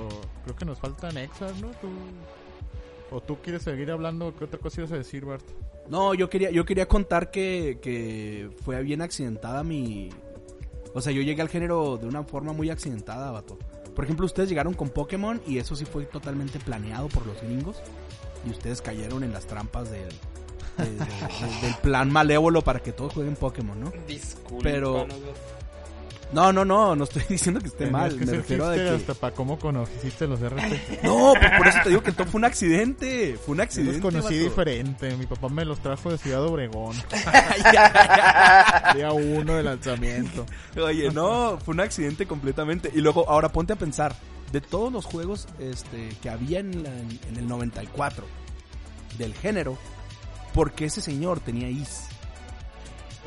creo 0.44 0.56
que 0.56 0.64
nos 0.64 0.78
faltan 0.78 1.18
exas, 1.18 1.60
¿no? 1.60 1.68
¿Tú, 1.72 1.88
¿O 3.10 3.20
tú 3.20 3.36
quieres 3.42 3.62
seguir 3.62 3.90
hablando? 3.90 4.34
¿Qué 4.36 4.44
otra 4.44 4.58
cosa 4.58 4.80
ibas 4.80 4.92
a 4.92 4.96
decir, 4.96 5.24
Bart? 5.24 5.44
No, 5.88 6.14
yo 6.14 6.28
quería, 6.28 6.50
yo 6.50 6.64
quería 6.64 6.88
contar 6.88 7.30
que, 7.30 7.78
que 7.80 8.50
fue 8.64 8.82
bien 8.82 9.02
accidentada 9.02 9.62
mi... 9.62 10.10
O 10.94 11.00
sea, 11.00 11.12
yo 11.12 11.22
llegué 11.22 11.42
al 11.42 11.48
género 11.48 11.98
de 11.98 12.06
una 12.06 12.24
forma 12.24 12.52
muy 12.52 12.70
accidentada, 12.70 13.30
vato. 13.30 13.58
Por 13.96 14.04
ejemplo, 14.04 14.26
ustedes 14.26 14.48
llegaron 14.48 14.74
con 14.74 14.90
Pokémon 14.90 15.40
y 15.46 15.58
eso 15.58 15.74
sí 15.74 15.84
fue 15.84 16.04
totalmente 16.04 16.60
planeado 16.60 17.08
por 17.08 17.26
los 17.26 17.40
gringos. 17.42 17.78
Y 18.46 18.50
ustedes 18.50 18.80
cayeron 18.82 19.24
en 19.24 19.32
las 19.32 19.46
trampas 19.46 19.90
del, 19.90 20.06
de- 20.76 20.84
de- 20.84 20.98
de- 20.98 21.60
del 21.62 21.74
plan 21.82 22.12
malévolo 22.12 22.62
para 22.62 22.80
que 22.80 22.92
todos 22.92 23.14
jueguen 23.14 23.34
Pokémon, 23.34 23.80
¿no? 23.80 23.92
Discúlpanos, 24.06 24.62
Pero-. 24.62 25.06
No, 26.32 26.52
no, 26.52 26.64
no, 26.64 26.96
no 26.96 27.04
estoy 27.04 27.22
diciendo 27.28 27.60
que 27.60 27.68
esté 27.68 27.88
mal. 27.90 28.18
que 28.18 28.26
Me 28.26 28.32
refiero 28.32 28.66
a 28.68 28.74
hipster 28.74 28.88
que... 28.90 28.96
hasta 28.96 29.14
para 29.14 29.34
cómo 29.34 29.58
conociste 29.58 30.26
los 30.26 30.40
RP. 30.40 31.02
No, 31.04 31.32
pues 31.38 31.52
por 31.56 31.66
eso 31.68 31.78
te 31.84 31.88
digo 31.90 32.02
que 32.02 32.12
todo 32.12 32.26
fue 32.26 32.38
un 32.38 32.44
accidente. 32.44 33.38
Fue 33.44 33.52
un 33.52 33.58
Yo 33.58 33.62
accidente. 33.62 33.92
los 34.00 34.02
conocí 34.02 34.34
vato. 34.34 34.44
diferente. 34.48 35.16
Mi 35.16 35.26
papá 35.26 35.48
me 35.48 35.64
los 35.64 35.78
trajo 35.80 36.10
de 36.10 36.18
Ciudad 36.18 36.42
Obregón. 36.44 36.96
Día 38.94 39.12
uno 39.12 39.54
de 39.56 39.62
lanzamiento. 39.62 40.46
Oye, 40.82 41.10
no, 41.10 41.58
fue 41.64 41.74
un 41.74 41.80
accidente 41.80 42.26
completamente. 42.26 42.90
Y 42.94 43.00
luego, 43.00 43.28
ahora 43.30 43.50
ponte 43.50 43.72
a 43.72 43.76
pensar, 43.76 44.14
de 44.52 44.60
todos 44.60 44.92
los 44.92 45.04
juegos 45.04 45.46
este, 45.58 46.08
que 46.22 46.30
había 46.30 46.60
en, 46.60 46.82
la- 46.82 46.90
en 46.90 47.36
el 47.36 47.46
94 47.48 48.24
del 49.18 49.34
género, 49.34 49.78
¿por 50.54 50.72
qué 50.72 50.86
ese 50.86 51.00
señor 51.00 51.40
tenía 51.40 51.68
Is? 51.68 52.04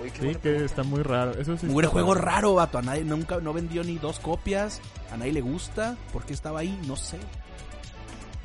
Uy, 0.01 0.11
qué 0.11 0.21
Sí, 0.21 0.27
que 0.27 0.39
pregunta. 0.39 0.65
está 0.65 0.83
muy 0.83 1.03
raro. 1.03 1.31
Eso 1.31 1.57
sí 1.57 1.67
juego 1.67 2.13
raro, 2.15 2.55
vato. 2.55 2.77
A 2.77 2.81
nadie 2.81 3.03
nunca 3.03 3.39
no 3.39 3.53
vendió 3.53 3.83
ni 3.83 3.97
dos 3.97 4.19
copias. 4.19 4.81
A 5.11 5.17
nadie 5.17 5.33
le 5.33 5.41
gusta. 5.41 5.97
¿Por 6.13 6.23
qué 6.23 6.33
estaba 6.33 6.59
ahí? 6.59 6.79
No 6.87 6.95
sé. 6.95 7.17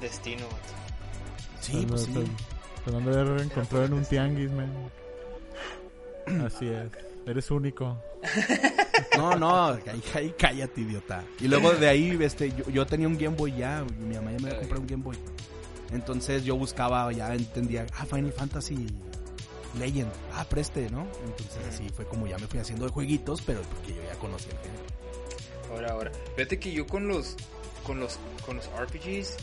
Destino, 0.01 0.45
vato. 0.47 0.75
Sí, 1.61 1.87
pues 1.89 2.03
sí. 2.03 2.13
Han 2.87 3.05
de 3.05 3.21
haber 3.21 3.41
encontrado 3.41 3.85
en 3.87 3.93
un 3.95 4.05
tianguis, 4.05 4.51
man. 4.51 4.71
Así 6.45 6.69
es. 6.69 6.91
Eres 7.27 7.51
único. 7.51 7.97
No, 9.17 9.37
no, 9.37 9.67
ahí, 9.67 10.03
ahí 10.15 10.35
cállate, 10.37 10.81
idiota. 10.81 11.23
Y 11.41 11.47
luego 11.49 11.73
de 11.73 11.89
ahí, 11.89 12.17
este, 12.21 12.51
yo, 12.51 12.69
yo 12.69 12.87
tenía 12.87 13.07
un 13.09 13.17
Game 13.17 13.37
Boy 13.37 13.57
ya, 13.57 13.85
mi 14.01 14.15
mamá 14.15 14.33
ya 14.33 14.39
me 14.39 14.49
había 14.49 14.59
comprado 14.59 14.83
un 14.83 14.87
Game 14.89 15.03
Boy. 15.03 15.17
Entonces 15.93 16.45
yo 16.45 16.57
buscaba, 16.57 17.11
ya 17.13 17.33
entendía, 17.35 17.87
ah, 17.97 18.07
Final 18.07 18.33
Fantasy 18.33 18.87
Legend, 19.79 20.11
ah, 20.33 20.45
preste, 20.49 20.89
¿no? 20.91 21.07
Entonces 21.25 21.59
así 21.69 21.89
fue 21.91 22.07
como 22.07 22.27
ya 22.27 22.39
me 22.39 22.47
fui 22.47 22.61
haciendo 22.61 22.87
de 22.87 22.93
jueguitos, 22.93 23.43
pero 23.43 23.63
porque 23.63 23.95
yo 23.95 24.03
ya 24.03 24.15
conocía 24.19 24.53
el 24.53 24.59
género. 24.59 24.85
Ahora, 25.71 25.91
ahora. 25.93 26.13
Fíjate 26.37 26.59
que 26.61 26.73
yo 26.73 26.87
con 26.87 27.09
los, 27.09 27.37
con 27.85 27.99
los, 28.01 28.19
con 28.47 28.57
los 28.57 28.67
RPGs 28.79 29.37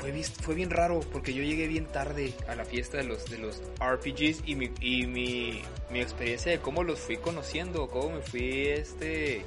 fue, 0.00 0.12
fue 0.24 0.54
bien 0.56 0.70
raro 0.70 1.00
porque 1.12 1.32
yo 1.34 1.42
llegué 1.44 1.68
bien 1.68 1.86
tarde 1.86 2.32
a 2.48 2.56
la 2.56 2.64
fiesta 2.64 2.96
de 2.96 3.04
los, 3.04 3.30
de 3.30 3.38
los 3.38 3.60
RPGs 3.80 4.42
y 4.46 4.56
mi, 4.56 4.70
y 4.80 5.06
mi, 5.06 5.62
mi 5.90 6.00
experiencia 6.00 6.50
de 6.50 6.58
cómo 6.58 6.82
los 6.82 6.98
fui 6.98 7.16
conociendo, 7.18 7.88
cómo 7.88 8.10
me 8.16 8.20
fui 8.22 8.66
este, 8.68 9.44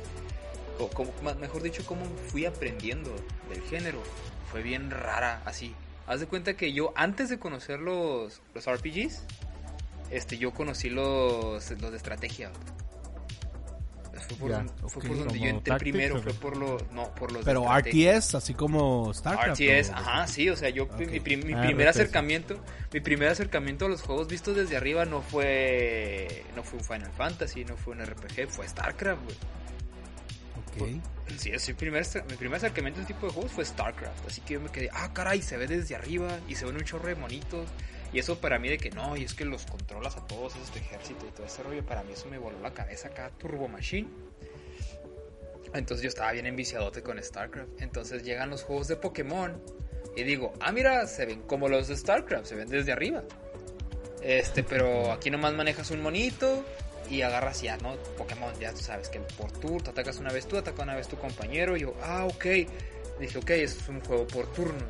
o 0.80 0.88
cómo- 0.88 1.12
ma- 1.24 1.34
mejor 1.34 1.62
dicho, 1.62 1.84
cómo 1.86 2.06
fui 2.28 2.46
aprendiendo 2.46 3.12
del 3.50 3.62
género, 3.64 4.00
fue 4.52 4.62
bien 4.64 4.92
rara 4.92 5.42
así. 5.46 5.74
Haz 6.08 6.20
de 6.22 6.28
cuenta 6.28 6.56
que 6.56 6.72
yo 6.72 6.94
antes 6.96 7.30
de 7.30 7.40
conocer 7.40 7.80
los, 7.80 8.42
los 8.54 8.66
RPGs, 8.72 9.24
este, 10.16 10.38
yo 10.38 10.54
conocí 10.54 10.90
los, 10.90 11.70
los 11.72 11.92
de 11.92 11.98
estrategia. 11.98 12.52
Fue 14.28 14.38
por, 14.38 14.52
donde- 14.52 14.74
fue 14.74 14.88
ok. 14.88 15.08
por 15.08 15.18
donde 15.20 15.34
yo 15.36 15.40
¿Como 15.46 15.58
entré 15.58 15.72
Tactics 15.74 15.92
primero, 15.92 16.22
fue 16.24 16.34
por 16.34 16.58
los, 16.58 16.92
no, 16.94 17.14
por 17.14 17.32
los 17.32 17.42
de 17.42 17.46
Pero 17.46 17.62
estrategia. 17.62 18.18
RTS, 18.18 18.36
así 18.36 18.54
como 18.56 19.14
StarCraft. 19.14 19.60
RTS, 19.62 19.90
o- 19.92 19.96
ajá, 19.96 20.28
sí, 20.28 20.50
o 20.50 20.56
sea, 20.56 20.70
yo 20.70 20.88
mi, 20.98 21.18
Ah, 21.18 21.22
primer 21.22 21.54
RTS. 21.88 21.90
acercamiento, 21.90 22.60
mi 22.92 23.02
primer 23.02 23.28
acercamiento 23.30 23.86
a 23.86 23.90
los 23.90 24.02
juegos 24.02 24.28
vistos 24.28 24.56
desde 24.56 24.78
arriba 24.78 25.06
no 25.06 25.22
fue 25.22 26.44
no 26.56 26.64
fue 26.64 26.80
un 26.80 26.86
Final 26.86 27.12
Fantasy, 27.12 27.66
no 27.66 27.78
fue 27.78 27.94
un 27.94 28.04
RPG, 28.04 28.48
fue 28.50 28.68
StarCraft, 28.68 29.22
güey. 29.24 29.36
Ok. 30.98 31.02
Sí, 31.38 31.52
sí, 31.60 31.72
mi 31.74 31.78
primer, 31.78 32.06
mi 32.30 32.36
primer 32.38 32.58
acercamiento 32.58 33.00
a 33.00 33.04
este 33.04 33.14
tipo 33.14 33.28
de 33.28 33.34
juegos 33.34 33.52
fue 33.52 33.64
StarCraft, 33.66 34.28
así 34.28 34.42
que 34.42 34.56
yo 34.56 34.62
me 34.62 34.70
quedé, 34.72 34.90
ah, 34.92 35.12
caray, 35.14 35.42
se 35.44 35.56
ve 35.58 35.68
desde 35.68 35.96
arriba 35.96 36.30
y 36.48 36.56
se 36.56 36.66
ven 36.66 36.76
un 36.76 36.84
chorro 36.84 37.08
de 37.10 37.16
monitos. 37.16 37.68
Y 38.16 38.20
eso 38.20 38.40
para 38.40 38.60
mí 38.60 38.70
de 38.70 38.78
que 38.78 38.92
no, 38.92 39.18
y 39.18 39.26
es 39.26 39.34
que 39.34 39.44
los 39.44 39.66
controlas 39.66 40.16
a 40.16 40.26
todos, 40.26 40.56
es 40.56 40.72
tu 40.72 40.80
ejército 40.80 41.28
y 41.28 41.32
todo 41.32 41.46
ese 41.46 41.62
rollo, 41.64 41.86
para 41.86 42.02
mí 42.04 42.14
eso 42.14 42.30
me 42.30 42.38
voló 42.38 42.58
la 42.62 42.74
cabeza 42.74 43.10
acá, 43.10 43.30
Turbo 43.38 43.68
Machine. 43.68 44.08
Entonces 45.74 46.02
yo 46.02 46.08
estaba 46.08 46.32
bien 46.32 46.46
enviciadote 46.46 47.04
con 47.04 47.22
StarCraft. 47.22 47.82
Entonces 47.82 48.24
llegan 48.24 48.50
los 48.52 48.64
juegos 48.64 48.88
de 48.88 48.96
Pokémon 48.96 49.62
y 50.16 50.24
digo, 50.24 50.54
ah, 50.62 50.72
mira, 50.72 51.06
se 51.08 51.26
ven 51.26 51.42
como 51.42 51.68
los 51.68 51.90
de 51.90 51.98
StarCraft, 51.98 52.46
se 52.46 52.56
ven 52.56 52.70
desde 52.70 52.94
arriba. 52.94 53.22
Este, 54.22 54.64
pero 54.64 55.12
aquí 55.12 55.30
nomás 55.30 55.54
manejas 55.54 55.92
un 55.92 56.02
monito 56.02 56.64
y 57.10 57.22
agarras 57.22 57.64
ya, 57.64 57.76
¿no? 57.76 57.98
Pokémon, 58.18 58.58
ya 58.62 58.72
tú 58.72 58.80
sabes 58.80 59.10
que 59.10 59.20
por 59.20 59.52
turno, 59.52 59.90
atacas 59.90 60.20
una 60.20 60.32
vez 60.32 60.48
tú, 60.48 60.56
ataca 60.56 60.84
una 60.84 60.96
vez 60.96 61.10
tu 61.10 61.18
compañero. 61.18 61.76
Y 61.76 61.82
yo, 61.82 61.94
ah, 62.02 62.24
ok. 62.24 62.46
Dije, 63.20 63.40
ok, 63.40 63.50
es 63.50 63.90
un 63.90 64.00
juego 64.00 64.26
por 64.26 64.50
turnos. 64.54 64.84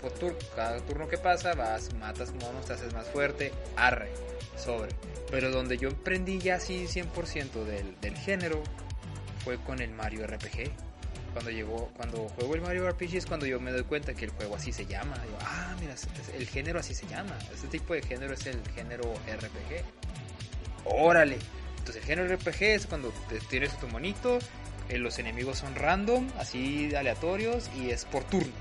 Por, 0.00 0.12
turno. 0.12 0.38
Cada 0.54 0.78
turno 0.80 1.08
que 1.08 1.18
pasa, 1.18 1.54
vas, 1.54 1.94
matas 1.94 2.32
monos, 2.32 2.66
te 2.66 2.74
haces 2.74 2.92
más 2.92 3.06
fuerte, 3.08 3.52
arre, 3.76 4.10
sobre. 4.56 4.90
Pero 5.30 5.50
donde 5.50 5.78
yo 5.78 5.88
emprendí 5.88 6.38
ya 6.38 6.56
así 6.56 6.86
100% 6.86 7.64
del, 7.64 8.00
del 8.00 8.16
género 8.16 8.62
fue 9.44 9.58
con 9.58 9.80
el 9.80 9.90
Mario 9.90 10.26
RPG. 10.26 10.70
Cuando 11.32 11.50
llegó, 11.50 11.90
cuando 11.96 12.28
juego 12.30 12.54
el 12.54 12.62
Mario 12.62 12.90
RPG 12.90 13.16
es 13.16 13.26
cuando 13.26 13.44
yo 13.44 13.60
me 13.60 13.70
doy 13.70 13.82
cuenta 13.82 14.14
que 14.14 14.24
el 14.24 14.30
juego 14.30 14.56
así 14.56 14.72
se 14.72 14.86
llama. 14.86 15.18
Digo, 15.18 15.36
ah, 15.42 15.76
mira, 15.78 15.94
el 16.34 16.46
género 16.46 16.80
así 16.80 16.94
se 16.94 17.06
llama. 17.06 17.36
Este 17.52 17.68
tipo 17.68 17.92
de 17.94 18.02
género 18.02 18.32
es 18.32 18.46
el 18.46 18.60
género 18.74 19.12
RPG. 19.26 19.84
Órale. 20.86 21.38
Entonces 21.78 21.96
el 21.96 22.02
género 22.02 22.34
RPG 22.36 22.62
es 22.62 22.86
cuando 22.86 23.12
tienes 23.48 23.78
tu 23.78 23.86
monito, 23.86 24.38
eh, 24.88 24.98
los 24.98 25.18
enemigos 25.20 25.58
son 25.58 25.74
random, 25.74 26.28
así 26.38 26.94
aleatorios 26.94 27.70
y 27.76 27.90
es 27.90 28.04
por 28.04 28.24
turno. 28.24 28.52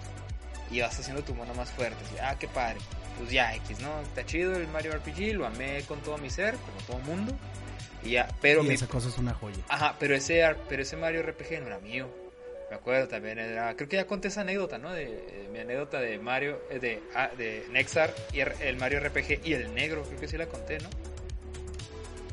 Y 0.71 0.81
vas 0.81 0.99
haciendo 0.99 1.23
tu 1.23 1.33
mono 1.35 1.53
más 1.53 1.69
fuerte. 1.71 1.97
así, 2.05 2.15
ah, 2.21 2.35
qué 2.39 2.47
padre. 2.47 2.79
Pues 3.17 3.31
ya, 3.31 3.55
X, 3.55 3.79
¿no? 3.79 4.01
Está 4.01 4.25
chido 4.25 4.55
el 4.55 4.67
Mario 4.67 4.93
RPG, 4.93 5.33
lo 5.35 5.45
amé 5.45 5.83
con 5.87 6.01
todo 6.01 6.17
mi 6.17 6.29
ser, 6.29 6.55
como 6.55 6.77
todo 6.87 6.99
mundo. 6.99 7.33
Y 8.03 8.11
ya, 8.11 8.27
pero 8.41 8.63
y 8.63 8.67
mi 8.67 8.73
esa 8.73 8.87
cosa 8.87 9.09
es 9.09 9.17
una 9.17 9.33
joya. 9.33 9.63
Ajá, 9.69 9.95
pero 9.99 10.15
ese, 10.15 10.43
pero 10.67 10.81
ese 10.81 10.97
Mario 10.97 11.23
RPG 11.23 11.61
no 11.61 11.67
era 11.67 11.79
mío. 11.79 12.07
Me 12.69 12.75
acuerdo 12.75 13.07
también, 13.07 13.37
era, 13.37 13.75
creo 13.75 13.87
que 13.87 13.95
ya 13.95 14.07
conté 14.07 14.27
esa 14.27 14.41
anécdota, 14.41 14.77
¿no? 14.77 14.91
De, 14.91 15.03
eh, 15.03 15.49
mi 15.51 15.59
anécdota 15.59 15.99
de 15.99 16.17
Mario, 16.17 16.59
eh, 16.69 16.79
de, 16.79 17.01
ah, 17.13 17.29
de 17.37 17.65
Nexar 17.71 18.13
y 18.33 18.39
el 18.39 18.77
Mario 18.77 18.99
RPG 18.99 19.45
y 19.45 19.53
el 19.53 19.73
negro, 19.73 20.03
creo 20.03 20.19
que 20.19 20.27
sí 20.27 20.37
la 20.37 20.47
conté, 20.47 20.79
¿no? 20.79 20.89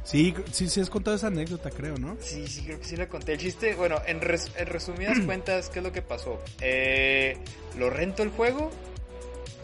Sí, 0.04 0.34
sí, 0.50 0.68
sí 0.68 0.80
has 0.80 0.90
contado 0.90 1.16
esa 1.16 1.28
anécdota, 1.28 1.70
creo, 1.70 1.96
¿no? 1.96 2.16
Sí, 2.20 2.46
sí, 2.48 2.62
creo 2.64 2.78
que 2.80 2.84
sí 2.84 2.96
la 2.96 3.08
conté. 3.08 3.32
El 3.34 3.38
chiste, 3.38 3.74
bueno, 3.76 4.00
en, 4.06 4.20
res- 4.20 4.50
en 4.56 4.66
resumidas 4.66 5.18
cuentas, 5.26 5.68
¿qué 5.68 5.78
es 5.78 5.84
lo 5.84 5.92
que 5.92 6.02
pasó? 6.02 6.40
Eh, 6.60 7.36
lo 7.78 7.88
rento 7.88 8.22
el 8.22 8.30
juego, 8.30 8.70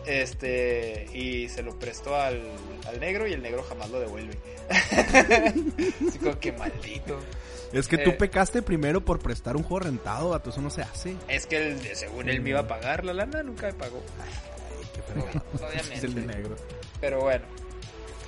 este, 0.07 1.07
y 1.12 1.49
se 1.49 1.62
lo 1.62 1.78
prestó 1.78 2.16
al, 2.16 2.41
al 2.86 3.01
negro 3.01 3.26
y 3.26 3.32
el 3.32 3.43
negro 3.43 3.62
jamás 3.68 3.91
lo 3.91 4.01
devuelve. 4.01 4.39
Así 4.70 6.18
como 6.18 6.39
que 6.39 6.53
maldito. 6.53 7.18
Es 7.72 7.86
que 7.89 7.99
tú 7.99 8.11
Eh. 8.11 8.14
pecaste 8.14 8.62
primero 8.62 9.05
por 9.05 9.18
prestar 9.18 9.57
un 9.57 9.62
juego 9.62 9.80
rentado, 9.86 10.30
vato, 10.30 10.51
eso 10.51 10.62
no 10.62 10.70
se 10.70 10.80
hace. 10.82 11.14
Es 11.28 11.47
que 11.47 11.76
según 11.95 12.28
él 12.30 12.41
me 12.41 12.51
iba 12.51 12.61
a 12.61 12.68
pagar 12.68 13.05
la 13.05 13.12
lana, 13.12 13.43
nunca 13.43 13.66
me 13.66 13.74
pagó. 13.74 14.03
Es 15.55 15.62
Obviamente. 15.62 16.07
el 16.07 16.26
negro. 16.26 16.57
Pero 17.01 17.20
bueno. 17.20 17.45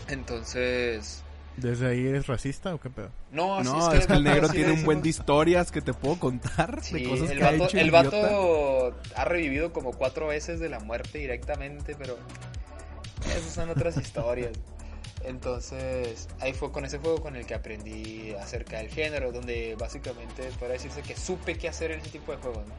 Entonces. 0.09 1.23
¿Desde 1.57 1.89
ahí 1.89 2.07
eres 2.07 2.27
racista 2.27 2.75
o 2.75 2.81
qué 2.81 2.89
pedo? 2.91 3.11
No, 3.33 3.63
No, 3.63 3.93
es 3.93 4.07
que 4.07 4.15
el 4.15 4.25
negro 4.25 4.49
sí 4.49 4.55
tiene 4.57 4.73
un 4.73 4.85
buen 4.85 5.03
de 5.03 5.09
historias 5.11 5.71
que 5.71 5.83
te 5.83 5.93
puedo 5.93 6.19
contar 6.19 6.83
Sí, 6.83 6.95
de 7.03 7.09
cosas 7.09 7.31
el 7.31 7.39
que 7.39 7.45
ha 7.45 7.51
vato, 7.51 7.65
hecho 7.65 7.79
el 7.79 7.87
idiota. 7.89 8.11
vato 8.21 8.95
ha 9.17 9.25
revivido 9.25 9.73
como 9.73 9.93
cuatro 9.93 10.29
veces 10.29 10.59
de 10.61 10.69
la 10.71 10.81
muerte 10.81 11.19
directamente, 11.19 11.95
pero 11.99 12.17
esas 13.27 13.53
son 13.53 13.69
otras 13.71 13.97
historias. 14.01 14.53
Entonces, 15.23 16.29
ahí 16.41 16.55
fue 16.55 16.73
con 16.73 16.87
ese 16.87 16.99
juego 16.99 17.21
con 17.21 17.37
el 17.37 17.45
que 17.45 17.55
aprendí 17.55 18.33
acerca 18.41 18.79
del 18.79 18.89
género, 18.89 19.33
donde 19.33 19.77
básicamente 19.79 20.45
podría 20.59 20.75
decirse 20.75 21.03
que 21.03 21.15
supe 21.15 21.59
qué 21.59 21.69
hacer 21.69 21.91
en 21.91 22.01
ese 22.01 22.09
tipo 22.11 22.33
de 22.33 22.39
juegos, 22.39 22.67
¿no? 22.67 22.75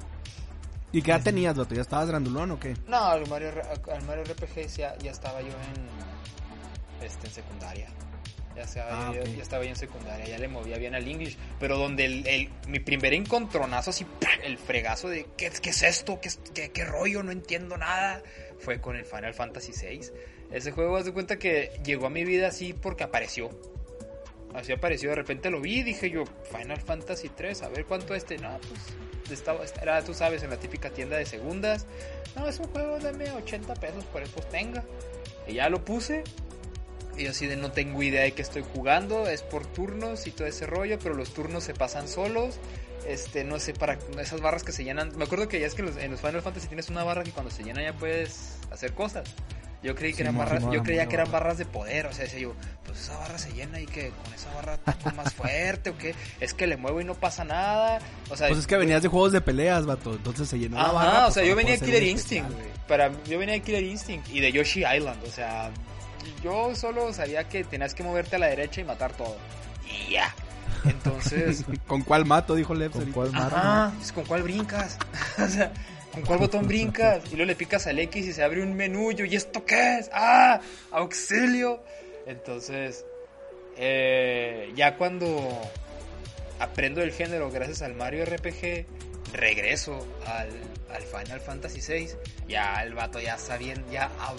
¿Y 0.91 1.03
qué 1.03 1.11
edad 1.11 1.21
tenías, 1.21 1.55
vato? 1.55 1.75
¿Ya 1.75 1.81
estabas 1.81 2.07
grandulón 2.07 2.51
o 2.51 2.59
qué? 2.59 2.75
No, 2.87 2.97
al 2.97 3.27
Mario, 3.29 3.51
al 3.93 4.03
Mario 4.05 4.23
RPG 4.23 4.67
ya, 4.75 4.97
ya 4.97 5.11
estaba 5.11 5.39
yo 5.41 5.49
en, 5.49 7.05
este, 7.05 7.27
en 7.27 7.33
secundaria. 7.33 7.87
Ya, 8.55 8.63
estaba, 8.63 9.09
Ah, 9.09 9.13
yo- 9.15 9.21
ok. 9.21 9.27
ya 9.37 9.41
estaba 9.43 9.63
yo 9.63 9.69
en 9.69 9.75
secundaria, 9.75 10.25
ya 10.25 10.37
le 10.37 10.47
movía 10.47 10.77
bien 10.77 10.93
al 10.95 11.07
English. 11.07 11.37
Pero 11.59 11.77
donde 11.77 12.05
el, 12.05 12.27
el- 12.27 12.49
mi 12.67 12.79
primer 12.79 13.13
encontronazo, 13.13 13.91
así, 13.91 14.05
el 14.43 14.57
fregazo 14.57 15.07
de 15.09 15.25
¿qué, 15.37 15.47
es- 15.47 15.61
qué 15.61 15.69
es 15.69 15.83
esto? 15.83 16.19
¿Qué, 16.21 16.29
qué, 16.53 16.69
qué 16.71 16.85
rollo? 16.85 17.23
No 17.23 17.31
entiendo 17.31 17.77
nada. 17.77 18.21
Fue 18.59 18.79
con 18.81 18.95
el 18.95 19.05
Final 19.05 19.33
Fantasy 19.33 19.71
VI. 19.71 20.01
Ese 20.51 20.71
juego, 20.71 20.97
haz 20.97 21.05
de 21.05 21.13
cuenta 21.13 21.37
que 21.39 21.71
llegó 21.83 22.07
a 22.07 22.09
mi 22.09 22.25
vida 22.25 22.47
así 22.49 22.73
porque 22.73 23.03
apareció. 23.03 23.49
Así 24.53 24.73
apareció, 24.73 25.09
de 25.11 25.15
repente 25.15 25.49
lo 25.49 25.61
vi 25.61 25.79
y 25.79 25.83
dije 25.83 26.09
yo, 26.09 26.25
Final 26.51 26.81
Fantasy 26.81 27.29
3, 27.29 27.61
a 27.63 27.69
ver 27.69 27.85
cuánto 27.85 28.13
este. 28.15 28.37
No, 28.37 28.59
pues 28.59 29.31
estaba, 29.31 29.61
era, 29.81 30.03
tú 30.03 30.13
sabes, 30.13 30.43
en 30.43 30.49
la 30.49 30.57
típica 30.57 30.89
tienda 30.89 31.15
de 31.15 31.25
segundas. 31.25 31.85
No, 32.35 32.45
es 32.49 32.59
un 32.59 32.65
juego, 32.67 32.99
dame 32.99 33.31
80 33.31 33.73
pesos 33.75 34.03
por 34.05 34.21
eso, 34.21 34.33
pues 34.33 34.49
tenga. 34.49 34.83
Y 35.47 35.53
ya 35.53 35.69
lo 35.69 35.83
puse. 35.85 36.25
Y 37.17 37.23
yo 37.25 37.31
así 37.31 37.45
de 37.47 37.55
no 37.57 37.71
tengo 37.71 38.01
idea 38.01 38.21
de 38.23 38.31
qué 38.33 38.41
estoy 38.41 38.63
jugando, 38.73 39.27
es 39.27 39.41
por 39.43 39.65
turnos 39.65 40.27
y 40.27 40.31
todo 40.31 40.47
ese 40.47 40.65
rollo, 40.65 40.97
pero 40.99 41.13
los 41.15 41.33
turnos 41.33 41.63
se 41.63 41.73
pasan 41.73 42.07
solos. 42.07 42.55
Este, 43.07 43.43
no 43.43 43.59
sé, 43.59 43.73
para 43.73 43.97
esas 44.19 44.41
barras 44.41 44.63
que 44.63 44.71
se 44.71 44.83
llenan. 44.83 45.11
Me 45.17 45.23
acuerdo 45.25 45.47
que 45.47 45.59
ya 45.59 45.65
es 45.67 45.73
que 45.73 45.81
en 45.81 45.87
los, 45.87 45.97
en 45.97 46.11
los 46.11 46.21
Final 46.21 46.41
Fantasy 46.41 46.67
tienes 46.67 46.89
una 46.89 47.03
barra 47.03 47.23
que 47.23 47.31
cuando 47.31 47.49
se 47.51 47.63
llena 47.63 47.81
ya 47.81 47.93
puedes 47.93 48.57
hacer 48.71 48.93
cosas. 48.93 49.27
Yo 49.83 49.95
creí 49.95 50.13
que 50.13 50.21
eran 50.21 50.35
Simón, 50.35 50.47
barras, 50.47 50.63
yo 50.71 50.83
creía 50.83 51.07
que 51.07 51.15
eran 51.15 51.25
barra. 51.31 51.45
barras 51.45 51.57
de 51.57 51.65
poder, 51.65 52.05
o 52.05 52.13
sea, 52.13 52.25
decía 52.25 52.37
yo, 52.41 52.53
pues 52.85 52.99
esa 53.01 53.17
barra 53.17 53.39
se 53.39 53.51
llena 53.51 53.79
y 53.79 53.87
que 53.87 54.11
con 54.23 54.31
esa 54.31 54.53
barra 54.53 54.77
toco 54.77 55.09
más 55.15 55.33
fuerte 55.33 55.89
o 55.89 55.97
qué, 55.97 56.13
es 56.39 56.53
que 56.53 56.67
le 56.67 56.77
muevo 56.77 57.01
y 57.01 57.03
no 57.03 57.15
pasa 57.15 57.43
nada. 57.43 57.97
O 58.29 58.37
sea, 58.37 58.47
Pues 58.49 58.59
es 58.59 58.67
que 58.67 58.77
venías 58.77 59.01
de 59.01 59.07
juegos 59.07 59.31
de 59.31 59.41
peleas, 59.41 59.87
vato, 59.87 60.13
entonces 60.13 60.47
se 60.47 60.59
llenó 60.59 60.77
la 60.77 60.83
Ajá, 60.83 60.91
barra. 60.93 61.09
o 61.09 61.21
pues, 61.23 61.33
sea, 61.33 61.41
para 61.41 61.49
yo 61.49 61.55
venía 61.55 61.73
de 61.73 61.79
Killer 61.79 62.03
Instinct, 62.03 62.47
especial. 62.51 62.71
güey. 62.71 62.87
Para, 62.87 63.11
yo 63.23 63.39
venía 63.39 63.55
de 63.55 63.61
Killer 63.61 63.83
Instinct 63.83 64.29
y 64.29 64.39
de 64.39 64.51
Yoshi 64.51 64.83
Island, 64.85 65.23
o 65.25 65.31
sea, 65.31 65.71
yo 66.43 66.75
solo 66.75 67.13
sabía 67.13 67.47
que 67.47 67.63
tenías 67.63 67.93
que 67.93 68.03
moverte 68.03 68.35
a 68.35 68.39
la 68.39 68.47
derecha 68.47 68.81
y 68.81 68.83
matar 68.83 69.13
todo. 69.13 69.37
Y 69.85 70.13
ya. 70.13 70.33
Entonces, 70.85 71.65
¿Con 71.87 72.01
cuál 72.01 72.25
mato? 72.25 72.55
Dijo 72.55 72.73
Lev. 72.73 72.91
¿Con 72.91 73.11
cuál 73.11 73.31
marca? 73.31 73.57
ajá, 73.57 73.93
es 74.01 74.11
con 74.11 74.25
cuál 74.25 74.43
brincas. 74.43 74.97
o 75.37 75.47
sea, 75.47 75.71
¿con 76.11 76.23
cuál 76.23 76.39
botón 76.39 76.67
brincas? 76.67 77.23
Y 77.27 77.35
luego 77.35 77.45
le 77.45 77.55
picas 77.55 77.87
al 77.87 77.99
X 77.99 78.27
y 78.27 78.33
se 78.33 78.43
abre 78.43 78.63
un 78.63 78.73
menú. 78.73 79.11
Yo, 79.11 79.25
¿y 79.25 79.35
esto 79.35 79.65
qué 79.65 79.99
es? 79.99 80.09
¡Ah! 80.13 80.61
¡Auxilio! 80.91 81.83
Entonces, 82.25 83.05
eh, 83.77 84.71
ya 84.75 84.97
cuando 84.97 85.49
aprendo 86.59 87.01
el 87.01 87.11
género 87.11 87.49
gracias 87.51 87.81
al 87.81 87.95
Mario 87.95 88.25
RPG, 88.25 88.85
regreso 89.33 90.07
al, 90.25 90.49
al 90.93 91.03
Final 91.03 91.39
Fantasy 91.39 91.81
VI. 91.81 92.09
Ya 92.47 92.83
el 92.83 92.93
vato 92.93 93.19
ya 93.19 93.37
sabía, 93.37 93.73
ya 93.91 94.09
ah, 94.19 94.33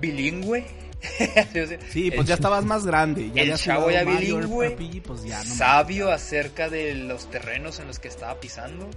bilingüe, 0.00 0.64
Sí, 1.90 2.10
pues 2.10 2.20
el- 2.20 2.26
ya 2.26 2.34
estabas 2.34 2.64
más 2.64 2.84
grande. 2.86 3.30
Ya 3.34 3.42
el 3.42 3.54
chavo 3.56 3.90
ya 3.90 4.04
bilingüe, 4.04 5.00
pues 5.02 5.24
ya 5.24 5.42
no 5.44 5.54
sabio 5.54 6.10
acerca 6.10 6.68
de 6.68 6.94
los 6.94 7.30
terrenos 7.30 7.78
en 7.78 7.86
los 7.86 7.98
que 7.98 8.08
estaba 8.08 8.38
pisando. 8.40 8.88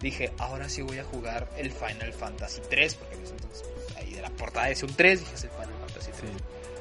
Dije, 0.00 0.32
ahora 0.38 0.68
sí 0.68 0.82
voy 0.82 0.98
a 0.98 1.04
jugar 1.04 1.48
el 1.56 1.70
Final 1.72 2.12
Fantasy 2.12 2.60
3, 2.68 2.94
porque 2.96 3.16
pues, 3.16 3.30
entonces 3.30 3.64
pues, 3.86 3.96
ahí 3.96 4.12
de 4.14 4.22
la 4.22 4.30
portada 4.30 4.66
decía 4.66 4.86
un 4.88 4.94
3, 4.94 5.20
dije 5.20 5.34
es 5.34 5.44
el 5.44 5.50
Final 5.50 5.74
Fantasy 5.86 6.10
3. 6.18 6.32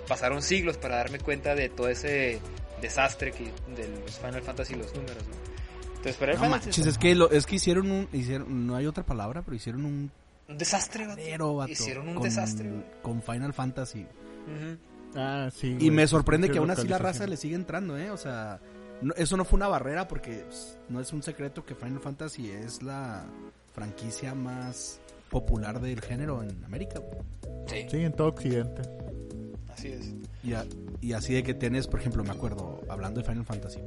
Pasaron 0.08 0.42
siglos 0.42 0.78
para 0.78 0.98
darme 0.98 1.20
cuenta 1.20 1.56
de 1.56 1.70
todo 1.70 1.88
ese 1.88 2.40
desastre 2.82 3.32
que, 3.32 3.46
de 3.76 3.88
los 4.06 4.18
Final 4.20 4.42
Fantasy 4.42 4.74
y 4.74 4.78
los 4.78 4.94
números, 4.94 5.24
¿no? 5.28 5.36
Entonces, 5.96 6.16
pero 6.20 6.32
el 6.34 6.38
No 6.38 6.44
Final 6.44 6.52
manches, 6.60 6.76
Fantasy 6.76 6.90
es 6.90 6.98
que, 6.98 7.16
lo, 7.16 7.32
es 7.32 7.46
que 7.46 7.56
hicieron 7.56 7.90
un... 7.92 8.10
Hicieron, 8.12 8.68
no 8.68 8.76
hay 8.76 8.88
otra 8.88 9.06
palabra, 9.06 9.42
pero 9.42 9.56
hicieron 9.56 9.86
un... 9.86 10.12
un 10.50 10.58
desastre, 10.58 11.08
vato. 11.08 11.22
Hicieron 11.72 12.10
un 12.10 12.16
con- 12.16 12.24
desastre. 12.24 12.70
Con 13.02 13.22
Final 13.24 13.54
Fantasy. 13.54 14.06
Ujú. 14.48 14.78
Ah, 15.16 15.50
sí. 15.54 15.78
Y 15.80 15.92
me 15.92 16.08
sorprende 16.08 16.50
que 16.50 16.58
aún 16.58 16.72
así 16.72 16.88
la 16.88 16.98
raza 16.98 17.28
le 17.28 17.38
sigue 17.38 17.56
entrando, 17.56 17.98
¿eh? 17.98 18.10
O 18.12 18.18
sea, 18.18 18.60
no- 19.02 19.14
eso 19.16 19.38
no 19.38 19.46
fue 19.46 19.58
una 19.58 19.68
barrera 19.68 20.08
porque 20.08 20.44
pues, 20.48 20.78
no 20.90 21.00
es 21.00 21.14
un 21.14 21.22
secreto 21.24 21.66
que 21.66 21.76
Final 21.76 22.00
Fantasy 22.00 22.50
es 22.50 22.82
la 22.82 23.26
franquicia 23.74 24.34
más 24.34 25.00
popular 25.30 25.80
del 25.82 26.02
género 26.02 26.42
en 26.44 26.64
América. 26.66 27.00
Sí, 27.68 27.86
Sí, 27.90 27.98
en 27.98 28.14
todo 28.14 28.28
Occidente. 28.30 28.82
así 29.72 29.88
es. 29.90 30.14
Y, 30.44 30.54
a- 30.54 30.66
y 31.02 31.14
así 31.14 31.34
de 31.34 31.44
que 31.44 31.54
tienes, 31.54 31.88
por 31.88 32.00
ejemplo, 32.00 32.24
me 32.24 32.32
acuerdo, 32.32 32.82
hablando 32.90 33.22
de 33.22 33.28
Final 33.28 33.46
Fantasy, 33.46 33.80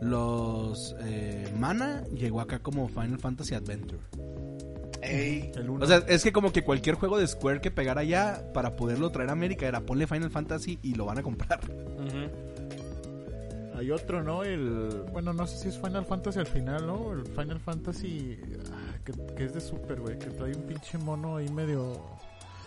los 0.00 0.94
eh, 1.00 1.52
Mana 1.58 2.04
llegó 2.14 2.40
acá 2.40 2.58
como 2.60 2.88
Final 2.88 3.18
Fantasy 3.18 3.54
Adventure. 3.54 4.00
Ey, 5.02 5.52
El 5.56 5.70
uno. 5.70 5.84
O 5.84 5.88
sea, 5.88 5.98
es 6.08 6.22
que 6.24 6.32
como 6.32 6.52
que 6.52 6.64
cualquier 6.64 6.96
juego 6.96 7.18
de 7.18 7.26
Square 7.26 7.60
que 7.60 7.70
pegara 7.70 8.00
allá 8.00 8.42
para 8.52 8.74
poderlo 8.76 9.10
traer 9.10 9.30
a 9.30 9.32
América 9.32 9.66
era 9.66 9.80
ponle 9.80 10.06
Final 10.06 10.30
Fantasy 10.30 10.78
y 10.82 10.94
lo 10.94 11.04
van 11.06 11.18
a 11.18 11.22
comprar. 11.22 11.60
Hay 13.76 13.90
otro, 13.92 14.24
¿no? 14.24 14.42
El. 14.42 15.04
Bueno, 15.12 15.32
no 15.32 15.46
sé 15.46 15.56
si 15.56 15.68
es 15.68 15.76
Final 15.78 16.04
Fantasy 16.04 16.40
al 16.40 16.46
final, 16.48 16.84
¿no? 16.86 17.12
El 17.12 17.24
Final 17.26 17.60
Fantasy. 17.60 18.36
ah, 18.72 18.98
que, 19.04 19.12
que 19.36 19.44
es 19.44 19.54
de 19.54 19.60
Super, 19.60 20.00
güey. 20.00 20.18
Que 20.18 20.26
trae 20.30 20.52
un 20.52 20.62
pinche 20.62 20.98
mono 20.98 21.36
ahí 21.36 21.48
medio. 21.48 22.00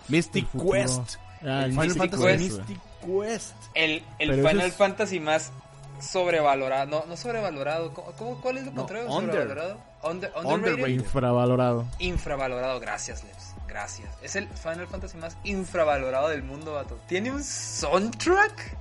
Mystic. 0.07 0.47
Quest. 0.51 1.15
Ah, 1.43 1.65
El 1.65 1.71
Final 1.71 1.87
Mystic 1.87 1.97
Fantasy 1.97 2.23
Quest. 2.23 2.39
Mystic 2.59 2.79
Quest. 3.05 3.55
El, 3.73 4.01
Final 4.19 4.61
es- 4.61 4.73
Fantasy 4.75 5.19
más 5.19 5.51
sobrevalorado. 5.99 6.85
No, 6.89 7.05
no 7.05 7.17
sobrevalorado. 7.17 7.93
¿Cómo, 7.93 8.11
cómo- 8.17 8.41
cuál 8.41 8.57
es 8.59 8.65
lo 8.65 8.71
No, 8.71 8.77
contrario? 8.77 9.07
de 9.09 9.13
under. 9.13 9.33
¿Sobrevalorado? 9.35 9.90
Under, 10.03 10.31
Underrated. 10.35 10.73
underrated. 10.73 10.93
Infravalorado. 10.95 11.87
Infravalorado. 11.99 12.79
Gracias, 12.79 13.23
Leps. 13.23 13.53
Gracias. 13.67 14.09
Es 14.21 14.35
el 14.35 14.47
Final 14.49 14.87
Fantasy 14.87 15.17
más 15.17 15.37
infravalorado 15.43 16.29
del 16.29 16.43
mundo, 16.43 16.73
vato. 16.73 16.99
Tiene 17.07 17.31
un 17.31 17.43
soundtrack 17.43 18.77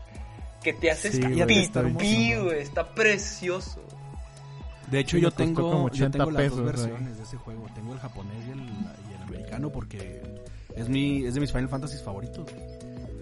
que 0.63 0.73
te 0.73 0.91
hace 0.91 1.13
Sí, 1.13 1.21
güey, 1.23 1.47
pipí, 1.47 2.33
está. 2.33 2.57
Está 2.57 2.95
precioso. 2.95 3.81
De 4.91 4.99
hecho, 4.99 5.17
Sí, 5.17 5.23
yo 5.23 5.31
tengo, 5.31 5.63
como 5.71 5.89
yo 5.91 6.07
80 6.07 6.19
tengo 6.19 6.31
las 6.33 6.51
dos 6.51 6.61
pesos, 6.61 6.65
versiones 6.65 7.17
de 7.17 7.23
ese 7.23 7.37
juego. 7.37 7.67
Tengo 7.75 7.93
el 7.93 8.01
japonés 8.01 8.35
y 8.49 8.51
el, 8.51 8.59
y 8.59 9.15
el 9.15 9.23
americano 9.23 9.71
porque 9.71 10.23
es 10.75 10.89
mi 10.89 11.25
es 11.25 11.35
de 11.35 11.41
mis 11.41 11.53
Final 11.53 11.69
Fantasy 11.69 11.99
favoritos. 11.99 12.47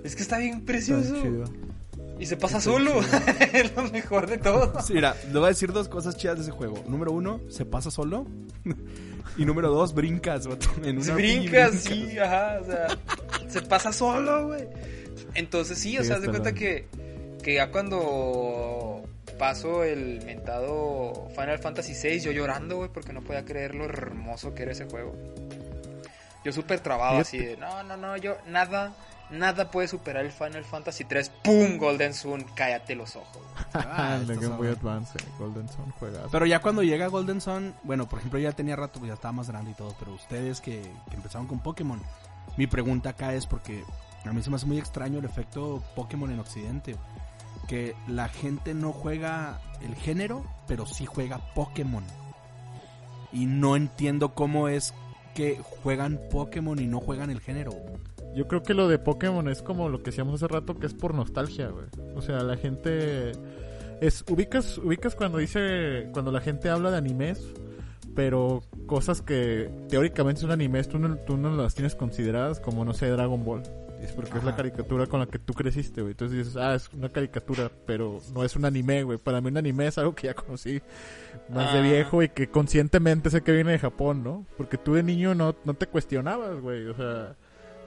Es 0.04 0.16
que 0.16 0.22
está 0.22 0.38
bien 0.38 0.64
precioso. 0.64 1.22
Y 2.18 2.26
se 2.26 2.36
pasa 2.36 2.60
solo. 2.60 3.00
es 3.52 3.74
lo 3.76 3.84
mejor 3.84 4.26
de 4.26 4.38
todo. 4.38 4.80
Sí, 4.82 4.94
mira, 4.94 5.14
le 5.26 5.38
voy 5.38 5.44
a 5.44 5.48
decir 5.48 5.72
dos 5.72 5.88
cosas 5.88 6.16
chidas 6.16 6.36
de 6.36 6.42
ese 6.42 6.50
juego. 6.50 6.82
Número 6.88 7.12
uno, 7.12 7.40
se 7.48 7.64
pasa 7.64 7.90
solo. 7.90 8.26
y 9.36 9.44
número 9.44 9.70
dos, 9.70 9.94
brincas, 9.94 10.46
vato, 10.46 10.68
en 10.82 11.02
Se 11.02 11.12
una 11.12 11.14
brinca, 11.14 11.70
sí, 11.72 12.18
ajá, 12.18 12.58
o 12.60 12.64
sea, 12.64 12.88
se 13.48 13.62
pasa 13.62 13.92
solo, 13.92 14.48
güey. 14.48 14.66
Entonces 15.34 15.78
sí, 15.78 15.96
o 15.98 16.02
Sí, 16.02 16.08
sea, 16.08 16.16
haz 16.16 16.22
de 16.22 16.28
cuenta 16.28 16.52
que, 16.52 16.88
que 17.42 17.54
ya 17.54 17.70
cuando 17.70 19.02
paso 19.38 19.84
el 19.84 20.22
mentado 20.24 21.28
Final 21.36 21.58
Fantasy 21.58 21.94
VI, 21.94 22.20
yo 22.20 22.32
llorando, 22.32 22.76
güey, 22.76 22.90
porque 22.90 23.12
no 23.12 23.22
podía 23.22 23.44
creer 23.44 23.74
lo 23.74 23.84
hermoso 23.84 24.54
que 24.54 24.64
era 24.64 24.72
ese 24.72 24.86
juego. 24.86 25.14
Yo 26.44 26.52
súper 26.52 26.80
trabado 26.80 27.18
así 27.18 27.38
de, 27.38 27.56
no, 27.56 27.82
no, 27.84 27.96
no, 27.96 28.16
yo, 28.16 28.36
nada, 28.46 28.94
nada 29.30 29.70
puede 29.70 29.88
superar 29.88 30.24
el 30.24 30.32
Final 30.32 30.64
Fantasy 30.64 31.04
3. 31.04 31.30
¡Pum! 31.44 31.78
Golden 31.78 32.14
Sun, 32.14 32.44
cállate 32.54 32.94
los 32.94 33.16
ojos. 33.16 33.42
Ah, 33.74 34.18
Boy 34.56 34.68
Advance, 34.68 35.18
eh, 35.18 35.24
Golden 35.38 35.68
Sun 35.68 35.90
juegazo. 35.92 36.28
Pero 36.30 36.46
ya 36.46 36.60
cuando 36.60 36.82
llega 36.82 37.06
Golden 37.08 37.40
Sun, 37.40 37.74
bueno, 37.82 38.08
por 38.08 38.18
ejemplo, 38.18 38.38
ya 38.38 38.52
tenía 38.52 38.76
rato, 38.76 38.98
pues 38.98 39.08
ya 39.08 39.14
estaba 39.14 39.32
más 39.32 39.48
grande 39.48 39.72
y 39.72 39.74
todo, 39.74 39.94
pero 39.98 40.14
ustedes 40.14 40.60
que, 40.60 40.80
que 41.10 41.16
empezaron 41.16 41.46
con 41.46 41.60
Pokémon, 41.60 42.00
mi 42.56 42.66
pregunta 42.66 43.10
acá 43.10 43.34
es 43.34 43.46
porque 43.46 43.84
a 44.24 44.32
mí 44.32 44.42
se 44.42 44.50
me 44.50 44.56
hace 44.56 44.66
muy 44.66 44.78
extraño 44.78 45.18
el 45.18 45.24
efecto 45.24 45.82
Pokémon 45.94 46.30
en 46.30 46.40
Occidente. 46.40 46.96
Que 47.66 47.94
la 48.06 48.28
gente 48.28 48.74
no 48.74 48.92
juega 48.92 49.60
el 49.82 49.94
género, 49.94 50.44
pero 50.66 50.86
sí 50.86 51.06
juega 51.06 51.38
Pokémon. 51.54 52.04
Y 53.32 53.46
no 53.46 53.76
entiendo 53.76 54.34
cómo 54.34 54.68
es 54.68 54.94
que 55.34 55.60
juegan 55.82 56.18
Pokémon 56.30 56.78
y 56.78 56.86
no 56.86 57.00
juegan 57.00 57.30
el 57.30 57.40
género. 57.40 57.72
Yo 58.34 58.46
creo 58.46 58.62
que 58.62 58.74
lo 58.74 58.88
de 58.88 58.98
Pokémon 58.98 59.48
es 59.48 59.62
como 59.62 59.88
lo 59.88 59.98
que 59.98 60.10
decíamos 60.10 60.34
hace 60.34 60.52
rato, 60.52 60.78
que 60.78 60.86
es 60.86 60.94
por 60.94 61.14
nostalgia, 61.14 61.68
güey. 61.68 61.86
O 62.14 62.22
sea, 62.22 62.42
la 62.42 62.56
gente... 62.56 63.32
es 64.00 64.24
ubicas 64.30 64.78
ubicas 64.78 65.14
cuando 65.16 65.38
dice 65.38 66.08
cuando 66.12 66.30
la 66.30 66.40
gente 66.40 66.68
habla 66.70 66.90
de 66.92 66.98
animes 66.98 67.44
pero 68.14 68.62
cosas 68.86 69.22
que 69.22 69.70
teóricamente 69.88 70.40
son 70.40 70.50
animes 70.50 70.88
tú 70.88 70.98
no, 70.98 71.16
tú 71.18 71.36
no 71.36 71.54
las 71.56 71.74
tienes 71.74 71.94
consideradas 71.94 72.58
como 72.60 72.84
no 72.84 72.92
sé 72.94 73.08
Dragon 73.08 73.44
Ball. 73.44 73.62
Es 74.02 74.12
porque 74.12 74.38
es 74.38 74.44
la 74.44 74.54
caricatura 74.54 75.06
con 75.08 75.18
la 75.18 75.26
que 75.26 75.40
tú 75.40 75.52
creciste 75.52 76.00
güey. 76.02 76.12
Entonces 76.12 76.38
dices 76.38 76.56
ah 76.56 76.74
es 76.76 76.88
una 76.92 77.08
caricatura 77.08 77.70
pero 77.86 78.20
no 78.32 78.44
es 78.44 78.54
un 78.54 78.64
anime 78.64 79.02
güey. 79.02 79.18
Para 79.18 79.40
mí 79.40 79.48
un 79.48 79.56
anime 79.56 79.88
es 79.88 79.98
algo 79.98 80.14
que 80.14 80.28
ya 80.28 80.34
conocí 80.34 80.80
más 81.48 81.72
de 81.72 81.78
Ah. 81.80 81.82
viejo 81.82 82.22
y 82.22 82.28
que 82.28 82.48
conscientemente 82.48 83.30
sé 83.30 83.42
que 83.42 83.52
viene 83.52 83.72
de 83.72 83.78
Japón 83.80 84.22
no 84.22 84.46
porque 84.56 84.78
tú 84.78 84.94
de 84.94 85.02
niño 85.02 85.34
no 85.34 85.56
no 85.64 85.74
te 85.74 85.86
cuestionabas 85.88 86.60
güey. 86.60 86.86
O 86.86 86.94
sea 86.94 87.34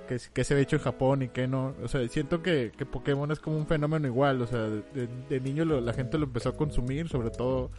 que, 0.08 0.18
que 0.34 0.44
se 0.44 0.56
ve 0.56 0.62
hecho 0.62 0.76
en 0.78 0.82
Japón 0.82 1.22
y 1.24 1.28
que 1.30 1.48
no. 1.48 1.74
O 1.84 1.88
sea, 1.88 2.08
siento 2.08 2.42
que, 2.42 2.72
que 2.78 2.86
Pokémon 2.86 3.32
es 3.32 3.40
como 3.40 3.58
un 3.58 3.68
fenómeno 3.68 4.08
igual. 4.08 4.42
O 4.42 4.48
sea, 4.48 4.60
de, 4.68 5.40
niño 5.40 5.66
lo- 5.66 5.82
la 5.82 5.94
gente 5.94 6.18
lo 6.18 6.26
empezó 6.26 6.50
a 6.50 6.58
consumir, 6.58 7.08
sobre 7.10 7.30
todo 7.30 7.72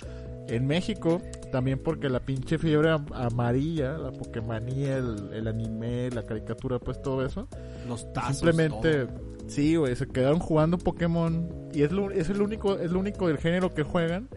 en 0.49 0.66
México. 0.66 1.20
También 1.51 1.79
porque 1.79 2.09
la 2.09 2.20
pinche 2.20 2.59
fiebre 2.59 2.91
am- 2.91 3.07
amarilla, 3.12 3.99
la 3.99 4.12
Pokémonía, 4.12 4.97
el, 4.99 5.31
el 5.33 5.49
anime, 5.49 6.11
la 6.11 6.25
caricatura, 6.25 6.79
pues 6.79 7.01
todo 7.03 7.25
eso. 7.25 7.49
Los 7.89 8.12
tazos. 8.12 8.39
Simplemente, 8.39 9.07
todo. 9.07 9.20
sí, 9.49 9.77
güey, 9.77 9.95
se 9.97 10.07
quedaron 10.09 10.39
jugando 10.39 10.79
Pokémon. 10.79 11.49
Y 11.75 11.83
es, 11.83 11.93
lo, 11.93 12.11
es 12.11 12.29
el 12.29 12.43
único 12.43 12.79
es 12.79 12.91
lo 12.91 12.99
único 13.01 13.29
del 13.29 13.39
género 13.39 13.75
que 13.75 13.83
juegan. 13.83 14.29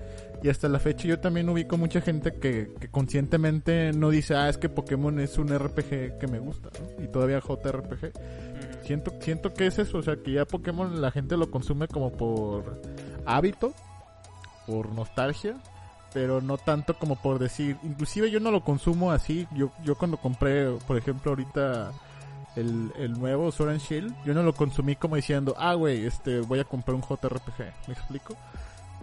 Y 0.43 0.49
hasta 0.49 0.69
la 0.69 0.79
fecha 0.79 1.07
yo 1.07 1.19
también 1.19 1.49
ubico 1.49 1.77
mucha 1.77 2.01
gente 2.01 2.33
que, 2.33 2.73
que 2.79 2.87
conscientemente 2.89 3.91
no 3.93 4.09
dice, 4.09 4.35
ah, 4.35 4.49
es 4.49 4.57
que 4.57 4.69
Pokémon 4.69 5.19
es 5.19 5.37
un 5.37 5.47
RPG 5.47 6.19
que 6.19 6.27
me 6.29 6.39
gusta, 6.39 6.69
¿no? 6.79 7.03
Y 7.03 7.07
todavía 7.07 7.39
JRPG. 7.39 8.11
Siento, 8.83 9.13
siento 9.19 9.53
que 9.53 9.67
es 9.67 9.79
eso, 9.79 9.97
o 9.97 10.03
sea, 10.03 10.17
que 10.17 10.33
ya 10.33 10.45
Pokémon 10.45 11.01
la 11.01 11.09
gente 11.09 11.37
lo 11.37 11.49
consume 11.49 11.87
como 11.87 12.11
por 12.11 12.79
hábito, 13.25 13.73
por 14.67 14.91
nostalgia, 14.93 15.55
pero 16.13 16.39
no 16.41 16.57
tanto 16.57 16.93
como 16.97 17.15
por 17.15 17.39
decir, 17.39 17.77
inclusive 17.83 18.29
yo 18.29 18.39
no 18.39 18.51
lo 18.51 18.63
consumo 18.63 19.11
así, 19.11 19.47
yo, 19.55 19.71
yo 19.83 19.95
cuando 19.95 20.17
compré, 20.17 20.71
por 20.87 20.97
ejemplo, 20.97 21.31
ahorita 21.31 21.91
el, 22.55 22.93
el 22.97 23.13
nuevo 23.13 23.51
Sword 23.51 23.71
and 23.71 23.81
Shield, 23.81 24.15
yo 24.23 24.33
no 24.33 24.43
lo 24.43 24.53
consumí 24.53 24.95
como 24.95 25.15
diciendo, 25.15 25.55
ah, 25.57 25.73
güey, 25.73 26.05
este, 26.05 26.39
voy 26.41 26.59
a 26.59 26.63
comprar 26.63 26.95
un 26.95 27.01
JRPG, 27.01 27.87
¿me 27.87 27.93
explico? 27.93 28.35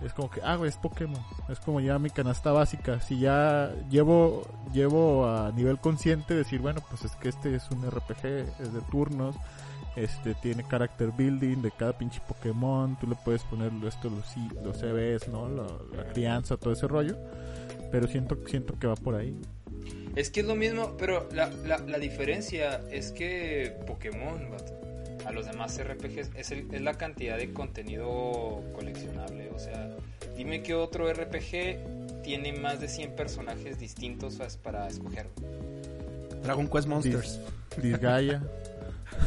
Es 0.05 0.13
como 0.13 0.31
que, 0.31 0.41
ah, 0.43 0.57
güey, 0.57 0.69
es 0.69 0.77
Pokémon. 0.77 1.21
Es 1.49 1.61
como 1.61 1.81
ya 1.81 1.99
mi 1.99 2.11
canasta 2.11 2.51
básica. 2.53 3.01
Si 3.01 3.19
ya 3.19 3.73
llevo, 3.91 4.43
llevo 4.73 5.27
a 5.27 5.53
nivel 5.53 5.79
consciente 5.79 6.35
decir, 6.35 6.61
bueno, 6.61 6.83
pues 6.89 7.05
es 7.05 7.17
que 7.17 7.29
este 7.29 7.55
es 7.55 7.71
un 7.71 7.89
RPG, 7.89 8.27
es 8.61 8.73
de 8.73 8.81
turnos, 8.91 9.37
este 9.95 10.35
tiene 10.35 10.65
character 10.69 11.11
building 11.11 11.63
de 11.63 11.71
cada 11.71 11.97
pinche 11.97 12.21
Pokémon, 12.27 12.97
tú 12.99 13.07
le 13.07 13.15
puedes 13.15 13.43
poner 13.45 13.71
esto, 13.87 14.11
los, 14.11 14.25
los 14.65 14.83
EVs, 14.83 15.29
¿no? 15.29 15.49
La, 15.49 15.67
la 15.97 16.13
crianza, 16.13 16.57
todo 16.57 16.73
ese 16.73 16.89
rollo. 16.89 17.17
Pero 17.91 18.09
siento, 18.09 18.39
siento 18.47 18.79
que 18.79 18.87
va 18.87 18.97
por 18.97 19.15
ahí. 19.15 19.39
Es 20.17 20.31
que 20.31 20.41
es 20.41 20.47
lo 20.47 20.55
mismo, 20.55 20.97
pero 20.99 21.29
la, 21.33 21.49
la, 21.65 21.79
la 21.79 21.99
diferencia 21.99 22.83
es 22.91 23.13
que 23.13 23.77
Pokémon, 23.87 24.51
a 25.27 25.33
los 25.33 25.47
demás 25.47 25.79
RPGs, 25.79 26.31
es, 26.35 26.51
el- 26.51 26.73
es 26.75 26.81
la 26.81 26.95
cantidad 26.95 27.37
de 27.37 27.53
contenido 27.53 28.63
coleccionable. 28.75 29.51
O 29.55 29.59
sea, 29.59 29.91
dime 30.37 30.63
qué 30.63 30.75
otro 30.75 31.13
RPG 31.13 32.23
tiene 32.23 32.53
más 32.53 32.81
de 32.81 32.89
100 32.89 33.15
personajes 33.17 33.79
distintos 33.79 34.39
para 34.63 34.87
escoger. 34.89 35.29
Dragon 36.43 36.69
Quest 36.69 36.89
Monsters. 36.89 37.41
Disgaea. 37.81 38.43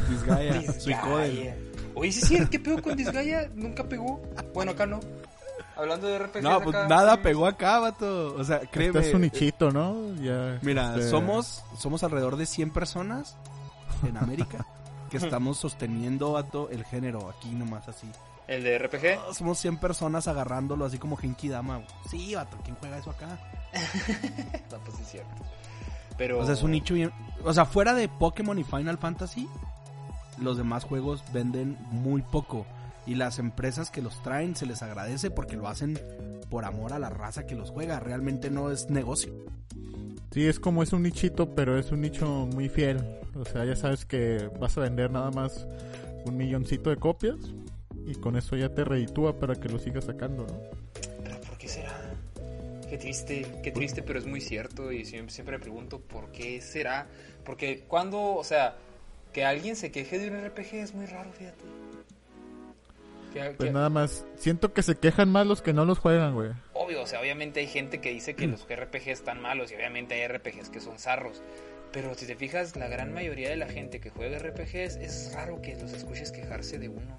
Disgaea. 0.08 1.56
Oye, 1.94 2.12
sí, 2.12 2.20
sí, 2.20 2.46
¿qué 2.50 2.58
pegó 2.60 2.82
con 2.82 2.96
Disgaea? 2.96 3.50
Nunca 3.54 3.84
pegó. 3.84 4.20
Bueno, 4.52 4.72
acá 4.72 4.86
no. 4.86 5.00
Hablando 5.76 6.06
de 6.06 6.18
RPGs. 6.18 6.42
No, 6.42 6.60
pues 6.62 6.74
acá, 6.76 6.88
nada 6.88 7.14
sí. 7.16 7.20
pegó 7.22 7.46
acá, 7.46 7.78
vato. 7.80 8.34
O 8.36 8.44
sea, 8.44 8.60
créeme. 8.60 8.98
Este 8.98 9.10
es 9.10 9.14
un 9.14 9.20
nichito, 9.22 9.70
¿no? 9.70 10.14
Ya, 10.22 10.58
Mira, 10.62 10.94
este, 10.96 11.10
somos, 11.10 11.62
somos 11.78 12.02
alrededor 12.02 12.36
de 12.36 12.46
100 12.46 12.70
personas 12.70 13.36
en 14.06 14.16
América 14.16 14.66
que 15.08 15.16
estamos 15.16 15.58
sosteniendo, 15.58 16.32
vato, 16.32 16.68
el 16.70 16.84
género 16.84 17.28
aquí 17.28 17.48
nomás 17.50 17.88
así. 17.88 18.08
¿El 18.46 18.62
de 18.62 18.78
RPG? 18.78 19.28
Oh, 19.28 19.34
somos 19.34 19.58
100 19.58 19.78
personas 19.78 20.28
agarrándolo 20.28 20.84
así 20.84 20.98
como 20.98 21.16
Genki 21.16 21.48
Dama. 21.48 21.82
Sí, 22.08 22.34
vato, 22.34 22.56
¿quién 22.64 22.76
juega 22.76 22.98
eso 22.98 23.10
acá? 23.10 23.38
no, 24.70 24.78
pues 24.78 25.00
es 25.00 25.08
cierto. 25.08 25.42
Pero... 26.16 26.38
O 26.38 26.44
sea, 26.44 26.54
es 26.54 26.62
un 26.62 26.70
nicho 26.70 26.94
bien... 26.94 27.12
O 27.44 27.52
sea, 27.52 27.64
fuera 27.64 27.94
de 27.94 28.08
Pokémon 28.08 28.58
y 28.58 28.64
Final 28.64 28.98
Fantasy, 28.98 29.48
los 30.38 30.56
demás 30.56 30.84
juegos 30.84 31.22
venden 31.32 31.76
muy 31.90 32.22
poco. 32.22 32.66
Y 33.06 33.14
las 33.14 33.38
empresas 33.38 33.90
que 33.90 34.02
los 34.02 34.22
traen 34.22 34.56
se 34.56 34.66
les 34.66 34.82
agradece 34.82 35.30
porque 35.30 35.56
lo 35.56 35.68
hacen 35.68 35.98
por 36.50 36.64
amor 36.64 36.92
a 36.92 36.98
la 36.98 37.08
raza 37.08 37.46
que 37.46 37.54
los 37.54 37.70
juega. 37.70 38.00
Realmente 38.00 38.50
no 38.50 38.70
es 38.70 38.90
negocio. 38.90 39.32
Sí, 40.32 40.46
es 40.46 40.60
como 40.60 40.82
es 40.82 40.92
un 40.92 41.02
nichito, 41.02 41.54
pero 41.54 41.78
es 41.78 41.92
un 41.92 42.00
nicho 42.00 42.26
muy 42.52 42.68
fiel. 42.68 42.98
O 43.34 43.44
sea, 43.44 43.64
ya 43.64 43.76
sabes 43.76 44.04
que 44.04 44.50
vas 44.60 44.76
a 44.76 44.82
vender 44.82 45.10
nada 45.10 45.30
más 45.30 45.66
un 46.24 46.36
milloncito 46.36 46.90
de 46.90 46.96
copias 46.96 47.36
y 48.06 48.14
con 48.16 48.36
eso 48.36 48.56
ya 48.56 48.68
te 48.68 48.84
reditúa 48.84 49.38
para 49.38 49.54
que 49.54 49.68
lo 49.68 49.78
sigas 49.78 50.04
sacando, 50.04 50.46
¿no? 50.46 50.60
Pero 51.22 51.40
¿por 51.40 51.56
qué 51.58 51.68
será? 51.68 51.92
Qué 52.88 52.98
triste, 52.98 53.46
qué 53.62 53.72
triste, 53.72 54.02
pero 54.02 54.18
es 54.18 54.26
muy 54.26 54.40
cierto 54.40 54.92
y 54.92 55.04
siempre, 55.04 55.32
siempre 55.32 55.58
me 55.58 55.62
pregunto 55.62 56.00
por 56.00 56.30
qué 56.32 56.60
será. 56.60 57.06
Porque 57.44 57.84
cuando, 57.88 58.34
o 58.34 58.44
sea, 58.44 58.76
que 59.32 59.44
alguien 59.44 59.76
se 59.76 59.90
queje 59.90 60.18
de 60.18 60.30
un 60.30 60.36
RPG 60.36 60.74
es 60.74 60.94
muy 60.94 61.06
raro, 61.06 61.30
fíjate. 61.32 61.64
Que, 63.36 63.50
pues 63.50 63.72
nada 63.72 63.90
más, 63.90 64.24
siento 64.36 64.72
que 64.72 64.82
se 64.82 64.96
quejan 64.96 65.30
más 65.30 65.46
los 65.46 65.60
que 65.60 65.74
no 65.74 65.84
los 65.84 65.98
juegan, 65.98 66.34
güey. 66.34 66.52
Obvio, 66.72 67.02
o 67.02 67.06
sea, 67.06 67.20
obviamente 67.20 67.60
hay 67.60 67.66
gente 67.66 68.00
que 68.00 68.10
dice 68.10 68.34
que 68.34 68.46
los 68.46 68.66
RPG 68.68 69.08
están 69.08 69.42
malos 69.42 69.70
y 69.72 69.74
obviamente 69.74 70.14
hay 70.14 70.26
RPGs 70.26 70.70
que 70.70 70.80
son 70.80 70.98
zarros. 70.98 71.42
Pero 71.92 72.14
si 72.14 72.26
te 72.26 72.34
fijas, 72.34 72.76
la 72.76 72.88
gran 72.88 73.12
mayoría 73.12 73.50
de 73.50 73.56
la 73.56 73.68
gente 73.68 74.00
que 74.00 74.10
juega 74.10 74.38
RPGs 74.38 74.96
es 74.96 75.32
raro 75.34 75.60
que 75.60 75.76
los 75.76 75.92
escuches 75.92 76.32
quejarse 76.32 76.78
de 76.78 76.88
uno. 76.88 77.16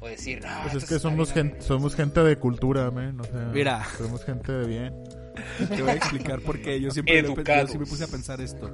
O 0.00 0.06
decir, 0.06 0.42
no, 0.42 0.50
pues 0.62 0.82
es 0.82 0.88
que 0.88 0.98
somos 0.98 1.32
gente, 1.32 1.62
somos 1.62 1.94
gente 1.94 2.20
de 2.20 2.36
cultura, 2.36 2.90
man. 2.90 3.20
O 3.20 3.24
sea, 3.24 3.50
Mira. 3.52 3.86
Somos 3.96 4.22
gente 4.24 4.52
de 4.52 4.66
bien. 4.66 4.94
Te 5.68 5.82
voy 5.82 5.92
a 5.92 5.94
explicar 5.94 6.40
por 6.40 6.60
qué. 6.60 6.80
Yo 6.80 6.90
siempre 6.90 7.22
yo 7.22 7.66
sí 7.66 7.78
me 7.78 7.86
puse 7.86 8.04
a 8.04 8.08
pensar 8.08 8.40
esto. 8.40 8.70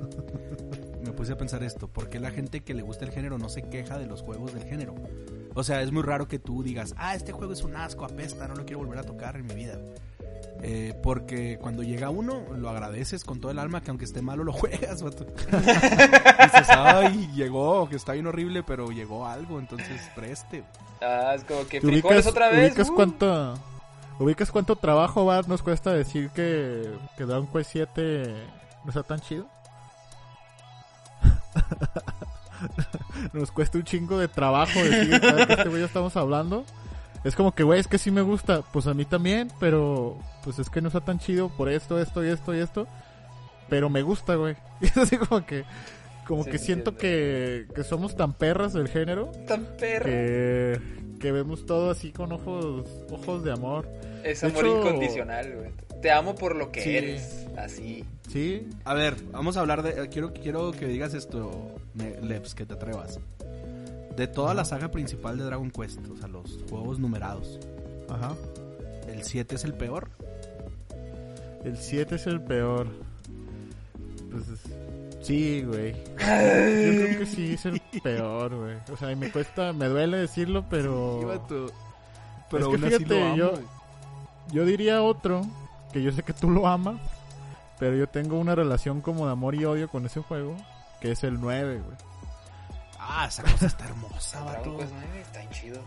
Puse 1.21 1.35
a 1.35 1.37
pensar 1.37 1.62
esto. 1.62 1.87
¿Por 1.87 2.09
qué 2.09 2.18
la 2.18 2.31
gente 2.31 2.61
que 2.62 2.73
le 2.73 2.81
gusta 2.81 3.05
el 3.05 3.11
género 3.11 3.37
no 3.37 3.51
se 3.51 3.61
queja 3.61 3.99
de 3.99 4.07
los 4.07 4.23
juegos 4.23 4.55
del 4.55 4.64
género? 4.64 4.95
O 5.53 5.62
sea, 5.62 5.83
es 5.83 5.93
muy 5.93 6.03
raro 6.03 6.29
que 6.29 6.39
tú 6.39 6.62
digas, 6.62 6.95
ah, 6.97 7.14
este 7.14 7.31
juego 7.31 7.53
es 7.53 7.62
un 7.62 7.77
asco, 7.77 8.07
apesta, 8.07 8.49
no 8.49 8.55
lo 8.55 8.64
quiero 8.64 8.79
volver 8.79 9.01
a 9.01 9.03
tocar 9.03 9.37
en 9.37 9.47
mi 9.47 9.55
vida. 9.55 9.79
Eh, 10.62 10.95
porque 11.03 11.59
cuando 11.61 11.83
llega 11.83 12.09
uno, 12.09 12.47
lo 12.57 12.71
agradeces 12.71 13.25
con 13.25 13.39
todo 13.39 13.53
el 13.53 13.59
alma, 13.59 13.83
que 13.83 13.91
aunque 13.91 14.07
esté 14.07 14.23
malo 14.23 14.45
lo 14.45 14.53
juegas, 14.55 15.03
vato. 15.03 15.27
dices, 15.27 16.68
ay, 16.71 17.31
llegó, 17.35 17.87
que 17.91 17.97
está 17.97 18.14
bien 18.14 18.27
horrible, 18.27 18.62
pero 18.62 18.91
llegó 18.91 19.27
algo, 19.27 19.59
entonces 19.59 20.01
preste. 20.14 20.64
Ah, 21.03 21.35
es 21.37 21.45
como 21.45 21.66
que 21.66 21.83
frijoles 21.83 22.27
otra 22.29 22.49
vez. 22.49 22.71
¿Ubicas 22.71 22.89
uh. 22.89 22.95
cuánto, 22.95 23.59
ubicas 24.18 24.51
cuánto 24.51 24.75
trabajo 24.75 25.27
va, 25.27 25.43
nos 25.43 25.62
cuesta 25.62 25.93
decir 25.93 26.31
que, 26.31 26.91
que 27.18 27.25
Dragon 27.27 27.47
Quest 27.47 27.73
7 27.73 28.35
no 28.85 28.89
está 28.89 29.03
tan 29.03 29.21
chido? 29.21 29.47
nos 33.33 33.51
cuesta 33.51 33.79
un 33.79 33.85
chingo 33.85 34.18
de 34.18 34.29
trabajo 34.29 34.83
decir 34.83 35.21
que 35.21 35.47
este 35.49 35.68
güey 35.68 35.83
estamos 35.83 36.16
hablando. 36.16 36.64
Es 37.23 37.37
como 37.37 37.55
que, 37.55 37.62
güey, 37.62 37.81
es 37.81 37.87
que 37.87 37.99
sí 37.99 38.11
me 38.11 38.23
gusta. 38.23 38.62
Pues 38.73 38.87
a 38.87 38.95
mí 38.95 39.05
también, 39.05 39.49
pero 39.59 40.18
pues 40.43 40.59
es 40.59 40.71
que 40.71 40.81
no 40.81 40.89
está 40.89 41.01
tan 41.01 41.18
chido 41.18 41.49
por 41.51 41.68
esto, 41.68 41.99
esto 42.01 42.25
y 42.25 42.29
esto 42.29 42.55
y 42.55 42.61
esto. 42.61 42.87
Pero 43.68 43.91
me 43.91 44.03
gusta, 44.03 44.35
güey. 44.35 44.57
Y 44.81 44.87
es 44.87 44.97
así 44.97 45.18
como 45.18 45.45
que, 45.45 45.64
como 46.27 46.45
que 46.45 46.59
siento 46.59 46.97
que, 46.97 47.66
que, 47.75 47.85
somos 47.85 48.16
tan 48.16 48.33
perras 48.33 48.73
del 48.73 48.89
género. 48.89 49.31
Tan 49.47 49.66
perras. 49.79 50.07
Que, 50.07 50.81
que, 51.21 51.33
vemos 51.33 51.66
todo 51.66 51.91
así 51.91 52.12
con 52.12 52.33
ojos, 52.33 52.87
ojos 53.11 53.45
de 53.45 53.53
amor. 53.53 53.87
Es 54.25 54.43
amor 54.43 54.66
incondicional, 54.66 55.55
güey. 55.55 55.71
Te 56.03 56.11
amo 56.11 56.34
por 56.34 56.57
lo 56.57 56.72
que 56.72 56.98
eres. 56.98 57.46
Así. 57.57 58.05
Sí. 58.28 58.66
A 58.84 58.94
ver, 58.94 59.16
vamos 59.32 59.57
a 59.57 59.61
hablar 59.61 59.82
de. 59.82 60.09
Quiero, 60.09 60.32
quiero 60.32 60.72
que 60.72 60.86
digas 60.86 61.14
esto, 61.14 61.74
Leps, 62.22 62.55
que 62.55 62.64
te 62.64 62.74
atrevas. 62.74 63.18
De 64.16 64.26
toda 64.26 64.55
la 64.55 64.64
saga 64.64 64.90
principal 64.90 65.38
de 65.38 65.44
Dragon 65.44 65.70
Quest, 65.70 66.01
o 66.09 66.16
sea, 66.16 66.28
los 66.28 66.59
juegos 66.68 66.98
numerados. 66.98 67.59
Ajá. 68.09 68.34
¿El 69.09 69.22
7 69.22 69.55
es 69.55 69.64
el 69.64 69.74
peor? 69.74 70.09
El 71.64 71.76
7 71.76 72.14
es 72.14 72.26
el 72.26 72.40
peor. 72.40 72.88
Pues 74.30 74.44
sí, 75.22 75.62
güey. 75.62 75.92
Yo 75.92 76.16
creo 76.18 77.18
que 77.18 77.26
sí 77.26 77.55
es 77.55 77.66
el 77.66 77.80
peor, 78.03 78.55
güey. 78.57 78.76
O 78.92 78.96
sea, 78.96 79.14
me 79.16 79.30
cuesta, 79.30 79.72
me 79.72 79.86
duele 79.86 80.18
decirlo, 80.18 80.64
pero. 80.70 81.42
Pero 82.51 82.72
es 82.74 82.80
que 82.80 82.88
fíjate, 82.88 83.36
yo, 83.36 83.53
yo 84.53 84.64
diría 84.64 85.03
otro, 85.03 85.42
que 85.93 86.03
yo 86.03 86.12
sé 86.12 86.22
que 86.22 86.32
tú 86.32 86.51
lo 86.51 86.66
amas, 86.66 87.01
pero 87.78 87.97
yo 87.97 88.07
tengo 88.09 88.38
una 88.38 88.55
relación 88.55 89.01
como 89.01 89.26
de 89.26 89.32
amor 89.32 89.55
y 89.55 89.64
odio 89.64 89.88
con 89.88 90.07
ese 90.07 90.20
juego, 90.20 90.57
que 91.01 91.12
es 91.12 91.24
el 91.24 91.41
9, 91.41 91.80
güey. 91.84 91.97
Ah, 92.99 93.26
esa 93.28 93.43
cosa 93.43 93.66
está 93.66 93.86
hermosa, 93.86 94.45
vato. 94.45 94.76
Pues 94.76 94.88
9 94.93 95.20
está 95.20 95.51
chido. 95.51 95.80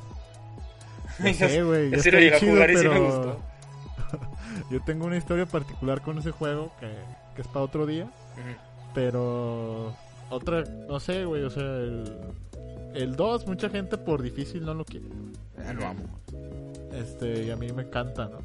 No 1.19 1.33
sé, 1.33 1.63
güey. 1.63 1.91
Yo 1.91 1.99
sí 1.99 2.11
lo 2.11 2.19
llegué 2.19 2.35
a 2.35 2.39
jugar 2.39 2.71
y 2.71 2.77
sí 2.77 2.87
me 2.87 2.99
gustó. 2.99 3.39
yo 4.71 4.81
tengo 4.81 5.05
una 5.05 5.17
historia 5.17 5.45
particular 5.45 6.01
con 6.01 6.17
ese 6.17 6.31
juego 6.31 6.71
que, 6.79 6.91
que 7.35 7.41
es 7.41 7.47
para 7.47 7.65
otro 7.65 7.85
día. 7.85 8.07
Pero 8.93 9.95
otra, 10.29 10.63
no 10.87 10.99
sé, 10.99 11.25
güey, 11.25 11.43
o 11.43 11.49
sea, 11.49 11.63
el, 11.63 12.17
el 12.95 13.15
2, 13.15 13.47
mucha 13.47 13.69
gente 13.69 13.97
por 13.97 14.21
difícil 14.21 14.65
no 14.65 14.73
lo 14.73 14.85
quiere. 14.85 15.07
Ya 15.57 15.73
lo 15.73 15.87
amo. 15.87 16.03
Este, 16.93 17.45
y 17.45 17.49
a 17.49 17.55
mí 17.55 17.71
me 17.71 17.83
encanta, 17.83 18.29
¿no? 18.29 18.39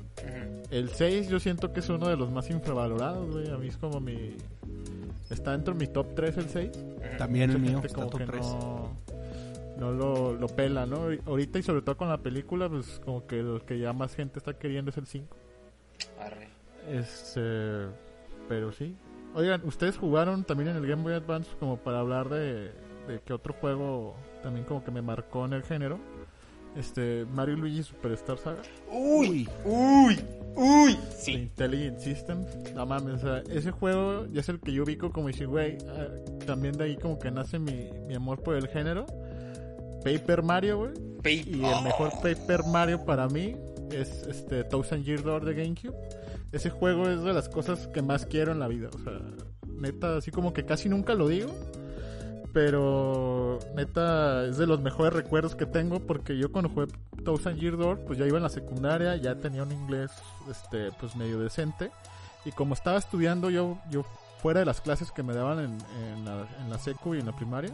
El 0.71 0.89
6 0.89 1.29
yo 1.29 1.39
siento 1.39 1.73
que 1.73 1.81
es 1.81 1.89
uno 1.89 2.09
de 2.09 2.17
los 2.17 2.31
más 2.31 2.51
infravalorados, 2.51 3.31
güey. 3.31 3.51
A 3.51 3.59
mí 3.59 3.69
es 3.69 3.77
como 3.77 4.01
mi... 4.01 4.37
Está 5.29 5.53
dentro 5.53 5.75
de 5.75 5.81
mi 5.81 5.93
top 5.93 6.15
3 6.15 6.37
el 6.39 6.49
6. 6.49 6.71
También 7.19 7.51
el 7.51 7.59
mío, 7.59 7.83
está 7.85 8.07
top 8.07 8.23
3. 8.25 8.47
No, 9.79 9.93
lo, 9.93 10.33
lo, 10.35 10.49
pela, 10.49 10.87
¿no? 10.87 11.09
Ahorita 11.27 11.59
y 11.59 11.63
sobre 11.63 11.83
todo 11.83 11.97
con 11.97 12.09
la 12.09 12.19
película, 12.19 12.69
pues 12.69 13.01
como 13.05 13.27
que 13.27 13.43
lo 13.43 13.65
que 13.65 13.79
ya 13.79 13.93
más 13.93 14.15
gente 14.15 14.39
está 14.39 14.55
queriendo 14.55 14.91
es 14.91 14.97
el 14.97 15.07
5. 15.07 15.37
Arre. 16.21 16.49
Este... 16.91 17.87
Pero 18.49 18.73
sí. 18.73 18.97
Oigan, 19.35 19.61
¿ustedes 19.65 19.99
jugaron 19.99 20.43
también 20.43 20.71
en 20.71 20.77
el 20.77 20.87
Game 20.87 21.03
Boy 21.03 21.13
Advance 21.13 21.51
como 21.61 21.77
para 21.77 22.01
hablar 22.01 22.31
de, 22.31 22.73
de 23.07 23.21
que 23.25 23.35
otro 23.35 23.53
juego 23.53 24.17
también 24.43 24.65
como 24.65 24.83
que 24.83 24.91
me 24.91 25.03
marcó 25.03 25.45
en 25.45 25.53
el 25.53 25.63
género? 25.63 26.01
Este 26.79 27.27
Mario 27.27 27.57
Luigi 27.57 27.83
Superstar 27.83 28.39
Saga. 28.39 28.63
Uy, 28.91 29.49
uy, 29.65 30.19
uy, 30.55 30.97
sí. 31.17 31.33
Intelligent 31.33 31.99
Systems. 31.99 32.47
No 32.75 32.87
mames, 32.87 33.15
o 33.15 33.19
sea, 33.19 33.43
ese 33.51 33.71
juego 33.71 34.27
ya 34.27 34.41
es 34.41 34.49
el 34.49 34.61
que 34.61 34.73
yo 34.73 34.85
ubico 34.85 35.11
como 35.11 35.27
decir, 35.27 35.49
güey, 35.49 35.77
ah, 35.89 36.07
también 36.47 36.77
de 36.77 36.85
ahí 36.85 36.97
como 36.97 37.19
que 37.19 37.31
nace 37.31 37.59
mi, 37.59 37.91
mi 38.07 38.15
amor 38.15 38.43
por 38.43 38.55
el 38.55 38.69
género. 38.69 39.07
Paper 40.05 40.43
Mario, 40.43 40.79
güey. 40.79 40.93
Y 41.47 41.65
el 41.65 41.83
mejor 41.83 42.13
Paper 42.23 42.65
Mario 42.65 43.05
para 43.05 43.29
mí 43.29 43.57
es 43.91 44.23
este 44.29 44.65
Thousand 44.65 45.05
Year 45.05 45.23
Door 45.23 45.45
de 45.45 45.55
GameCube. 45.55 45.97
Ese 46.53 46.71
juego 46.71 47.09
es 47.09 47.23
de 47.23 47.33
las 47.33 47.49
cosas 47.49 47.89
que 47.89 48.01
más 48.01 48.25
quiero 48.25 48.53
en 48.53 48.61
la 48.61 48.69
vida, 48.69 48.89
o 48.95 48.99
sea, 48.99 49.21
neta, 49.67 50.17
así 50.17 50.31
como 50.31 50.53
que 50.55 50.65
casi 50.65 50.89
nunca 50.89 51.15
lo 51.15 51.29
digo 51.29 51.51
pero 52.59 53.61
neta 53.77 54.45
es 54.47 54.57
de 54.57 54.67
los 54.67 54.81
mejores 54.81 55.13
recuerdos 55.13 55.55
que 55.55 55.65
tengo 55.65 56.01
porque 56.01 56.37
yo 56.37 56.51
cuando 56.51 56.69
jugué 56.69 56.89
Thousand 57.25 57.57
Year 57.61 57.77
Door 57.77 58.01
pues 58.01 58.19
ya 58.19 58.27
iba 58.27 58.37
en 58.37 58.43
la 58.43 58.49
secundaria, 58.49 59.15
ya 59.15 59.37
tenía 59.37 59.63
un 59.63 59.71
inglés 59.71 60.11
este 60.51 60.91
pues 60.99 61.15
medio 61.15 61.39
decente 61.39 61.93
y 62.45 62.51
como 62.51 62.75
estaba 62.75 62.99
estudiando 62.99 63.49
yo 63.49 63.79
yo 63.93 64.05
fuera 64.43 64.59
de 64.59 64.67
las 64.67 64.81
clases 64.81 65.13
que 65.13 65.23
me 65.23 65.35
daban 65.35 65.61
en, 65.61 65.79
en, 66.17 66.25
la, 66.69 66.79
secu 66.81 67.15
y 67.15 67.21
en 67.21 67.27
la 67.27 67.37
primaria 67.37 67.71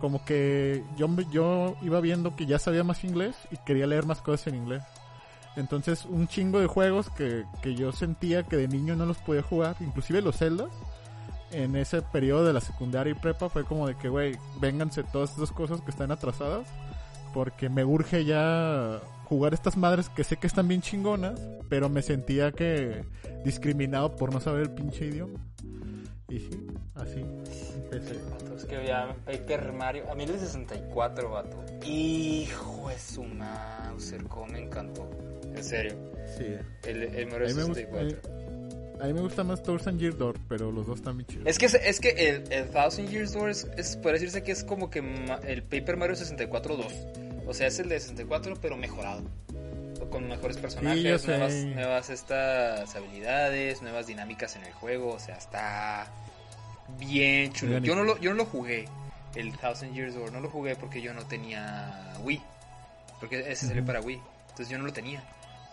como 0.00 0.24
que 0.24 0.82
yo, 0.96 1.06
yo 1.30 1.76
iba 1.82 2.00
viendo 2.00 2.34
que 2.34 2.46
ya 2.46 2.58
sabía 2.58 2.82
más 2.82 3.04
inglés 3.04 3.36
y 3.50 3.58
quería 3.58 3.86
leer 3.86 4.06
más 4.06 4.22
cosas 4.22 4.46
en 4.46 4.54
inglés. 4.54 4.82
Entonces 5.54 6.06
un 6.06 6.28
chingo 6.28 6.60
de 6.60 6.66
juegos 6.66 7.10
que, 7.10 7.44
que 7.60 7.74
yo 7.74 7.92
sentía 7.92 8.42
que 8.42 8.56
de 8.56 8.68
niño 8.68 8.96
no 8.96 9.04
los 9.04 9.18
podía 9.18 9.42
jugar, 9.42 9.76
inclusive 9.80 10.22
los 10.22 10.38
celdas, 10.38 10.70
en 11.54 11.76
ese 11.76 12.02
periodo 12.02 12.44
de 12.44 12.52
la 12.52 12.60
secundaria 12.60 13.12
y 13.12 13.14
prepa 13.14 13.48
fue 13.48 13.64
como 13.64 13.86
de 13.86 13.96
que, 13.96 14.08
güey, 14.08 14.36
vénganse 14.60 15.02
todas 15.04 15.30
estas 15.30 15.52
cosas 15.52 15.80
que 15.80 15.90
están 15.90 16.10
atrasadas. 16.10 16.66
Porque 17.32 17.68
me 17.68 17.84
urge 17.84 18.24
ya 18.24 19.00
jugar 19.24 19.54
estas 19.54 19.76
madres 19.76 20.08
que 20.08 20.22
sé 20.22 20.36
que 20.36 20.46
están 20.46 20.68
bien 20.68 20.82
chingonas, 20.82 21.40
pero 21.68 21.88
me 21.88 22.02
sentía 22.02 22.52
que 22.52 23.04
discriminado 23.44 24.14
por 24.14 24.32
no 24.32 24.40
saber 24.40 24.62
el 24.62 24.70
pinche 24.70 25.06
idioma. 25.06 25.40
Y 26.28 26.38
sí, 26.38 26.66
así 26.94 27.20
empecé. 27.74 28.16
Es 28.56 28.64
que 28.64 28.86
ya 28.86 29.14
Paper 29.24 29.72
Mario, 29.72 30.10
a 30.10 30.14
mí 30.14 30.24
el 30.24 30.38
64, 30.38 31.30
vato. 31.30 31.64
Hijo 31.84 32.88
de 32.88 32.98
su 32.98 33.22
mouse, 33.24 34.14
cómo 34.28 34.46
me 34.46 34.60
encantó. 34.60 35.08
En 35.54 35.62
serio. 35.62 35.94
Sí. 36.36 36.46
El, 36.84 37.02
el 37.02 37.26
Mario 37.26 37.48
64. 37.48 38.43
A 39.00 39.06
mí 39.06 39.12
me 39.12 39.20
gusta 39.20 39.42
más 39.44 39.62
Thousand 39.62 39.98
Year 40.00 40.16
Door, 40.16 40.36
pero 40.48 40.70
los 40.72 40.86
dos 40.86 40.98
están 40.98 41.16
bien 41.18 41.26
chidos. 41.26 41.46
Es 41.46 41.58
que, 41.58 41.66
es 41.66 42.00
que 42.00 42.10
el, 42.10 42.52
el 42.52 42.70
Thousand 42.70 43.08
Years 43.10 43.32
Door 43.32 43.50
es, 43.50 43.66
es- 43.76 43.96
puede 43.96 44.14
decirse 44.14 44.42
que 44.42 44.52
es 44.52 44.64
como 44.64 44.88
que 44.90 45.02
ma- 45.02 45.40
el 45.46 45.62
Paper 45.62 45.96
Mario 45.96 46.16
64 46.16 46.76
2. 46.76 46.92
O 47.46 47.52
sea, 47.54 47.66
es 47.66 47.78
el 47.80 47.88
de 47.88 48.00
64 48.00 48.56
pero 48.60 48.76
mejorado. 48.76 49.22
Con 50.10 50.28
mejores 50.28 50.56
personajes, 50.58 51.02
nuevas, 51.26 51.52
nuevas 51.74 52.10
estas 52.10 52.94
habilidades, 52.94 53.82
nuevas 53.82 54.06
dinámicas 54.06 54.54
en 54.56 54.64
el 54.64 54.72
juego. 54.72 55.12
O 55.14 55.18
sea, 55.18 55.36
está 55.36 56.06
bien 56.98 57.52
chulo. 57.52 57.72
Yo 57.88 57.94
no 57.96 58.04
lo, 58.04 58.18
yo 58.20 58.30
no 58.30 58.36
lo 58.36 58.44
jugué, 58.46 58.86
el 59.34 59.56
Thousand 59.58 59.92
Years 59.94 60.14
Door. 60.14 60.30
No 60.32 60.40
lo 60.40 60.48
jugué 60.50 60.76
porque 60.76 61.02
yo 61.02 61.12
no 61.14 61.24
tenía 61.26 62.14
Wii. 62.22 62.40
Porque 63.18 63.40
ese 63.50 63.66
salió 63.66 63.84
para 63.84 64.00
Wii. 64.00 64.20
Entonces 64.50 64.68
yo 64.68 64.78
no 64.78 64.84
lo 64.84 64.92
tenía. 64.92 65.22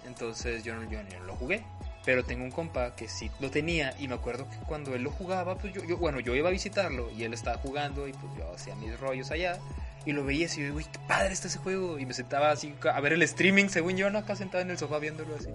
Entonces 0.08 0.64
yo 0.64 0.76
no, 0.76 0.90
yo 0.90 1.00
no 1.04 1.26
lo 1.26 1.36
jugué. 1.36 1.64
Pero 2.04 2.24
tengo 2.24 2.44
un 2.44 2.52
compa 2.52 2.96
que 2.96 3.08
sí 3.08 3.30
lo 3.40 3.52
tenía 3.52 3.94
y 4.00 4.08
me 4.08 4.16
acuerdo 4.16 4.50
que 4.50 4.58
cuando 4.68 4.96
él 4.96 5.04
lo 5.04 5.12
jugaba, 5.12 5.58
pues 5.58 5.74
yo, 5.74 5.84
yo 5.84 5.98
bueno, 5.98 6.20
yo 6.20 6.36
iba 6.36 6.50
a 6.50 6.52
visitarlo 6.52 7.12
y 7.12 7.24
él 7.24 7.34
estaba 7.34 7.58
jugando 7.58 8.08
y 8.08 8.14
pues 8.14 8.34
yo 8.38 8.52
hacía 8.54 8.76
mis 8.76 9.00
rollos 9.00 9.30
allá 9.30 9.60
y 10.06 10.14
lo 10.14 10.26
veía 10.26 10.48
así, 10.48 10.68
uy, 10.70 10.84
qué 10.84 11.00
padre 11.08 11.34
está 11.34 11.48
ese 11.48 11.60
juego 11.60 12.00
y 12.00 12.06
me 12.06 12.14
sentaba 12.14 12.52
así 12.52 12.74
a 12.92 13.00
ver 13.02 13.14
el 13.14 13.22
streaming, 13.22 13.68
según 13.68 13.98
yo, 13.98 14.10
no 14.10 14.18
acá 14.18 14.36
sentado 14.36 14.64
en 14.64 14.72
el 14.72 14.78
sofá 14.78 14.98
viéndolo 15.00 15.36
así. 15.36 15.50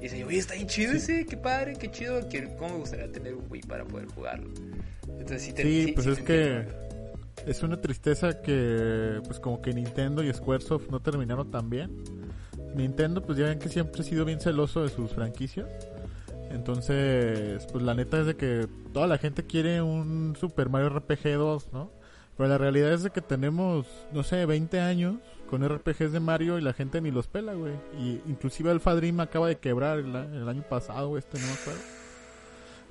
Y 0.00 0.02
decía, 0.02 0.26
oye, 0.26 0.38
está 0.38 0.54
bien 0.54 0.66
chido 0.66 0.92
ese, 0.92 1.26
qué 1.26 1.36
padre, 1.36 1.74
qué 1.78 1.90
chido, 1.90 2.28
que, 2.28 2.44
cómo 2.56 2.74
me 2.74 2.80
gustaría 2.80 3.10
tener 3.10 3.34
un 3.34 3.46
Wii 3.48 3.62
para 3.62 3.84
poder 3.84 4.06
jugarlo. 4.08 4.50
Entonces 5.06 5.42
sí, 5.42 5.52
te, 5.52 5.62
Sí, 5.62 5.92
pues 5.94 6.06
sí 6.06 6.12
es 6.12 6.20
que 6.20 6.66
es 7.46 7.62
una 7.62 7.80
tristeza 7.80 8.40
que 8.42 9.20
pues 9.24 9.40
como 9.40 9.62
que 9.62 9.72
Nintendo 9.72 10.22
y 10.22 10.32
Squaresoft 10.32 10.90
no 10.90 11.00
terminaron 11.00 11.50
tan 11.50 11.70
bien. 11.70 11.90
Nintendo 12.78 13.22
pues 13.22 13.36
ya 13.36 13.46
ven 13.46 13.58
que 13.58 13.68
siempre 13.68 14.00
ha 14.00 14.04
sido 14.04 14.24
bien 14.24 14.40
celoso 14.40 14.82
de 14.82 14.88
sus 14.88 15.12
franquicias. 15.12 15.68
Entonces, 16.50 17.66
pues 17.70 17.84
la 17.84 17.94
neta 17.94 18.20
es 18.20 18.26
de 18.26 18.36
que 18.36 18.66
toda 18.94 19.06
la 19.06 19.18
gente 19.18 19.44
quiere 19.44 19.82
un 19.82 20.34
Super 20.40 20.70
Mario 20.70 20.88
RPG 20.88 21.36
2, 21.36 21.72
¿no? 21.72 21.90
Pero 22.36 22.48
la 22.48 22.56
realidad 22.56 22.92
es 22.92 23.02
de 23.02 23.10
que 23.10 23.20
tenemos, 23.20 23.86
no 24.12 24.22
sé, 24.22 24.46
20 24.46 24.80
años 24.80 25.16
con 25.50 25.66
RPGs 25.66 26.12
de 26.12 26.20
Mario 26.20 26.58
y 26.58 26.62
la 26.62 26.72
gente 26.72 27.00
ni 27.00 27.10
los 27.10 27.26
pela, 27.26 27.54
güey. 27.54 27.74
Y 27.98 28.20
inclusive 28.26 28.70
Alpha 28.70 28.94
Dream 28.94 29.20
acaba 29.20 29.48
de 29.48 29.58
quebrar 29.58 29.98
el, 29.98 30.14
el 30.14 30.48
año 30.48 30.62
pasado, 30.62 31.18
este 31.18 31.38
no 31.38 31.46
me 31.46 31.52
acuerdo. 31.52 31.80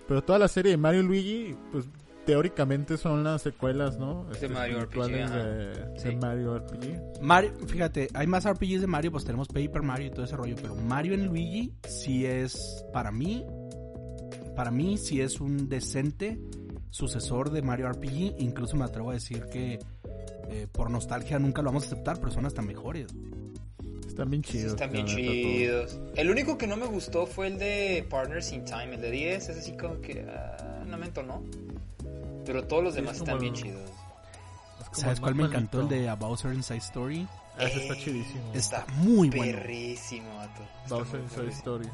Pero 0.07 0.23
toda 0.23 0.39
la 0.39 0.47
serie 0.47 0.71
de 0.71 0.77
Mario 0.77 1.01
y 1.01 1.03
Luigi, 1.03 1.55
pues 1.71 1.85
teóricamente 2.27 2.97
son 2.97 3.23
las 3.23 3.41
secuelas, 3.41 3.97
¿no? 3.97 4.29
Este, 4.31 4.47
Mario 4.49 4.81
RPG, 4.81 5.07
de, 5.07 5.67
de 5.93 5.99
Sí. 5.99 6.15
Mario 6.15 6.59
RPG. 6.59 7.21
Mario, 7.21 7.53
fíjate, 7.67 8.09
hay 8.13 8.27
más 8.27 8.47
RPGs 8.47 8.81
de 8.81 8.87
Mario, 8.87 9.11
pues 9.11 9.23
tenemos 9.25 9.47
Paper 9.47 9.81
Mario 9.81 10.07
y 10.07 10.11
todo 10.11 10.25
ese 10.25 10.35
rollo, 10.35 10.55
pero 10.61 10.75
Mario 10.75 11.13
en 11.13 11.25
Luigi 11.25 11.73
sí 11.87 12.25
es, 12.25 12.85
para 12.93 13.11
mí, 13.11 13.45
para 14.55 14.69
mí 14.71 14.97
sí 14.97 15.21
es 15.21 15.39
un 15.39 15.69
decente 15.69 16.37
sucesor 16.89 17.49
de 17.49 17.61
Mario 17.61 17.89
RPG, 17.89 18.35
incluso 18.39 18.75
me 18.75 18.83
atrevo 18.85 19.11
a 19.11 19.13
decir 19.13 19.45
que 19.45 19.79
eh, 20.49 20.67
por 20.71 20.89
nostalgia 20.91 21.39
nunca 21.39 21.61
lo 21.61 21.69
vamos 21.69 21.83
a 21.83 21.87
aceptar, 21.87 22.19
pero 22.19 22.31
son 22.31 22.45
hasta 22.45 22.61
mejores. 22.61 23.07
Están 24.05 24.29
bien 24.31 24.43
Sí, 24.43 24.51
chidos. 24.53 24.71
están 24.73 24.91
bien 24.91 25.05
chidos. 25.05 25.99
El 26.15 26.29
único 26.31 26.57
que 26.57 26.65
no 26.67 26.75
me 26.75 26.87
gustó 26.87 27.25
fue 27.27 27.47
el 27.47 27.57
de 27.59 28.05
Partners 28.09 28.51
in 28.51 28.65
Time, 28.65 28.95
el 28.95 29.01
de 29.01 29.11
10, 29.11 29.49
ese 29.49 29.61
sí 29.61 29.77
como 29.77 30.01
que 30.01 30.25
ah, 30.27 30.83
no 30.87 30.97
me 30.97 31.05
entonó. 31.05 31.43
Pero 32.47 32.63
todos 32.63 32.83
los 32.83 32.95
demás 32.95 33.15
es 33.15 33.21
están 33.21 33.37
bien 33.39 33.53
el- 33.53 33.61
chidos. 33.61 33.91
¿Sabes 34.93 35.19
cuál 35.19 35.35
me 35.35 35.43
encantó? 35.43 35.81
El 35.81 35.89
de 35.89 36.09
A 36.09 36.15
Bowser 36.15 36.53
Inside 36.53 36.77
Story. 36.79 37.27
Ah, 37.59 37.63
ese 37.65 37.81
está 37.81 37.93
Eh, 37.93 37.99
chidísimo. 38.03 38.51
Está 38.53 38.85
muy 38.97 39.29
bueno. 39.29 39.57
Perrísimo, 39.57 40.35
vato. 40.37 40.61
Bowser 40.89 41.19
Inside. 41.21 41.49
Story. 41.49 41.89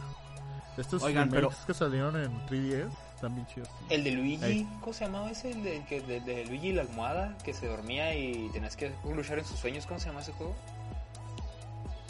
Estos 0.77 1.03
Oigan, 1.03 1.29
pero- 1.29 1.51
que 1.67 1.73
salieron 1.73 2.15
en 2.17 2.45
3DS 2.47 2.91
están 3.15 3.35
bien 3.35 3.45
chidos. 3.47 3.69
El 3.89 4.03
de 4.03 4.11
Luigi, 4.11 4.43
Ahí. 4.43 4.69
¿cómo 4.81 4.93
se 4.93 5.05
llamaba 5.05 5.29
ese? 5.31 5.51
El 5.51 5.63
de, 5.63 5.83
que- 5.85 6.01
de- 6.01 6.19
de 6.21 6.45
Luigi 6.45 6.69
y 6.69 6.73
la 6.73 6.81
almohada, 6.83 7.37
que 7.43 7.53
se 7.53 7.67
dormía 7.67 8.15
y 8.15 8.49
tenías 8.53 8.75
que 8.75 8.93
luchar 9.05 9.39
en 9.39 9.45
sus 9.45 9.59
sueños. 9.59 9.85
¿Cómo 9.85 9.99
se 9.99 10.07
llama 10.07 10.21
ese 10.21 10.31
juego? 10.33 10.55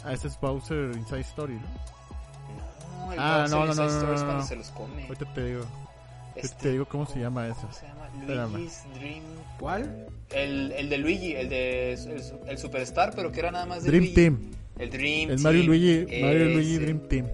Ah, 0.04 0.12
ese 0.12 0.28
es 0.28 0.38
Bowser 0.40 0.92
Inside 0.96 1.20
Story, 1.20 1.54
¿no? 1.54 3.06
No, 3.06 3.12
el 3.12 3.18
Ah, 3.18 3.38
Bowser 3.40 3.50
no, 3.50 3.64
no, 3.64 3.70
Inside 3.72 3.86
no, 3.86 3.90
no, 3.92 3.96
Story 3.98 4.14
es 4.14 4.20
no, 4.20 4.26
cuando 4.26 4.42
no. 4.42 4.48
se 4.48 4.56
los 4.56 4.68
come. 4.70 5.02
Ahorita 5.06 5.34
te 5.34 5.44
digo. 5.44 5.64
Este, 6.34 6.56
te 6.62 6.72
digo 6.72 6.86
cómo 6.86 7.06
se 7.06 7.20
llama 7.20 7.46
ese. 7.46 7.60
¿Cómo 7.60 7.72
se 7.72 7.86
llama? 7.86 8.03
Luigi's 8.26 8.82
Dream... 8.94 9.22
¿Cuál? 9.58 10.06
El, 10.30 10.72
el 10.72 10.88
de 10.88 10.98
Luigi, 10.98 11.34
el 11.34 11.48
de 11.48 11.92
el, 11.92 12.22
el 12.48 12.58
Superstar, 12.58 13.14
pero 13.14 13.30
que 13.30 13.40
era 13.40 13.50
nada 13.50 13.66
más 13.66 13.84
de 13.84 13.90
Dream 13.90 14.02
Luigi. 14.04 14.14
Team. 14.14 14.50
El 14.78 14.90
Dream 14.90 15.30
El 15.30 15.36
Team. 15.36 15.42
Mario 15.42 15.60
y 15.60 15.66
Luigi, 15.66 16.20
Mario 16.22 16.44
Luigi 16.46 16.78
Dream 16.78 17.08
Team. 17.08 17.26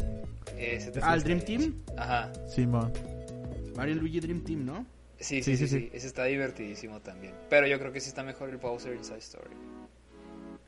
ese 0.59 0.93
Ah, 1.03 1.15
el 1.15 1.23
Dream 1.23 1.41
Team. 1.41 1.75
Ajá. 1.97 2.33
Simón. 2.49 2.93
Mario 3.77 3.95
y 3.97 3.99
Luigi 3.99 4.21
Dream 4.21 4.43
Team, 4.45 4.65
¿no? 4.67 4.87
Sí, 5.19 5.43
Sí, 5.43 5.57
sí, 5.57 5.57
sí, 5.57 5.69
sí, 5.69 5.69
sí, 5.69 5.79
sí. 5.81 5.91
Ese 5.93 6.07
está 6.07 6.25
divertidísimo 6.25 7.01
también. 7.01 7.35
Pero 7.49 7.67
yo 7.67 7.79
creo 7.79 7.93
que 7.93 8.01
sí 8.01 8.09
está 8.09 8.23
mejor 8.23 8.49
el 8.51 8.57
Bowser 8.57 8.95
Inside 8.95 9.19
Story. 9.19 9.55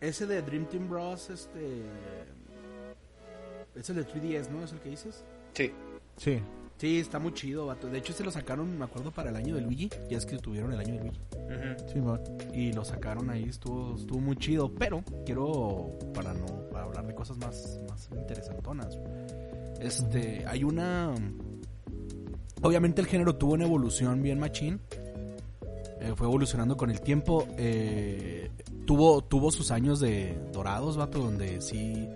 Ese 0.01 0.27
de 0.27 0.43
Dream 0.43 0.67
Team 0.67 0.89
Bros, 0.89 1.31
este... 1.31 1.83
Es 3.75 3.89
el 3.89 3.97
de 3.97 4.07
3DS, 4.07 4.51
¿no? 4.51 4.65
¿Es 4.65 4.73
el 4.73 4.81
que 4.81 4.91
dices? 4.91 5.25
Sí. 5.55 5.73
Sí. 6.19 6.39
Sí, 6.79 6.99
está 6.99 7.19
muy 7.19 7.33
chido, 7.33 7.67
vato. 7.67 7.89
De 7.89 7.99
hecho, 7.99 8.13
se 8.13 8.25
lo 8.25 8.31
sacaron, 8.31 8.77
me 8.77 8.85
acuerdo, 8.85 9.11
para 9.13 9.31
el 9.31 9.37
año 9.37 9.55
de 9.55 9.61
Luigi. 9.61 9.89
Ya 10.11 10.19
es 10.19 10.27
que 10.27 10.37
tuvieron 10.39 10.73
el 10.73 10.81
año 10.81 10.95
de 10.95 11.01
Luigi. 11.01 11.21
Ujú. 11.33 11.93
Simón. 11.93 12.21
Y 12.53 12.73
lo 12.73 12.85
sacaron 12.85 13.31
ahí, 13.31 13.45
estuvo, 13.45 13.95
estuvo 13.97 14.21
muy 14.21 14.37
chido. 14.37 14.73
Pero 14.75 15.05
quiero, 15.25 15.91
para 16.13 16.35
no 16.35 16.47
para 16.71 16.85
hablar 16.85 17.07
de 17.07 17.15
cosas 17.15 17.37
más, 17.39 17.79
más 17.89 18.09
interesantonas. 18.17 18.99
Este, 19.81 20.45
hay 20.47 20.65
una... 20.65 21.15
Obviamente 22.63 23.01
el 23.01 23.07
género 23.07 23.37
tuvo 23.37 23.55
una 23.55 23.65
evolución 23.65 24.23
bien 24.23 24.39
machín. 24.39 24.81
Eh, 26.01 26.13
fue 26.17 26.27
evolucionando 26.27 26.77
con 26.77 26.91
el 26.91 27.01
tiempo. 27.01 27.47
eh, 27.59 28.51
tuvo, 28.87 29.23
tuvo 29.23 29.51
sus 29.51 29.71
años 29.71 30.01
de 30.01 30.37
dorados, 30.53 30.97
vato, 30.97 31.19
donde 31.19 31.61
sí 31.61 32.09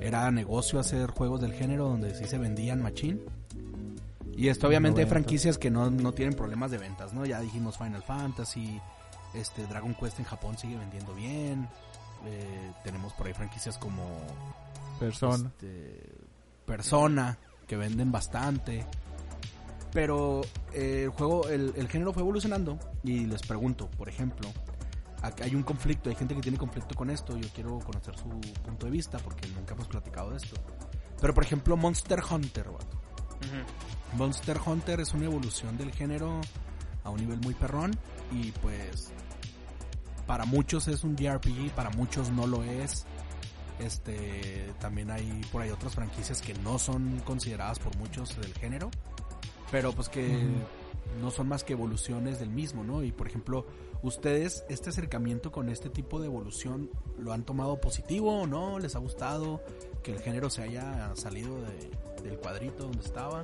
era 0.00 0.30
negocio 0.30 0.78
hacer 0.78 1.10
juegos 1.10 1.40
del 1.40 1.52
género, 1.52 1.88
donde 1.88 2.14
sí 2.14 2.24
se 2.24 2.38
vendían 2.38 2.82
machín. 2.82 3.22
Y 4.36 4.48
esto 4.48 4.68
obviamente 4.68 5.00
hay 5.00 5.06
90. 5.06 5.10
franquicias 5.10 5.58
que 5.58 5.70
no, 5.70 5.90
no 5.90 6.12
tienen 6.12 6.34
problemas 6.34 6.70
de 6.70 6.78
ventas, 6.78 7.12
¿no? 7.14 7.24
Ya 7.24 7.40
dijimos 7.40 7.78
Final 7.78 8.02
Fantasy, 8.02 8.80
este 9.34 9.66
Dragon 9.66 9.94
Quest 9.94 10.18
en 10.18 10.24
Japón 10.26 10.58
sigue 10.58 10.76
vendiendo 10.76 11.14
bien. 11.14 11.68
eh, 12.26 12.72
tenemos 12.84 13.12
por 13.14 13.26
ahí 13.26 13.32
franquicias 13.32 13.78
como 13.78 14.04
Persona. 15.00 15.48
este, 15.48 16.00
Persona, 16.66 17.38
que 17.66 17.76
venden 17.76 18.12
bastante. 18.12 18.84
Pero 19.92 20.42
eh, 20.72 21.02
el 21.04 21.10
juego, 21.10 21.48
el, 21.48 21.72
el 21.76 21.88
género 21.88 22.12
fue 22.12 22.22
evolucionando. 22.22 22.78
Y 23.04 23.26
les 23.26 23.42
pregunto, 23.42 23.88
por 23.96 24.08
ejemplo, 24.08 24.52
hay 25.42 25.54
un 25.54 25.62
conflicto, 25.62 26.10
hay 26.10 26.16
gente 26.16 26.34
que 26.34 26.40
tiene 26.42 26.58
conflicto 26.58 26.94
con 26.94 27.08
esto. 27.08 27.36
Yo 27.36 27.48
quiero 27.54 27.78
conocer 27.78 28.16
su 28.18 28.28
punto 28.64 28.86
de 28.86 28.92
vista 28.92 29.18
porque 29.18 29.48
nunca 29.48 29.74
hemos 29.74 29.88
platicado 29.88 30.30
de 30.30 30.36
esto. 30.38 30.56
Pero 31.20 31.32
por 31.32 31.44
ejemplo, 31.44 31.76
Monster 31.76 32.20
Hunter, 32.30 32.70
vato. 32.70 33.00
Monster 34.14 34.58
Hunter 34.64 35.00
es 35.00 35.12
una 35.14 35.26
evolución 35.26 35.76
del 35.76 35.92
género 35.92 36.40
a 37.04 37.10
un 37.10 37.20
nivel 37.20 37.40
muy 37.40 37.54
perrón 37.54 37.96
y 38.32 38.50
pues 38.52 39.12
para 40.26 40.44
muchos 40.44 40.88
es 40.88 41.04
un 41.04 41.16
JRPG, 41.16 41.70
para 41.74 41.90
muchos 41.90 42.30
no 42.30 42.46
lo 42.46 42.64
es. 42.64 43.06
Este, 43.78 44.72
también 44.80 45.10
hay 45.10 45.42
por 45.52 45.62
ahí 45.62 45.70
otras 45.70 45.94
franquicias 45.94 46.40
que 46.40 46.54
no 46.54 46.78
son 46.78 47.20
consideradas 47.24 47.78
por 47.78 47.94
muchos 47.96 48.36
del 48.40 48.52
género, 48.54 48.90
pero 49.70 49.92
pues 49.92 50.08
que. 50.08 50.48
No 51.20 51.30
son 51.30 51.48
más 51.48 51.64
que 51.64 51.72
evoluciones 51.72 52.38
del 52.38 52.50
mismo, 52.50 52.84
¿no? 52.84 53.02
Y 53.02 53.12
por 53.12 53.26
ejemplo, 53.26 53.66
ustedes 54.02 54.64
este 54.68 54.90
acercamiento 54.90 55.50
con 55.52 55.68
este 55.68 55.88
tipo 55.90 56.20
de 56.20 56.26
evolución 56.26 56.90
lo 57.18 57.32
han 57.32 57.44
tomado 57.44 57.80
positivo 57.80 58.42
o 58.42 58.46
no? 58.46 58.78
¿Les 58.78 58.94
ha 58.96 58.98
gustado 58.98 59.62
que 60.02 60.12
el 60.12 60.20
género 60.20 60.50
se 60.50 60.62
haya 60.62 61.12
salido 61.16 61.56
de- 61.62 62.22
del 62.22 62.38
cuadrito 62.38 62.84
donde 62.84 63.04
estaba? 63.04 63.42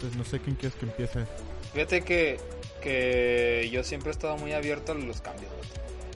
Pues 0.00 0.14
no 0.16 0.24
sé 0.24 0.40
quién 0.40 0.56
quieres 0.56 0.76
que 0.78 0.86
empiece. 0.86 1.24
Fíjate 1.72 2.02
que, 2.02 2.38
que 2.82 3.68
yo 3.72 3.82
siempre 3.82 4.10
he 4.10 4.12
estado 4.12 4.36
muy 4.36 4.52
abierto 4.52 4.92
a 4.92 4.94
los 4.94 5.20
cambios. 5.20 5.50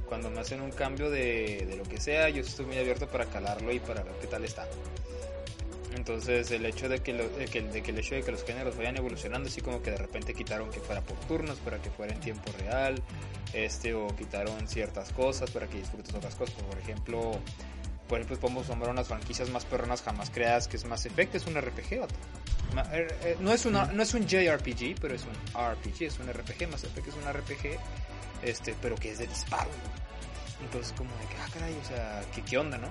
Cuando 0.06 0.28
me 0.30 0.40
hacen 0.40 0.61
un 0.61 0.70
cambio 0.72 1.08
de, 1.08 1.66
de 1.68 1.76
lo 1.76 1.84
que 1.84 2.00
sea, 2.00 2.28
yo 2.28 2.42
estoy 2.42 2.66
muy 2.66 2.76
abierto 2.78 3.06
para 3.06 3.26
calarlo 3.26 3.72
y 3.72 3.78
para 3.78 4.02
ver 4.02 4.12
qué 4.20 4.26
tal 4.26 4.44
está. 4.44 4.66
Entonces 5.95 6.51
el 6.53 6.64
hecho 6.66 6.88
de 6.88 7.01
que, 7.01 7.12
lo- 7.12 7.28
de 7.28 7.47
que, 7.47 7.62
de 7.62 7.82
que 7.82 7.91
el 7.91 7.99
hecho 7.99 8.14
de 8.14 8.22
que 8.22 8.30
los 8.30 8.45
géneros 8.45 8.76
vayan 8.76 8.97
evolucionando, 8.97 9.49
así 9.49 9.61
como 9.61 9.82
que 9.82 9.91
de 9.91 9.97
repente 9.99 10.34
quitaron 10.34 10.70
que 10.70 10.80
fuera 10.80 11.01
por 11.01 11.18
turnos 11.20 11.59
para 11.59 11.78
que 11.82 11.91
fuera 11.91 12.14
en 12.14 12.20
tiempo 12.20 12.53
real, 12.59 13.03
este 13.53 13.95
o 13.95 14.07
quitaron 14.16 14.68
ciertas 14.68 15.11
cosas 15.12 15.51
para 15.51 15.66
que 15.66 15.78
disfrutes 15.78 16.14
otras 16.14 16.34
cosas, 16.36 16.55
como 16.55 16.68
por 16.68 16.78
ejemplo, 16.78 17.32
por 18.09 18.18
ejemplo 18.20 18.38
podemos 18.38 18.68
nombrar 18.68 18.93
unas 18.93 19.09
franquicias 19.09 19.51
más 19.51 19.64
perronas 19.64 20.03
jamás 20.03 20.30
creadas 20.30 20.68
que 20.68 20.76
es 20.76 20.84
Mass 20.84 21.07
Effect, 21.07 21.34
es 21.34 21.47
un 21.47 21.55
RPG, 21.61 21.93
eh, 21.95 23.09
eh, 23.24 23.36
no 23.41 23.53
es 23.53 23.66
una, 23.66 23.86
no 23.86 24.03
es 24.05 24.14
un 24.14 24.26
JRPG, 24.28 24.95
pero 25.01 25.14
es 25.16 25.22
un 25.24 25.34
RPG, 25.61 26.05
es 26.05 26.18
un 26.20 26.28
RPG, 26.32 26.68
Mass 26.70 26.84
Effect 26.84 27.09
es 27.09 27.14
un 27.14 27.24
RPG, 27.32 27.78
este, 28.45 28.74
pero 28.80 28.95
que 28.95 29.11
es 29.11 29.18
de 29.18 29.26
disparo. 29.26 29.70
Entonces 30.62 30.93
como 30.97 31.11
de 31.16 31.24
que, 31.26 31.34
ah, 31.41 31.49
caray, 31.53 31.74
o 31.74 31.84
sea, 31.88 32.22
¿qué, 32.34 32.43
qué 32.43 32.59
onda, 32.59 32.78
no? 32.78 32.88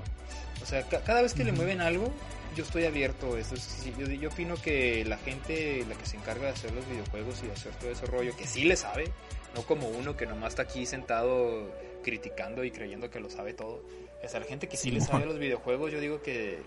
O 0.61 0.65
sea, 0.65 0.83
ca- 0.83 1.01
cada 1.03 1.21
vez 1.21 1.33
que 1.33 1.43
le 1.43 1.51
mueven 1.51 1.81
algo, 1.81 2.11
yo 2.55 2.63
estoy 2.63 2.85
abierto 2.85 3.35
a 3.35 3.39
eso. 3.39 3.55
Es- 3.55 3.61
sí, 3.61 3.93
yo, 3.97 4.05
yo 4.07 4.29
opino 4.29 4.55
que 4.55 5.05
la 5.05 5.17
gente, 5.17 5.85
la 5.87 5.95
que 5.95 6.05
se 6.05 6.17
encarga 6.17 6.45
de 6.47 6.51
hacer 6.51 6.71
los 6.73 6.87
videojuegos 6.87 7.41
y 7.43 7.47
de 7.47 7.53
hacer 7.53 7.71
todo 7.75 7.91
ese 7.91 8.05
rollo, 8.05 8.35
que 8.35 8.45
sí 8.47 8.63
le 8.65 8.75
sabe, 8.75 9.11
no 9.55 9.63
como 9.63 9.87
uno 9.89 10.15
que 10.17 10.25
nomás 10.25 10.49
está 10.53 10.63
aquí 10.63 10.85
sentado 10.85 11.71
criticando 12.03 12.63
y 12.63 12.71
creyendo 12.71 13.09
que 13.09 13.19
lo 13.19 13.29
sabe 13.29 13.53
todo. 13.53 13.83
O 14.23 14.27
sea, 14.27 14.39
la 14.39 14.45
gente 14.45 14.67
que 14.67 14.77
sí 14.77 14.91
le 14.91 15.01
sabe 15.01 15.25
los 15.25 15.39
videojuegos, 15.39 15.91
yo 15.91 15.99
digo 15.99 16.21
que, 16.21 16.59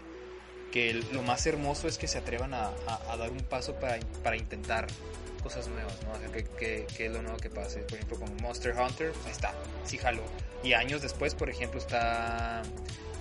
que 0.73 0.95
lo 1.13 1.23
más 1.23 1.47
hermoso 1.47 1.87
es 1.87 1.99
que 1.99 2.09
se 2.09 2.19
atrevan 2.19 2.55
a, 2.55 2.69
a- 2.87 3.13
a 3.13 3.17
dar 3.19 3.31
un 3.31 3.41
paso 3.43 3.75
para, 3.75 3.99
para 4.23 4.37
intentar 4.37 4.87
cosas 5.43 5.69
nuevas, 5.69 5.97
¿no? 6.05 6.13
O 6.13 6.19
sea, 6.19 6.29
que, 6.31 6.45
que, 6.45 6.87
que 6.97 7.07
es 7.07 7.13
lo 7.13 7.23
nuevo 7.23 7.37
que 7.39 7.51
pase. 7.51 7.81
Por 7.81 7.95
ejemplo, 7.95 8.19
como 8.21 8.33
Monster 8.37 8.75
Hunter, 8.79 9.13
ahí 9.27 9.33
está, 9.33 9.53
sí 9.85 9.99
jaló. 9.99 10.23
Y 10.63 10.73
años 10.75 11.03
después, 11.03 11.35
por 11.35 11.51
ejemplo, 11.51 11.79
está 11.81 12.63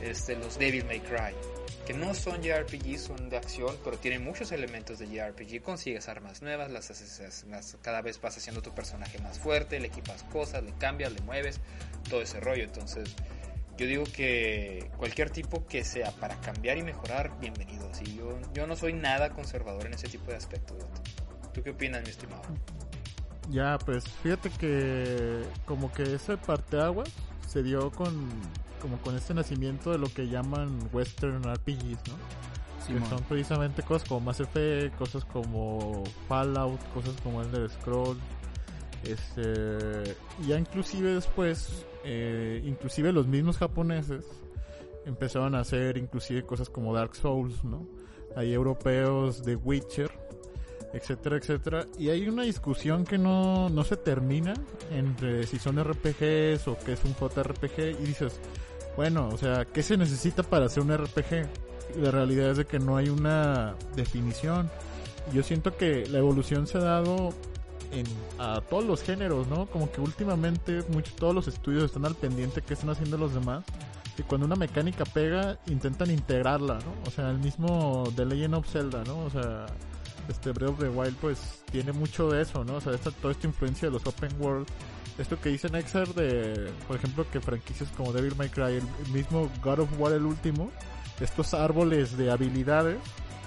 este, 0.01 0.35
los 0.35 0.57
Devil 0.59 0.85
May 0.85 0.99
Cry, 0.99 1.33
que 1.85 1.93
no 1.93 2.13
son 2.13 2.41
JRPG, 2.41 2.97
son 2.99 3.29
de 3.29 3.37
acción, 3.37 3.75
pero 3.83 3.97
tienen 3.97 4.23
muchos 4.23 4.51
elementos 4.51 4.99
de 4.99 5.07
JRPG. 5.07 5.61
Consigues 5.63 6.07
armas 6.07 6.41
nuevas, 6.41 6.71
las 6.71 6.89
haces, 6.91 7.43
las- 7.49 7.77
cada 7.81 8.01
vez 8.01 8.21
vas 8.21 8.37
haciendo 8.37 8.61
tu 8.61 8.73
personaje 8.73 9.17
más 9.19 9.39
fuerte, 9.39 9.79
le 9.79 9.87
equipas 9.87 10.23
cosas, 10.23 10.63
le 10.63 10.73
cambias, 10.73 11.11
le 11.13 11.21
mueves, 11.21 11.59
todo 12.09 12.21
ese 12.21 12.39
rollo. 12.39 12.63
Entonces, 12.63 13.09
yo 13.77 13.87
digo 13.87 14.03
que 14.03 14.91
cualquier 14.97 15.31
tipo 15.31 15.65
que 15.65 15.83
sea 15.83 16.11
para 16.11 16.39
cambiar 16.41 16.77
y 16.77 16.83
mejorar, 16.83 17.39
bienvenido. 17.39 17.89
Así, 17.89 18.15
yo, 18.15 18.39
yo 18.53 18.67
no 18.67 18.75
soy 18.75 18.93
nada 18.93 19.31
conservador 19.31 19.87
en 19.87 19.93
ese 19.95 20.07
tipo 20.07 20.29
de 20.29 20.37
aspectos. 20.37 20.77
vato. 20.77 21.01
¿Tú 21.53 21.61
qué 21.63 21.71
opinas, 21.71 22.03
mi 22.03 22.09
estimado? 22.09 22.41
Ya, 23.49 23.77
pues 23.85 24.07
fíjate 24.23 24.49
que 24.51 25.43
como 25.65 25.91
que 25.91 26.03
ese 26.15 26.37
parteaguas 26.37 27.09
se 27.47 27.63
dio 27.63 27.91
con 27.91 28.29
como 28.81 28.97
con 29.01 29.15
este 29.15 29.33
nacimiento 29.33 29.91
de 29.91 29.99
lo 29.99 30.11
que 30.11 30.27
llaman 30.27 30.89
Western 30.91 31.43
RPGs, 31.43 31.99
¿no? 32.07 32.41
que 32.87 33.05
son 33.05 33.21
precisamente 33.23 33.83
cosas 33.83 34.07
como 34.07 34.21
Mass 34.21 34.39
Effect, 34.39 34.95
cosas 34.97 35.23
como 35.25 36.03
Fallout, 36.27 36.81
cosas 36.93 37.15
como 37.21 37.41
Elder 37.41 37.69
Scroll, 37.69 38.17
este, 39.03 40.15
ya 40.47 40.57
inclusive 40.57 41.13
después, 41.13 41.85
eh, 42.03 42.61
inclusive 42.65 43.11
los 43.11 43.27
mismos 43.27 43.57
japoneses 43.57 44.25
empezaron 45.05 45.55
a 45.55 45.59
hacer 45.59 45.97
inclusive 45.97 46.43
cosas 46.43 46.69
como 46.69 46.93
Dark 46.93 47.15
Souls, 47.15 47.63
¿no? 47.63 47.87
Hay 48.35 48.53
europeos 48.53 49.43
de 49.43 49.55
Witcher, 49.55 50.11
etcétera, 50.93 51.37
etcétera, 51.37 51.85
y 51.97 52.09
hay 52.09 52.27
una 52.27 52.43
discusión 52.43 53.05
que 53.05 53.17
no, 53.17 53.69
no 53.69 53.83
se 53.83 53.97
termina 53.97 54.53
entre 54.91 55.47
si 55.47 55.57
son 55.57 55.81
RPGs 55.81 56.67
o 56.67 56.77
qué 56.85 56.93
es 56.93 57.03
un 57.03 57.15
JRPG, 57.15 58.01
y 58.01 58.05
dices, 58.05 58.39
bueno, 58.95 59.29
o 59.29 59.37
sea, 59.37 59.65
¿qué 59.65 59.83
se 59.83 59.97
necesita 59.97 60.43
para 60.43 60.65
hacer 60.65 60.83
un 60.83 60.95
RPG? 60.95 61.47
la 61.97 62.11
realidad 62.11 62.51
es 62.51 62.57
de 62.57 62.65
que 62.65 62.79
no 62.79 62.97
hay 62.97 63.09
una 63.09 63.75
definición. 63.95 64.69
Yo 65.33 65.43
siento 65.43 65.75
que 65.75 66.05
la 66.07 66.19
evolución 66.19 66.67
se 66.67 66.77
ha 66.77 66.81
dado 66.81 67.33
en, 67.91 68.05
a 68.39 68.61
todos 68.61 68.85
los 68.85 69.01
géneros, 69.01 69.47
¿no? 69.47 69.65
Como 69.67 69.91
que 69.91 70.01
últimamente 70.01 70.83
mucho, 70.89 71.13
todos 71.15 71.35
los 71.35 71.47
estudios 71.47 71.83
están 71.83 72.05
al 72.05 72.15
pendiente 72.15 72.61
que 72.61 72.73
están 72.73 72.89
haciendo 72.89 73.17
los 73.17 73.33
demás. 73.33 73.63
Y 74.17 74.23
cuando 74.23 74.45
una 74.45 74.55
mecánica 74.55 75.05
pega, 75.05 75.57
intentan 75.67 76.11
integrarla, 76.11 76.75
¿no? 76.75 76.93
O 77.07 77.11
sea, 77.11 77.29
el 77.29 77.39
mismo 77.39 78.03
The 78.15 78.25
Legend 78.25 78.55
of 78.55 78.67
Zelda, 78.67 79.03
¿no? 79.05 79.19
O 79.25 79.29
sea, 79.29 79.65
este 80.29 80.51
Breath 80.51 80.71
of 80.71 80.79
the 80.79 80.89
Wild 80.89 81.15
pues 81.17 81.39
tiene 81.71 81.91
mucho 81.91 82.29
de 82.29 82.41
eso, 82.41 82.63
¿no? 82.63 82.75
O 82.75 82.81
sea, 82.81 82.93
esta, 82.93 83.11
toda 83.11 83.33
esta 83.33 83.47
influencia 83.47 83.87
de 83.87 83.93
los 83.93 84.05
open 84.05 84.31
world. 84.39 84.67
Esto 85.17 85.39
que 85.39 85.49
dice 85.49 85.69
Nexar 85.69 86.07
de, 86.13 86.71
por 86.87 86.95
ejemplo, 86.95 87.25
que 87.29 87.39
franquicias 87.39 87.89
como 87.97 88.13
Devil 88.13 88.35
May 88.37 88.49
Cry, 88.49 88.75
el, 88.77 89.11
mismo 89.13 89.49
God 89.63 89.79
of 89.79 89.99
War 89.99 90.13
el 90.13 90.25
último, 90.25 90.71
estos 91.19 91.53
árboles 91.53 92.17
de 92.17 92.31
habilidades, 92.31 92.97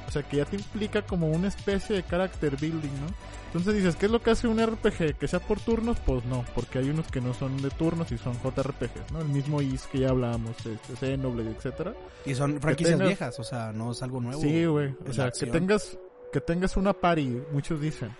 o 0.06 0.10
sea, 0.10 0.22
que 0.22 0.36
ya 0.38 0.44
te 0.44 0.56
implica 0.56 1.02
como 1.02 1.28
una 1.28 1.48
especie 1.48 1.96
de 1.96 2.02
character 2.02 2.56
building, 2.56 2.90
¿no? 3.00 3.06
Entonces 3.46 3.74
dices, 3.76 3.96
¿qué 3.96 4.06
es 4.06 4.12
lo 4.12 4.20
que 4.20 4.30
hace 4.32 4.48
un 4.48 4.60
RPG? 4.60 5.16
¿Que 5.16 5.28
sea 5.28 5.38
por 5.38 5.60
turnos? 5.60 5.96
Pues 6.04 6.24
no, 6.24 6.44
porque 6.56 6.80
hay 6.80 6.90
unos 6.90 7.06
que 7.06 7.20
no 7.20 7.32
son 7.34 7.56
de 7.62 7.70
turnos 7.70 8.10
y 8.10 8.18
son 8.18 8.34
JRPGs, 8.42 9.12
¿no? 9.12 9.20
El 9.20 9.28
mismo 9.28 9.62
Is 9.62 9.86
que 9.86 10.00
ya 10.00 10.10
hablábamos, 10.10 10.56
este, 10.66 10.96
Xenoblade, 10.96 11.52
etcétera. 11.52 11.94
Y 12.26 12.34
son 12.34 12.60
franquicias 12.60 12.98
tengas- 12.98 13.06
viejas, 13.06 13.38
o 13.38 13.44
sea, 13.44 13.72
no 13.72 13.92
es 13.92 14.02
algo 14.02 14.20
nuevo. 14.20 14.40
Sí, 14.42 14.64
güey. 14.64 14.94
O 15.08 15.12
sea, 15.12 15.30
que 15.30 15.46
tengas, 15.46 15.96
que 16.34 16.40
tengas 16.40 16.76
una 16.76 16.92
party, 16.92 17.40
muchos 17.52 17.80
dicen. 17.80 18.10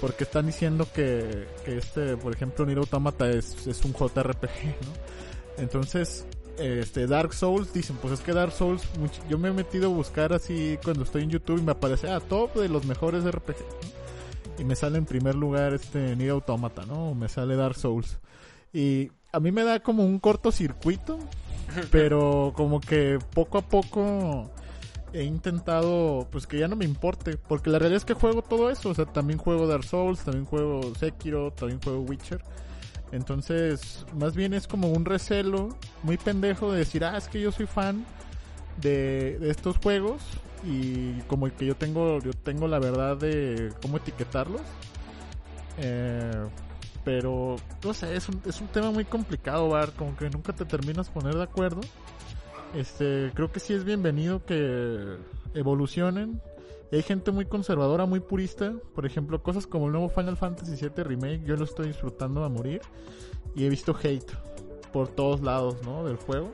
Porque 0.00 0.22
están 0.24 0.46
diciendo 0.46 0.86
que, 0.94 1.46
que 1.64 1.78
este, 1.78 2.16
por 2.16 2.32
ejemplo, 2.32 2.64
Nier 2.64 2.78
Automata 2.78 3.28
es, 3.28 3.66
es 3.66 3.84
un 3.84 3.92
JRPG, 3.92 4.64
¿no? 4.86 4.92
Entonces, 5.62 6.24
este, 6.58 7.08
Dark 7.08 7.34
Souls, 7.34 7.72
dicen, 7.72 7.96
pues 8.00 8.14
es 8.14 8.20
que 8.20 8.32
Dark 8.32 8.52
Souls, 8.52 8.82
much- 8.98 9.28
yo 9.28 9.38
me 9.38 9.48
he 9.48 9.52
metido 9.52 9.86
a 9.90 9.94
buscar 9.94 10.32
así 10.32 10.78
cuando 10.84 11.02
estoy 11.02 11.24
en 11.24 11.30
YouTube 11.30 11.58
y 11.58 11.62
me 11.62 11.72
aparece, 11.72 12.08
ah, 12.08 12.20
top 12.20 12.54
de 12.54 12.68
los 12.68 12.84
mejores 12.86 13.24
RPG, 13.24 13.56
¿no? 13.58 14.60
Y 14.60 14.64
me 14.64 14.76
sale 14.76 14.98
en 14.98 15.04
primer 15.04 15.34
lugar 15.34 15.74
este 15.74 16.14
Nier 16.14 16.30
Automata, 16.30 16.84
¿no? 16.86 17.14
Me 17.14 17.28
sale 17.28 17.56
Dark 17.56 17.74
Souls. 17.76 18.18
Y 18.72 19.10
a 19.32 19.40
mí 19.40 19.50
me 19.50 19.64
da 19.64 19.80
como 19.80 20.04
un 20.04 20.20
cortocircuito, 20.20 21.18
pero 21.90 22.52
como 22.56 22.80
que 22.80 23.18
poco 23.34 23.58
a 23.58 23.62
poco 23.62 24.48
he 25.12 25.24
intentado 25.24 26.28
pues 26.30 26.46
que 26.46 26.58
ya 26.58 26.68
no 26.68 26.76
me 26.76 26.84
importe 26.84 27.36
porque 27.36 27.70
la 27.70 27.78
realidad 27.78 27.98
es 27.98 28.04
que 28.04 28.14
juego 28.14 28.42
todo 28.42 28.70
eso 28.70 28.90
o 28.90 28.94
sea 28.94 29.06
también 29.06 29.38
juego 29.38 29.66
Dark 29.66 29.84
Souls 29.84 30.20
también 30.20 30.44
juego 30.44 30.94
Sekiro 30.94 31.52
también 31.52 31.80
juego 31.80 32.00
Witcher. 32.00 32.42
Entonces 33.10 34.04
más 34.14 34.36
bien 34.36 34.52
es 34.52 34.66
como 34.66 34.88
un 34.88 35.04
recelo 35.04 35.70
muy 36.02 36.18
pendejo 36.18 36.72
de 36.72 36.80
decir 36.80 37.04
ah 37.04 37.16
es 37.16 37.28
que 37.28 37.40
yo 37.40 37.52
soy 37.52 37.66
fan 37.66 38.04
de, 38.80 39.38
estos 39.50 39.78
juegos 39.78 40.22
y 40.64 41.12
como 41.22 41.48
que 41.54 41.66
yo 41.66 41.74
tengo 41.74 42.18
yo 42.20 42.32
tengo 42.32 42.68
la 42.68 42.78
verdad 42.78 43.16
de 43.16 43.72
cómo 43.80 43.96
etiquetarlos 43.96 44.60
eh, 45.78 46.44
pero 47.04 47.56
no 47.82 47.94
sé 47.94 48.14
es 48.14 48.28
un, 48.28 48.42
es 48.44 48.60
un 48.60 48.66
tema 48.66 48.90
muy 48.90 49.04
complicado 49.04 49.68
Bar 49.68 49.92
como 49.92 50.16
que 50.16 50.28
nunca 50.28 50.52
te 50.52 50.64
terminas 50.64 51.08
poner 51.08 51.34
de 51.34 51.44
acuerdo 51.44 51.80
este, 52.74 53.30
creo 53.34 53.50
que 53.50 53.60
sí 53.60 53.74
es 53.74 53.84
bienvenido 53.84 54.44
que 54.44 55.16
evolucionen. 55.54 56.40
Hay 56.90 57.02
gente 57.02 57.30
muy 57.30 57.44
conservadora, 57.44 58.06
muy 58.06 58.20
purista. 58.20 58.72
Por 58.94 59.04
ejemplo, 59.04 59.42
cosas 59.42 59.66
como 59.66 59.86
el 59.86 59.92
nuevo 59.92 60.08
Final 60.08 60.36
Fantasy 60.36 60.74
VII 60.76 61.04
Remake, 61.04 61.42
yo 61.44 61.56
lo 61.56 61.64
estoy 61.64 61.88
disfrutando 61.88 62.44
a 62.44 62.48
morir. 62.48 62.80
Y 63.54 63.64
he 63.64 63.68
visto 63.68 63.96
hate 64.02 64.30
por 64.92 65.08
todos 65.08 65.42
lados, 65.42 65.76
¿no? 65.84 66.04
Del 66.04 66.16
juego. 66.16 66.52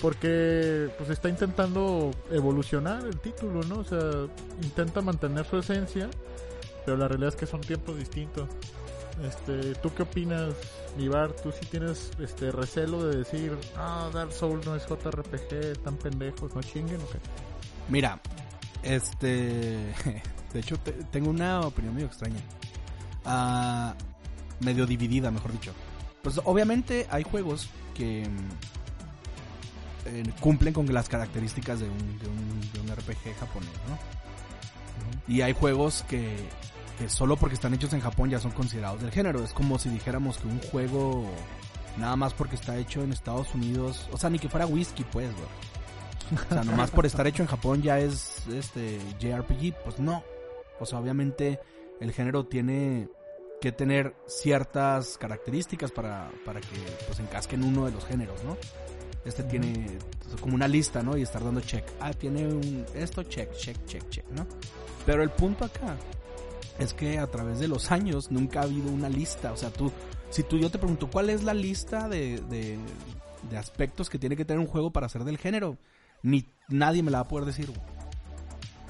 Porque, 0.00 0.90
pues 0.96 1.10
está 1.10 1.28
intentando 1.28 2.12
evolucionar 2.30 3.04
el 3.04 3.18
título, 3.18 3.62
¿no? 3.64 3.80
O 3.80 3.84
sea, 3.84 4.26
intenta 4.62 5.00
mantener 5.00 5.44
su 5.44 5.58
esencia. 5.58 6.08
Pero 6.84 6.96
la 6.96 7.08
realidad 7.08 7.30
es 7.30 7.36
que 7.36 7.46
son 7.46 7.60
tiempos 7.60 7.98
distintos. 7.98 8.48
Este, 9.22 9.74
¿tú 9.82 9.92
qué 9.94 10.04
opinas, 10.04 10.54
Vivar? 10.98 11.32
¿Tú 11.32 11.50
sí 11.52 11.64
tienes 11.70 12.10
este 12.20 12.52
recelo 12.52 13.02
de 13.06 13.16
decir, 13.18 13.56
ah, 13.76 14.10
Dark 14.12 14.32
Souls 14.32 14.66
no 14.66 14.76
es 14.76 14.84
JRPG, 14.86 15.82
tan 15.82 15.96
pendejos, 15.96 16.54
no 16.54 16.60
chinguen 16.62 17.00
o 17.00 17.08
qué? 17.08 17.18
Mira, 17.88 18.20
este. 18.82 19.94
De 20.52 20.60
hecho, 20.60 20.76
te- 20.78 20.92
tengo 20.92 21.30
una 21.30 21.60
opinión 21.60 21.94
medio 21.94 22.06
extraña. 22.08 22.40
Ah, 23.24 23.94
medio 24.60 24.86
dividida, 24.86 25.30
mejor 25.30 25.52
dicho. 25.52 25.72
Pues 26.22 26.40
obviamente 26.44 27.06
hay 27.10 27.22
juegos 27.22 27.68
que 27.94 28.26
mm, 28.28 28.48
eh, 30.06 30.32
cumplen 30.40 30.72
con 30.74 30.92
las 30.92 31.08
características 31.08 31.80
de 31.80 31.88
un, 31.88 32.18
de 32.18 32.28
un, 32.28 32.60
de 32.72 32.80
un 32.80 32.88
RPG 32.96 33.38
japonés, 33.38 33.70
¿no? 33.88 33.98
Y 35.32 35.42
hay 35.42 35.52
juegos 35.52 36.04
que, 36.08 36.36
que 36.98 37.08
solo 37.08 37.36
porque 37.36 37.54
están 37.54 37.72
hechos 37.74 37.92
en 37.92 38.00
Japón 38.00 38.28
ya 38.28 38.40
son 38.40 38.50
considerados 38.50 39.00
del 39.00 39.12
género. 39.12 39.42
Es 39.44 39.52
como 39.52 39.78
si 39.78 39.88
dijéramos 39.88 40.38
que 40.38 40.48
un 40.48 40.60
juego, 40.60 41.30
nada 41.96 42.16
más 42.16 42.34
porque 42.34 42.56
está 42.56 42.76
hecho 42.76 43.02
en 43.02 43.12
Estados 43.12 43.54
Unidos, 43.54 44.08
o 44.12 44.18
sea, 44.18 44.28
ni 44.28 44.38
que 44.38 44.48
fuera 44.48 44.66
whisky, 44.66 45.04
pues, 45.04 45.30
güey. 45.32 45.48
O 46.50 46.54
sea, 46.54 46.64
nomás 46.64 46.90
por 46.90 47.06
estar 47.06 47.26
hecho 47.26 47.42
en 47.42 47.48
Japón 47.48 47.80
ya 47.80 47.98
es 48.00 48.46
este 48.48 48.98
JRPG, 49.18 49.82
pues 49.84 49.98
no. 49.98 50.22
O 50.78 50.84
sea, 50.84 50.98
obviamente 50.98 51.58
el 52.00 52.12
género 52.12 52.44
tiene 52.44 53.08
que 53.60 53.72
tener 53.72 54.14
ciertas 54.26 55.16
características 55.18 55.90
para, 55.90 56.30
para 56.44 56.60
que 56.60 56.76
pues 57.06 57.18
encasque 57.18 57.54
en 57.54 57.64
uno 57.64 57.86
de 57.86 57.92
los 57.92 58.04
géneros, 58.04 58.44
¿no? 58.44 58.56
Este 59.24 59.42
tiene 59.42 59.86
pues, 60.28 60.40
como 60.40 60.54
una 60.54 60.68
lista, 60.68 61.02
¿no? 61.02 61.16
Y 61.16 61.22
estar 61.22 61.42
dando 61.42 61.60
check. 61.60 61.84
Ah, 61.98 62.12
tiene 62.12 62.46
un 62.46 62.84
esto 62.94 63.22
check, 63.22 63.52
check, 63.54 63.76
check, 63.86 64.08
check, 64.10 64.26
¿no? 64.30 64.46
Pero 65.06 65.22
el 65.22 65.30
punto 65.30 65.64
acá 65.64 65.96
es 66.78 66.94
que 66.94 67.18
a 67.18 67.26
través 67.26 67.58
de 67.58 67.68
los 67.68 67.90
años 67.90 68.30
nunca 68.30 68.60
ha 68.60 68.64
habido 68.64 68.90
una 68.90 69.08
lista. 69.08 69.52
O 69.52 69.56
sea, 69.56 69.70
tú, 69.70 69.92
si 70.30 70.42
tú 70.42 70.58
yo 70.58 70.70
te 70.70 70.78
pregunto, 70.78 71.08
¿cuál 71.10 71.30
es 71.30 71.42
la 71.42 71.54
lista 71.54 72.08
de, 72.08 72.40
de, 72.48 72.78
de 73.50 73.56
aspectos 73.58 74.08
que 74.10 74.18
tiene 74.18 74.36
que 74.36 74.44
tener 74.44 74.60
un 74.60 74.66
juego 74.68 74.90
para 74.92 75.08
ser 75.08 75.24
del 75.24 75.38
género? 75.38 75.76
Ni 76.22 76.48
nadie 76.68 77.02
me 77.02 77.10
la 77.10 77.18
va 77.18 77.24
a 77.24 77.28
poder 77.28 77.46
decir. 77.46 77.66
güey. 77.68 77.80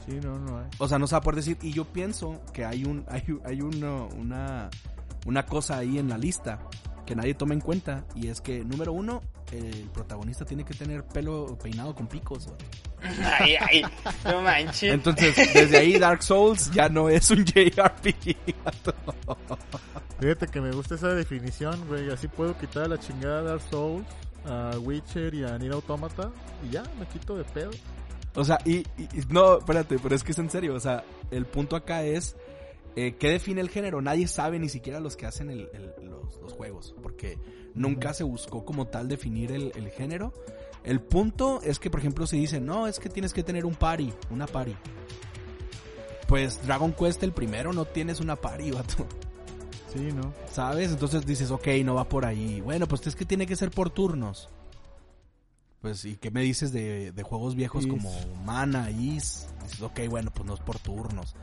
Sí, 0.07 0.19
no, 0.23 0.39
no 0.39 0.59
hay. 0.59 0.67
O 0.79 0.89
sea, 0.89 0.99
no 0.99 1.07
se 1.07 1.15
va 1.15 1.19
a 1.19 1.23
poder 1.23 1.37
decir. 1.37 1.59
Y 1.63 1.73
yo 1.73 1.85
pienso 1.85 2.41
que 2.53 2.65
hay 2.65 2.85
un, 2.85 3.05
hay, 3.09 3.23
hay 3.45 3.61
uno- 3.61 4.09
una, 4.19 4.71
una 5.27 5.45
cosa 5.47 5.77
ahí 5.79 5.99
en 5.99 6.09
la 6.09 6.17
lista 6.19 6.61
que 7.05 7.15
nadie 7.15 7.35
toma 7.35 7.55
en 7.55 7.61
cuenta. 7.61 8.05
Y 8.15 8.29
es 8.29 8.41
que, 8.41 8.65
número 8.65 8.93
uno, 8.93 9.21
el 9.53 9.89
protagonista 9.93 10.45
tiene 10.45 10.65
que 10.65 10.75
tener 10.75 11.05
pelo 11.05 11.57
peinado 11.63 11.95
con 11.95 12.07
picos. 12.07 12.49
Ay, 13.41 13.55
ay, 13.61 13.83
no 14.25 14.43
manches. 14.43 14.93
Entonces, 14.93 15.35
desde 15.55 15.79
ahí 15.79 15.99
Dark 15.99 16.23
Souls 16.23 16.71
ya 16.73 16.89
no 16.89 17.09
es 17.09 17.31
un 17.31 17.45
JRPG. 17.45 18.37
Fíjate 20.21 20.49
que 20.49 20.61
me 20.61 20.73
gusta 20.73 20.97
esa 20.97 21.09
definición, 21.15 21.87
güey. 21.87 22.11
Así 22.11 22.27
puedo 22.29 22.57
quitar 22.59 22.85
a 22.85 22.89
la 22.89 22.99
chingada 22.99 23.43
Dark 23.43 23.63
Souls, 23.71 24.05
a 24.47 24.73
Witcher 24.81 25.33
y 25.35 25.45
a 25.45 25.57
Nier 25.59 25.73
Automata. 25.73 26.31
Y 26.67 26.71
ya, 26.73 26.83
me 26.99 27.07
quito 27.07 27.37
de 27.37 27.45
pedo. 27.45 27.71
O 28.35 28.45
sea, 28.45 28.59
y, 28.65 28.79
y- 28.79 28.85
y- 29.15 29.25
no, 29.31 29.59
espérate, 29.59 29.99
pero 29.99 30.15
es 30.15 30.25
que 30.25 30.33
es 30.33 30.39
en 30.39 30.51
serio. 30.51 30.75
O 30.75 30.81
sea, 30.81 31.05
el 31.31 31.47
punto 31.47 31.77
acá 31.77 32.03
es 32.03 32.37
eh, 32.97 33.15
qué 33.19 33.29
define 33.31 33.61
el 33.61 33.69
género. 33.71 34.01
Nadie 34.03 34.27
sabe, 34.27 34.59
ni 34.59 34.69
siquiera 34.69 34.99
los 35.01 35.17
que 35.17 35.27
hacen 35.27 35.51
el- 35.51 35.69
el- 35.73 36.09
los, 36.11 36.37
los 36.43 36.53
juegos, 36.53 36.95
porque 37.03 37.39
nunca 37.75 38.13
se 38.13 38.25
buscó 38.25 38.65
como 38.65 38.87
tal 38.89 39.07
definir 39.09 39.53
el, 39.53 39.73
el 39.77 39.91
género. 39.91 40.33
El 40.89 41.03
punto 41.03 41.61
es 41.63 41.79
que, 41.79 41.91
por 41.91 42.01
ejemplo, 42.01 42.27
si 42.27 42.39
dicen, 42.39 42.65
no, 42.65 42.87
es 42.87 42.99
que 42.99 43.11
tienes 43.11 43.35
que 43.35 43.43
tener 43.43 43.67
un 43.67 43.75
party, 43.75 44.11
una 44.31 44.47
party. 44.47 44.75
Pues 46.27 46.67
Dragon 46.67 46.95
Quest, 46.95 47.23
el 47.23 47.33
primero, 47.33 47.75
no 47.75 47.85
tienes 47.85 48.21
una 48.21 48.37
party, 48.37 48.71
vato. 48.73 49.07
Sí, 49.93 50.09
¿no? 50.15 50.33
¿Sabes? 50.51 50.91
Entonces 50.91 51.27
dices, 51.27 51.51
ok, 51.51 51.67
no 51.85 51.95
va 51.95 52.09
por 52.09 52.25
ahí. 52.25 52.63
Bueno, 52.63 52.89
pues 52.89 53.07
es 53.07 53.17
que 53.17 53.27
tiene 53.27 53.47
que 53.47 53.55
ser 53.55 53.71
por 53.71 53.91
turnos. 53.91 54.49
Pues, 55.83 56.07
¿y 56.07 56.17
qué 56.17 56.31
me 56.31 56.41
dices 56.41 56.73
de, 56.73 57.13
de 57.13 57.23
juegos 57.23 57.55
viejos 57.55 57.85
Is. 57.85 57.91
como 57.91 58.11
Mana, 58.47 58.91
Is? 58.91 59.47
Dices, 59.65 59.83
ok, 59.83 60.09
bueno, 60.09 60.31
pues 60.33 60.47
no 60.47 60.55
es 60.55 60.61
por 60.61 60.79
turnos. 60.79 61.37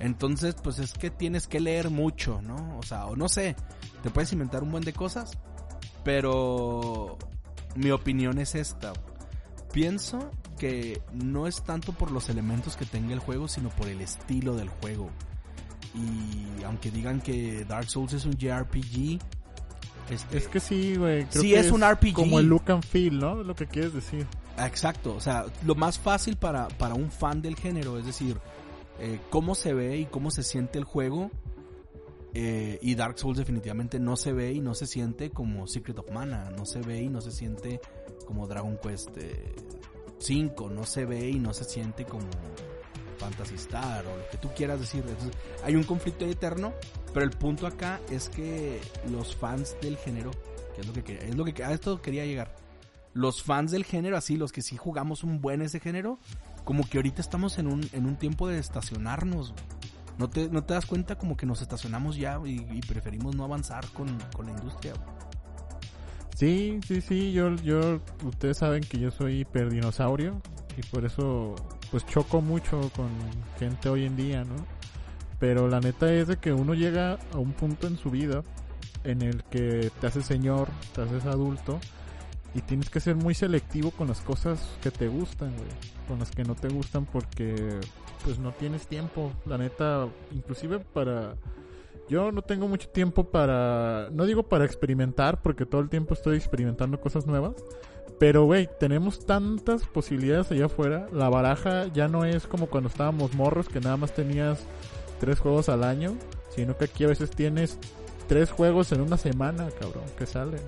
Entonces, 0.00 0.56
pues 0.60 0.80
es 0.80 0.94
que 0.94 1.10
tienes 1.10 1.46
que 1.46 1.60
leer 1.60 1.88
mucho, 1.90 2.42
¿no? 2.42 2.76
O 2.78 2.82
sea, 2.82 3.06
o 3.06 3.14
no 3.14 3.28
sé, 3.28 3.54
te 4.02 4.10
puedes 4.10 4.32
inventar 4.32 4.64
un 4.64 4.72
buen 4.72 4.82
de 4.82 4.92
cosas, 4.92 5.38
pero 6.02 7.16
mi 7.78 7.90
opinión 7.90 8.38
es 8.38 8.54
esta. 8.54 8.92
Pienso 9.72 10.30
que 10.58 11.00
no 11.12 11.46
es 11.46 11.62
tanto 11.62 11.92
por 11.92 12.10
los 12.10 12.28
elementos 12.28 12.76
que 12.76 12.84
tenga 12.84 13.12
el 13.14 13.20
juego, 13.20 13.48
sino 13.48 13.68
por 13.70 13.88
el 13.88 14.00
estilo 14.00 14.56
del 14.56 14.68
juego. 14.68 15.10
Y 15.94 16.62
aunque 16.64 16.90
digan 16.90 17.20
que 17.20 17.64
Dark 17.64 17.88
Souls 17.88 18.12
es 18.12 18.24
un 18.24 18.32
JRPG, 18.36 19.18
este, 20.10 20.38
Es 20.38 20.48
que 20.48 20.58
sí, 20.60 20.96
güey. 20.96 21.26
creo 21.26 21.42
Sí, 21.42 21.50
que 21.50 21.60
es 21.60 21.70
un 21.70 21.82
RPG. 21.82 22.14
Como 22.14 22.38
el 22.38 22.46
look 22.46 22.70
and 22.70 22.82
feel, 22.82 23.18
¿no? 23.18 23.42
Es 23.42 23.46
lo 23.46 23.54
que 23.54 23.66
quieres 23.66 23.92
decir. 23.92 24.26
Exacto, 24.58 25.14
o 25.14 25.20
sea, 25.20 25.44
lo 25.64 25.74
más 25.74 25.98
fácil 25.98 26.36
para, 26.36 26.68
para 26.68 26.94
un 26.94 27.10
fan 27.10 27.42
del 27.42 27.54
género, 27.56 27.98
es 27.98 28.06
decir, 28.06 28.38
eh, 28.98 29.20
cómo 29.30 29.54
se 29.54 29.72
ve 29.74 29.98
y 29.98 30.06
cómo 30.06 30.30
se 30.30 30.42
siente 30.42 30.78
el 30.78 30.84
juego. 30.84 31.30
Eh, 32.34 32.78
y 32.82 32.94
Dark 32.94 33.18
Souls 33.18 33.38
definitivamente 33.38 33.98
no 33.98 34.16
se 34.16 34.32
ve 34.32 34.52
y 34.52 34.60
no 34.60 34.74
se 34.74 34.86
siente 34.86 35.30
como 35.30 35.66
Secret 35.66 35.98
of 35.98 36.10
Mana, 36.10 36.50
no 36.56 36.66
se 36.66 36.80
ve 36.80 37.02
y 37.02 37.08
no 37.08 37.20
se 37.20 37.32
siente 37.32 37.80
como 38.26 38.46
Dragon 38.46 38.78
Quest 38.78 39.16
eh, 39.16 39.54
5, 40.18 40.70
no 40.70 40.84
se 40.84 41.04
ve 41.04 41.30
y 41.30 41.38
no 41.38 41.54
se 41.54 41.64
siente 41.64 42.04
como 42.04 42.28
Fantasy 43.18 43.54
Star 43.54 44.06
o 44.06 44.16
lo 44.16 44.28
que 44.30 44.36
tú 44.36 44.48
quieras 44.54 44.80
decir. 44.80 45.04
Hay 45.64 45.74
un 45.74 45.84
conflicto 45.84 46.26
eterno, 46.26 46.74
pero 47.14 47.24
el 47.24 47.30
punto 47.30 47.66
acá 47.66 48.00
es 48.10 48.28
que 48.28 48.80
los 49.10 49.34
fans 49.34 49.76
del 49.80 49.96
género, 49.96 50.30
que 50.74 50.82
es 50.82 50.86
lo 50.86 50.92
que 50.92 51.14
es 51.14 51.34
lo 51.34 51.44
que 51.44 51.64
a 51.64 51.72
esto 51.72 52.00
quería 52.02 52.24
llegar 52.26 52.54
los 53.18 53.42
fans 53.42 53.72
del 53.72 53.84
género, 53.84 54.16
así, 54.16 54.36
los 54.36 54.52
que 54.52 54.62
sí 54.62 54.76
jugamos 54.76 55.24
un 55.24 55.40
buen 55.40 55.60
ese 55.60 55.80
género, 55.80 56.18
como 56.64 56.88
que 56.88 56.98
ahorita 56.98 57.20
estamos 57.20 57.58
en 57.58 57.66
un, 57.66 57.88
en 57.92 58.06
un 58.06 58.16
tiempo 58.16 58.46
de 58.46 58.58
estacionarnos. 58.58 59.54
¿No 60.18 60.28
te, 60.28 60.48
¿No 60.48 60.64
te 60.64 60.74
das 60.74 60.84
cuenta 60.84 61.16
como 61.16 61.36
que 61.36 61.46
nos 61.46 61.62
estacionamos 61.62 62.16
ya 62.16 62.40
y, 62.44 62.80
preferimos 62.80 63.36
no 63.36 63.44
avanzar 63.44 63.86
con, 63.92 64.18
con 64.34 64.46
la 64.46 64.52
industria? 64.52 64.92
Sí, 66.34 66.80
sí, 66.86 67.00
sí. 67.00 67.32
Yo, 67.32 67.54
yo, 67.56 68.00
ustedes 68.24 68.58
saben 68.58 68.82
que 68.82 68.98
yo 68.98 69.10
soy 69.10 69.40
hiperdinosaurio. 69.40 70.40
Y 70.76 70.82
por 70.82 71.04
eso, 71.04 71.56
pues 71.90 72.06
choco 72.06 72.40
mucho 72.40 72.90
con 72.94 73.08
gente 73.58 73.88
hoy 73.88 74.04
en 74.04 74.16
día, 74.16 74.44
¿no? 74.44 74.54
Pero 75.40 75.68
la 75.68 75.80
neta 75.80 76.12
es 76.12 76.28
de 76.28 76.36
que 76.36 76.52
uno 76.52 76.74
llega 76.74 77.18
a 77.32 77.38
un 77.38 77.52
punto 77.52 77.86
en 77.86 77.96
su 77.96 78.10
vida 78.10 78.42
en 79.04 79.22
el 79.22 79.44
que 79.44 79.90
te 80.00 80.06
haces 80.06 80.26
señor, 80.26 80.68
te 80.94 81.02
haces 81.02 81.26
adulto 81.26 81.80
y 82.54 82.60
tienes 82.62 82.90
que 82.90 83.00
ser 83.00 83.16
muy 83.16 83.34
selectivo 83.34 83.90
con 83.90 84.08
las 84.08 84.20
cosas 84.20 84.60
que 84.82 84.90
te 84.90 85.08
gustan, 85.08 85.54
güey. 85.56 85.68
Con 86.06 86.18
las 86.18 86.30
que 86.30 86.44
no 86.44 86.54
te 86.54 86.68
gustan 86.68 87.04
porque 87.04 87.80
pues 88.24 88.38
no 88.38 88.52
tienes 88.52 88.86
tiempo. 88.86 89.32
La 89.46 89.58
neta, 89.58 90.08
inclusive 90.32 90.80
para... 90.80 91.36
Yo 92.08 92.32
no 92.32 92.42
tengo 92.42 92.68
mucho 92.68 92.88
tiempo 92.88 93.24
para... 93.24 94.08
No 94.12 94.24
digo 94.24 94.42
para 94.44 94.64
experimentar 94.64 95.42
porque 95.42 95.66
todo 95.66 95.80
el 95.80 95.90
tiempo 95.90 96.14
estoy 96.14 96.36
experimentando 96.36 97.00
cosas 97.00 97.26
nuevas. 97.26 97.54
Pero, 98.18 98.44
güey, 98.44 98.68
tenemos 98.80 99.26
tantas 99.26 99.86
posibilidades 99.86 100.50
allá 100.50 100.66
afuera. 100.66 101.06
La 101.12 101.28
baraja 101.28 101.86
ya 101.88 102.08
no 102.08 102.24
es 102.24 102.46
como 102.46 102.66
cuando 102.66 102.88
estábamos 102.88 103.34
morros 103.34 103.68
que 103.68 103.80
nada 103.80 103.96
más 103.96 104.14
tenías 104.14 104.64
tres 105.20 105.38
juegos 105.38 105.68
al 105.68 105.84
año. 105.84 106.16
Sino 106.50 106.76
que 106.76 106.86
aquí 106.86 107.04
a 107.04 107.08
veces 107.08 107.30
tienes 107.30 107.78
tres 108.26 108.50
juegos 108.50 108.90
en 108.92 109.00
una 109.00 109.16
semana, 109.16 109.68
cabrón, 109.78 110.04
que 110.16 110.26
salen. 110.26 110.62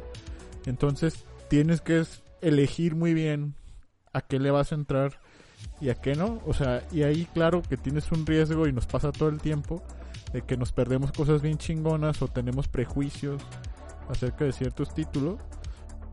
Entonces 0.67 1.25
tienes 1.49 1.81
que 1.81 2.05
elegir 2.43 2.95
muy 2.95 3.15
bien 3.15 3.55
a 4.13 4.21
qué 4.21 4.39
le 4.39 4.51
vas 4.51 4.73
a 4.73 4.75
entrar 4.75 5.21
y 5.81 5.91
a 5.91 5.95
qué 5.95 6.15
no. 6.15 6.41
O 6.47 6.55
sea, 6.55 6.83
y 6.93 7.03
ahí 7.03 7.27
claro 7.33 7.63
que 7.63 7.77
tienes 7.77 8.11
un 8.13 8.27
riesgo 8.27 8.67
y 8.67 8.73
nos 8.73 8.87
pasa 8.87 9.13
todo 9.13 9.29
el 9.29 9.41
tiempo 9.41 9.83
de 10.33 10.43
que 10.43 10.57
nos 10.57 10.73
perdemos 10.73 11.13
cosas 11.13 11.43
bien 11.43 11.59
chingonas 11.59 12.23
o 12.23 12.29
tenemos 12.29 12.69
prejuicios 12.69 13.43
acerca 14.09 14.45
de 14.45 14.53
ciertos 14.53 14.95
títulos. 14.95 15.41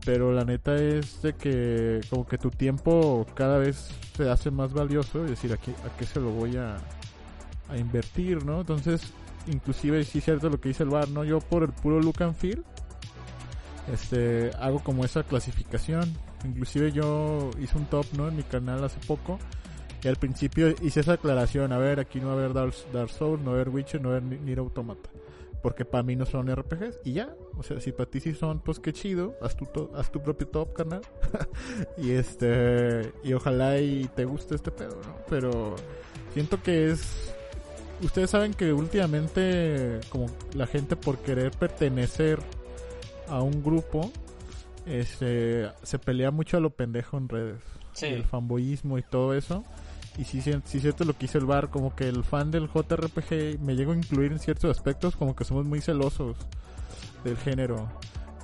Pero 0.04 0.32
la 0.32 0.44
neta 0.44 0.76
es 0.76 1.22
de 1.22 1.34
que 1.34 2.00
como 2.08 2.26
que 2.26 2.38
tu 2.38 2.50
tiempo 2.50 3.26
cada 3.34 3.58
vez 3.58 3.90
se 4.16 4.30
hace 4.30 4.50
más 4.50 4.72
valioso 4.72 5.24
y 5.24 5.30
decir 5.30 5.52
a 5.52 5.56
qué, 5.56 5.72
a 5.72 5.96
qué 5.98 6.06
se 6.06 6.20
lo 6.20 6.30
voy 6.30 6.56
a, 6.56 6.78
a 7.68 7.76
invertir, 7.76 8.44
¿no? 8.44 8.60
Entonces, 8.60 9.02
inclusive 9.46 10.04
sí 10.04 10.18
es 10.18 10.24
cierto 10.24 10.48
lo 10.48 10.60
que 10.60 10.68
dice 10.68 10.84
el 10.84 10.90
bar, 10.90 11.08
¿no? 11.08 11.24
Yo 11.24 11.40
por 11.40 11.62
el 11.62 11.72
puro 11.72 12.00
look 12.00 12.22
and 12.22 12.34
feel, 12.34 12.64
este, 13.92 14.50
hago 14.58 14.80
como 14.80 15.04
esa 15.04 15.22
clasificación. 15.22 16.14
Inclusive 16.44 16.92
yo 16.92 17.50
hice 17.60 17.76
un 17.78 17.86
top, 17.86 18.06
¿no? 18.16 18.28
En 18.28 18.36
mi 18.36 18.42
canal 18.42 18.82
hace 18.84 18.98
poco. 19.06 19.38
Y 20.02 20.08
al 20.08 20.16
principio 20.16 20.68
hice 20.82 21.00
esa 21.00 21.14
aclaración, 21.14 21.72
a 21.72 21.78
ver, 21.78 21.98
aquí 21.98 22.20
no 22.20 22.28
va 22.28 22.34
a 22.34 22.36
haber 22.36 22.52
Dark, 22.52 22.72
Dark 22.92 23.10
Souls, 23.10 23.40
no 23.42 23.46
va 23.50 23.56
a 23.58 23.60
haber 23.60 23.68
Witcher, 23.70 24.00
no 24.00 24.10
va 24.10 24.14
a 24.14 24.18
haber 24.18 24.30
Ni- 24.30 24.44
Nier 24.44 24.60
Automata. 24.60 25.10
Porque 25.60 25.84
para 25.84 26.04
mí 26.04 26.14
no 26.14 26.24
son 26.24 26.48
RPGs. 26.54 27.00
Y 27.04 27.14
ya, 27.14 27.34
o 27.56 27.64
sea, 27.64 27.80
si 27.80 27.90
para 27.90 28.08
ti 28.08 28.20
sí 28.20 28.32
son, 28.34 28.60
pues 28.60 28.78
qué 28.78 28.92
chido, 28.92 29.34
haz 29.42 29.56
tu, 29.56 29.66
to- 29.66 29.90
haz 29.96 30.12
tu 30.12 30.22
propio 30.22 30.46
top, 30.46 30.72
canal. 30.72 31.00
y 31.98 32.12
este, 32.12 33.12
y 33.24 33.32
ojalá 33.32 33.80
y 33.80 34.06
te 34.14 34.24
guste 34.24 34.54
este 34.54 34.70
pedo, 34.70 35.00
¿no? 35.04 35.16
Pero 35.28 35.74
siento 36.32 36.62
que 36.62 36.92
es 36.92 37.34
ustedes 38.00 38.30
saben 38.30 38.54
que 38.54 38.72
últimamente 38.72 39.98
como 40.08 40.26
la 40.54 40.68
gente 40.68 40.94
por 40.94 41.18
querer 41.18 41.50
pertenecer 41.50 42.38
a 43.26 43.42
un 43.42 43.60
grupo 43.64 44.12
este, 44.88 45.70
se 45.82 45.98
pelea 45.98 46.30
mucho 46.30 46.56
a 46.56 46.60
lo 46.60 46.70
pendejo 46.70 47.18
en 47.18 47.28
redes 47.28 47.60
Sí. 47.94 48.06
El 48.06 48.24
fanboyismo 48.24 48.96
y 48.98 49.02
todo 49.02 49.34
eso 49.34 49.64
y 50.16 50.24
sí, 50.24 50.40
sí, 50.40 50.80
cierto 50.80 51.04
lo 51.04 51.16
que 51.18 51.26
hizo 51.26 51.38
el 51.38 51.46
bar 51.46 51.68
como 51.70 51.94
que 51.96 52.08
el 52.08 52.22
fan 52.24 52.50
del 52.52 52.68
JRPG 52.68 53.58
me 53.60 53.74
llego 53.74 53.92
a 53.92 53.96
incluir 53.96 54.30
en 54.32 54.38
ciertos 54.38 54.70
aspectos 54.76 55.16
como 55.16 55.34
que 55.34 55.44
somos 55.44 55.66
muy 55.66 55.80
celosos 55.80 56.36
del 57.24 57.36
género 57.36 57.88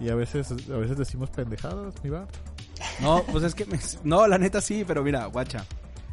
y 0.00 0.08
a 0.08 0.14
veces 0.16 0.50
a 0.50 0.76
veces 0.76 0.96
decimos 0.98 1.30
pendejadas 1.30 1.94
mi 2.02 2.10
bar 2.10 2.26
No, 3.00 3.22
pues 3.30 3.44
es 3.44 3.54
que... 3.54 3.64
me- 3.66 3.78
no, 4.02 4.26
la 4.26 4.38
neta 4.38 4.60
sí, 4.60 4.84
pero 4.86 5.02
mira, 5.04 5.26
guacha. 5.26 5.64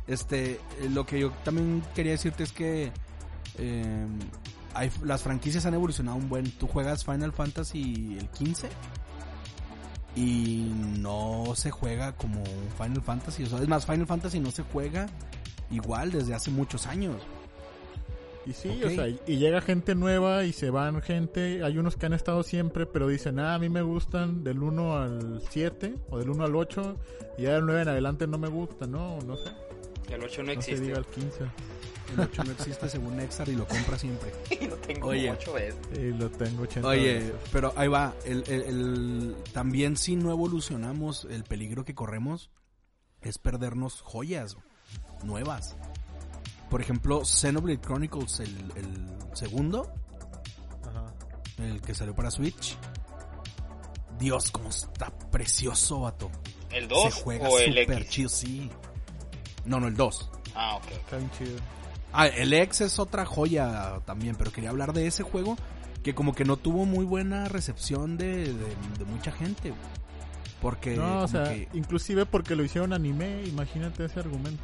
Este, 0.08 0.54
eh, 0.54 0.60
lo 0.94 1.06
que 1.06 1.20
yo 1.20 1.32
también 1.44 1.82
quería 1.96 2.12
decirte 2.12 2.44
es 2.44 2.52
que... 2.52 2.92
eh, 3.58 4.06
hay, 4.74 4.90
las 5.04 5.22
franquicias 5.24 5.66
han 5.66 5.74
evolucionado 5.74 6.18
un 6.18 6.30
buen. 6.30 6.50
Tú 6.52 6.68
juegas 6.68 7.04
Final 7.06 7.34
Fantasy 7.34 8.18
el 8.20 8.30
15 8.30 8.70
y 10.16 10.72
no 11.00 11.54
se 11.56 11.72
juega 11.72 12.14
como 12.14 12.42
un 12.42 12.70
Final 12.78 13.02
Fantasy. 13.02 13.44
O 13.44 13.48
sea, 13.48 13.60
es 13.60 13.68
más, 13.68 13.86
Final 13.86 14.08
Fantasy 14.08 14.40
no 14.40 14.52
se 14.52 14.64
juega 14.64 15.08
igual 15.72 16.12
desde 16.12 16.34
hace 16.34 16.52
muchos 16.52 16.88
años. 16.88 17.16
Y 18.46 18.54
sí, 18.54 18.70
Ok. 18.84 18.88
o 18.92 18.96
sea, 18.96 19.08
y 19.08 19.38
llega 19.38 19.62
gente 19.62 19.94
nueva 19.94 20.44
y 20.46 20.52
se 20.52 20.72
van 20.72 21.02
gente, 21.04 21.64
hay 21.64 21.78
unos 21.78 21.96
que 21.96 22.08
han 22.08 22.14
estado 22.14 22.42
siempre, 22.42 22.88
pero 22.88 23.08
dicen, 23.08 23.40
ah, 23.40 23.54
a 23.54 23.60
mí 23.60 23.70
me 23.70 23.84
gustan 23.84 24.44
del 24.44 24.64
1 24.64 24.98
al 24.98 25.44
7 25.52 25.94
o 26.10 26.18
del 26.18 26.30
1 26.32 26.46
al 26.46 26.56
8 26.56 26.98
y 27.38 27.44
ya 27.44 27.54
del 27.54 27.66
9 27.68 27.84
en 27.84 27.88
adelante 27.90 28.26
no 28.26 28.40
me 28.40 28.48
gustan, 28.48 28.92
no, 28.92 29.20
no 29.28 29.38
sé, 29.38 29.50
El 30.10 30.24
8 30.24 30.42
no 30.42 30.48
no 30.48 30.54
se 30.54 30.72
existe. 30.72 30.82
diga 30.88 30.98
el 30.98 31.06
15. 31.06 31.46
El 32.14 32.20
8 32.20 32.44
no 32.44 32.52
existe 32.52 32.90
según 32.90 33.16
Nexar 33.18 33.48
y 33.50 33.56
lo 33.56 33.68
compra 33.68 33.98
siempre. 33.98 34.32
Y 34.62 34.66
lo 34.68 34.76
tengo 34.78 35.08
Oye. 35.08 35.32
8 35.32 35.54
veces. 35.54 35.80
Y 35.98 36.12
lo 36.12 36.30
tengo 36.30 36.64
80 36.64 36.88
Oye, 36.88 37.14
veces. 37.16 37.34
pero 37.54 37.74
ahí 37.78 37.88
va. 37.88 38.14
El, 38.26 38.44
el- 38.48 38.62
el- 38.64 39.36
también 39.54 39.96
si 39.98 40.16
no 40.16 40.32
evolucionamos, 40.32 41.26
el 41.30 41.44
peligro 41.44 41.86
que 41.86 41.96
corremos 41.96 42.50
es 43.22 43.38
perdernos 43.38 44.02
joyas 44.02 44.58
nuevas. 45.24 45.76
Por 46.70 46.82
ejemplo, 46.82 47.24
Xenoblade 47.26 47.80
Chronicles, 47.82 48.40
el, 48.42 48.72
el 48.76 49.08
segundo, 49.36 49.92
Ajá. 50.88 51.14
el 51.60 51.82
que 51.82 51.94
salió 51.94 52.16
para 52.16 52.32
Switch. 52.32 52.78
Dios, 54.20 54.52
cómo 54.52 54.70
está 54.70 55.10
precioso, 55.32 56.02
vato. 56.02 56.30
¿El 56.72 56.84
Se 56.84 56.90
2 56.90 57.14
juega 57.16 57.50
o 57.50 57.58
el 57.60 57.78
X? 57.78 58.10
chido, 58.10 58.30
sí. 58.30 58.70
No, 59.66 59.80
no, 59.80 59.88
el 59.88 59.96
2. 59.96 60.30
Ah, 60.56 60.76
ok. 60.78 60.92
Está 60.92 61.18
bien 61.18 61.32
chido. 61.32 61.58
Ah, 62.14 62.28
el 62.28 62.52
X 62.54 62.82
es 62.82 63.00
otra 63.00 63.26
joya 63.26 64.00
también, 64.06 64.36
pero 64.36 64.52
quería 64.52 64.70
hablar 64.70 64.94
de 64.94 65.08
ese 65.08 65.24
juego 65.24 65.56
que 66.04 66.14
como 66.16 66.34
que 66.34 66.44
no 66.46 66.58
tuvo 66.58 66.86
muy 66.86 67.06
buena 67.06 67.48
recepción 67.48 68.18
de, 68.18 68.54
de, 68.54 68.54
de 69.00 69.06
mucha 69.06 69.32
gente. 69.32 69.70
güey. 69.70 69.82
Porque 70.62 70.96
No, 70.96 71.24
o 71.24 71.28
sea, 71.28 71.46
que- 71.46 71.68
inclusive 71.74 72.26
porque 72.26 72.56
lo 72.56 72.64
hicieron 72.64 72.94
anime, 72.94 73.44
imagínate 73.46 74.06
ese 74.06 74.20
argumento. 74.20 74.64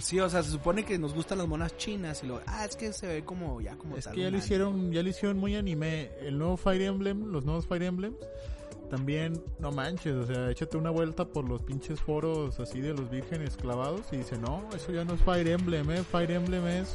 sí, 0.00 0.18
o 0.20 0.28
sea, 0.28 0.42
se 0.42 0.50
supone 0.50 0.84
que 0.84 0.98
nos 0.98 1.14
gustan 1.14 1.38
las 1.38 1.46
monas 1.46 1.76
chinas 1.76 2.22
y 2.24 2.26
lo, 2.26 2.40
ah, 2.46 2.64
es 2.64 2.76
que 2.76 2.92
se 2.92 3.06
ve 3.06 3.24
como 3.24 3.60
ya 3.60 3.76
como 3.76 3.96
Es 3.96 4.04
tal 4.04 4.14
que 4.14 4.22
ya 4.22 4.30
lo 4.30 4.36
hicieron, 4.38 4.90
ya 4.92 5.02
lo 5.02 5.08
hicieron 5.08 5.38
muy 5.38 5.54
anime. 5.56 6.10
El 6.20 6.38
nuevo 6.38 6.56
Fire 6.56 6.82
Emblem, 6.82 7.26
los 7.26 7.44
nuevos 7.44 7.66
Fire 7.66 7.84
Emblems, 7.84 8.16
también, 8.92 9.42
no 9.58 9.72
manches, 9.72 10.12
o 10.12 10.26
sea, 10.26 10.50
échate 10.50 10.76
una 10.76 10.90
vuelta 10.90 11.24
por 11.24 11.48
los 11.48 11.62
pinches 11.62 11.98
foros 11.98 12.60
así 12.60 12.82
de 12.82 12.92
los 12.92 13.10
vírgenes 13.10 13.56
clavados 13.56 14.02
y 14.12 14.18
dice, 14.18 14.36
no, 14.36 14.68
eso 14.76 14.92
ya 14.92 15.02
no 15.02 15.14
es 15.14 15.22
Fire 15.22 15.48
Emblem, 15.48 15.90
eh, 15.92 16.02
Fire 16.02 16.30
Emblem 16.30 16.66
es 16.66 16.94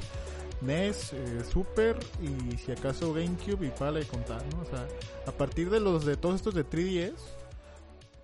NES, 0.61 1.13
eh, 1.13 1.41
Super 1.51 1.97
y 2.21 2.55
si 2.57 2.71
acaso 2.71 3.13
GameCube 3.13 3.65
y 3.65 3.71
para 3.71 3.93
de 3.93 4.05
contar, 4.05 4.43
¿no? 4.53 4.61
O 4.61 4.65
sea, 4.65 4.85
a 5.25 5.31
partir 5.31 5.71
de 5.71 5.79
los 5.79 6.05
de 6.05 6.17
todos 6.17 6.35
estos 6.35 6.53
de 6.53 6.63
3DS, 6.63 7.15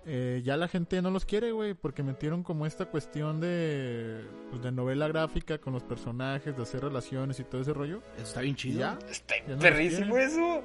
eh, 0.06 0.40
ya 0.44 0.56
la 0.56 0.68
gente 0.68 1.02
no 1.02 1.10
los 1.10 1.24
quiere, 1.24 1.50
güey, 1.50 1.74
porque 1.74 2.04
metieron 2.04 2.44
como 2.44 2.66
esta 2.66 2.86
cuestión 2.86 3.40
de, 3.40 4.20
pues, 4.50 4.62
de 4.62 4.70
novela 4.70 5.08
gráfica 5.08 5.58
con 5.58 5.72
los 5.72 5.82
personajes, 5.82 6.56
de 6.56 6.62
hacer 6.62 6.84
relaciones 6.84 7.40
y 7.40 7.44
todo 7.44 7.60
ese 7.60 7.72
rollo. 7.72 8.02
Eso 8.14 8.26
está 8.28 8.40
bien 8.42 8.54
chido. 8.54 8.78
ya, 8.78 8.98
Está 9.10 9.34
Ya 9.48 9.56
no 9.56 9.58
perrísimo 9.58 10.16
eso. 10.16 10.62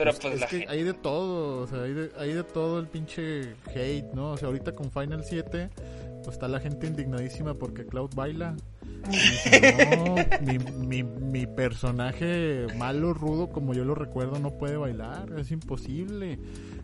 Pero 0.00 0.12
pues, 0.12 0.22
pues, 0.22 0.34
es 0.34 0.40
la 0.40 0.46
que 0.46 0.58
gente... 0.60 0.72
hay 0.72 0.82
de 0.82 0.94
todo, 0.94 1.58
o 1.58 1.66
sea, 1.66 1.82
hay 1.82 1.92
de, 1.92 2.10
hay 2.18 2.32
de 2.32 2.42
todo 2.42 2.78
el 2.78 2.86
pinche 2.86 3.52
hate, 3.66 4.14
¿no? 4.14 4.30
O 4.30 4.36
sea, 4.38 4.48
ahorita 4.48 4.72
con 4.72 4.90
Final 4.90 5.22
7, 5.22 5.68
pues 6.24 6.28
está 6.28 6.48
la 6.48 6.58
gente 6.58 6.86
indignadísima 6.86 7.52
porque 7.52 7.84
Cloud 7.84 8.08
baila. 8.14 8.56
Y 9.10 9.12
dice, 9.12 9.96
no, 9.98 10.14
mi, 10.40 10.58
mi, 10.86 11.02
mi 11.02 11.46
personaje 11.46 12.66
malo, 12.78 13.12
rudo, 13.12 13.50
como 13.50 13.74
yo 13.74 13.84
lo 13.84 13.94
recuerdo, 13.94 14.38
no 14.38 14.56
puede 14.56 14.78
bailar, 14.78 15.34
es 15.38 15.50
imposible. 15.50 16.38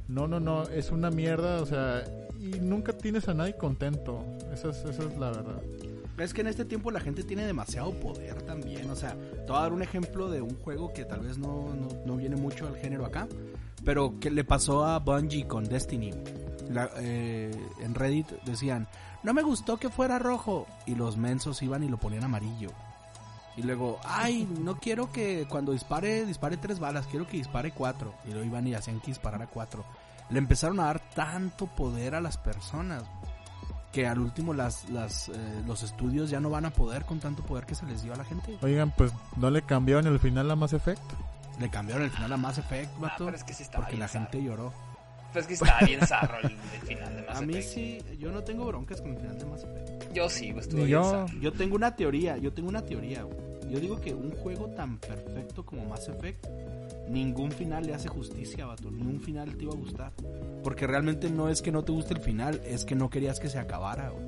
No, 0.09 0.29
no, 0.29 0.39
no, 0.39 0.65
es 0.65 0.91
una 0.91 1.11
mierda, 1.11 1.63
o 1.63 1.67
sea, 1.67 2.05
y 2.39 2.61
nunca 2.61 2.93
tienes 2.93 3.29
a 3.29 3.35
nadie 3.35 3.57
contento. 3.57 4.27
Esa 4.53 4.69
es, 4.69 4.85
esa 4.85 5.05
es 5.05 5.17
la 5.17 5.31
verdad. 5.31 5.63
Es 6.19 6.33
que 6.33 6.41
en 6.41 6.47
este 6.47 6.65
tiempo 6.65 6.91
la 6.91 7.01
gente 7.01 7.25
tiene 7.25 7.45
demasiado 7.45 7.93
poder 8.01 8.43
también. 8.43 8.91
O 8.91 8.97
sea, 8.97 9.15
te 9.15 9.47
voy 9.47 9.57
a 9.57 9.61
dar 9.61 9.73
un 9.73 9.83
ejemplo 9.83 10.31
de 10.31 10.41
un 10.41 10.57
juego 10.63 10.93
que 10.93 11.05
tal 11.05 11.21
vez 11.21 11.37
no, 11.37 11.75
no, 11.75 11.89
no 12.07 12.17
viene 12.17 12.37
mucho 12.37 12.67
al 12.67 12.77
género 12.77 13.05
acá. 13.05 13.29
Pero 13.85 14.19
que 14.19 14.31
le 14.31 14.45
pasó 14.45 14.85
a 14.87 14.99
Bungie 14.99 15.47
con 15.47 15.65
Destiny. 15.65 16.13
Eh, 16.99 17.51
en 17.81 17.95
Reddit 17.95 18.29
decían, 18.45 18.89
no 19.23 19.35
me 19.35 19.43
gustó 19.43 19.77
que 19.77 19.91
fuera 19.91 20.19
rojo. 20.19 20.67
Y 20.87 20.95
los 20.95 21.19
mensos 21.19 21.63
iban 21.63 21.85
y 21.85 21.89
lo 21.89 21.99
ponían 21.99 22.25
amarillo. 22.25 22.71
Y 23.57 23.63
luego, 23.63 23.99
ay, 24.05 24.49
no 24.63 24.79
quiero 24.79 25.13
que 25.13 25.47
cuando 25.49 25.73
dispare, 25.73 26.25
dispare 26.27 26.57
tres 26.57 26.79
balas, 26.79 27.07
quiero 27.07 27.27
que 27.27 27.37
dispare 27.37 27.73
cuatro. 27.73 28.15
Y 28.27 28.31
luego 28.31 28.47
iban 28.47 28.67
y 28.67 28.75
hacían 28.75 29.01
que 29.01 29.09
disparara 29.09 29.47
cuatro. 29.47 29.85
Le 30.31 30.39
empezaron 30.39 30.81
a 30.81 30.87
dar 30.87 31.01
tanto 31.15 31.67
poder 31.67 32.15
a 32.15 32.21
las 32.21 32.39
personas 32.39 33.05
que 33.97 34.07
al 34.07 34.19
último 34.19 34.53
las, 34.53 34.87
las, 34.91 35.31
eh, 35.31 35.33
los 35.67 35.83
estudios 35.83 36.29
ya 36.29 36.39
no 36.39 36.51
van 36.51 36.67
a 36.67 36.71
poder 36.71 37.07
con 37.07 37.19
tanto 37.19 37.43
poder 37.43 37.65
que 37.65 37.75
se 37.75 37.87
les 37.87 38.03
dio 38.03 38.13
a 38.13 38.17
la 38.17 38.25
gente. 38.25 38.59
Oigan, 38.61 38.91
pues 38.95 39.11
no 39.39 39.49
le 39.51 39.63
cambiaron 39.63 40.07
el 40.07 40.19
final 40.19 40.51
a 40.51 40.55
Mass 40.55 40.75
Effect. 40.75 41.01
Le 41.59 41.71
cambiaron 41.71 42.05
el 42.05 42.11
final 42.11 42.31
a 42.31 42.37
Mass 42.37 42.59
Effect, 42.59 42.91
Ah, 42.97 43.01
vato, 43.01 43.25
pero 43.25 43.37
es 43.39 43.43
que 43.45 43.55
sí 43.55 43.63
estaba 43.63 43.85
porque 43.85 43.93
bien 43.97 44.01
la 44.01 44.09
zarro. 44.09 44.25
gente 44.31 44.45
lloró. 44.45 44.73
Pues 45.33 45.45
es 45.45 45.49
que 45.49 45.55
estaba 45.55 45.81
bien 45.81 46.07
zarro 46.07 46.37
el, 46.43 46.45
el 46.53 46.81
final 46.87 47.17
de 47.17 47.23
Mass 47.23 47.37
A 47.39 47.41
mí 47.41 47.55
Effect. 47.57 47.75
sí, 47.75 47.99
yo 48.19 48.31
no 48.33 48.43
tengo 48.45 48.67
broncas 48.67 49.01
con 49.01 49.13
el 49.13 49.17
final 49.17 49.39
de 49.39 49.45
Mass 49.47 49.65
Effect. 49.65 50.13
Yo 50.13 50.29
sí, 50.29 50.53
pues, 50.53 50.69
bien 50.75 50.89
yo. 50.89 51.25
Yo 51.41 51.53
tengo 51.55 51.77
una 51.77 51.97
teoría, 51.97 52.37
yo 52.37 52.53
tengo 52.53 52.69
una 52.69 52.83
teoría. 52.83 53.23
güey. 53.23 53.39
Yo 53.71 53.81
digo 53.81 54.01
que 54.01 54.15
un 54.15 54.33
juego 54.33 54.69
tan 54.71 54.99
perfecto 54.99 55.65
como 55.65 55.85
Mass 55.85 56.09
Effect, 56.09 56.47
ningún 57.09 57.51
final 57.51 57.87
le 57.87 57.95
hace 57.95 58.09
justicia, 58.09 58.67
vato. 58.67 58.91
Ningún 58.91 59.21
final 59.21 59.57
te 59.57 59.65
iba 59.65 59.73
a 59.73 59.77
gustar. 59.77 60.13
Porque 60.63 60.87
realmente 60.87 61.31
no 61.31 61.49
es 61.49 61.63
que 61.63 61.73
no 61.73 61.85
te 61.85 61.93
guste 61.93 62.15
el 62.15 62.21
final, 62.21 62.61
es 62.65 62.85
que 62.85 62.95
no 62.95 63.11
querías 63.11 63.41
que 63.41 63.49
se 63.49 63.59
acabara, 63.59 64.11
güey. 64.11 64.25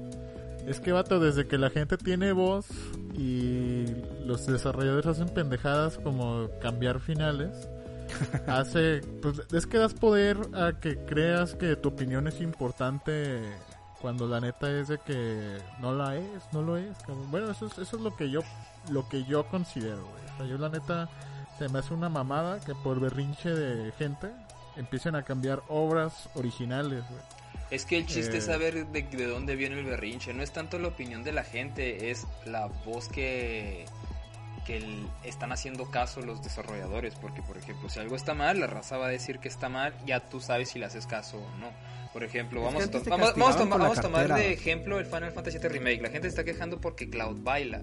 Es 0.67 0.81
que, 0.81 0.93
vato, 0.93 1.19
desde 1.19 1.47
que 1.47 1.57
la 1.57 1.71
gente 1.71 1.97
tiene 1.97 2.33
voz 2.33 2.67
y 3.15 3.87
los 4.27 4.47
desarrolladores 4.47 5.07
hacen 5.07 5.29
pendejadas 5.31 5.97
como 5.99 6.49
cambiar 6.61 7.01
finales, 7.01 7.69
hace. 8.47 9.01
Pues 9.23 9.43
es 9.53 9.67
que 9.67 9.79
das 9.79 9.95
poder 9.95 10.37
a 10.55 10.79
que 10.79 10.99
creas 10.99 11.55
que 11.55 11.77
tu 11.77 11.89
opinión 11.89 12.29
es 12.29 12.41
importante 12.41 13.41
cuando 14.01 14.29
la 14.29 14.41
neta 14.41 14.71
es 14.71 14.89
de 14.89 14.99
que 14.99 15.59
no 15.81 15.95
la 15.95 16.17
es, 16.17 16.43
no 16.53 16.63
lo 16.63 16.77
es. 16.77 16.97
Bueno, 17.31 17.51
eso 17.51 17.67
es, 17.67 17.79
eso 17.79 17.97
es 17.97 18.03
lo 18.03 18.15
que 18.15 18.31
yo 18.31 18.41
lo 18.91 19.09
que 19.09 19.25
yo 19.25 19.47
considero, 19.49 20.05
güey. 20.07 20.25
O 20.35 20.37
sea, 20.39 20.47
yo 20.47 20.59
la 20.59 20.69
neta 20.69 21.09
se 21.59 21.69
me 21.69 21.79
hace 21.81 21.93
una 21.95 22.09
mamada 22.09 22.61
que 22.61 22.75
por 22.75 23.01
berrinche 23.01 23.51
de 23.51 23.93
gente 23.93 24.31
empiecen 24.77 25.15
a 25.17 25.23
cambiar 25.23 25.63
obras 25.69 26.29
originales, 26.35 27.03
güey. 27.09 27.21
Es 27.71 27.85
que 27.85 27.99
el 27.99 28.07
chiste 28.07 28.37
Eh. 28.37 28.39
es 28.39 28.47
saber 28.47 28.87
de, 28.87 29.03
de 29.03 29.27
dónde 29.27 29.55
viene 29.57 29.79
el 29.79 29.85
berrinche. 29.85 30.33
No 30.33 30.43
es 30.43 30.53
tanto 30.53 30.79
la 30.79 30.89
opinión 30.89 31.23
de 31.25 31.33
la 31.33 31.45
gente, 31.45 32.11
es 32.11 32.27
la 32.47 32.67
voz 32.87 33.09
que, 33.09 33.85
que 34.65 34.79
el- 34.79 35.07
están 35.25 35.53
haciendo 35.53 35.91
caso 35.91 36.23
los 36.23 36.43
desarrolladores. 36.43 37.15
Porque, 37.17 37.43
por 37.43 37.59
ejemplo, 37.59 37.91
si 37.91 37.99
algo 37.99 38.17
está 38.17 38.33
mal, 38.35 38.59
la 38.61 38.69
raza 38.69 38.97
va 38.97 39.07
a 39.07 39.11
decir 39.11 39.39
que 39.39 39.49
está 39.49 39.69
mal, 39.69 39.93
ya 40.07 40.21
tú 40.21 40.41
sabes 40.41 40.71
si 40.71 40.79
le 40.79 40.87
haces 40.87 41.07
caso 41.07 41.37
o 41.39 41.59
no. 41.59 41.71
Por 42.13 42.25
ejemplo, 42.25 42.63
vamos, 42.63 42.85
a, 42.85 42.91
to- 42.91 43.03
vamos, 43.07 43.35
vamos 43.37 43.57
toma- 43.57 43.77
vamos 43.77 43.99
a 43.99 44.03
tomar 44.03 44.35
de 44.35 44.53
ejemplo 44.53 44.99
el 44.99 45.07
Final 45.07 45.31
Fantasy 45.33 45.59
VII 45.59 45.69
Remake. 45.69 46.01
La 46.03 46.09
gente 46.11 46.23
se 46.23 46.29
está 46.31 46.45
quejando 46.45 46.81
porque 46.81 47.09
Cloud 47.11 47.39
baila. 47.43 47.83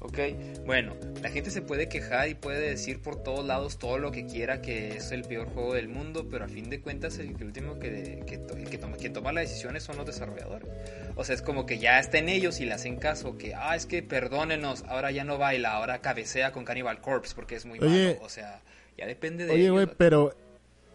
¿Ok? 0.00 0.18
Bueno, 0.66 0.94
la 1.22 1.30
gente 1.30 1.50
se 1.50 1.62
puede 1.62 1.88
quejar 1.88 2.28
y 2.28 2.34
puede 2.34 2.60
decir 2.60 3.00
por 3.00 3.22
todos 3.22 3.44
lados 3.44 3.78
todo 3.78 3.98
lo 3.98 4.12
que 4.12 4.26
quiera 4.26 4.60
que 4.62 4.96
es 4.96 5.10
el 5.10 5.22
peor 5.24 5.48
juego 5.48 5.74
del 5.74 5.88
mundo, 5.88 6.28
pero 6.30 6.44
a 6.44 6.48
fin 6.48 6.68
de 6.70 6.80
cuentas 6.80 7.18
el, 7.18 7.34
último 7.42 7.78
que, 7.78 8.22
que, 8.26 8.38
to- 8.38 8.56
el 8.56 8.68
que 8.68 8.78
toma, 8.78 8.96
quien 8.98 9.12
toma 9.12 9.32
las 9.32 9.48
decisiones 9.48 9.82
son 9.82 9.96
los 9.96 10.06
desarrolladores. 10.06 10.68
O 11.16 11.24
sea, 11.24 11.34
es 11.34 11.42
como 11.42 11.66
que 11.66 11.78
ya 11.78 11.98
está 11.98 12.18
en 12.18 12.28
ellos 12.28 12.60
y 12.60 12.66
le 12.66 12.74
hacen 12.74 12.96
caso, 12.96 13.36
que, 13.38 13.54
ah, 13.54 13.74
es 13.74 13.86
que 13.86 14.02
perdónenos, 14.02 14.84
ahora 14.88 15.10
ya 15.10 15.24
no 15.24 15.38
baila, 15.38 15.72
ahora 15.72 16.00
cabecea 16.00 16.52
con 16.52 16.64
Cannibal 16.64 17.00
Corpse 17.00 17.34
porque 17.34 17.56
es 17.56 17.66
muy 17.66 17.78
Oye. 17.80 18.14
malo. 18.14 18.18
O 18.24 18.28
sea, 18.28 18.60
ya 18.96 19.06
depende 19.06 19.46
de 19.46 19.52
Oye, 19.52 19.62
ellos. 19.62 19.72
güey, 19.74 19.86
pero 19.96 20.36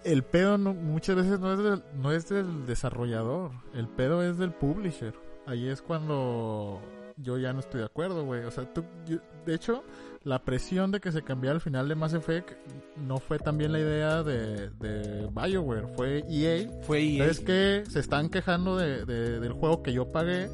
el 0.03 0.23
pedo 0.23 0.57
no- 0.57 0.73
muchas 0.73 1.15
veces 1.15 1.39
no 1.39 1.53
es, 1.53 1.59
del, 1.59 1.83
no 2.01 2.11
es 2.11 2.27
del 2.29 2.65
desarrollador, 2.65 3.51
el 3.73 3.87
pedo 3.87 4.23
es 4.23 4.37
del 4.37 4.51
publisher. 4.51 5.13
Ahí 5.47 5.67
es 5.67 5.81
cuando 5.81 6.81
yo 7.17 7.37
ya 7.37 7.53
no 7.53 7.59
estoy 7.59 7.79
de 7.81 7.85
acuerdo, 7.85 8.25
güey. 8.25 8.43
O 8.45 8.51
sea, 8.51 8.71
tú, 8.73 8.83
yo- 9.05 9.19
de 9.45 9.55
hecho, 9.55 9.83
la 10.23 10.43
presión 10.43 10.91
de 10.91 10.99
que 10.99 11.11
se 11.11 11.23
cambiara 11.23 11.55
el 11.55 11.61
final 11.61 11.87
de 11.87 11.95
Mass 11.95 12.13
Effect 12.13 12.51
no 12.97 13.17
fue 13.17 13.39
también 13.39 13.71
la 13.71 13.79
idea 13.79 14.23
de, 14.23 14.69
de 14.69 15.27
BioWare, 15.31 15.87
fue 15.95 16.23
EA. 16.29 16.69
Fue 16.83 17.01
EA. 17.03 17.23
¿Sabes 17.23 17.39
qué? 17.39 17.83
Se 17.89 17.99
están 17.99 18.29
quejando 18.29 18.77
de, 18.77 19.05
de- 19.05 19.39
del 19.39 19.53
juego 19.53 19.81
que 19.83 19.93
yo 19.93 20.11
pagué. 20.11 20.49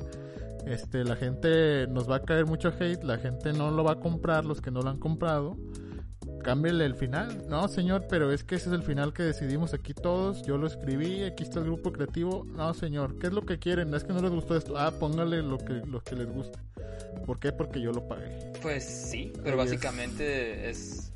Este, 0.65 1.05
la 1.05 1.15
gente 1.15 1.87
nos 1.87 2.09
va 2.09 2.17
a 2.17 2.21
caer 2.23 2.45
mucho 2.45 2.73
hate, 2.77 3.01
la 3.03 3.17
gente 3.17 3.53
no 3.53 3.71
lo 3.71 3.85
va 3.85 3.93
a 3.93 3.99
comprar, 4.01 4.43
los 4.43 4.59
que 4.61 4.69
no 4.71 4.81
lo 4.81 4.89
han 4.89 4.97
comprado. 4.99 5.55
Cámbiale 6.47 6.85
el 6.85 6.95
final. 6.95 7.43
No, 7.49 7.67
señor, 7.67 8.05
pero 8.09 8.31
es 8.31 8.45
que 8.45 8.55
ese 8.55 8.69
es 8.69 8.73
el 8.75 8.81
final 8.81 9.11
que 9.11 9.21
decidimos 9.21 9.73
aquí 9.73 9.93
todos. 9.93 10.43
Yo 10.43 10.57
lo 10.57 10.65
escribí, 10.65 11.25
aquí 11.25 11.43
está 11.43 11.59
el 11.59 11.65
grupo 11.65 11.91
creativo. 11.91 12.45
No, 12.55 12.73
señor, 12.73 13.19
¿qué 13.19 13.27
es 13.27 13.33
lo 13.33 13.45
que 13.45 13.59
quieren? 13.59 13.93
Es 13.93 14.05
que 14.05 14.13
no 14.13 14.21
les 14.21 14.31
gustó 14.31 14.55
esto. 14.55 14.77
Ah, 14.77 14.93
póngale 14.97 15.41
lo 15.41 15.57
que, 15.57 15.73
lo 15.73 16.01
que 16.01 16.15
les 16.15 16.31
guste. 16.31 16.57
¿Por 17.25 17.37
qué? 17.37 17.51
Porque 17.51 17.81
yo 17.81 17.91
lo 17.91 18.07
pagué. 18.07 18.53
Pues 18.61 18.85
sí, 18.85 19.33
pero 19.43 19.59
Ahí 19.59 19.65
es. 19.65 19.71
básicamente 19.71 20.69
es, 20.69 21.11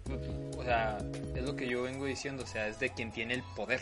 o 0.58 0.66
sea, 0.66 0.98
es 1.34 1.46
lo 1.46 1.56
que 1.56 1.66
yo 1.66 1.84
vengo 1.84 2.08
diciendo, 2.08 2.44
o 2.44 2.48
sea, 2.48 2.68
es 2.68 2.82
de 2.82 2.90
quien 2.90 3.14
tiene 3.14 3.36
el 3.36 3.44
poder. 3.56 3.80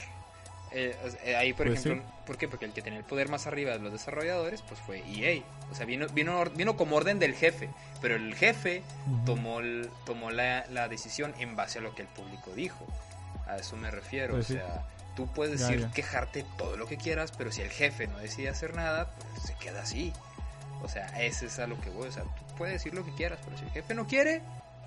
Eh, 0.71 0.95
eh, 1.23 1.35
ahí, 1.35 1.53
por 1.53 1.65
Pues 1.67 1.83
ejemplo, 1.85 2.07
¿por 2.25 2.37
qué? 2.37 2.47
Porque 2.47 2.65
el 2.65 2.73
que 2.73 2.81
tenía 2.81 2.99
el 2.99 3.05
poder 3.05 3.27
más 3.29 3.47
arriba 3.47 3.71
de 3.71 3.79
los 3.79 3.91
desarrolladores, 3.91 4.61
pues 4.61 4.79
fue 4.79 5.03
EA. 5.07 5.41
O 5.71 5.75
sea, 5.75 5.85
vino, 5.85 6.07
vino, 6.09 6.43
vino 6.45 6.77
como 6.77 6.95
orden 6.95 7.17
del 7.19 7.33
jefe, 7.33 7.69
pero 8.01 8.15
el 8.15 8.35
jefe 8.35 8.83
tomó, 9.25 9.59
el- 9.61 9.89
tomó 10.05 10.29
la, 10.31 10.65
la 10.69 10.87
decisión 10.87 11.33
en 11.39 11.55
base 11.55 11.79
a 11.79 11.81
lo 11.81 11.95
que 11.95 12.03
el 12.03 12.07
público 12.09 12.51
dijo. 12.53 12.85
A 13.47 13.57
eso 13.57 13.75
me 13.77 13.89
refiero, 13.89 14.33
Pues 14.35 14.45
o 14.45 14.47
sí. 14.49 14.53
sea, 14.55 14.85
tú 15.15 15.25
puedes 15.33 15.59
Ya, 15.59 15.67
decir, 15.69 15.81
ya. 15.87 15.91
quejarte 15.91 16.45
todo 16.57 16.77
lo 16.77 16.85
que 16.85 16.97
quieras, 16.97 17.31
pero 17.35 17.51
si 17.51 17.61
el 17.61 17.69
jefe 17.71 18.05
no 18.07 18.19
decide 18.19 18.49
hacer 18.49 18.75
nada, 18.75 19.11
pues 19.15 19.43
se 19.43 19.55
queda 19.55 19.81
así. 19.81 20.13
O 20.83 20.87
sea, 20.87 21.07
ese 21.21 21.47
es 21.47 21.57
a 21.59 21.65
lo 21.67 21.81
que 21.81 21.89
voy. 21.89 22.07
O 22.07 22.11
sea, 22.11 22.23
tú 22.23 22.55
puedes 22.57 22.75
decir 22.75 22.93
lo 22.93 23.03
que 23.03 23.11
quieras, 23.15 23.39
pero 23.43 23.57
si 23.57 23.65
el 23.65 23.71
jefe 23.71 23.93
no 23.95 24.05
quiere, 24.05 24.41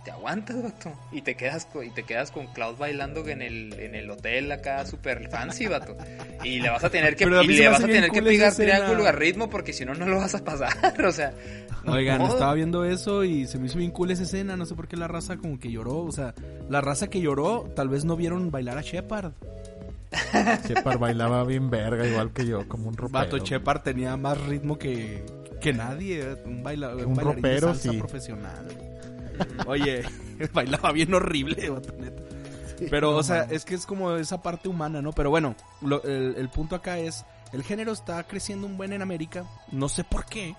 te 0.05 0.11
aguantas, 0.11 0.63
vato. 0.63 0.93
Y 1.13 1.23
te 1.23 1.35
quedas 1.35 1.67
con, 1.67 1.85
y 1.85 1.91
te 1.91 2.03
quedas 2.03 2.31
con 2.31 2.47
Cloud 2.49 2.77
bailando 2.77 3.27
en 3.29 3.43
el, 3.43 3.73
en 3.75 3.95
el 3.95 4.11
hotel 4.11 4.51
acá 4.51 4.85
super 4.87 5.29
fancy, 5.29 5.67
vato. 5.67 5.97
Y 6.43 6.61
le 6.61 6.71
vas 6.71 6.85
a 6.85 6.91
tener 6.91 7.17
que, 7.17 7.25
a 7.25 7.43
y 7.43 7.47
le 7.47 7.69
vas 7.69 7.83
a 7.83 7.87
tener 7.87 8.11
que 8.11 8.21
cool 8.21 8.25
pegar 8.25 8.55
triángulo 8.55 9.07
a 9.07 9.13
ritmo 9.13 9.49
porque 9.49 9.73
si 9.73 9.85
no, 9.85 9.95
no 9.95 10.07
lo 10.07 10.19
vas 10.19 10.35
a 10.35 10.45
pasar. 10.45 10.73
O 11.13 11.15
sea, 11.15 11.33
Oigan, 11.87 12.23
estaba 12.23 12.55
viendo 12.55 12.85
eso 12.85 13.25
y 13.25 13.47
se 13.47 13.59
me 13.59 13.67
hizo 13.67 13.79
bien 13.79 13.91
cool 13.91 14.11
esa 14.11 14.23
escena. 14.23 14.57
No 14.57 14.67
sé 14.67 14.75
por 14.75 14.89
qué 14.89 14.97
la 14.97 15.09
raza 15.09 15.37
como 15.37 15.59
que 15.59 15.71
lloró. 15.71 15.99
O 15.99 16.13
sea, 16.13 16.35
la 16.69 16.81
raza 16.81 17.09
que 17.09 17.21
lloró 17.21 17.71
tal 17.75 17.89
vez 17.89 18.05
no 18.05 18.17
vieron 18.17 18.51
bailar 18.51 18.79
a 18.79 18.83
Shepard. 18.83 19.33
Shepard 20.69 20.99
bailaba 20.99 21.45
bien 21.45 21.71
verga, 21.71 22.07
igual 22.07 22.33
que 22.33 22.47
yo, 22.47 22.69
como 22.69 22.89
un 22.89 22.97
ropero. 22.97 23.25
Vato 23.25 23.39
Shepard 23.39 23.83
tenía 23.83 24.17
más 24.17 24.41
ritmo 24.43 24.79
que, 24.79 25.25
que 25.61 25.73
nadie. 25.73 26.37
Un, 26.45 26.63
baila, 26.63 26.95
Un 26.95 27.15
de 27.15 27.23
ropero, 27.23 27.69
salsa 27.69 27.93
sí. 27.93 27.99
profesional. 27.99 28.92
Oye, 29.67 30.03
bailaba 30.53 30.93
bien 30.93 31.13
horrible, 31.15 31.71
neta. 31.99 32.23
Pero, 32.91 33.17
o 33.17 33.23
sea, 33.23 33.43
es 33.45 33.65
que 33.65 33.75
es 33.77 33.87
como 33.87 34.17
esa 34.17 34.43
parte 34.43 34.69
humana, 34.69 35.01
¿no? 35.03 35.13
Pero 35.13 35.31
bueno, 35.31 35.55
lo- 35.83 36.03
el, 36.03 36.35
el 36.37 36.49
punto 36.49 36.75
acá 36.75 36.99
es, 36.99 37.25
el 37.53 37.63
género 37.63 37.93
está 37.93 38.23
creciendo 38.25 38.67
un 38.67 38.77
buen 38.77 38.93
en 38.93 39.03
América, 39.03 39.45
no 39.71 39.89
sé 39.89 40.03
por 40.03 40.25
qué, 40.27 40.57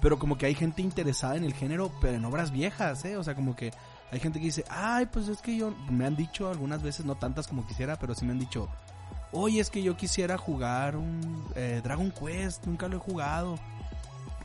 pero 0.00 0.18
como 0.20 0.38
que 0.38 0.46
hay 0.46 0.54
gente 0.54 0.82
interesada 0.82 1.36
en 1.36 1.42
el 1.44 1.54
género, 1.54 1.90
pero 2.00 2.16
en 2.16 2.24
obras 2.24 2.52
viejas, 2.52 3.04
¿eh? 3.04 3.16
O 3.16 3.24
sea, 3.24 3.34
como 3.34 3.56
que 3.56 3.72
hay 4.12 4.20
gente 4.20 4.38
que 4.38 4.44
dice, 4.46 4.64
ay, 4.70 5.06
pues 5.06 5.26
es 5.26 5.40
que 5.42 5.56
yo, 5.56 5.74
me 5.90 6.06
han 6.06 6.14
dicho 6.14 6.48
algunas 6.48 6.80
veces, 6.82 7.04
no 7.04 7.16
tantas 7.16 7.48
como 7.48 7.66
quisiera, 7.66 7.96
pero 7.98 8.14
sí 8.14 8.24
me 8.24 8.30
han 8.32 8.38
dicho, 8.38 8.68
oye, 9.32 9.58
es 9.58 9.68
que 9.68 9.82
yo 9.82 9.96
quisiera 9.96 10.38
jugar 10.38 10.94
un 10.96 11.44
eh, 11.56 11.80
Dragon 11.82 12.12
Quest, 12.12 12.66
nunca 12.66 12.86
lo 12.86 12.98
he 12.98 13.00
jugado, 13.00 13.58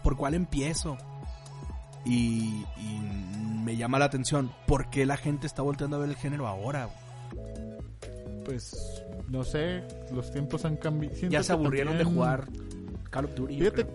¿por 0.02 0.18
cuál 0.18 0.34
empiezo? 0.34 0.98
Y, 2.06 2.66
y 2.78 3.00
me 3.64 3.76
llama 3.78 4.00
la 4.00 4.06
atención, 4.06 4.52
¿por 4.68 4.90
qué 4.90 5.06
la 5.06 5.18
gente 5.18 5.48
está 5.48 5.62
volteando 5.62 5.96
a 5.96 6.00
ver 6.00 6.10
el 6.10 6.16
género 6.16 6.48
ahora? 6.48 6.90
Pues, 8.46 9.04
no 9.30 9.44
sé, 9.44 9.84
los 10.14 10.32
tiempos 10.32 10.66
han 10.66 10.76
cambiado. 10.76 11.16
Ya 11.30 11.44
se 11.44 11.54
aburrieron 11.54 11.98
de 11.98 12.04
jugar 12.04 12.48
Call 13.10 13.26
of 13.26 13.36
Duty. 13.36 13.56
yo 13.56 13.72
Fíjate, 13.72 13.88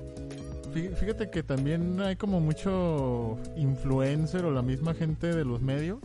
fíjate 0.97 1.31
que 1.31 1.43
también 1.43 2.01
hay 2.01 2.17
como 2.17 2.41
mucho 2.41 3.39
influencer 3.57 4.45
o 4.45 4.51
la 4.51 4.63
misma 4.63 4.95
gente 4.95 5.35
de 5.35 5.45
los 5.45 5.61
medios, 5.61 5.99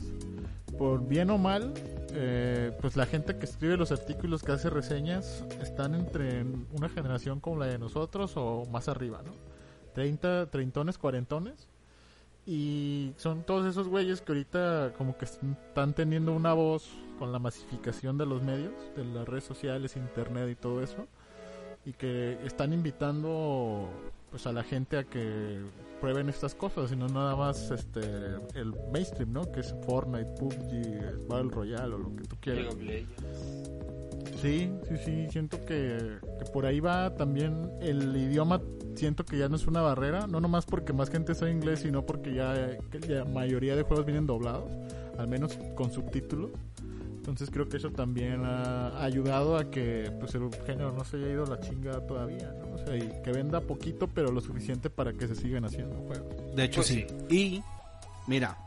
por 0.78 1.08
bien 1.08 1.30
o 1.30 1.38
mal, 1.38 1.74
eh, 2.14 2.72
pues 2.82 2.96
la 2.96 3.06
gente 3.06 3.38
que 3.38 3.46
escribe 3.46 3.78
los 3.78 3.92
artículos 3.92 4.44
que 4.44 4.52
hace 4.52 4.70
reseñas 4.70 5.44
están 5.62 5.96
entre 5.96 6.44
una 6.72 6.90
generación 6.90 7.40
como 7.40 7.58
la 7.58 7.68
de 7.68 7.80
nosotros 7.80 8.34
o 8.36 8.66
más 8.72 8.88
arriba, 8.88 9.22
¿no? 9.26 9.32
30, 9.94 10.50
treintones, 10.50 10.98
cuarentones. 10.98 11.68
Y 12.46 13.14
son 13.18 13.44
todos 13.44 13.66
esos 13.66 13.88
güeyes 13.88 14.22
que 14.22 14.34
ahorita 14.34 14.94
como 14.98 15.18
que 15.18 15.26
están 15.26 15.94
teniendo 15.94 16.34
una 16.34 16.54
voz 16.54 16.90
con 17.18 17.32
la 17.32 17.40
masificación 17.40 18.18
de 18.18 18.26
los 18.26 18.42
medios, 18.42 18.74
de 18.96 19.06
las 19.06 19.28
redes 19.28 19.46
sociales, 19.46 19.96
internet 19.96 20.50
y 20.52 20.56
todo 20.56 20.82
eso. 20.82 21.08
Y 21.86 21.94
que 21.94 22.38
están 22.46 22.74
invitando 22.74 23.90
pues 24.30 24.48
a 24.48 24.52
la 24.52 24.64
gente 24.64 24.98
a 24.98 25.04
que 25.04 25.62
prueben 26.02 26.28
estas 26.28 26.56
cosas 26.56 26.92
y 26.92 26.96
no 26.96 27.08
nada 27.08 27.36
más 27.36 27.72
este 27.72 28.02
el 28.56 28.74
mainstream, 28.92 29.32
¿no? 29.32 29.50
Que 29.52 29.62
es 29.62 29.76
Fortnite, 29.86 30.32
PUBG, 30.40 31.28
Battle 31.28 31.52
Royale 31.52 31.94
o 31.94 31.98
lo 31.98 32.16
que 32.16 32.24
tú 32.24 32.36
quieras. 32.42 32.76
Sí, 34.44 34.70
sí, 34.90 34.98
sí, 35.06 35.28
siento 35.30 35.58
que, 35.66 36.18
que 36.38 36.46
por 36.52 36.66
ahí 36.66 36.82
va 36.82 37.16
también 37.16 37.72
el 37.80 38.14
idioma, 38.14 38.62
siento 38.94 39.24
que 39.24 39.38
ya 39.38 39.48
no 39.48 39.56
es 39.56 39.68
una 39.68 39.80
barrera, 39.80 40.28
no 40.28 40.42
nomás 40.42 40.66
porque 40.66 40.92
más 40.92 41.10
gente 41.10 41.34
sabe 41.34 41.52
inglés, 41.52 41.80
sino 41.80 42.06
porque 42.06 42.34
ya 42.34 42.78
que 42.92 43.00
la 43.00 43.24
mayoría 43.24 43.78
de 43.78 43.84
juegos 43.84 44.06
vienen 44.06 44.28
doblados, 44.28 44.70
al 45.18 45.30
menos 45.30 45.58
con 45.76 45.92
subtítulos. 45.92 46.52
Entonces 47.16 47.50
creo 47.52 47.70
que 47.70 47.78
eso 47.78 47.90
también 47.92 48.42
ha 48.44 49.02
ayudado 49.02 49.56
a 49.56 49.72
que 49.72 50.12
pues 50.20 50.36
el 50.36 50.50
género 50.66 50.92
no 50.92 51.06
se 51.06 51.16
haya 51.16 51.30
ido 51.30 51.46
a 51.46 51.48
la 51.52 51.60
chinga 51.62 52.06
todavía, 52.06 52.54
¿no? 52.60 52.76
O 52.76 52.78
sea, 52.78 52.98
y 52.98 53.10
que 53.24 53.32
venda 53.32 53.62
poquito, 53.62 54.10
pero 54.14 54.30
lo 54.30 54.42
suficiente 54.42 54.90
para 54.90 55.14
que 55.14 55.30
se 55.30 55.36
sigan 55.36 55.64
haciendo 55.64 55.96
juegos. 56.00 56.36
De 56.54 56.66
hecho, 56.66 56.82
Pues 56.82 56.88
sí. 56.88 57.08
Y, 57.30 57.64
mira, 58.28 58.58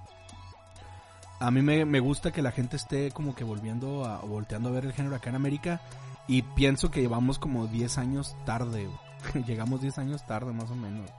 a 1.39 1.51
mí 1.51 1.63
me, 1.63 1.85
me 1.85 2.01
gusta 2.01 2.33
que 2.33 2.43
la 2.43 2.53
gente 2.53 2.77
esté 2.77 3.11
como 3.11 3.35
que 3.35 3.45
volviendo 3.45 4.05
a, 4.05 4.19
volteando 4.19 4.69
a 4.69 4.73
ver 4.73 4.87
el 4.87 4.93
género 4.93 5.17
acá 5.17 5.31
en 5.31 5.37
América. 5.37 5.81
Y 6.29 6.43
pienso 6.43 6.91
que 6.91 7.01
llevamos 7.01 7.39
como 7.39 7.67
10 7.67 7.99
años 7.99 8.37
tarde. 8.45 8.89
Llegamos 9.47 9.81
10 9.81 9.99
años 9.99 10.27
tarde, 10.27 10.53
más 10.53 10.71
o 10.71 10.75
menos. 10.75 11.11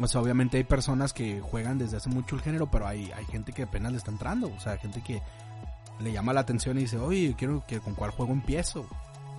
O 0.00 0.08
sea, 0.08 0.20
obviamente 0.20 0.56
hay 0.56 0.64
personas 0.64 1.12
que 1.12 1.40
juegan 1.40 1.78
desde 1.78 1.98
hace 1.98 2.08
mucho 2.08 2.34
el 2.34 2.42
género, 2.42 2.70
pero 2.70 2.86
hay, 2.86 3.12
hay 3.12 3.24
gente 3.26 3.52
que 3.52 3.64
apenas 3.64 3.92
le 3.92 3.98
está 3.98 4.10
entrando. 4.10 4.50
O 4.56 4.60
sea, 4.60 4.78
gente 4.78 5.02
que 5.02 5.22
le 6.00 6.12
llama 6.12 6.32
la 6.32 6.40
atención 6.40 6.78
y 6.78 6.82
dice, 6.82 6.98
oye, 6.98 7.34
quiero 7.36 7.64
que 7.66 7.80
con 7.80 7.94
cuál 7.94 8.10
juego 8.10 8.32
empiezo. 8.32 8.86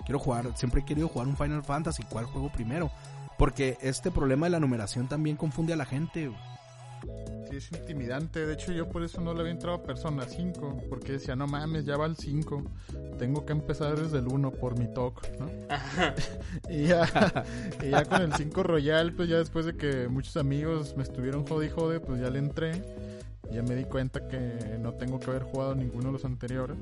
Quiero 0.04 0.18
jugar, 0.18 0.52
siempre 0.54 0.82
he 0.82 0.84
querido 0.84 1.08
jugar 1.08 1.28
un 1.28 1.36
Final 1.36 1.64
Fantasy, 1.64 2.02
¿cuál 2.04 2.26
juego 2.26 2.50
primero? 2.50 2.90
Porque 3.38 3.78
este 3.80 4.10
problema 4.10 4.46
de 4.46 4.50
la 4.50 4.60
numeración 4.60 5.08
también 5.08 5.36
confunde 5.36 5.72
a 5.72 5.76
la 5.76 5.86
gente. 5.86 6.30
Sí, 7.50 7.56
es 7.56 7.72
intimidante. 7.72 8.46
De 8.46 8.54
hecho, 8.54 8.72
yo 8.72 8.88
por 8.88 9.02
eso 9.02 9.20
no 9.20 9.34
le 9.34 9.40
había 9.40 9.52
entrado 9.52 9.76
a 9.76 9.82
Persona 9.82 10.24
5. 10.26 10.84
Porque 10.88 11.12
decía, 11.12 11.36
no 11.36 11.46
mames, 11.46 11.84
ya 11.84 11.96
va 11.96 12.06
el 12.06 12.16
5. 12.16 12.62
Tengo 13.18 13.44
que 13.44 13.52
empezar 13.52 14.00
desde 14.00 14.18
el 14.18 14.28
1 14.28 14.50
por 14.52 14.78
mi 14.78 14.86
talk, 14.92 15.22
¿no? 15.38 15.48
y, 16.70 16.86
ya, 16.86 17.44
y 17.82 17.90
ya 17.90 18.04
con 18.04 18.22
el 18.22 18.32
5 18.34 18.62
Royal, 18.62 19.12
pues 19.12 19.28
ya 19.28 19.38
después 19.38 19.66
de 19.66 19.76
que 19.76 20.08
muchos 20.08 20.36
amigos 20.36 20.96
me 20.96 21.02
estuvieron 21.02 21.46
jode 21.46 21.66
y 21.66 21.70
jode, 21.70 22.00
pues 22.00 22.20
ya 22.20 22.30
le 22.30 22.38
entré. 22.38 22.82
Ya 23.52 23.62
me 23.62 23.74
di 23.76 23.84
cuenta 23.84 24.26
que 24.28 24.76
no 24.80 24.92
tengo 24.94 25.20
que 25.20 25.30
haber 25.30 25.42
jugado 25.44 25.74
ninguno 25.74 26.06
de 26.08 26.12
los 26.12 26.24
anteriores. 26.24 26.76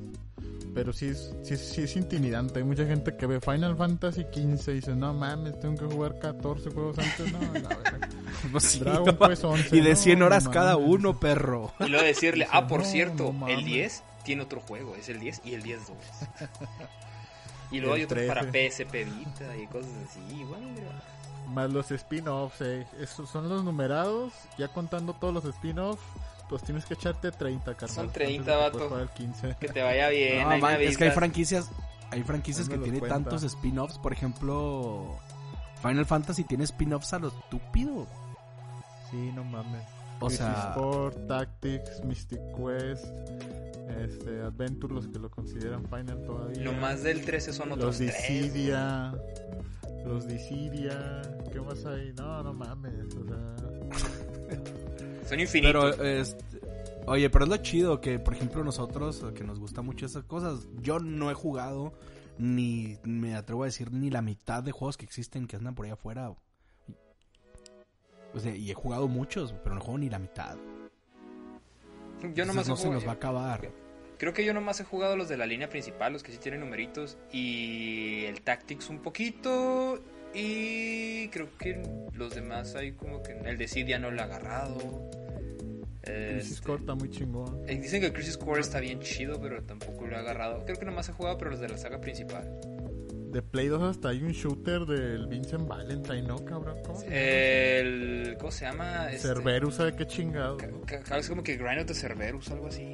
Pero 0.73 0.91
sí 0.91 1.07
es, 1.09 1.35
sí, 1.43 1.53
es- 1.53 1.61
sí 1.69 1.83
es 1.83 1.95
intimidante. 1.95 2.59
Hay 2.59 2.65
mucha 2.65 2.85
gente 2.85 3.15
que 3.15 3.27
ve 3.27 3.39
Final 3.39 3.75
Fantasy 3.77 4.25
15 4.25 4.71
y 4.71 4.75
dice, 4.75 4.95
no 4.95 5.13
mames, 5.13 5.59
tengo 5.59 5.87
que 5.87 5.93
jugar 5.93 6.17
14 6.19 6.71
juegos 6.71 6.97
antes. 6.97 7.31
No, 7.31 7.39
la 7.53 7.69
verdad. 7.69 8.09
Pues 8.51 8.63
sí, 8.65 8.79
Dragon 8.79 9.15
Quest 9.17 9.43
11. 9.45 9.77
y 9.77 9.79
de 9.81 9.91
no, 9.91 9.95
100 9.95 10.21
horas 10.23 10.43
no 10.45 10.51
cada 10.51 10.73
mames. 10.75 10.89
uno, 10.89 11.19
perro. 11.19 11.71
Y 11.79 11.85
luego 11.87 12.03
decirle, 12.05 12.45
ah, 12.51 12.67
por 12.67 12.79
no, 12.81 12.85
cierto, 12.85 13.23
no 13.31 13.47
el 13.47 13.55
mames. 13.57 13.65
10 13.65 14.03
tiene 14.25 14.41
otro 14.41 14.59
juego, 14.59 14.95
es 14.95 15.07
el 15.09 15.19
10 15.19 15.41
y 15.45 15.53
el 15.53 15.63
10 15.63 15.79
2. 15.87 15.97
y 17.71 17.79
luego 17.79 17.95
El 17.95 17.99
hay 18.01 18.05
otros 18.05 18.23
para 18.25 18.41
13. 18.49 18.85
PSP 18.85 18.93
Vita 19.05 19.57
y 19.57 19.67
cosas 19.67 19.91
así. 20.09 20.43
Bueno. 20.43 20.67
Más 21.53 21.71
los 21.71 21.91
spin-offs, 21.91 22.61
eh. 22.61 22.85
Esos 22.99 23.29
son 23.29 23.47
los 23.47 23.63
numerados. 23.63 24.33
Ya 24.57 24.67
contando 24.69 25.13
todos 25.13 25.33
los 25.33 25.45
spin-offs, 25.45 26.01
pues 26.53 26.65
tienes 26.65 26.85
que 26.85 26.93
echarte 26.93 27.31
30, 27.31 27.73
carnal. 27.73 27.89
Son 27.89 28.05
antes 28.05 28.13
30, 28.13 28.43
de 28.43 28.45
que 28.45 28.63
vato. 28.63 28.71
puedas 28.73 28.89
jugar 28.89 29.01
el 29.01 29.09
15. 29.09 29.57
Que 29.59 29.67
te 29.69 29.81
vaya 29.81 30.09
bien. 30.09 30.47
No, 30.47 30.57
man, 30.59 30.79
es 30.81 30.97
que 30.99 31.05
hay 31.05 31.09
franquicias, 31.09 31.67
hay 32.11 32.21
franquicias 32.21 32.69
que 32.69 32.77
tienen 32.77 32.99
cuenta. 32.99 33.15
tantos 33.15 33.41
spin-offs. 33.41 33.97
Por 33.97 34.13
ejemplo, 34.13 35.17
Final 35.81 36.05
Fantasy 36.05 36.43
tiene 36.43 36.65
spin-offs 36.65 37.11
a 37.13 37.17
lo 37.17 37.29
estúpido. 37.29 38.05
Sí, 39.09 39.31
no 39.33 39.43
mames. 39.43 39.81
O 40.19 40.27
Crisis 40.27 40.45
sea, 40.45 40.73
Core, 40.75 41.15
Tactics, 41.27 42.05
Mystic 42.05 42.39
Quest, 42.55 43.03
este, 43.99 44.41
Adventure, 44.41 44.93
los 44.93 45.07
que 45.07 45.17
lo 45.17 45.31
consideran 45.31 45.83
Final 45.89 46.21
todavía. 46.23 46.63
Nomás 46.65 47.01
del 47.01 47.25
13 47.25 47.51
son 47.51 47.71
otros 47.71 47.99
Los 47.99 48.11
3. 48.11 48.27
Dissidia. 48.29 49.11
Los 50.05 50.27
Dissidia. 50.27 51.23
¿Qué 51.51 51.59
más 51.61 51.83
hay? 51.87 52.13
No, 52.13 52.43
no 52.43 52.53
mames. 52.53 53.15
O 53.15 53.25
sea. 53.25 54.63
Son 55.25 55.39
infinitos. 55.39 55.95
pero 55.95 56.05
este, 56.05 56.59
oye, 57.05 57.29
pero 57.29 57.45
es 57.45 57.49
lo 57.49 57.57
chido 57.57 58.01
que, 58.01 58.19
por 58.19 58.33
ejemplo, 58.33 58.63
nosotros 58.63 59.23
que 59.35 59.43
nos 59.43 59.59
gusta 59.59 59.81
mucho 59.81 60.05
esas 60.05 60.23
cosas, 60.23 60.67
yo 60.81 60.99
no 60.99 61.31
he 61.31 61.33
jugado 61.33 61.93
ni 62.37 62.97
me 63.03 63.35
atrevo 63.35 63.63
a 63.63 63.67
decir 63.67 63.91
ni 63.91 64.09
la 64.09 64.21
mitad 64.21 64.63
de 64.63 64.71
juegos 64.71 64.97
que 64.97 65.05
existen 65.05 65.47
que 65.47 65.55
andan 65.55 65.75
por 65.75 65.85
ahí 65.85 65.91
afuera. 65.91 66.33
O 68.33 68.39
sea, 68.39 68.55
y 68.55 68.71
he 68.71 68.73
jugado 68.73 69.07
muchos, 69.07 69.53
pero 69.63 69.75
no 69.75 69.81
juego 69.81 69.99
ni 69.99 70.09
la 70.09 70.19
mitad. 70.19 70.57
yo 72.33 72.45
nomás 72.45 72.67
Entonces 72.67 72.67
no 72.67 72.77
se 72.77 72.89
nos 72.89 73.05
va 73.05 73.11
a 73.11 73.15
acabar. 73.15 73.69
Creo 74.17 74.33
que 74.33 74.45
yo 74.45 74.53
nomás 74.53 74.79
he 74.79 74.83
jugado 74.83 75.15
los 75.17 75.27
de 75.27 75.37
la 75.37 75.45
línea 75.45 75.69
principal, 75.69 76.13
los 76.13 76.23
que 76.23 76.31
sí 76.31 76.37
tienen 76.37 76.61
numeritos, 76.61 77.17
y 77.31 78.23
el 78.25 78.41
Tactics 78.41 78.89
un 78.89 78.99
poquito, 78.99 79.99
y 80.33 81.27
creo 81.29 81.47
que 81.57 81.81
los 82.13 82.33
demás 82.35 82.75
hay 82.75 82.93
como 82.93 83.21
que 83.23 83.33
el 83.33 83.57
de 83.57 83.67
ya 83.67 83.99
no 83.99 84.11
lo 84.11 84.17
he 84.19 84.23
agarrado. 84.23 84.77
Crisis 86.01 86.51
Este, 86.53 86.65
Core 86.67 86.79
está 86.81 86.95
muy 86.95 87.09
chingón. 87.09 87.61
eh, 87.67 87.77
dicen 87.79 88.01
que 88.01 88.07
el 88.07 88.13
Crisis 88.13 88.37
Core 88.37 88.59
está 88.61 88.79
bien 88.81 88.99
chido, 88.99 89.39
pero 89.39 89.63
tampoco 89.63 90.05
lo 90.05 90.15
he 90.15 90.19
agarrado. 90.19 90.63
Creo 90.65 90.77
que 90.77 90.85
nomás 90.85 91.07
he 91.07 91.13
jugado, 91.13 91.37
pero 91.37 91.51
los 91.51 91.59
de 91.61 91.69
la 91.69 91.77
saga 91.77 92.01
principal. 92.01 92.59
De 93.31 93.41
Play 93.41 93.67
2 93.67 93.81
hasta 93.81 94.09
hay 94.09 94.21
un 94.21 94.31
shooter 94.31 94.81
del 94.85 95.25
Vincent 95.27 95.67
Valentine, 95.67 96.21
¿no, 96.23 96.43
cabrón? 96.45 96.77
¿Cómo 96.85 96.99
se 96.99 97.05
llama? 97.05 97.15
El. 97.17 98.35
¿Cómo 98.37 98.51
se 98.51 98.65
llama? 98.65 99.11
Este, 99.11 99.27
Cerberus, 99.29 99.75
¿sabe 99.75 99.95
qué 99.95 100.05
chingado? 100.05 100.57
no? 100.57 101.15
Es 101.17 101.29
como 101.29 101.41
que 101.41 101.55
Grind 101.57 101.79
of 101.79 101.87
the 101.87 101.93
Cerberus, 101.95 102.51
algo 102.51 102.67
así. 102.67 102.91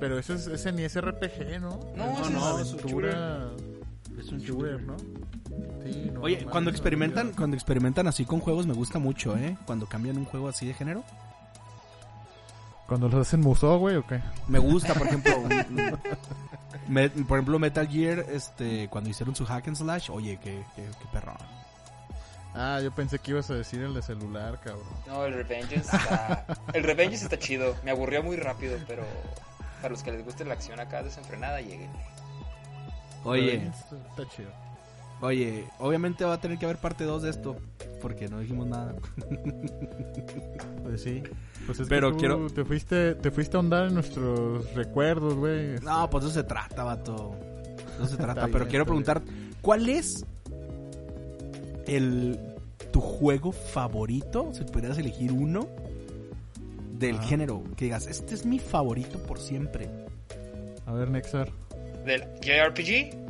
Pero 0.00 0.18
eso 0.18 0.34
es, 0.34 0.48
ese 0.48 0.72
ni 0.72 0.82
es 0.82 1.00
RPG, 1.00 1.60
¿no? 1.60 1.78
No, 1.94 2.06
una 2.10 2.20
es 2.22 2.28
un 2.28 2.36
aventura. 2.36 3.50
Es 3.56 3.62
un 4.32 4.38
shooter, 4.38 4.82
¿no? 4.82 4.96
Sí, 5.84 6.10
no, 6.12 6.20
Oye, 6.22 6.44
no 6.44 6.50
cuando 6.50 6.70
experimentan, 6.70 7.30
no. 7.30 7.36
cuando 7.36 7.56
experimentan 7.56 8.06
así 8.06 8.24
con 8.24 8.40
juegos 8.40 8.66
me 8.66 8.74
gusta 8.74 8.98
mucho, 8.98 9.36
¿eh? 9.36 9.56
Cuando 9.66 9.86
cambian 9.86 10.16
un 10.16 10.24
juego 10.24 10.48
así 10.48 10.66
de 10.66 10.74
género. 10.74 11.02
Cuando 12.86 13.08
los 13.08 13.26
hacen 13.26 13.40
museo, 13.40 13.78
güey, 13.78 13.96
¿o 13.96 14.06
qué? 14.06 14.20
Me 14.48 14.58
gusta, 14.58 14.94
por 14.94 15.06
ejemplo, 15.06 15.38
un- 15.38 15.98
me- 16.88 17.08
por 17.10 17.38
ejemplo 17.38 17.58
Metal 17.58 17.88
Gear, 17.88 18.20
este, 18.30 18.88
cuando 18.88 19.08
hicieron 19.10 19.34
su 19.34 19.46
hack 19.46 19.68
and 19.68 19.76
slash, 19.76 20.10
oye, 20.10 20.38
qué, 20.42 20.62
qué, 20.76 20.82
qué 20.84 21.06
perrón. 21.12 21.36
Ah, 22.54 22.80
yo 22.82 22.90
pensé 22.92 23.18
que 23.18 23.30
ibas 23.30 23.48
a 23.50 23.54
decir 23.54 23.80
el 23.80 23.94
de 23.94 24.02
celular, 24.02 24.60
cabrón. 24.62 24.84
No, 25.06 25.24
el 25.24 25.32
Revengeance 25.32 25.96
está. 25.96 26.44
el 26.74 26.82
Revengeance 26.82 27.24
está 27.24 27.38
chido. 27.38 27.74
Me 27.82 27.90
aburrió 27.92 28.22
muy 28.22 28.36
rápido, 28.36 28.76
pero 28.86 29.04
para 29.80 29.92
los 29.92 30.02
que 30.02 30.12
les 30.12 30.22
guste 30.22 30.44
la 30.44 30.52
acción 30.52 30.78
acá 30.78 31.02
desenfrenada, 31.02 31.62
lleguen. 31.62 31.90
Oye, 33.24 33.54
Está, 34.10 34.28
chido. 34.34 34.48
oye, 35.20 35.64
obviamente 35.78 36.24
va 36.24 36.34
a 36.34 36.40
tener 36.40 36.58
que 36.58 36.64
haber 36.66 36.78
parte 36.78 37.04
2 37.04 37.22
de 37.22 37.30
esto, 37.30 37.56
porque 38.00 38.28
no 38.28 38.40
dijimos 38.40 38.66
nada. 38.66 38.94
Pues 40.82 41.02
sí. 41.02 41.22
Pues 41.66 41.78
es 41.80 41.88
Pero 41.88 42.08
que 42.08 42.12
tú 42.14 42.18
quiero- 42.18 42.46
te 42.50 42.64
fuiste, 42.64 43.14
te 43.14 43.30
fuiste 43.30 43.56
a 43.56 43.60
ahondar 43.60 43.86
en 43.88 43.94
nuestros 43.94 44.72
recuerdos, 44.74 45.34
güey. 45.34 45.78
No, 45.80 46.10
pues 46.10 46.24
eso 46.24 46.32
se 46.34 46.42
trata, 46.44 46.82
vato. 46.84 47.34
No 48.00 48.06
se 48.06 48.16
trata, 48.18 48.46
pero 48.46 48.60
bien, 48.60 48.68
quiero 48.70 48.84
preguntar, 48.84 49.22
¿cuál 49.60 49.88
es 49.88 50.24
el 51.86 52.38
tu 52.90 53.00
juego 53.00 53.52
favorito? 53.52 54.50
Si 54.52 54.64
pudieras 54.64 54.98
elegir 54.98 55.32
uno 55.32 55.66
del 56.98 57.16
Ah. 57.18 57.22
género, 57.22 57.62
que 57.76 57.86
digas, 57.86 58.06
este 58.06 58.34
es 58.34 58.44
mi 58.44 58.58
favorito 58.58 59.18
por 59.20 59.38
siempre. 59.38 59.88
A 60.86 60.92
ver, 60.92 61.10
Nexar. 61.10 61.50
Del 62.04 62.22
JRPG, 62.40 63.20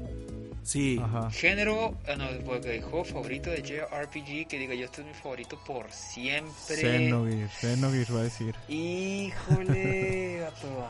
Sí. 0.65 1.01
Ajá. 1.03 1.29
género, 1.31 1.97
ah, 2.09 2.15
no, 2.17 2.27
porque 2.45 2.77
el 2.77 2.83
juego 2.83 3.05
favorito 3.05 3.51
de 3.51 3.63
JRPG, 3.63 4.47
que 4.49 4.59
diga 4.59 4.75
yo, 4.75 4.85
este 4.85 5.01
es 5.03 5.09
mi 5.09 5.15
favorito 5.15 5.59
por 5.67 5.91
siempre. 5.91 6.77
Xenogears. 6.77 7.53
Xenogears 7.55 8.15
va 8.15 8.21
a 8.21 8.23
decir. 8.23 8.55
Híjole, 8.69 10.41
vato. 10.45 10.87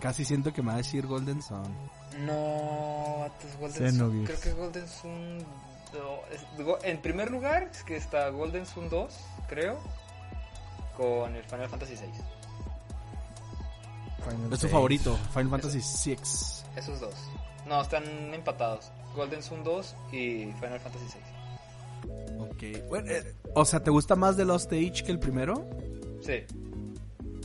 Casi 0.00 0.24
siento 0.24 0.52
que 0.52 0.62
me 0.62 0.68
va 0.68 0.74
a 0.74 0.78
decir 0.78 1.06
Golden 1.06 1.42
Sun. 1.42 1.62
No, 2.24 3.16
vato, 3.20 3.46
es 3.48 3.58
Golden 3.58 3.94
Sun. 3.98 4.24
Creo 4.24 4.40
que 4.40 4.52
Golden 4.52 4.88
Sun. 4.88 5.38
go- 6.64 6.78
En 6.84 6.98
primer 7.02 7.30
lugar, 7.30 7.68
es 7.72 7.82
que 7.82 7.96
está 7.96 8.28
Golden 8.28 8.64
Sun 8.66 8.88
2, 8.88 9.12
creo, 9.48 9.78
con 10.96 11.34
el 11.34 11.42
Final 11.44 11.68
Fantasy 11.68 11.94
VI. 11.94 12.22
Es 14.52 14.60
tu 14.60 14.68
favorito, 14.68 15.16
Final 15.32 15.50
Fantasy 15.50 15.80
VI. 16.10 16.16
Esos 16.76 17.00
dos. 17.00 17.14
No, 17.66 17.80
están 17.80 18.04
empatados. 18.34 18.92
Golden 19.14 19.42
Sun 19.42 19.64
2 19.64 19.96
y 20.12 20.44
Final 20.60 20.80
Fantasy 20.80 21.06
VI. 21.06 22.38
Ok. 22.38 22.88
Bueno, 22.88 23.10
eh, 23.10 23.34
o 23.54 23.64
sea, 23.64 23.82
¿te 23.82 23.90
gusta 23.90 24.14
más 24.14 24.36
The 24.36 24.44
Lost 24.44 24.72
Age 24.72 25.02
que 25.04 25.10
el 25.12 25.18
primero? 25.18 25.68
Sí. 26.20 26.44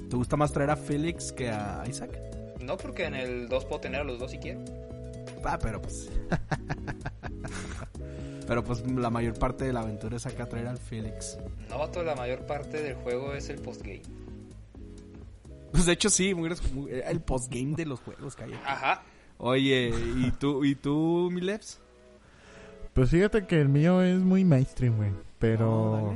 ¿Te 0.10 0.16
gusta 0.16 0.36
más 0.36 0.52
traer 0.52 0.70
a 0.72 0.76
Felix 0.76 1.32
que 1.32 1.50
a 1.50 1.84
Isaac? 1.88 2.12
No, 2.60 2.78
porque 2.78 3.06
en 3.06 3.16
el 3.16 3.48
2 3.48 3.66
puedo 3.66 3.82
tener 3.82 4.02
a 4.02 4.04
los 4.04 4.20
dos 4.20 4.32
si 4.32 4.38
quiero. 4.38 4.60
Ah, 5.44 5.58
pero 5.60 5.82
pues. 5.82 6.10
pero 8.48 8.64
pues 8.64 8.86
la 8.92 9.10
mayor 9.10 9.38
parte 9.40 9.66
de 9.66 9.74
la 9.74 9.82
aventura 9.82 10.18
es 10.18 10.26
acá 10.26 10.46
traer 10.46 10.68
al 10.68 10.78
Felix. 10.78 11.38
No, 11.70 11.80
vato, 11.80 12.04
la 12.04 12.16
mayor 12.16 12.46
parte 12.46 12.82
del 12.84 12.96
juego 12.96 13.34
es 13.34 13.50
el 13.50 13.60
postgame. 13.60 14.02
Pues 15.72 15.86
de 15.86 15.94
hecho 15.94 16.10
sí, 16.10 16.34
muy- 16.36 16.50
muy- 16.74 16.92
el 16.92 17.22
postgame 17.22 17.76
de 17.76 17.86
los 17.86 18.02
juegos 18.02 18.36
que 18.36 18.44
hay. 18.44 18.54
aquí. 18.54 18.62
Ajá. 18.66 19.02
Oye, 19.44 19.92
¿y 20.18 20.30
tú, 20.32 20.64
y 20.64 20.76
tú, 20.76 21.30
Mileps? 21.32 21.80
Pues 22.94 23.10
fíjate 23.10 23.48
que 23.48 23.60
el 23.60 23.70
mío 23.70 24.04
es 24.04 24.20
muy 24.20 24.46
mainstream, 24.46 24.98
güey. 24.98 25.12
Pero. 25.40 26.14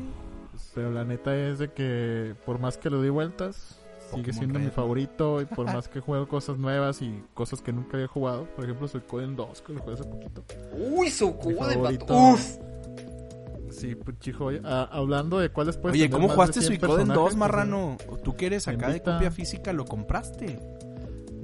Pero 0.76 0.92
la 0.92 1.04
neta 1.06 1.36
es 1.36 1.58
de 1.58 1.72
que 1.72 2.36
por 2.46 2.60
más 2.60 2.78
que 2.78 2.92
lo 2.92 3.02
di 3.02 3.10
vueltas, 3.10 3.80
sigue 4.14 4.32
siendo 4.32 4.60
mi 4.60 4.70
favorito. 4.70 5.42
Y 5.42 5.46
por 5.46 5.66
más 5.74 5.88
que 5.88 6.02
juego 6.02 6.28
cosas 6.28 6.60
nuevas 6.60 7.02
y 7.02 7.24
cosas 7.34 7.64
que 7.64 7.74
nunca 7.74 7.98
había 7.98 8.08
jugado. 8.08 8.46
Por 8.56 8.66
ejemplo, 8.66 8.88
soy 8.88 9.02
Coden 9.02 9.36
2, 9.36 9.62
que 9.64 9.74
lo 9.74 9.80
jugué 9.80 9.94
hace 9.96 10.04
poquito. 10.04 10.44
Uy, 10.74 11.10
su 11.10 11.28
Mi 11.28 11.34
cubo 11.34 11.68
de 11.68 11.74
favorito. 11.74 12.06
vato. 12.06 12.34
Uf. 12.34 12.58
Sí, 13.72 13.96
pues 13.96 14.20
chijo. 14.20 14.52
ah, 14.64 14.88
hablando 14.92 15.40
de 15.40 15.50
cuáles 15.50 15.78
puedes 15.78 15.96
Oye, 15.96 16.12
¿cómo 16.12 16.30
jugaste 16.30 16.60
de 16.60 16.68
100 16.68 16.80
Suicoden 16.80 17.08
2, 17.08 17.08
personajes, 17.08 17.24
pues, 17.24 17.36
marrano? 17.36 17.98
¿Tú 18.24 18.36
que 18.36 18.46
eres 18.46 18.68
acá 18.68 18.90
de 18.90 19.02
copia 19.02 19.32
física 19.32 19.74
lo 19.74 19.86
compraste? 19.86 20.60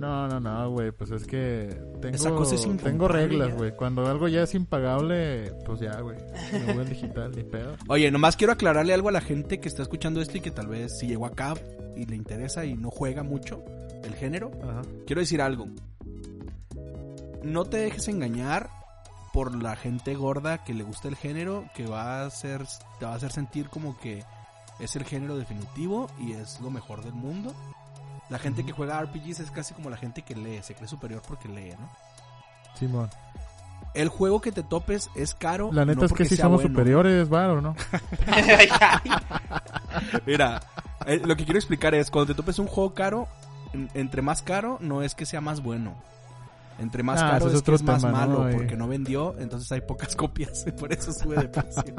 No, 0.02 0.28
no, 0.28 0.40
no, 0.40 0.72
güey, 0.72 0.92
pues 0.92 1.12
es 1.12 1.28
que 1.28 1.70
tengo, 2.02 2.16
Esa 2.16 2.32
cosa 2.32 2.56
es 2.56 2.62
incomparable 2.62 2.92
tengo 2.92 3.08
reglas, 3.08 3.56
güey. 3.56 3.76
Cuando 3.76 4.08
algo 4.08 4.28
ya 4.28 4.42
es 4.42 4.56
impagable, 4.56 5.54
pues 5.64 5.80
ya, 5.80 6.02
güey. 6.02 6.18
Me 6.52 6.74
voy 6.74 6.82
al 6.82 6.90
digital, 6.90 7.32
ni 7.36 7.44
pedo. 7.44 7.76
Oye, 7.88 8.10
nomás 8.10 8.36
quiero 8.36 8.52
aclararle 8.52 8.96
algo 8.96 9.10
a 9.10 9.12
la 9.12 9.22
gente 9.22 9.60
que 9.60 9.68
está 9.68 9.84
escuchando 9.84 10.20
esto 10.20 10.40
y 10.40 10.42
que 10.42 10.50
tal 10.50 10.66
vez 10.66 10.98
si 10.98 11.06
llegó 11.06 11.28
acá 11.28 11.54
y 11.96 12.08
le 12.08 12.16
interesa 12.16 12.66
y 12.66 12.74
no 12.74 12.90
juega 12.90 13.22
mucho 13.22 13.64
el 14.04 14.16
género. 14.16 14.50
Ajá. 14.64 14.82
Quiero 15.06 15.20
decir 15.20 15.40
algo. 15.40 15.68
No 17.44 17.66
te 17.66 17.78
dejes 17.78 18.08
engañar 18.08 18.72
por 19.34 19.56
la 19.62 19.76
gente 19.76 20.16
gorda 20.16 20.64
que 20.64 20.74
le 20.74 20.84
gusta 20.84 21.10
el 21.10 21.16
género, 21.16 21.66
que 21.76 21.86
va 21.86 22.22
a 22.22 22.26
hacer, 22.26 22.66
te 22.98 23.06
va 23.06 23.14
a 23.14 23.18
hacer 23.18 23.32
sentir 23.32 23.70
como 23.70 24.00
que 24.00 24.24
es 24.80 24.96
el 24.96 25.04
género 25.04 25.38
definitivo 25.38 26.10
y 26.20 26.32
es 26.32 26.60
lo 26.60 26.72
mejor 26.72 27.04
del 27.04 27.14
mundo. 27.14 27.54
La 28.32 28.40
gente 28.40 28.66
que 28.66 28.72
juega 28.72 29.00
RPGs 29.02 29.42
es 29.42 29.52
casi 29.52 29.74
como 29.76 29.90
la 29.92 29.98
gente 29.98 30.24
que 30.24 30.34
lee, 30.36 30.62
se 30.64 30.74
cree 30.74 30.88
superior 30.88 31.22
porque 31.28 31.48
lee, 31.50 31.76
¿no? 31.80 31.92
Simón. 32.76 33.10
El 33.94 34.08
juego 34.08 34.40
que 34.42 34.52
te 34.54 34.64
topes 34.64 35.10
es 35.16 35.36
caro. 35.36 35.70
La 35.74 35.84
neta 35.86 36.00
no 36.00 36.06
es 36.08 36.14
que 36.14 36.24
sí 36.26 36.38
somos 36.38 36.62
bueno. 36.62 36.70
superiores, 36.70 37.28
varo, 37.30 37.62
¿no? 37.62 37.76
Mira, 40.26 40.62
eh, 41.06 41.22
lo 41.26 41.36
que 41.36 41.44
quiero 41.44 41.60
explicar 41.60 41.94
es, 41.96 42.10
cuando 42.10 42.34
te 42.34 42.38
topes 42.38 42.60
un 42.60 42.68
juego 42.68 42.94
caro, 42.94 43.28
en- 43.74 43.90
entre 43.94 44.22
más 44.22 44.42
caro 44.42 44.78
no 44.82 45.02
es 45.02 45.16
que 45.16 45.26
sea 45.26 45.42
más 45.42 45.62
bueno. 45.62 45.96
Entre 46.80 47.04
más 47.04 47.22
Ah, 47.22 47.32
caro 47.32 47.48
ese 47.48 47.56
es, 47.58 47.62
es 47.62 47.64
que 47.64 47.76
es 47.76 47.84
más 47.84 48.04
malo, 48.04 48.48
porque 48.54 48.76
no 48.78 48.88
vendió, 48.88 49.36
entonces 49.40 49.72
hay 49.72 49.82
pocas 49.82 50.16
copias 50.16 50.64
y 50.66 50.72
por 50.72 50.92
eso 50.94 51.12
sube 51.12 51.36
de 51.36 51.50
precio. 51.50 51.84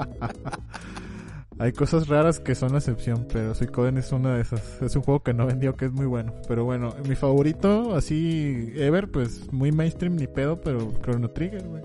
Hay 1.63 1.73
cosas 1.73 2.09
raras 2.09 2.41
que 2.41 2.57
son 2.57 2.73
la 2.73 2.79
excepción, 2.79 3.25
pero 3.33 3.55
Suicoden 3.55 3.97
es 3.97 4.11
una 4.11 4.35
de 4.35 4.43
esas. 4.43 4.83
Es 4.83 4.97
un 4.97 5.03
juego 5.03 5.23
que 5.23 5.33
no 5.33 5.47
vendió, 5.47 5.77
que 5.77 5.85
es 5.85 5.93
muy 5.93 6.07
bueno. 6.07 6.35
Pero 6.49 6.65
bueno, 6.65 6.93
mi 7.09 7.15
favorito, 7.15 7.95
así, 7.95 8.73
ever, 8.75 9.09
pues 9.09 9.53
muy 9.53 9.71
mainstream 9.71 10.17
ni 10.17 10.27
pedo, 10.27 10.61
pero 10.61 10.93
Chrono 11.03 11.31
Trigger, 11.31 11.63
güey. 11.69 11.85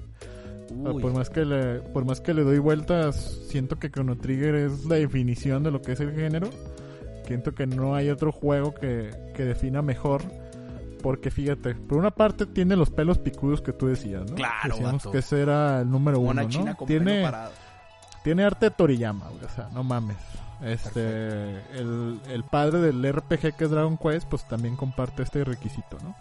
Ah, 0.83 0.91
Uy, 0.93 1.01
Por 1.01 1.13
más 1.13 1.29
que 1.29 1.45
le, 1.45 1.81
por 1.93 2.05
más 2.05 2.21
que 2.21 2.33
le 2.33 2.41
doy 2.43 2.57
vueltas, 2.57 3.39
siento 3.49 3.77
que 3.77 3.91
Chrono 3.91 4.17
Trigger 4.17 4.55
es 4.55 4.85
la 4.85 4.95
definición 4.95 5.61
de 5.61 5.69
lo 5.69 5.79
que 5.79 5.91
es 5.91 5.99
el 5.99 6.11
género. 6.15 6.49
Siento 7.27 7.53
que 7.53 7.67
no 7.67 7.93
hay 7.93 8.09
otro 8.09 8.31
juego 8.31 8.73
que, 8.73 9.11
que 9.35 9.45
defina 9.45 9.83
mejor. 9.83 10.23
Porque 11.03 11.29
fíjate, 11.29 11.75
por 11.75 11.99
una 11.99 12.09
parte 12.09 12.47
tiene 12.47 12.75
los 12.75 12.89
pelos 12.89 13.19
picudos 13.19 13.61
que 13.61 13.73
tú 13.73 13.85
decías, 13.85 14.27
¿no? 14.27 14.35
Claro, 14.35 14.73
Decíamos 14.73 15.03
vato. 15.03 15.11
que 15.11 15.19
ese 15.19 15.39
era 15.39 15.81
el 15.81 15.89
número 15.91 16.19
uno, 16.19 16.31
una 16.31 16.43
¿no? 16.43 16.49
china 16.49 16.73
con 16.73 16.87
tiene, 16.87 17.11
pelo 17.11 17.23
parado. 17.25 17.51
Tiene 18.27 18.43
arte 18.43 18.65
de 18.65 18.71
Toriyama, 18.71 19.29
güey, 19.29 19.45
o 19.45 19.49
sea, 19.49 19.69
no 19.73 19.85
mames. 19.85 20.17
Este, 20.61 20.99
el, 21.79 22.19
el 22.27 22.43
padre 22.43 22.81
del 22.81 23.09
RPG 23.09 23.55
que 23.55 23.63
es 23.63 23.71
Dragon 23.71 23.97
Quest, 23.97 24.27
pues 24.27 24.45
también 24.49 24.75
comparte 24.75 25.23
este 25.23 25.45
requisito, 25.45 25.97
¿no? 26.03 26.13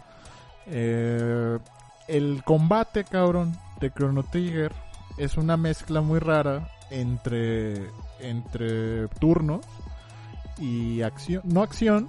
Eh, 0.66 1.58
el 2.06 2.44
combate, 2.44 3.02
cabrón, 3.02 3.58
de 3.80 3.90
Chrono 3.90 4.22
Trigger 4.22 4.72
es 5.18 5.36
una 5.36 5.56
mezcla 5.56 6.00
muy 6.00 6.20
rara 6.20 6.68
entre, 6.90 7.90
entre 8.20 9.08
turnos 9.18 9.66
y 10.58 11.02
acción, 11.02 11.42
no 11.44 11.60
acción, 11.60 12.08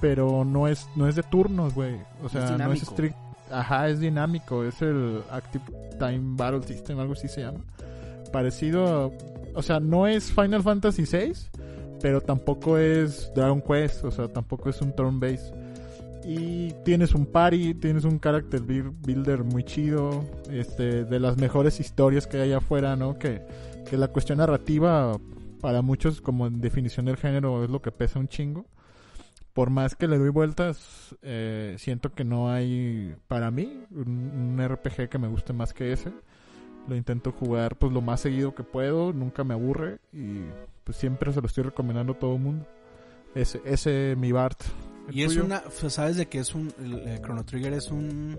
pero 0.00 0.46
no 0.46 0.68
es, 0.68 0.88
no 0.96 1.06
es 1.06 1.16
de 1.16 1.22
turnos, 1.22 1.74
güey. 1.74 1.98
O 2.22 2.30
sea, 2.30 2.56
no 2.56 2.72
es 2.72 2.80
strict, 2.80 3.14
ajá, 3.52 3.90
es 3.90 4.00
dinámico, 4.00 4.64
es 4.64 4.80
el 4.80 5.22
Active 5.30 5.64
Time 5.98 6.34
Battle 6.34 6.62
System, 6.62 6.98
algo 6.98 7.12
así 7.12 7.28
se 7.28 7.42
llama. 7.42 7.60
Parecido 8.34 9.12
o 9.54 9.62
sea, 9.62 9.78
no 9.78 10.08
es 10.08 10.32
Final 10.32 10.64
Fantasy 10.64 11.04
VI, 11.04 11.32
pero 12.02 12.20
tampoco 12.20 12.76
es 12.76 13.30
Dragon 13.36 13.62
Quest, 13.62 14.02
o 14.04 14.10
sea, 14.10 14.26
tampoco 14.26 14.68
es 14.68 14.80
un 14.82 14.92
turn 14.96 15.20
base. 15.20 15.52
Y 16.26 16.72
tienes 16.84 17.14
un 17.14 17.26
party, 17.26 17.74
tienes 17.74 18.02
un 18.04 18.18
character 18.18 18.60
buil- 18.60 18.92
builder 19.06 19.44
muy 19.44 19.62
chido, 19.62 20.24
este, 20.50 21.04
de 21.04 21.20
las 21.20 21.36
mejores 21.36 21.78
historias 21.78 22.26
que 22.26 22.38
hay 22.40 22.52
afuera, 22.52 22.96
¿no? 22.96 23.16
Que, 23.18 23.42
que 23.88 23.96
la 23.96 24.08
cuestión 24.08 24.38
narrativa, 24.38 25.16
para 25.60 25.80
muchos, 25.82 26.20
como 26.20 26.48
en 26.48 26.60
definición 26.60 27.06
del 27.06 27.16
género, 27.18 27.62
es 27.62 27.70
lo 27.70 27.80
que 27.80 27.92
pesa 27.92 28.18
un 28.18 28.26
chingo. 28.26 28.66
Por 29.52 29.70
más 29.70 29.94
que 29.94 30.08
le 30.08 30.18
doy 30.18 30.30
vueltas, 30.30 31.14
eh, 31.22 31.76
siento 31.78 32.12
que 32.12 32.24
no 32.24 32.50
hay, 32.50 33.14
para 33.28 33.52
mí, 33.52 33.84
un 33.92 34.58
RPG 34.60 35.08
que 35.08 35.18
me 35.18 35.28
guste 35.28 35.52
más 35.52 35.72
que 35.72 35.92
ese. 35.92 36.10
Lo 36.86 36.96
intento 36.96 37.32
jugar 37.32 37.76
pues 37.78 37.92
lo 37.92 38.00
más 38.02 38.20
seguido 38.20 38.54
que 38.54 38.62
puedo, 38.62 39.12
nunca 39.12 39.42
me 39.44 39.54
aburre 39.54 39.98
y 40.12 40.42
pues 40.84 40.98
siempre 40.98 41.32
se 41.32 41.40
lo 41.40 41.46
estoy 41.46 41.64
recomendando 41.64 42.12
a 42.12 42.18
todo 42.18 42.34
el 42.34 42.40
mundo. 42.40 42.66
Ese, 43.34 43.60
ese 43.64 44.14
mi 44.18 44.32
Bart. 44.32 44.62
¿El 45.08 45.14
Y 45.14 45.22
es 45.22 45.28
tuyo? 45.32 45.44
una, 45.44 45.62
pues, 45.62 45.92
sabes 45.92 46.16
de 46.16 46.26
que 46.28 46.38
es 46.38 46.54
un, 46.54 46.72
el, 46.78 47.08
el 47.08 47.20
Chrono 47.20 47.44
Trigger 47.44 47.72
es 47.72 47.90
un, 47.90 48.38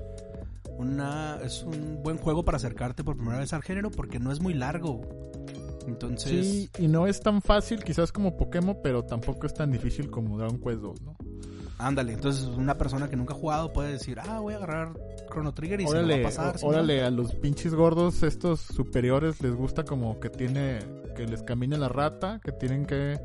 una, 0.77 1.39
es 1.43 1.63
un 1.63 2.01
buen 2.03 2.17
juego 2.17 2.43
para 2.45 2.57
acercarte 2.57 3.03
por 3.03 3.15
primera 3.17 3.39
vez 3.39 3.53
al 3.53 3.63
género 3.63 3.91
porque 3.91 4.19
no 4.19 4.31
es 4.31 4.39
muy 4.39 4.53
largo. 4.53 5.01
Entonces, 5.87 6.47
Sí, 6.47 6.69
y 6.79 6.87
no 6.87 7.05
es 7.07 7.19
tan 7.19 7.41
fácil 7.41 7.83
quizás 7.83 8.11
como 8.11 8.37
Pokémon, 8.37 8.77
pero 8.81 9.03
tampoco 9.03 9.45
es 9.45 9.53
tan 9.53 9.71
difícil 9.71 10.09
como 10.09 10.37
Dragon 10.37 10.59
Quest 10.59 10.81
2, 10.81 11.01
¿no? 11.01 11.15
Ándale. 11.77 12.13
Entonces, 12.13 12.43
una 12.45 12.77
persona 12.77 13.09
que 13.09 13.15
nunca 13.15 13.33
ha 13.33 13.37
jugado 13.37 13.73
puede 13.73 13.93
decir, 13.93 14.19
ah, 14.19 14.39
voy 14.39 14.53
a 14.53 14.57
agarrar 14.57 14.93
Chrono 15.29 15.53
Trigger 15.53 15.81
y 15.81 15.83
se 15.85 15.89
Órale, 15.91 16.17
me 16.17 16.23
va 16.23 16.29
a 16.29 16.31
pasar. 16.31 16.55
ó- 16.55 16.57
si 16.57 16.65
no". 16.65 16.71
órale, 16.71 17.03
a 17.03 17.09
los 17.09 17.33
pinches 17.35 17.73
gordos, 17.73 18.23
estos 18.23 18.59
superiores, 18.61 19.41
les 19.41 19.55
gusta 19.55 19.83
como 19.83 20.19
que 20.19 20.29
tiene, 20.29 20.79
que 21.15 21.25
les 21.25 21.43
camine 21.43 21.77
la 21.77 21.89
rata, 21.89 22.39
que 22.43 22.51
tienen 22.51 22.85
que 22.85 23.19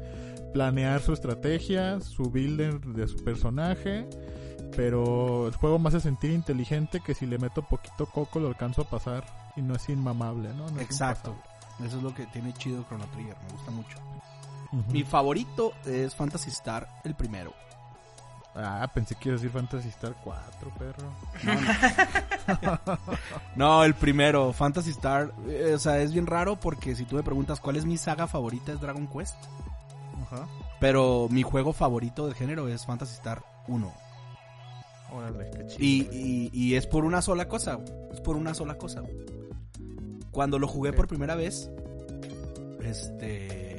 planear 0.53 1.01
su 1.01 1.13
estrategia, 1.13 2.01
su 2.01 2.25
builder 2.31 2.81
de 2.81 3.07
su 3.07 3.23
personaje 3.23 4.09
Pero 4.77 5.49
el 5.49 5.55
juego 5.55 5.79
me 5.81 5.89
hace 5.89 6.01
sentir 6.01 6.31
inteligente 6.31 7.01
que 7.05 7.15
si 7.15 7.27
le 7.27 7.39
meto 7.39 7.63
poquito 7.63 8.07
coco 8.07 8.39
lo 8.39 8.49
alcanzo 8.49 8.83
a 8.83 8.89
pasar 8.89 9.25
y 9.57 9.63
no 9.63 9.75
es 9.75 9.89
inmamable, 9.89 10.49
¿no? 10.55 10.69
No 10.71 10.77
es 10.81 10.87
Exacto. 10.87 11.35
Eso 11.85 11.97
es 11.97 12.03
lo 12.03 12.15
que 12.15 12.27
tiene 12.27 12.53
chido 12.55 12.85
Chrono 12.89 13.05
Trigger, 13.13 13.37
me 13.47 13.53
gusta 13.53 13.71
mucho. 13.73 13.99
Mi 14.93 15.03
favorito 15.03 15.73
es 15.85 16.15
Fantasy 16.15 16.51
Star, 16.51 16.87
el 17.05 17.17
primero. 17.17 17.53
Ah, 18.55 18.89
pensé 18.93 19.15
que 19.15 19.29
iba 19.29 19.37
a 19.37 19.41
decir 19.41 19.51
Fantasy 19.53 19.89
Star 19.91 20.15
4, 20.25 20.73
perro. 20.79 21.09
No, 23.57 23.85
el 23.85 23.95
primero, 23.95 24.53
Fantasy 24.53 24.91
Star. 24.91 25.33
eh, 25.49 25.73
o 25.75 25.79
sea, 25.79 26.01
es 26.01 26.13
bien 26.13 26.27
raro 26.27 26.57
porque 26.59 26.95
si 26.97 27.05
tú 27.05 27.17
me 27.17 27.23
preguntas 27.23 27.61
cuál 27.61 27.77
es 27.77 27.85
mi 27.85 27.97
saga 27.97 28.27
favorita 28.27 28.73
es 28.73 28.81
Dragon 28.81 29.07
Quest. 29.07 29.37
Ajá. 30.23 30.47
Pero 30.81 31.29
mi 31.31 31.43
juego 31.43 31.73
favorito 31.73 32.27
del 32.27 32.35
género 32.35 32.67
es 32.69 32.85
Fantasy 32.87 33.15
Star 33.15 33.43
1. 33.69 33.93
Órale, 35.13 35.51
qué 35.51 35.67
chido. 35.67 35.79
Y, 35.79 36.09
y, 36.13 36.51
y 36.53 36.75
es 36.75 36.87
por 36.87 37.05
una 37.05 37.21
sola 37.23 37.49
cosa, 37.49 37.79
es 38.13 38.21
por 38.21 38.37
una 38.37 38.55
sola 38.55 38.77
cosa. 38.77 39.03
Cuando 40.31 40.59
lo 40.59 40.67
jugué 40.69 40.93
por 40.93 41.07
primera 41.09 41.35
vez, 41.35 41.71
este, 42.83 43.70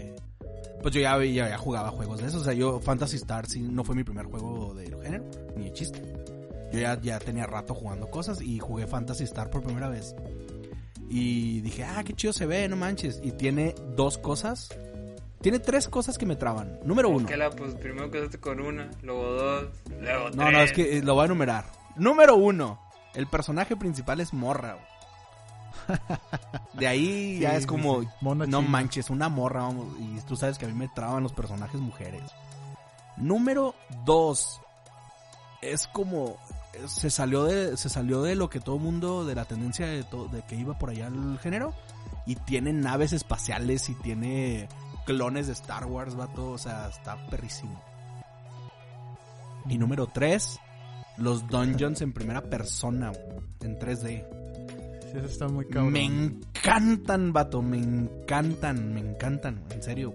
pues 0.81 0.93
yo 0.93 1.01
ya, 1.01 1.17
ya, 1.23 1.49
ya 1.49 1.57
jugaba 1.57 1.89
juegos 1.91 2.21
de 2.21 2.27
esos. 2.27 2.41
O 2.41 2.43
sea, 2.43 2.53
yo 2.53 2.79
Fantasy 2.79 3.17
Star 3.17 3.47
sí, 3.47 3.61
no 3.61 3.83
fue 3.83 3.95
mi 3.95 4.03
primer 4.03 4.25
juego 4.25 4.73
del 4.73 4.95
género, 5.01 5.25
ni 5.55 5.65
de 5.65 5.73
chiste. 5.73 6.01
Yo 6.71 6.79
ya, 6.79 6.99
ya 7.01 7.19
tenía 7.19 7.45
rato 7.45 7.73
jugando 7.73 8.07
cosas 8.07 8.41
y 8.41 8.59
jugué 8.59 8.87
Fantasy 8.87 9.25
Star 9.25 9.49
por 9.49 9.63
primera 9.63 9.89
vez. 9.89 10.15
Y 11.09 11.59
dije, 11.61 11.83
ah, 11.83 12.03
qué 12.05 12.13
chido 12.13 12.31
se 12.31 12.45
ve, 12.45 12.67
no 12.69 12.77
manches. 12.77 13.19
Y 13.21 13.33
tiene 13.33 13.75
dos 13.95 14.17
cosas. 14.17 14.69
Tiene 15.41 15.59
tres 15.59 15.87
cosas 15.89 16.17
que 16.17 16.25
me 16.25 16.35
traban. 16.35 16.79
Número 16.85 17.09
uno. 17.09 17.27
Que 17.27 17.35
la, 17.35 17.49
pues 17.49 17.73
primero 17.75 18.09
quedaste 18.09 18.39
con 18.39 18.61
una, 18.61 18.89
luego 19.01 19.23
dos, 19.33 19.65
luego 19.99 20.25
tres. 20.25 20.35
No, 20.35 20.51
no, 20.51 20.61
es 20.61 20.71
que 20.71 20.97
eh, 20.97 21.01
lo 21.03 21.15
voy 21.15 21.23
a 21.23 21.25
enumerar. 21.25 21.65
Número 21.97 22.35
uno, 22.35 22.79
el 23.15 23.27
personaje 23.27 23.75
principal 23.75 24.21
es 24.21 24.33
morra. 24.33 24.75
güey. 24.75 24.90
De 26.73 26.87
ahí 26.87 27.39
ya 27.39 27.55
es 27.55 27.65
como, 27.65 28.01
no 28.47 28.61
manches, 28.61 29.09
una 29.09 29.29
morra, 29.29 29.61
vamos. 29.63 29.87
Y 29.99 30.19
tú 30.21 30.35
sabes 30.35 30.57
que 30.57 30.65
a 30.65 30.67
mí 30.67 30.73
me 30.73 30.87
traban 30.89 31.23
los 31.23 31.33
personajes 31.33 31.79
mujeres. 31.81 32.23
Número 33.17 33.75
dos, 34.05 34.61
es 35.61 35.87
como, 35.87 36.37
se 36.87 37.09
salió 37.09 37.43
de, 37.43 37.77
se 37.77 37.89
salió 37.89 38.21
de 38.23 38.35
lo 38.35 38.49
que 38.49 38.59
todo 38.59 38.77
mundo, 38.79 39.25
de 39.25 39.35
la 39.35 39.45
tendencia 39.45 39.85
de, 39.85 40.03
to- 40.03 40.27
de 40.27 40.41
que 40.43 40.55
iba 40.55 40.77
por 40.79 40.89
allá 40.89 41.07
el 41.07 41.37
género. 41.39 41.73
Y 42.25 42.35
tiene 42.35 42.71
naves 42.73 43.13
espaciales 43.13 43.89
y 43.89 43.95
tiene 43.95 44.69
clones 45.05 45.47
de 45.47 45.53
Star 45.53 45.85
Wars, 45.85 46.15
vato. 46.15 46.51
O 46.51 46.57
sea, 46.57 46.87
está 46.87 47.17
perrísimo. 47.29 47.81
Y 49.67 49.77
número 49.77 50.07
3, 50.07 50.59
los 51.17 51.47
dungeons 51.47 52.01
en 52.01 52.13
primera 52.13 52.41
persona, 52.41 53.11
en 53.61 53.77
3D. 53.79 54.25
Sí, 55.11 55.17
eso 55.17 55.25
está 55.27 55.47
muy 55.47 55.65
cabrón. 55.65 55.93
Me 55.93 56.05
encantan, 56.05 57.33
vato, 57.33 57.61
me 57.61 57.77
encantan, 57.77 58.93
me 58.93 59.01
encantan, 59.01 59.63
en 59.71 59.83
serio. 59.83 60.13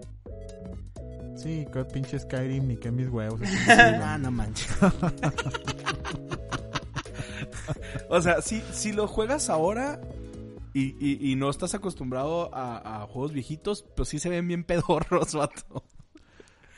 Sí, 1.36 1.66
qué 1.72 1.84
pinche 1.84 2.18
Skyrim 2.18 2.66
ni 2.66 2.76
que 2.76 2.90
mis 2.90 3.08
huevos. 3.08 3.40
Ah, 3.68 4.16
no 4.18 4.30
manches. 4.30 4.68
o 8.08 8.20
sea, 8.20 8.40
si, 8.40 8.60
si 8.72 8.92
lo 8.92 9.06
juegas 9.06 9.50
ahora 9.50 10.00
y, 10.72 10.94
y- 11.00 11.32
y 11.32 11.36
no 11.36 11.50
estás 11.50 11.74
acostumbrado 11.74 12.54
a, 12.54 13.02
a 13.02 13.06
juegos 13.06 13.32
viejitos, 13.32 13.84
pues 13.96 14.08
sí 14.08 14.18
se 14.18 14.28
ven 14.28 14.46
bien 14.48 14.64
pedorros, 14.64 15.34
vato. 15.38 15.84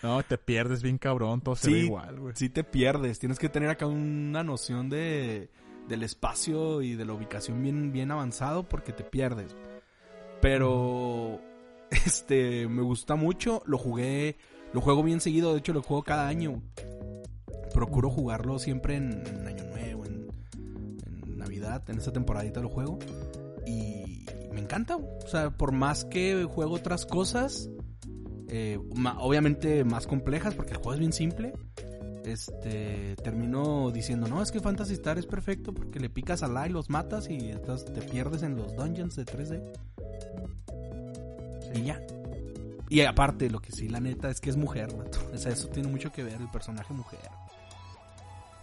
No, 0.02 0.22
te 0.22 0.38
pierdes 0.38 0.82
bien 0.82 0.98
cabrón, 0.98 1.40
todo 1.40 1.56
se 1.56 1.70
ve 1.70 1.80
Sí, 1.80 1.86
igual, 1.86 2.20
güey. 2.20 2.34
sí 2.36 2.48
te 2.48 2.62
pierdes. 2.62 3.18
Tienes 3.18 3.38
que 3.38 3.48
tener 3.48 3.68
acá 3.68 3.86
una 3.86 4.44
noción 4.44 4.88
de 4.88 5.50
del 5.88 6.02
espacio 6.02 6.82
y 6.82 6.94
de 6.94 7.04
la 7.04 7.14
ubicación 7.14 7.62
bien, 7.62 7.92
bien 7.92 8.10
avanzado 8.10 8.68
porque 8.68 8.92
te 8.92 9.04
pierdes. 9.04 9.56
Pero 10.40 11.40
este 11.90 12.68
me 12.68 12.82
gusta 12.82 13.16
mucho. 13.16 13.62
Lo 13.66 13.78
jugué, 13.78 14.36
lo 14.72 14.80
juego 14.80 15.02
bien 15.02 15.20
seguido. 15.20 15.52
De 15.52 15.58
hecho, 15.58 15.72
lo 15.72 15.82
juego 15.82 16.02
cada 16.02 16.28
año. 16.28 16.62
Procuro 17.74 18.10
jugarlo 18.10 18.58
siempre 18.58 18.96
en, 18.96 19.46
Año 19.46 19.64
Nuevo, 19.64 20.04
en, 20.04 20.28
Navidad. 21.36 21.88
En 21.88 21.98
esta 21.98 22.12
temporadita 22.12 22.60
lo 22.60 22.68
juego. 22.68 22.98
Y 23.66 24.26
me 24.52 24.60
encanta. 24.60 24.96
O 24.96 25.28
sea, 25.28 25.50
por 25.50 25.72
más 25.72 26.04
que 26.04 26.44
juego 26.44 26.74
otras 26.74 27.06
cosas, 27.06 27.70
eh, 28.48 28.78
obviamente 29.18 29.84
más 29.84 30.06
complejas 30.06 30.54
porque 30.54 30.72
el 30.72 30.78
juego 30.78 30.94
es 30.94 31.00
bien 31.00 31.12
simple. 31.12 31.52
Este 32.32 33.16
termino 33.16 33.90
diciendo, 33.90 34.28
no, 34.28 34.42
es 34.42 34.50
que 34.52 34.60
Fantasy 34.60 34.94
Star 34.94 35.18
es 35.18 35.26
perfecto 35.26 35.72
porque 35.72 35.98
le 36.00 36.10
picas 36.10 36.42
a 36.42 36.48
la 36.48 36.66
y 36.66 36.70
los 36.70 36.90
matas 36.90 37.28
y 37.30 37.50
entonces 37.50 37.92
te 37.92 38.02
pierdes 38.02 38.42
en 38.42 38.56
los 38.56 38.74
dungeons 38.76 39.16
de 39.16 39.24
3D. 39.24 39.62
Y 41.74 41.82
ya. 41.84 42.00
Y 42.90 43.00
aparte, 43.02 43.50
lo 43.50 43.60
que 43.60 43.72
sí, 43.72 43.88
la 43.88 44.00
neta, 44.00 44.30
es 44.30 44.40
que 44.40 44.50
es 44.50 44.56
mujer, 44.56 44.94
vato. 44.96 45.18
O 45.34 45.38
sea, 45.38 45.52
eso 45.52 45.68
tiene 45.68 45.88
mucho 45.88 46.10
que 46.12 46.22
ver, 46.22 46.40
el 46.40 46.48
personaje 46.50 46.92
mujer. 46.94 47.20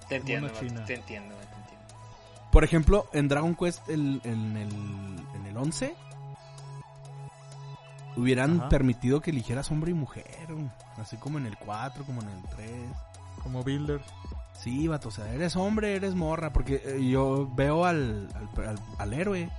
Te 0.10 0.16
entiendo, 0.18 0.48
vato, 0.48 0.60
te 0.60 0.66
entiendo, 0.68 0.86
te 0.86 0.94
entiendo. 0.96 1.36
Por 2.52 2.64
ejemplo, 2.64 3.06
en 3.14 3.28
Dragon 3.28 3.56
Quest, 3.56 3.88
el- 3.90 4.22
en, 4.24 4.58
el, 4.58 4.70
en 5.36 5.46
el 5.48 5.58
11, 5.58 5.94
hubieran 8.18 8.60
Ajá. 8.60 8.70
permitido 8.70 9.22
que 9.22 9.32
eligieras 9.32 9.70
hombre 9.72 9.92
y 9.92 9.94
mujer. 9.94 10.26
Así 10.98 11.18
como 11.18 11.38
en 11.38 11.46
el 11.48 11.58
4, 11.58 12.06
como 12.06 12.22
en 12.22 12.30
el 12.30 12.42
3. 12.56 12.70
Como 13.46 13.64
Builder. 13.64 14.02
Sí, 14.60 14.88
vato, 14.90 15.08
o 15.10 15.12
sea, 15.12 15.32
eres 15.34 15.56
hombre, 15.56 15.96
eres 15.96 16.16
morra, 16.16 16.52
porque 16.52 16.82
eh, 16.84 17.08
yo 17.08 17.48
veo 17.56 17.86
al, 17.86 18.28
al, 18.34 18.68
al- 18.68 18.80
al 18.98 19.14
héroe 19.14 19.50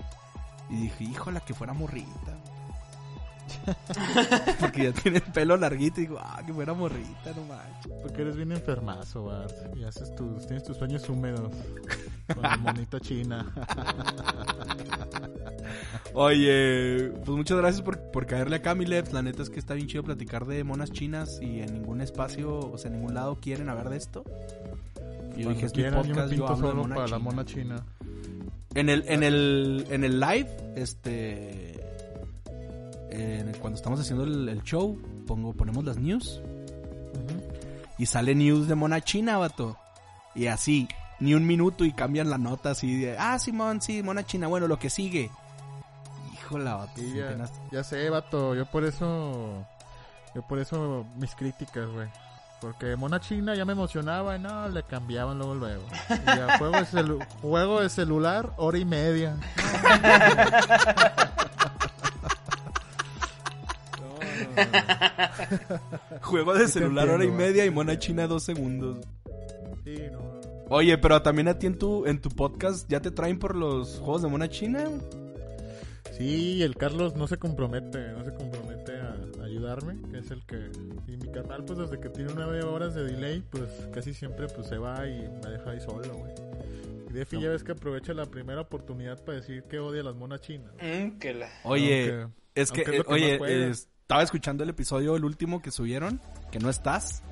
y 0.69 0.77
dije, 0.83 1.05
híjola, 1.05 1.41
que 1.41 1.55
fuera 1.55 1.73
morrita. 1.73 2.35
porque 4.61 4.85
ya 4.85 4.93
tiene 4.93 5.19
el 5.19 5.33
pelo 5.33 5.57
larguito 5.57 6.01
y 6.01 6.07
digo, 6.07 6.19
ah, 6.21 6.43
que 6.45 6.53
fuera 6.53 6.75
morrita, 6.75 7.31
no 7.37 7.45
manches. 7.45 7.93
Porque 8.03 8.23
eres 8.23 8.37
bien 8.37 8.51
enfermazo, 8.53 9.25
Bart. 9.27 9.53
Y 9.77 9.85
haces 9.85 10.13
tus, 10.17 10.47
tienes 10.47 10.65
tus 10.65 10.77
sueños 10.77 11.09
húmedos. 11.09 11.53
Con 12.33 12.43
la 12.43 12.57
monita 12.57 12.99
china. 13.07 13.47
Oye, 16.15 17.11
pues 17.25 17.37
muchas 17.37 17.59
gracias 17.59 17.83
por, 17.83 17.99
por 18.11 18.27
caerle 18.27 18.57
acá, 18.57 18.75
mi 18.75 18.85
Leps. 18.87 19.13
La 19.13 19.23
neta 19.23 19.43
es 19.43 19.51
que 19.51 19.59
está 19.59 19.75
bien 19.75 19.87
chido 19.89 20.03
platicar 20.03 20.47
de 20.47 20.63
monas 20.65 20.91
chinas 20.93 21.39
y 21.43 21.61
en 21.61 21.73
ningún 21.75 22.01
espacio, 22.01 22.59
o 22.59 22.79
sea, 22.79 22.91
en 22.91 22.99
ningún 22.99 23.15
lado 23.15 23.37
quieren 23.41 23.69
hablar 23.69 23.91
de 23.91 23.97
esto. 23.97 24.25
Y 25.37 25.43
yo 25.43 25.51
dije, 25.51 25.67
es 25.67 25.73
quieran, 25.73 25.95
yo 25.95 26.01
podcast, 26.15 26.33
yo 26.33 26.37
pinto 26.37 26.47
hablo 26.53 26.69
de 26.69 26.75
mona 26.75 26.95
para 26.95 27.09
la 27.09 27.19
mona 27.19 27.45
china. 27.45 27.85
En 28.75 28.89
el, 28.91 29.05
en 29.09 29.23
el, 29.23 29.87
en 29.91 30.05
el 30.05 30.21
live, 30.21 30.49
este, 30.77 31.81
en 33.11 33.49
el- 33.49 33.57
cuando 33.59 33.77
estamos 33.77 34.01
haciendo 34.01 34.25
el, 34.25 34.49
el 34.49 34.63
show, 34.63 34.99
pongo, 35.27 35.53
ponemos 35.53 35.85
las 35.85 35.97
news 35.99 36.41
y 37.99 38.07
sale 38.07 38.35
news 38.35 38.69
de 38.69 38.75
mona 38.75 39.01
china, 39.01 39.39
vato. 39.39 39.77
Y 40.35 40.47
así, 40.49 40.87
ni 41.21 41.35
un 41.35 41.47
minuto 41.47 41.85
y 41.85 41.93
cambian 41.93 42.29
la 42.29 42.37
nota 42.39 42.71
así 42.71 43.01
de, 43.01 43.17
ah, 43.19 43.39
Simón, 43.39 43.81
sí, 43.81 44.03
mona 44.03 44.25
china, 44.27 44.49
bueno, 44.49 44.69
lo 44.69 44.79
que 44.79 44.91
sigue. 44.91 45.31
Híjola, 46.47 46.75
vato. 46.77 46.93
Sí, 46.97 47.15
ya, 47.17 47.37
ya 47.73 47.85
sé, 47.85 48.09
vato. 48.11 48.55
Yo 48.55 48.67
por 48.67 48.85
eso. 48.85 49.65
Yo 50.35 50.43
por 50.47 50.59
eso 50.59 51.05
mis 51.17 51.35
críticas, 51.35 51.89
güey. 51.91 52.09
Porque 52.61 52.97
Mona 52.97 53.21
China 53.21 53.55
ya 53.55 53.65
me 53.65 53.73
emocionaba 53.73 54.37
y 54.37 54.39
no, 54.41 54.69
le 54.69 54.83
cambiaban 54.83 55.39
luego 55.39 55.55
luego. 55.55 55.83
Y 56.09 56.25
ya, 56.27 56.57
juego, 56.59 56.77
de 56.77 56.87
celu- 56.87 57.27
juego 57.43 57.81
de 57.81 57.89
celular, 57.91 58.53
hora 58.57 58.79
y 58.79 58.85
media. 58.85 59.37
No, 64.01 64.09
no, 64.09 64.63
no. 66.11 66.21
Juego 66.23 66.55
de 66.55 66.67
Sí 66.67 66.73
celular 66.75 67.09
hora 67.09 67.25
y 67.25 67.31
media 67.31 67.65
y 67.65 67.71
mona 67.71 67.99
china 67.99 68.27
dos 68.27 68.43
segundos. 68.43 68.99
Sí, 69.85 69.97
no. 70.13 70.19
Oye, 70.69 70.99
pero 70.99 71.23
también 71.23 71.49
a 71.49 71.59
ti 71.59 71.67
en 71.67 71.79
tu, 71.79 72.07
en 72.07 72.21
tu 72.21 72.29
podcast 72.31 72.89
ya 72.91 73.01
te 73.01 73.11
traen 73.11 73.39
por 73.39 73.55
los 73.55 73.99
juegos 73.99 74.23
de 74.23 74.29
mona 74.29 74.49
china. 74.49 74.89
Sí, 76.13 76.63
el 76.63 76.77
Carlos 76.77 77.15
no 77.15 77.27
se 77.27 77.37
compromete, 77.39 78.13
no 78.13 78.25
se 78.25 78.33
compromete 78.33 78.93
a 78.99 79.45
ayudarme, 79.45 79.97
que 80.11 80.19
es 80.19 80.31
el 80.31 80.45
que... 80.47 80.71
Y 81.07 81.17
mi 81.17 81.31
canal, 81.31 81.65
pues 81.65 81.79
desde 81.79 82.01
que 82.01 82.09
tiene 82.09 82.33
nueve 82.35 82.63
horas 82.63 82.95
de 82.95 83.05
delay, 83.05 83.43
pues 83.51 83.69
casi 83.93 84.15
siempre 84.15 84.47
pues 84.49 84.67
se 84.69 84.79
va 84.79 85.07
y 85.07 85.29
me 85.43 85.51
deja 85.51 85.71
ahí 85.71 85.81
solo, 85.81 86.15
güey. 86.15 86.33
Y 87.11 87.13
Defi 87.13 87.41
ya 87.41 87.51
ves 87.51 87.63
que 87.63 87.73
aprovecha 87.73 88.15
la 88.15 88.27
primera 88.27 88.63
oportunidad 88.63 89.23
para 89.25 89.39
decir 89.39 89.65
que 89.65 89.79
odia 89.79 90.01
a 90.01 90.05
las 90.05 90.15
monas 90.17 90.41
chinas. 90.41 90.73
Mm, 90.83 91.19
que 91.19 91.35
la... 91.35 91.49
Oye, 91.65 92.23
Aunque- 92.23 92.35
es 92.55 92.73
que, 92.73 92.81
es 92.81 92.89
eh, 92.89 92.93
que 92.93 93.13
oye, 93.13 93.35
eh, 93.47 93.69
estaba 93.71 94.23
escuchando 94.23 94.65
el 94.65 94.71
episodio, 94.71 95.17
el 95.17 95.25
último 95.25 95.61
que 95.61 95.71
subieron, 95.71 96.21
que 96.51 96.59
no 96.59 96.71
estás. 96.71 97.23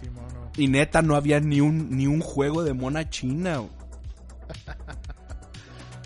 Sí, 0.00 0.10
mono. 0.10 0.50
Y 0.56 0.66
neta, 0.66 1.02
no 1.02 1.14
había 1.14 1.38
ni 1.38 1.60
un, 1.60 1.96
ni 1.96 2.06
un 2.08 2.20
juego 2.20 2.64
de 2.64 2.72
mona 2.74 3.08
china. 3.08 3.62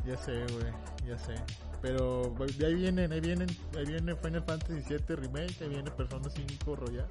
Ya 0.06 0.18
sé, 0.18 0.32
güey, 0.52 0.66
ya 1.08 1.16
sé. 1.16 1.34
Pero 1.84 2.34
ahí 2.40 2.74
vienen, 2.74 3.12
ahí 3.12 3.20
vienen, 3.20 3.46
ahí 3.76 3.84
viene 3.84 4.16
Final 4.16 4.42
Fantasy 4.42 4.80
VII 4.88 5.16
Remake, 5.16 5.54
ahí 5.60 5.68
viene 5.68 5.90
Persona 5.90 6.30
5 6.30 6.76
Royal. 6.76 7.06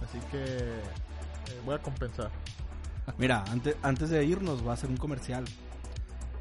Así 0.00 0.20
que 0.30 0.38
eh, 0.38 1.60
voy 1.66 1.74
a 1.74 1.78
compensar. 1.78 2.30
Mira, 3.18 3.42
antes, 3.50 3.74
antes 3.82 4.10
de 4.10 4.24
irnos 4.24 4.64
va 4.64 4.70
a 4.70 4.74
hacer 4.74 4.88
un 4.88 4.96
comercial. 4.96 5.44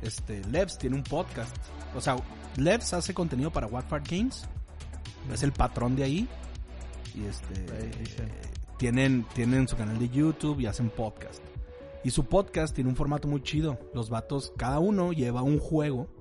Este, 0.03 0.43
Levs 0.51 0.77
tiene 0.77 0.95
un 0.95 1.01
podcast. 1.01 1.57
O 1.95 1.99
sea, 1.99 2.15
Levs 2.57 2.93
hace 2.93 3.11
contenido 3.15 3.49
para 3.49 3.65
Watford 3.65 4.03
Games. 4.07 4.47
Es 5.33 5.41
el 5.41 5.51
patrón 5.51 5.95
de 5.95 6.03
ahí. 6.03 6.27
Y 7.15 7.25
este 7.25 7.65
tienen, 8.77 9.25
tienen 9.33 9.67
su 9.67 9.75
canal 9.75 9.97
de 9.97 10.09
YouTube 10.09 10.59
y 10.59 10.67
hacen 10.67 10.91
podcast. 10.91 11.41
Y 12.03 12.11
su 12.11 12.23
podcast 12.23 12.75
tiene 12.75 12.91
un 12.91 12.95
formato 12.95 13.27
muy 13.27 13.41
chido. 13.41 13.79
Los 13.95 14.11
vatos, 14.11 14.53
cada 14.57 14.77
uno 14.77 15.11
lleva 15.11 15.41
un 15.41 15.57
juego. 15.57 16.20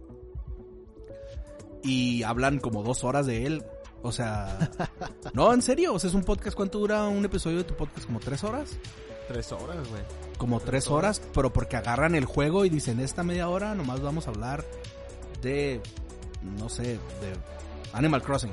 Y 1.83 2.23
hablan 2.23 2.59
como 2.59 2.83
dos 2.83 3.05
horas 3.05 3.27
de 3.27 3.47
él. 3.47 3.65
O 4.03 4.13
sea, 4.13 4.71
no, 5.35 5.53
en 5.53 5.63
serio. 5.63 5.95
O 5.95 5.99
sea, 5.99 6.09
es 6.09 6.15
un 6.15 6.25
podcast. 6.25 6.57
¿Cuánto 6.57 6.79
dura 6.79 7.07
un 7.09 7.25
episodio 7.25 7.59
de 7.59 7.65
tu 7.65 7.75
podcast? 7.75 8.07
¿Como 8.07 8.21
tres 8.21 8.45
horas? 8.45 8.77
Tres 9.29 9.53
horas, 9.53 9.89
güey. 9.89 10.03
como 10.39 10.59
tres 10.59 10.89
horas, 10.89 11.23
pero 11.33 11.53
porque 11.53 11.77
agarran 11.77 12.15
el 12.17 12.25
juego 12.25 12.65
y 12.65 12.69
dicen, 12.69 12.99
esta 12.99 13.23
media 13.23 13.49
hora 13.49 13.75
nomás 13.77 14.01
vamos 14.01 14.27
a 14.27 14.31
hablar 14.31 14.65
de, 15.41 15.81
no 16.59 16.69
sé, 16.69 16.83
de 16.95 17.33
Animal 17.93 18.23
Crossing. 18.23 18.51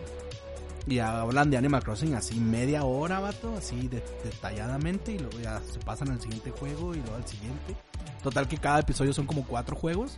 Y 0.86 1.00
hablan 1.00 1.50
de 1.50 1.58
Animal 1.58 1.84
Crossing 1.84 2.14
así 2.14 2.40
media 2.40 2.84
hora, 2.84 3.20
vato, 3.20 3.56
así 3.58 3.88
de- 3.88 4.04
detalladamente, 4.24 5.14
y 5.14 5.18
luego 5.20 5.40
ya 5.40 5.60
se 5.62 5.80
pasan 5.80 6.12
al 6.12 6.22
siguiente 6.22 6.52
juego 6.52 6.94
y 6.94 7.00
luego 7.00 7.16
al 7.16 7.28
siguiente. 7.28 7.76
Total 8.22 8.48
que 8.48 8.58
cada 8.58 8.80
episodio 8.80 9.14
son 9.14 9.26
como 9.26 9.46
cuatro 9.48 9.76
juegos. 9.76 10.18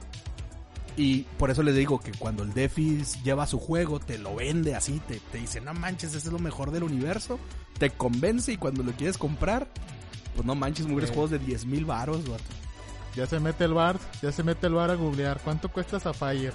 Y 0.98 1.24
por 1.38 1.50
eso 1.50 1.64
les 1.64 1.76
digo 1.76 2.00
que 2.00 2.12
cuando 2.12 2.44
el 2.44 2.54
Defis 2.54 3.24
lleva 3.24 3.48
su 3.48 3.58
juego, 3.60 4.00
te 4.00 4.18
lo 4.18 4.36
vende 4.36 4.76
así, 4.76 5.00
te, 5.08 5.20
te 5.32 5.38
dice, 5.38 5.62
no 5.62 5.74
manches, 5.74 6.10
ese 6.14 6.28
es 6.28 6.34
lo 6.34 6.40
mejor 6.40 6.72
del 6.72 6.84
universo. 6.84 7.40
Te 7.78 7.90
convence 7.92 8.52
y 8.52 8.58
cuando 8.58 8.84
lo 8.84 8.92
quieres 8.92 9.18
comprar, 9.18 9.68
pues 10.36 10.46
no 10.46 10.56
manches, 10.56 10.88
mugres 10.88 11.10
Sí. 11.10 11.16
juegos 11.16 11.32
de 11.32 11.40
10 11.40 11.66
mil 11.66 11.86
varos, 11.86 12.28
vato. 12.28 12.44
Ya 13.16 13.26
se 13.28 13.40
mete 13.40 13.64
el 13.64 13.74
bar, 13.74 13.98
ya 14.22 14.32
se 14.32 14.44
mete 14.44 14.68
el 14.68 14.74
bar 14.74 14.92
a 14.92 14.96
googlear. 14.96 15.40
¿Cuánto 15.44 15.70
cuesta 15.70 16.00
Sapphire? 16.00 16.54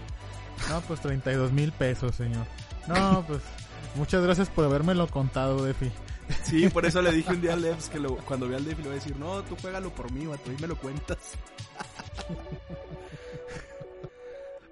No, 0.69 0.81
pues 0.83 1.01
32 1.01 1.51
mil 1.53 1.73
pesos, 1.73 2.15
señor. 2.15 2.47
No, 2.87 3.25
pues 3.27 3.41
muchas 3.97 4.23
gracias 4.23 4.49
por 4.51 4.65
habérmelo 4.67 5.07
contado, 5.09 5.65
Defi. 5.65 5.91
Sí, 6.45 6.69
por 6.69 6.85
eso 6.87 7.01
le 7.03 7.13
dije 7.13 7.31
un 7.33 7.41
día 7.41 7.53
a 7.55 7.57
Levs 7.57 7.89
que 7.89 7.99
lo- 7.99 8.17
cuando 8.19 8.47
vea 8.49 8.59
al 8.59 8.65
Defi 8.65 8.83
le 8.83 8.89
voy 8.89 8.99
a 8.99 9.01
decir, 9.01 9.17
no, 9.17 9.43
tú 9.43 9.57
juégalo 9.61 9.91
por 9.95 10.13
mí, 10.13 10.27
vato, 10.27 10.53
y 10.53 10.61
me 10.61 10.67
lo 10.69 10.77
cuentas. 10.77 11.19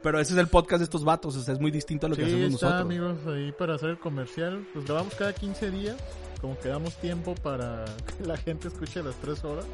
Pero 0.03 0.19
ese 0.19 0.33
es 0.33 0.39
el 0.39 0.49
podcast 0.49 0.79
de 0.81 0.85
estos 0.85 1.05
vatos, 1.05 1.37
o 1.37 1.43
sea, 1.43 1.55
es 1.55 1.61
muy 1.61 1.71
distinto 1.71 2.07
a 2.07 2.09
lo 2.11 2.17
que 2.17 2.25
hacemos 2.25 2.55
está, 2.55 2.67
nosotros. 2.67 2.81
amigos, 2.81 3.17
ahí 3.29 3.53
para 3.53 3.75
hacer 3.77 3.91
el 3.91 3.99
comercial. 3.99 4.67
Pues 4.73 4.85
grabamos 4.85 5.15
cada 5.15 5.33
15 5.33 5.71
días, 5.71 5.97
como 6.41 6.59
que 6.59 6.69
damos 6.69 6.95
tiempo 6.97 7.35
para 7.37 7.85
que 8.19 8.27
la 8.27 8.37
gente 8.37 8.69
escuche 8.69 9.03
las 9.03 9.15
3 9.17 9.45
horas. 9.45 9.65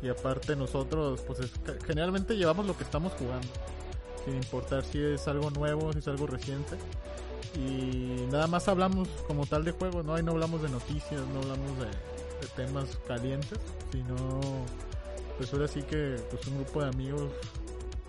Y 0.00 0.08
aparte 0.08 0.54
nosotros, 0.54 1.20
pues 1.26 1.40
es- 1.40 1.52
generalmente 1.84 2.36
llevamos 2.36 2.66
lo 2.66 2.76
que 2.76 2.84
estamos 2.84 3.12
jugando, 3.14 3.48
sin 4.24 4.34
importar 4.36 4.84
si 4.84 5.00
es 5.02 5.26
algo 5.26 5.50
nuevo, 5.50 5.92
si 5.92 5.98
es 5.98 6.06
algo 6.08 6.26
reciente. 6.28 6.76
Y 7.56 8.26
nada 8.30 8.46
más 8.46 8.68
hablamos 8.68 9.08
como 9.26 9.44
tal 9.46 9.64
de 9.64 9.72
juegos, 9.72 10.04
¿no? 10.04 10.14
Ahí 10.14 10.22
no 10.22 10.32
hablamos 10.32 10.62
de 10.62 10.68
noticias, 10.68 11.20
no 11.32 11.40
hablamos 11.40 11.78
de, 11.78 11.86
de 11.86 12.46
temas 12.54 12.96
calientes, 13.08 13.58
sino 13.90 14.14
pues 15.36 15.52
ahora 15.52 15.66
sí 15.66 15.82
que 15.82 16.16
pues 16.30 16.46
un 16.46 16.56
grupo 16.62 16.82
de 16.82 16.88
amigos 16.88 17.30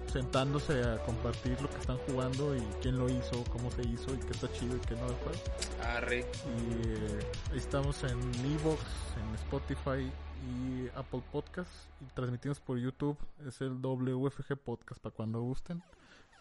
sentándose 0.10 0.84
a 0.84 0.98
compartir 1.04 1.62
lo 1.62 1.70
que 1.70 1.78
están 1.78 1.98
jugando 2.08 2.56
y 2.56 2.62
quién 2.82 2.98
lo 2.98 3.10
hizo, 3.10 3.44
cómo 3.52 3.72
se 3.72 3.84
hizo 3.84 4.14
y 4.14 4.18
qué 4.18 4.32
está 4.32 4.52
chido 4.54 4.76
y 4.76 4.80
qué 4.80 4.96
no 4.96 5.08
juego. 5.08 5.40
Arre. 5.84 6.20
Y 6.20 6.88
eh, 6.88 7.32
ahí 7.52 7.58
estamos 7.58 8.04
en 8.04 8.20
Evox, 8.46 8.82
en 9.18 9.36
Spotify 9.36 10.12
y 10.48 10.88
Apple 10.98 11.22
Podcasts 11.32 11.88
y 12.02 12.06
transmitimos 12.14 12.60
por 12.60 12.78
YouTube. 12.78 13.18
Es 13.48 13.62
el 13.62 13.82
WFG 13.82 14.58
Podcast 14.58 15.02
para 15.02 15.16
cuando 15.16 15.42
gusten. 15.42 15.82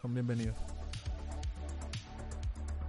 Son 0.01 0.13
bienvenidos. 0.13 0.57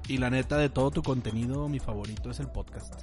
Y 0.08 0.18
la 0.18 0.30
neta, 0.30 0.56
de 0.56 0.68
todo 0.68 0.90
tu 0.90 1.02
contenido, 1.02 1.68
mi 1.68 1.78
favorito 1.78 2.30
es 2.30 2.40
el 2.40 2.48
podcast. 2.48 2.94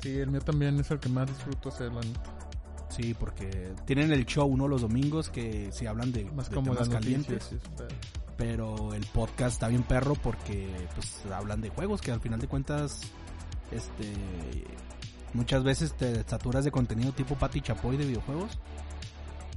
Sí, 0.00 0.18
el 0.18 0.30
mío 0.30 0.40
también 0.40 0.78
es 0.80 0.90
el 0.90 1.00
que 1.00 1.08
más 1.08 1.26
disfruto 1.26 1.68
hacer, 1.68 1.92
la 1.92 2.00
neta. 2.00 2.47
Sí, 2.90 3.14
porque 3.14 3.74
tienen 3.84 4.12
el 4.12 4.24
show 4.26 4.46
uno 4.46 4.66
los 4.66 4.80
domingos 4.82 5.28
que 5.28 5.70
sí 5.72 5.86
hablan 5.86 6.12
de, 6.12 6.24
Más 6.32 6.48
de 6.48 6.54
como 6.54 6.72
temas 6.72 6.88
las 6.88 6.88
calientes. 6.88 7.52
noticias. 7.52 7.62
pero 8.36 8.94
el 8.94 9.04
podcast 9.06 9.54
está 9.54 9.68
bien 9.68 9.82
perro 9.82 10.14
porque 10.14 10.68
pues 10.94 11.22
hablan 11.32 11.60
de 11.60 11.68
juegos 11.70 12.00
que 12.00 12.12
al 12.12 12.20
final 12.20 12.40
de 12.40 12.46
cuentas 12.48 13.00
este 13.72 14.12
muchas 15.34 15.62
veces 15.64 15.92
te 15.94 16.22
saturas 16.24 16.64
de 16.64 16.70
contenido 16.70 17.12
tipo 17.12 17.34
Pati 17.34 17.60
Chapoy 17.60 17.96
de 17.96 18.06
videojuegos 18.06 18.58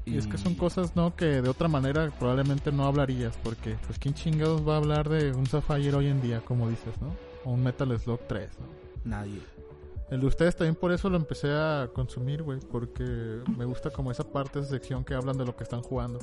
Y 0.04 0.18
es 0.18 0.28
que 0.28 0.38
son 0.38 0.56
cosas, 0.56 0.96
¿no? 0.96 1.16
Que 1.16 1.42
de 1.42 1.48
otra 1.50 1.68
manera 1.68 2.10
probablemente 2.20 2.72
no 2.72 2.86
hablarías, 2.86 3.38
porque 3.44 3.78
pues 3.86 4.00
quién 4.00 4.14
chingados 4.16 4.68
va 4.68 4.74
a 4.74 4.78
hablar 4.78 5.08
de 5.10 5.32
un 5.32 5.46
Sapphire 5.46 5.94
hoy 5.96 6.08
en 6.08 6.22
día, 6.22 6.42
como 6.42 6.68
dices, 6.70 7.00
¿no? 7.00 7.16
O 7.46 7.54
un 7.54 7.64
Metal 7.64 7.98
Slug 8.00 8.20
3, 8.28 8.50
¿no? 8.60 8.82
nadie 9.04 9.40
El 10.12 10.20
de 10.20 10.28
ustedes 10.28 10.58
también 10.58 10.76
por 10.76 10.92
eso 10.92 11.10
lo 11.10 11.16
empecé 11.16 11.54
a 11.54 11.90
consumir, 11.94 12.44
güey, 12.44 12.60
porque 12.60 13.04
me 13.58 13.64
gusta 13.64 13.90
como 13.92 14.12
esa 14.12 14.26
parte, 14.26 14.60
esa 14.60 14.68
sección 14.68 15.06
que 15.06 15.14
hablan 15.14 15.38
de 15.38 15.46
lo 15.46 15.56
que 15.56 15.64
están 15.64 15.82
jugando. 15.82 16.20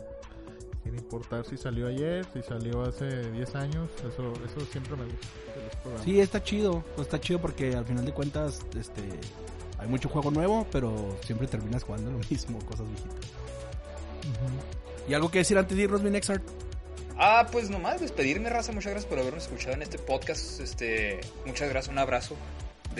Sin 0.84 0.94
importar 0.94 1.46
si 1.46 1.56
salió 1.56 1.86
ayer, 1.86 2.26
si 2.34 2.42
salió 2.42 2.82
hace 2.82 3.30
10 3.30 3.54
años, 3.54 3.88
eso 4.00 4.34
eso 4.44 4.60
siempre 4.70 4.94
me 4.94 5.04
gusta. 5.04 5.26
los 5.90 6.02
sí 6.02 6.20
está 6.20 6.42
chido 6.42 6.84
pues 6.94 7.08
está 7.08 7.18
chido 7.18 7.40
porque 7.40 7.74
al 7.74 7.84
final 7.86 8.04
de 8.04 8.12
cuentas 8.12 8.60
este 8.78 9.02
hay 9.78 9.88
mucho 9.88 10.08
juego 10.08 10.30
nuevo 10.30 10.66
pero 10.70 11.16
siempre 11.22 11.46
terminas 11.46 11.82
jugando 11.82 12.10
lo 12.10 12.18
mismo 12.30 12.58
cosas 12.60 12.86
viejitas 12.86 13.30
y 15.08 15.14
algo 15.14 15.30
que 15.30 15.38
decir 15.38 15.58
antes 15.58 15.76
de 15.76 15.82
irnos 15.84 16.02
mi 16.02 16.10
Nexart 16.10 16.42
Ah, 17.20 17.48
pues 17.50 17.68
nomás 17.68 18.00
despedirme, 18.00 18.48
raza. 18.48 18.70
Muchas 18.70 18.92
gracias 18.92 19.10
por 19.10 19.18
habernos 19.18 19.42
escuchado 19.42 19.74
en 19.74 19.82
este 19.82 19.98
podcast. 19.98 20.60
Este, 20.60 21.20
muchas 21.44 21.68
gracias, 21.68 21.92
un 21.92 21.98
abrazo 21.98 22.36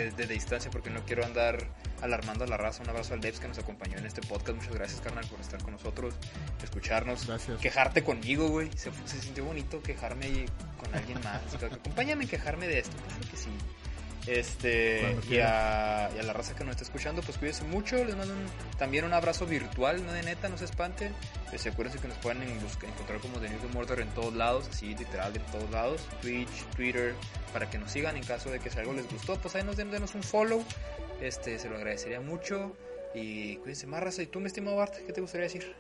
desde 0.05 0.27
de, 0.27 0.35
distancia 0.35 0.71
porque 0.71 0.91
no 0.91 1.05
quiero 1.05 1.25
andar 1.25 1.59
alarmando 2.01 2.45
a 2.45 2.47
la 2.47 2.57
raza. 2.57 2.83
Un 2.83 2.91
abrazo 2.91 3.15
al 3.15 3.21
Devs 3.21 3.41
que 3.41 3.49
nos 3.49 3.59
acompañó 3.59 3.99
en 3.99 4.07
este 4.07 4.21
podcast. 4.23 4.57
Muchas 4.57 4.75
gracias, 4.75 5.01
carnal, 5.01 5.27
por 5.27 5.41
estar 5.41 5.63
con 5.63 5.73
nosotros, 5.73 6.15
escucharnos, 6.63 7.27
Gracias. 7.27 7.61
quejarte 7.61 8.05
conmigo, 8.05 8.49
güey. 8.49 8.71
Se, 8.77 8.91
se 9.05 9.21
sintió 9.21 9.45
bonito 9.45 9.83
quejarme 9.83 10.47
con 10.79 10.95
alguien 10.95 11.21
más. 11.23 11.43
Acompáñame 11.63 12.25
a 12.25 12.29
quejarme 12.29 12.69
de 12.69 12.81
esto. 12.81 12.97
Claro 13.07 13.31
que 13.31 13.37
sí. 13.37 13.51
Este, 14.29 15.17
y 15.31 15.39
a, 15.39 16.11
y 16.15 16.19
a 16.19 16.23
la 16.23 16.33
raza 16.35 16.55
que 16.55 16.63
nos 16.63 16.73
está 16.73 16.85
escuchando, 16.85 17.23
pues 17.23 17.39
cuídense 17.39 17.65
mucho. 17.65 18.05
Les 18.05 18.15
mando 18.15 18.35
un- 18.35 18.77
también 18.79 19.05
un 19.05 19.15
abrazo 19.15 19.47
virtual, 19.47 20.05
no 20.05 20.13
de 20.13 20.23
neta, 20.23 20.49
no 20.49 20.59
se 20.59 20.67
espanten. 20.67 21.15
Pues 21.49 21.67
acuérdense 21.67 21.99
que 21.99 22.09
nos 22.09 22.19
pueden 22.19 22.43
en- 22.43 22.61
busca- 22.61 22.87
encontrar 22.87 23.21
como 23.21 23.39
The 23.41 23.49
New 23.49 23.59
Game 23.63 23.79
Order 23.79 24.01
en 24.01 24.09
todos 24.11 24.35
lados, 24.35 24.69
así 24.71 24.95
literal 24.95 25.35
en 25.35 25.43
todos 25.47 25.71
lados. 25.71 26.07
Twitch, 26.21 26.65
Twitter, 26.77 27.15
para 27.53 27.71
que 27.71 27.79
nos 27.79 27.91
sigan 27.91 28.17
en 28.17 28.25
caso 28.25 28.51
de 28.51 28.61
que 28.61 28.69
si 28.71 28.79
algo 28.79 28.93
les 28.93 29.11
gustó, 29.11 29.37
pues 29.37 29.55
ahí 29.57 29.63
nos 29.65 29.77
den 29.77 29.91
denos 29.91 30.15
un 30.15 30.23
follow. 30.23 30.63
Este, 31.23 31.59
se 31.59 31.69
lo 31.71 31.77
agradecería 31.77 32.21
mucho. 32.21 32.77
Y 33.15 33.57
cuídense 33.57 33.87
más, 33.87 34.03
raza. 34.03 34.23
¿Y 34.23 34.27
tú, 34.27 34.41
mi 34.41 34.47
estimado 34.49 34.77
Bart, 34.77 34.95
qué 35.07 35.13
te 35.13 35.21
gustaría 35.23 35.45
decir? 35.45 35.75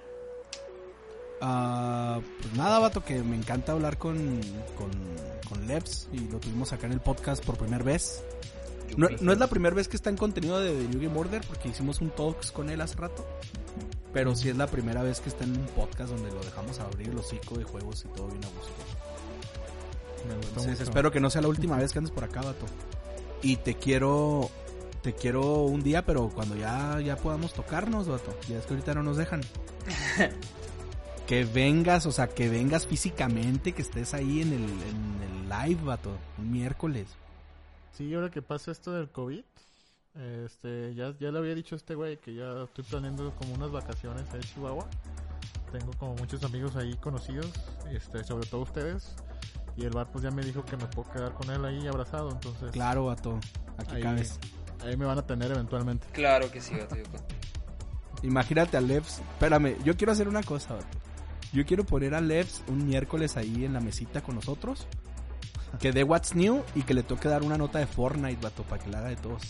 Ah, 1.41 2.21
pues 2.41 2.55
nada, 2.55 2.79
vato, 2.79 3.05
que 3.05 3.23
me 3.23 3.37
encanta 3.37 3.73
hablar 3.73 3.99
con, 3.99 4.17
con, 4.77 4.91
con 5.49 5.67
Leps 5.67 6.09
y 6.13 6.19
lo 6.29 6.39
tuvimos 6.39 6.73
acá 6.73 6.87
en 6.87 6.93
el 6.93 7.01
podcast 7.01 7.45
por 7.45 7.57
primera 7.57 7.85
vez. 7.85 8.23
No, 8.97 9.09
no 9.21 9.33
es 9.33 9.39
la 9.39 9.47
primera 9.49 9.75
vez 9.75 9.87
que 9.87 9.97
está 9.97 10.11
en 10.11 10.17
contenido 10.17 10.59
de 10.61 10.73
The 10.73 10.89
New 10.89 11.01
Game 11.01 11.19
Order 11.19 11.43
porque 11.47 11.69
hicimos 11.69 12.01
un 12.01 12.11
talks 12.11 12.51
con 12.51 12.71
él 12.71 12.81
hace 12.81 12.97
rato. 12.97 13.27
Pero 14.13 14.35
sí 14.35 14.49
es 14.49 14.57
la 14.57 14.67
primera 14.67 15.03
vez 15.03 15.21
que 15.21 15.29
está 15.29 15.45
en 15.45 15.53
un 15.53 15.67
podcast 15.67 16.11
donde 16.11 16.31
lo 16.31 16.41
dejamos 16.41 16.81
abrir 16.81 17.11
el 17.11 17.19
hocico 17.19 17.59
de 17.59 17.65
juegos 17.65 18.05
y 18.05 18.09
todo 18.17 18.29
bien 18.29 18.43
a 18.45 18.49
gusto. 18.49 18.73
Me 20.27 20.35
Entonces 20.35 20.71
mucho. 20.71 20.83
espero 20.83 21.13
que 21.13 21.21
no 21.21 21.31
sea 21.31 21.43
la 21.43 21.49
última 21.49 21.77
vez 21.77 21.93
que 21.93 21.99
andes 21.99 22.13
por 22.13 22.25
acá, 22.25 22.41
vato. 22.41 22.65
Y 23.43 23.57
te 23.57 23.75
quiero, 23.75 24.51
te 25.03 25.13
quiero 25.13 25.65
un 25.65 25.83
día, 25.83 26.05
pero 26.05 26.31
cuando 26.31 26.57
ya, 26.57 26.99
ya 27.01 27.17
podamos 27.17 27.53
tocarnos, 27.53 28.09
vato. 28.09 28.35
Ya 28.49 28.59
es 28.59 28.65
que 28.67 28.75
ahorita 28.75 28.95
no 28.95 29.03
nos 29.03 29.19
dejan. 29.19 29.43
que 31.29 31.45
vengas, 31.45 32.07
o 32.07 32.11
sea, 32.11 32.27
que 32.27 32.49
vengas 32.49 32.87
físicamente, 32.87 33.73
que 33.73 33.83
estés 33.83 34.15
ahí 34.15 34.41
en 34.41 34.49
el, 34.55 34.63
en 34.65 35.23
el 35.23 35.49
live, 35.49 35.83
vato. 35.85 36.17
Un 36.39 36.51
miércoles. 36.51 37.07
Sí, 37.93 38.13
ahora 38.15 38.31
que 38.31 38.41
pasa 38.43 38.71
esto 38.73 38.93
del 38.93 39.11
COVID, 39.11 39.43
este, 40.45 40.95
ya, 40.95 41.15
ya 41.21 41.31
le 41.31 41.39
había 41.39 41.55
dicho 41.55 41.75
a 41.75 41.77
este 41.77 41.95
güey 41.95 42.17
que 42.17 42.35
ya 42.35 42.63
estoy 42.65 42.83
planeando 42.85 43.31
como 43.37 43.55
unas 43.55 43.71
vacaciones 43.71 44.25
a 44.33 44.39
Chihuahua. 44.41 44.87
Tengo 45.71 45.93
como 45.99 46.15
muchos 46.15 46.43
amigos 46.45 46.75
ahí 46.77 46.95
conocidos, 46.97 47.53
este, 47.93 48.25
sobre 48.25 48.47
todo 48.47 48.63
ustedes. 48.63 49.15
Y 49.77 49.85
el 49.85 49.91
bar 49.91 50.11
pues 50.11 50.25
ya 50.25 50.31
me 50.31 50.43
dijo 50.43 50.65
que 50.65 50.77
me 50.79 50.87
puedo 50.87 51.11
quedar 51.13 51.35
con 51.35 51.51
él 51.51 51.63
ahí 51.65 51.87
abrazado, 51.87 52.31
entonces 52.31 52.71
Claro, 52.73 53.05
vato. 53.05 53.39
Aquí 53.77 53.97
ahí, 53.97 54.03
cabes. 54.03 54.41
ahí 54.83 54.97
me 54.97 55.05
van 55.05 55.19
a 55.19 55.27
tener 55.27 55.51
eventualmente. 55.53 56.07
Claro 56.13 56.51
que 56.51 56.61
sí, 56.63 56.75
yo 56.75 56.89
con- 56.89 57.23
Imagínate 58.23 58.77
a 58.79 58.81
Levs. 58.81 59.19
Espérame, 59.19 59.77
yo 59.85 59.95
quiero 59.97 60.13
hacer 60.13 60.27
una 60.27 60.43
cosa, 60.43 60.75
vato. 60.75 60.87
Yo 61.53 61.65
quiero 61.65 61.85
poner 61.85 62.15
a 62.15 62.21
Levs 62.21 62.63
un 62.69 62.87
miércoles 62.87 63.37
ahí 63.37 63.65
en 63.65 63.73
la 63.73 63.81
mesita 63.81 64.21
con 64.23 64.35
nosotros. 64.35 64.87
Que 65.81 65.93
dé 65.93 66.03
What's 66.03 66.35
New 66.35 66.63
y 66.75 66.83
que 66.83 66.95
le 66.95 67.03
toque 67.03 67.29
dar 67.29 67.43
una 67.43 67.59
nota 67.59 67.79
de 67.79 67.87
Fortnite, 67.87 68.39
vato, 68.43 68.63
para 68.63 68.83
que 68.83 68.91
la 68.91 68.99
haga 69.01 69.09
de 69.11 69.17
todos. 69.17 69.43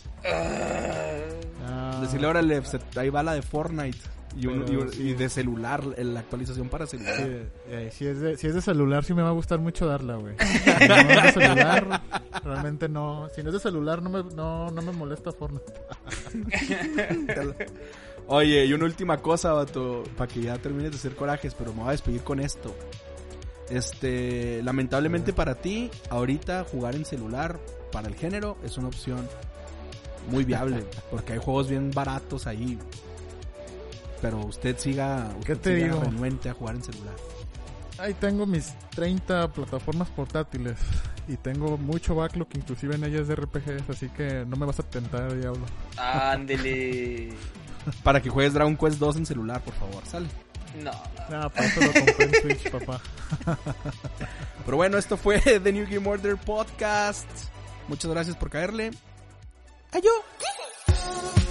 Ah, 1.66 1.99
Decirle 2.03 2.27
ahora, 2.27 2.43
Levs, 2.43 2.77
ahí 2.97 3.09
va 3.11 3.23
la 3.23 3.35
de 3.35 3.43
Fortnite. 3.43 3.99
Y, 4.37 4.47
un- 4.47 4.65
Pero 4.65 4.73
y 4.73 4.77
un- 4.83 4.93
sí. 4.93 5.03
y 5.11 5.15
de 5.15 5.29
celular, 5.29 5.83
la 5.97 6.20
actualización 6.20 6.69
para 6.69 6.87
celular. 6.87 7.16
Sí, 7.16 7.23
eh, 7.69 7.91
si, 7.93 8.07
es 8.07 8.20
de, 8.20 8.37
si 8.37 8.47
es 8.49 8.55
de 8.55 8.61
celular, 8.61 9.03
sí 9.05 9.15
me 9.15 9.23
va 9.23 9.29
a 9.29 9.33
gustar 9.33 9.59
mucho 9.59 9.87
darla, 9.87 10.16
güey. 10.16 10.35
Si 10.79 10.89
no 10.89 10.95
es 10.97 11.23
de 11.23 11.33
celular, 11.33 12.03
realmente 12.45 12.89
no. 12.89 13.29
Si 13.35 13.43
no 13.43 13.49
es 13.49 13.55
de 13.55 13.61
celular, 13.61 14.03
no 14.03 14.11
me, 14.11 14.23
no, 14.35 14.70
no 14.70 14.83
me 14.83 14.93
molesta 14.93 15.33
Fortnite. 15.33 15.73
Oye, 18.31 18.67
y 18.67 18.73
una 18.75 18.85
última 18.85 19.17
cosa, 19.19 19.55
vato, 19.55 20.05
para 20.17 20.29
que 20.31 20.43
ya 20.43 20.59
termines 20.59 20.91
de 20.93 20.99
hacer 20.99 21.15
corajes, 21.17 21.55
pero 21.55 21.73
me 21.73 21.81
voy 21.81 21.89
a 21.89 21.93
despedir 21.93 22.23
con 22.23 22.41
esto. 22.41 22.77
Este, 23.71 24.63
lamentablemente 24.63 25.33
para 25.33 25.55
ti, 25.55 25.91
ahorita 26.11 26.65
jugar 26.71 26.95
en 26.95 27.05
celular 27.07 27.59
para 27.91 28.09
el 28.09 28.15
género 28.15 28.59
es 28.63 28.77
una 28.77 28.89
opción 28.89 29.27
muy 30.31 30.45
viable, 30.45 30.85
porque 31.11 31.33
hay 31.35 31.39
juegos 31.39 31.71
bien 31.71 31.91
baratos 31.91 32.47
ahí. 32.47 32.79
Pero 34.21 34.41
usted 34.41 34.77
siga, 34.79 35.31
¿Qué 35.47 35.53
usted 35.53 35.73
te 35.73 35.77
siga 35.77 35.95
digo? 35.95 36.05
renuente 36.05 36.51
a 36.51 36.55
jugar 36.55 36.75
en 36.77 36.83
celular. 36.83 37.15
Ahí 37.99 38.15
tengo 38.15 38.45
mis 38.47 38.75
30 38.91 39.53
plataformas 39.53 40.09
portátiles. 40.11 40.77
Y 41.29 41.37
tengo 41.37 41.77
mucho 41.77 42.15
backlog, 42.15 42.49
inclusive 42.55 42.95
en 42.95 43.05
ellas 43.05 43.29
de 43.29 43.37
RPGs. 43.37 43.89
Así 43.91 44.09
que 44.09 44.45
no 44.47 44.57
me 44.57 44.67
vas 44.67 44.81
a 44.81 44.83
tentar, 44.83 45.35
diablo. 45.39 45.65
Ándele. 45.97 47.31
Para 48.02 48.20
que 48.20 48.31
juegues 48.31 48.55
Dragon 48.55 48.77
Quest 48.77 48.98
2 48.98 49.16
en 49.16 49.27
celular, 49.27 49.60
por 49.62 49.74
favor, 49.74 50.02
sale. 50.06 50.28
No. 50.82 50.90
Nada, 51.31 51.48
para 51.48 51.66
eso 51.66 51.81
lo 51.81 51.93
compré 51.93 52.24
en 52.24 52.35
Switch, 52.43 52.70
papá. 52.70 53.01
Pero 54.65 54.77
bueno, 54.77 54.98
esto 54.98 55.16
fue 55.16 55.40
The 55.40 55.73
New 55.73 55.86
Game 55.89 56.09
Order 56.09 56.36
Podcast. 56.36 57.28
Muchas 57.89 58.10
gracias 58.10 58.36
por 58.36 58.51
caerle. 58.51 58.90
Adiós. 59.93 61.48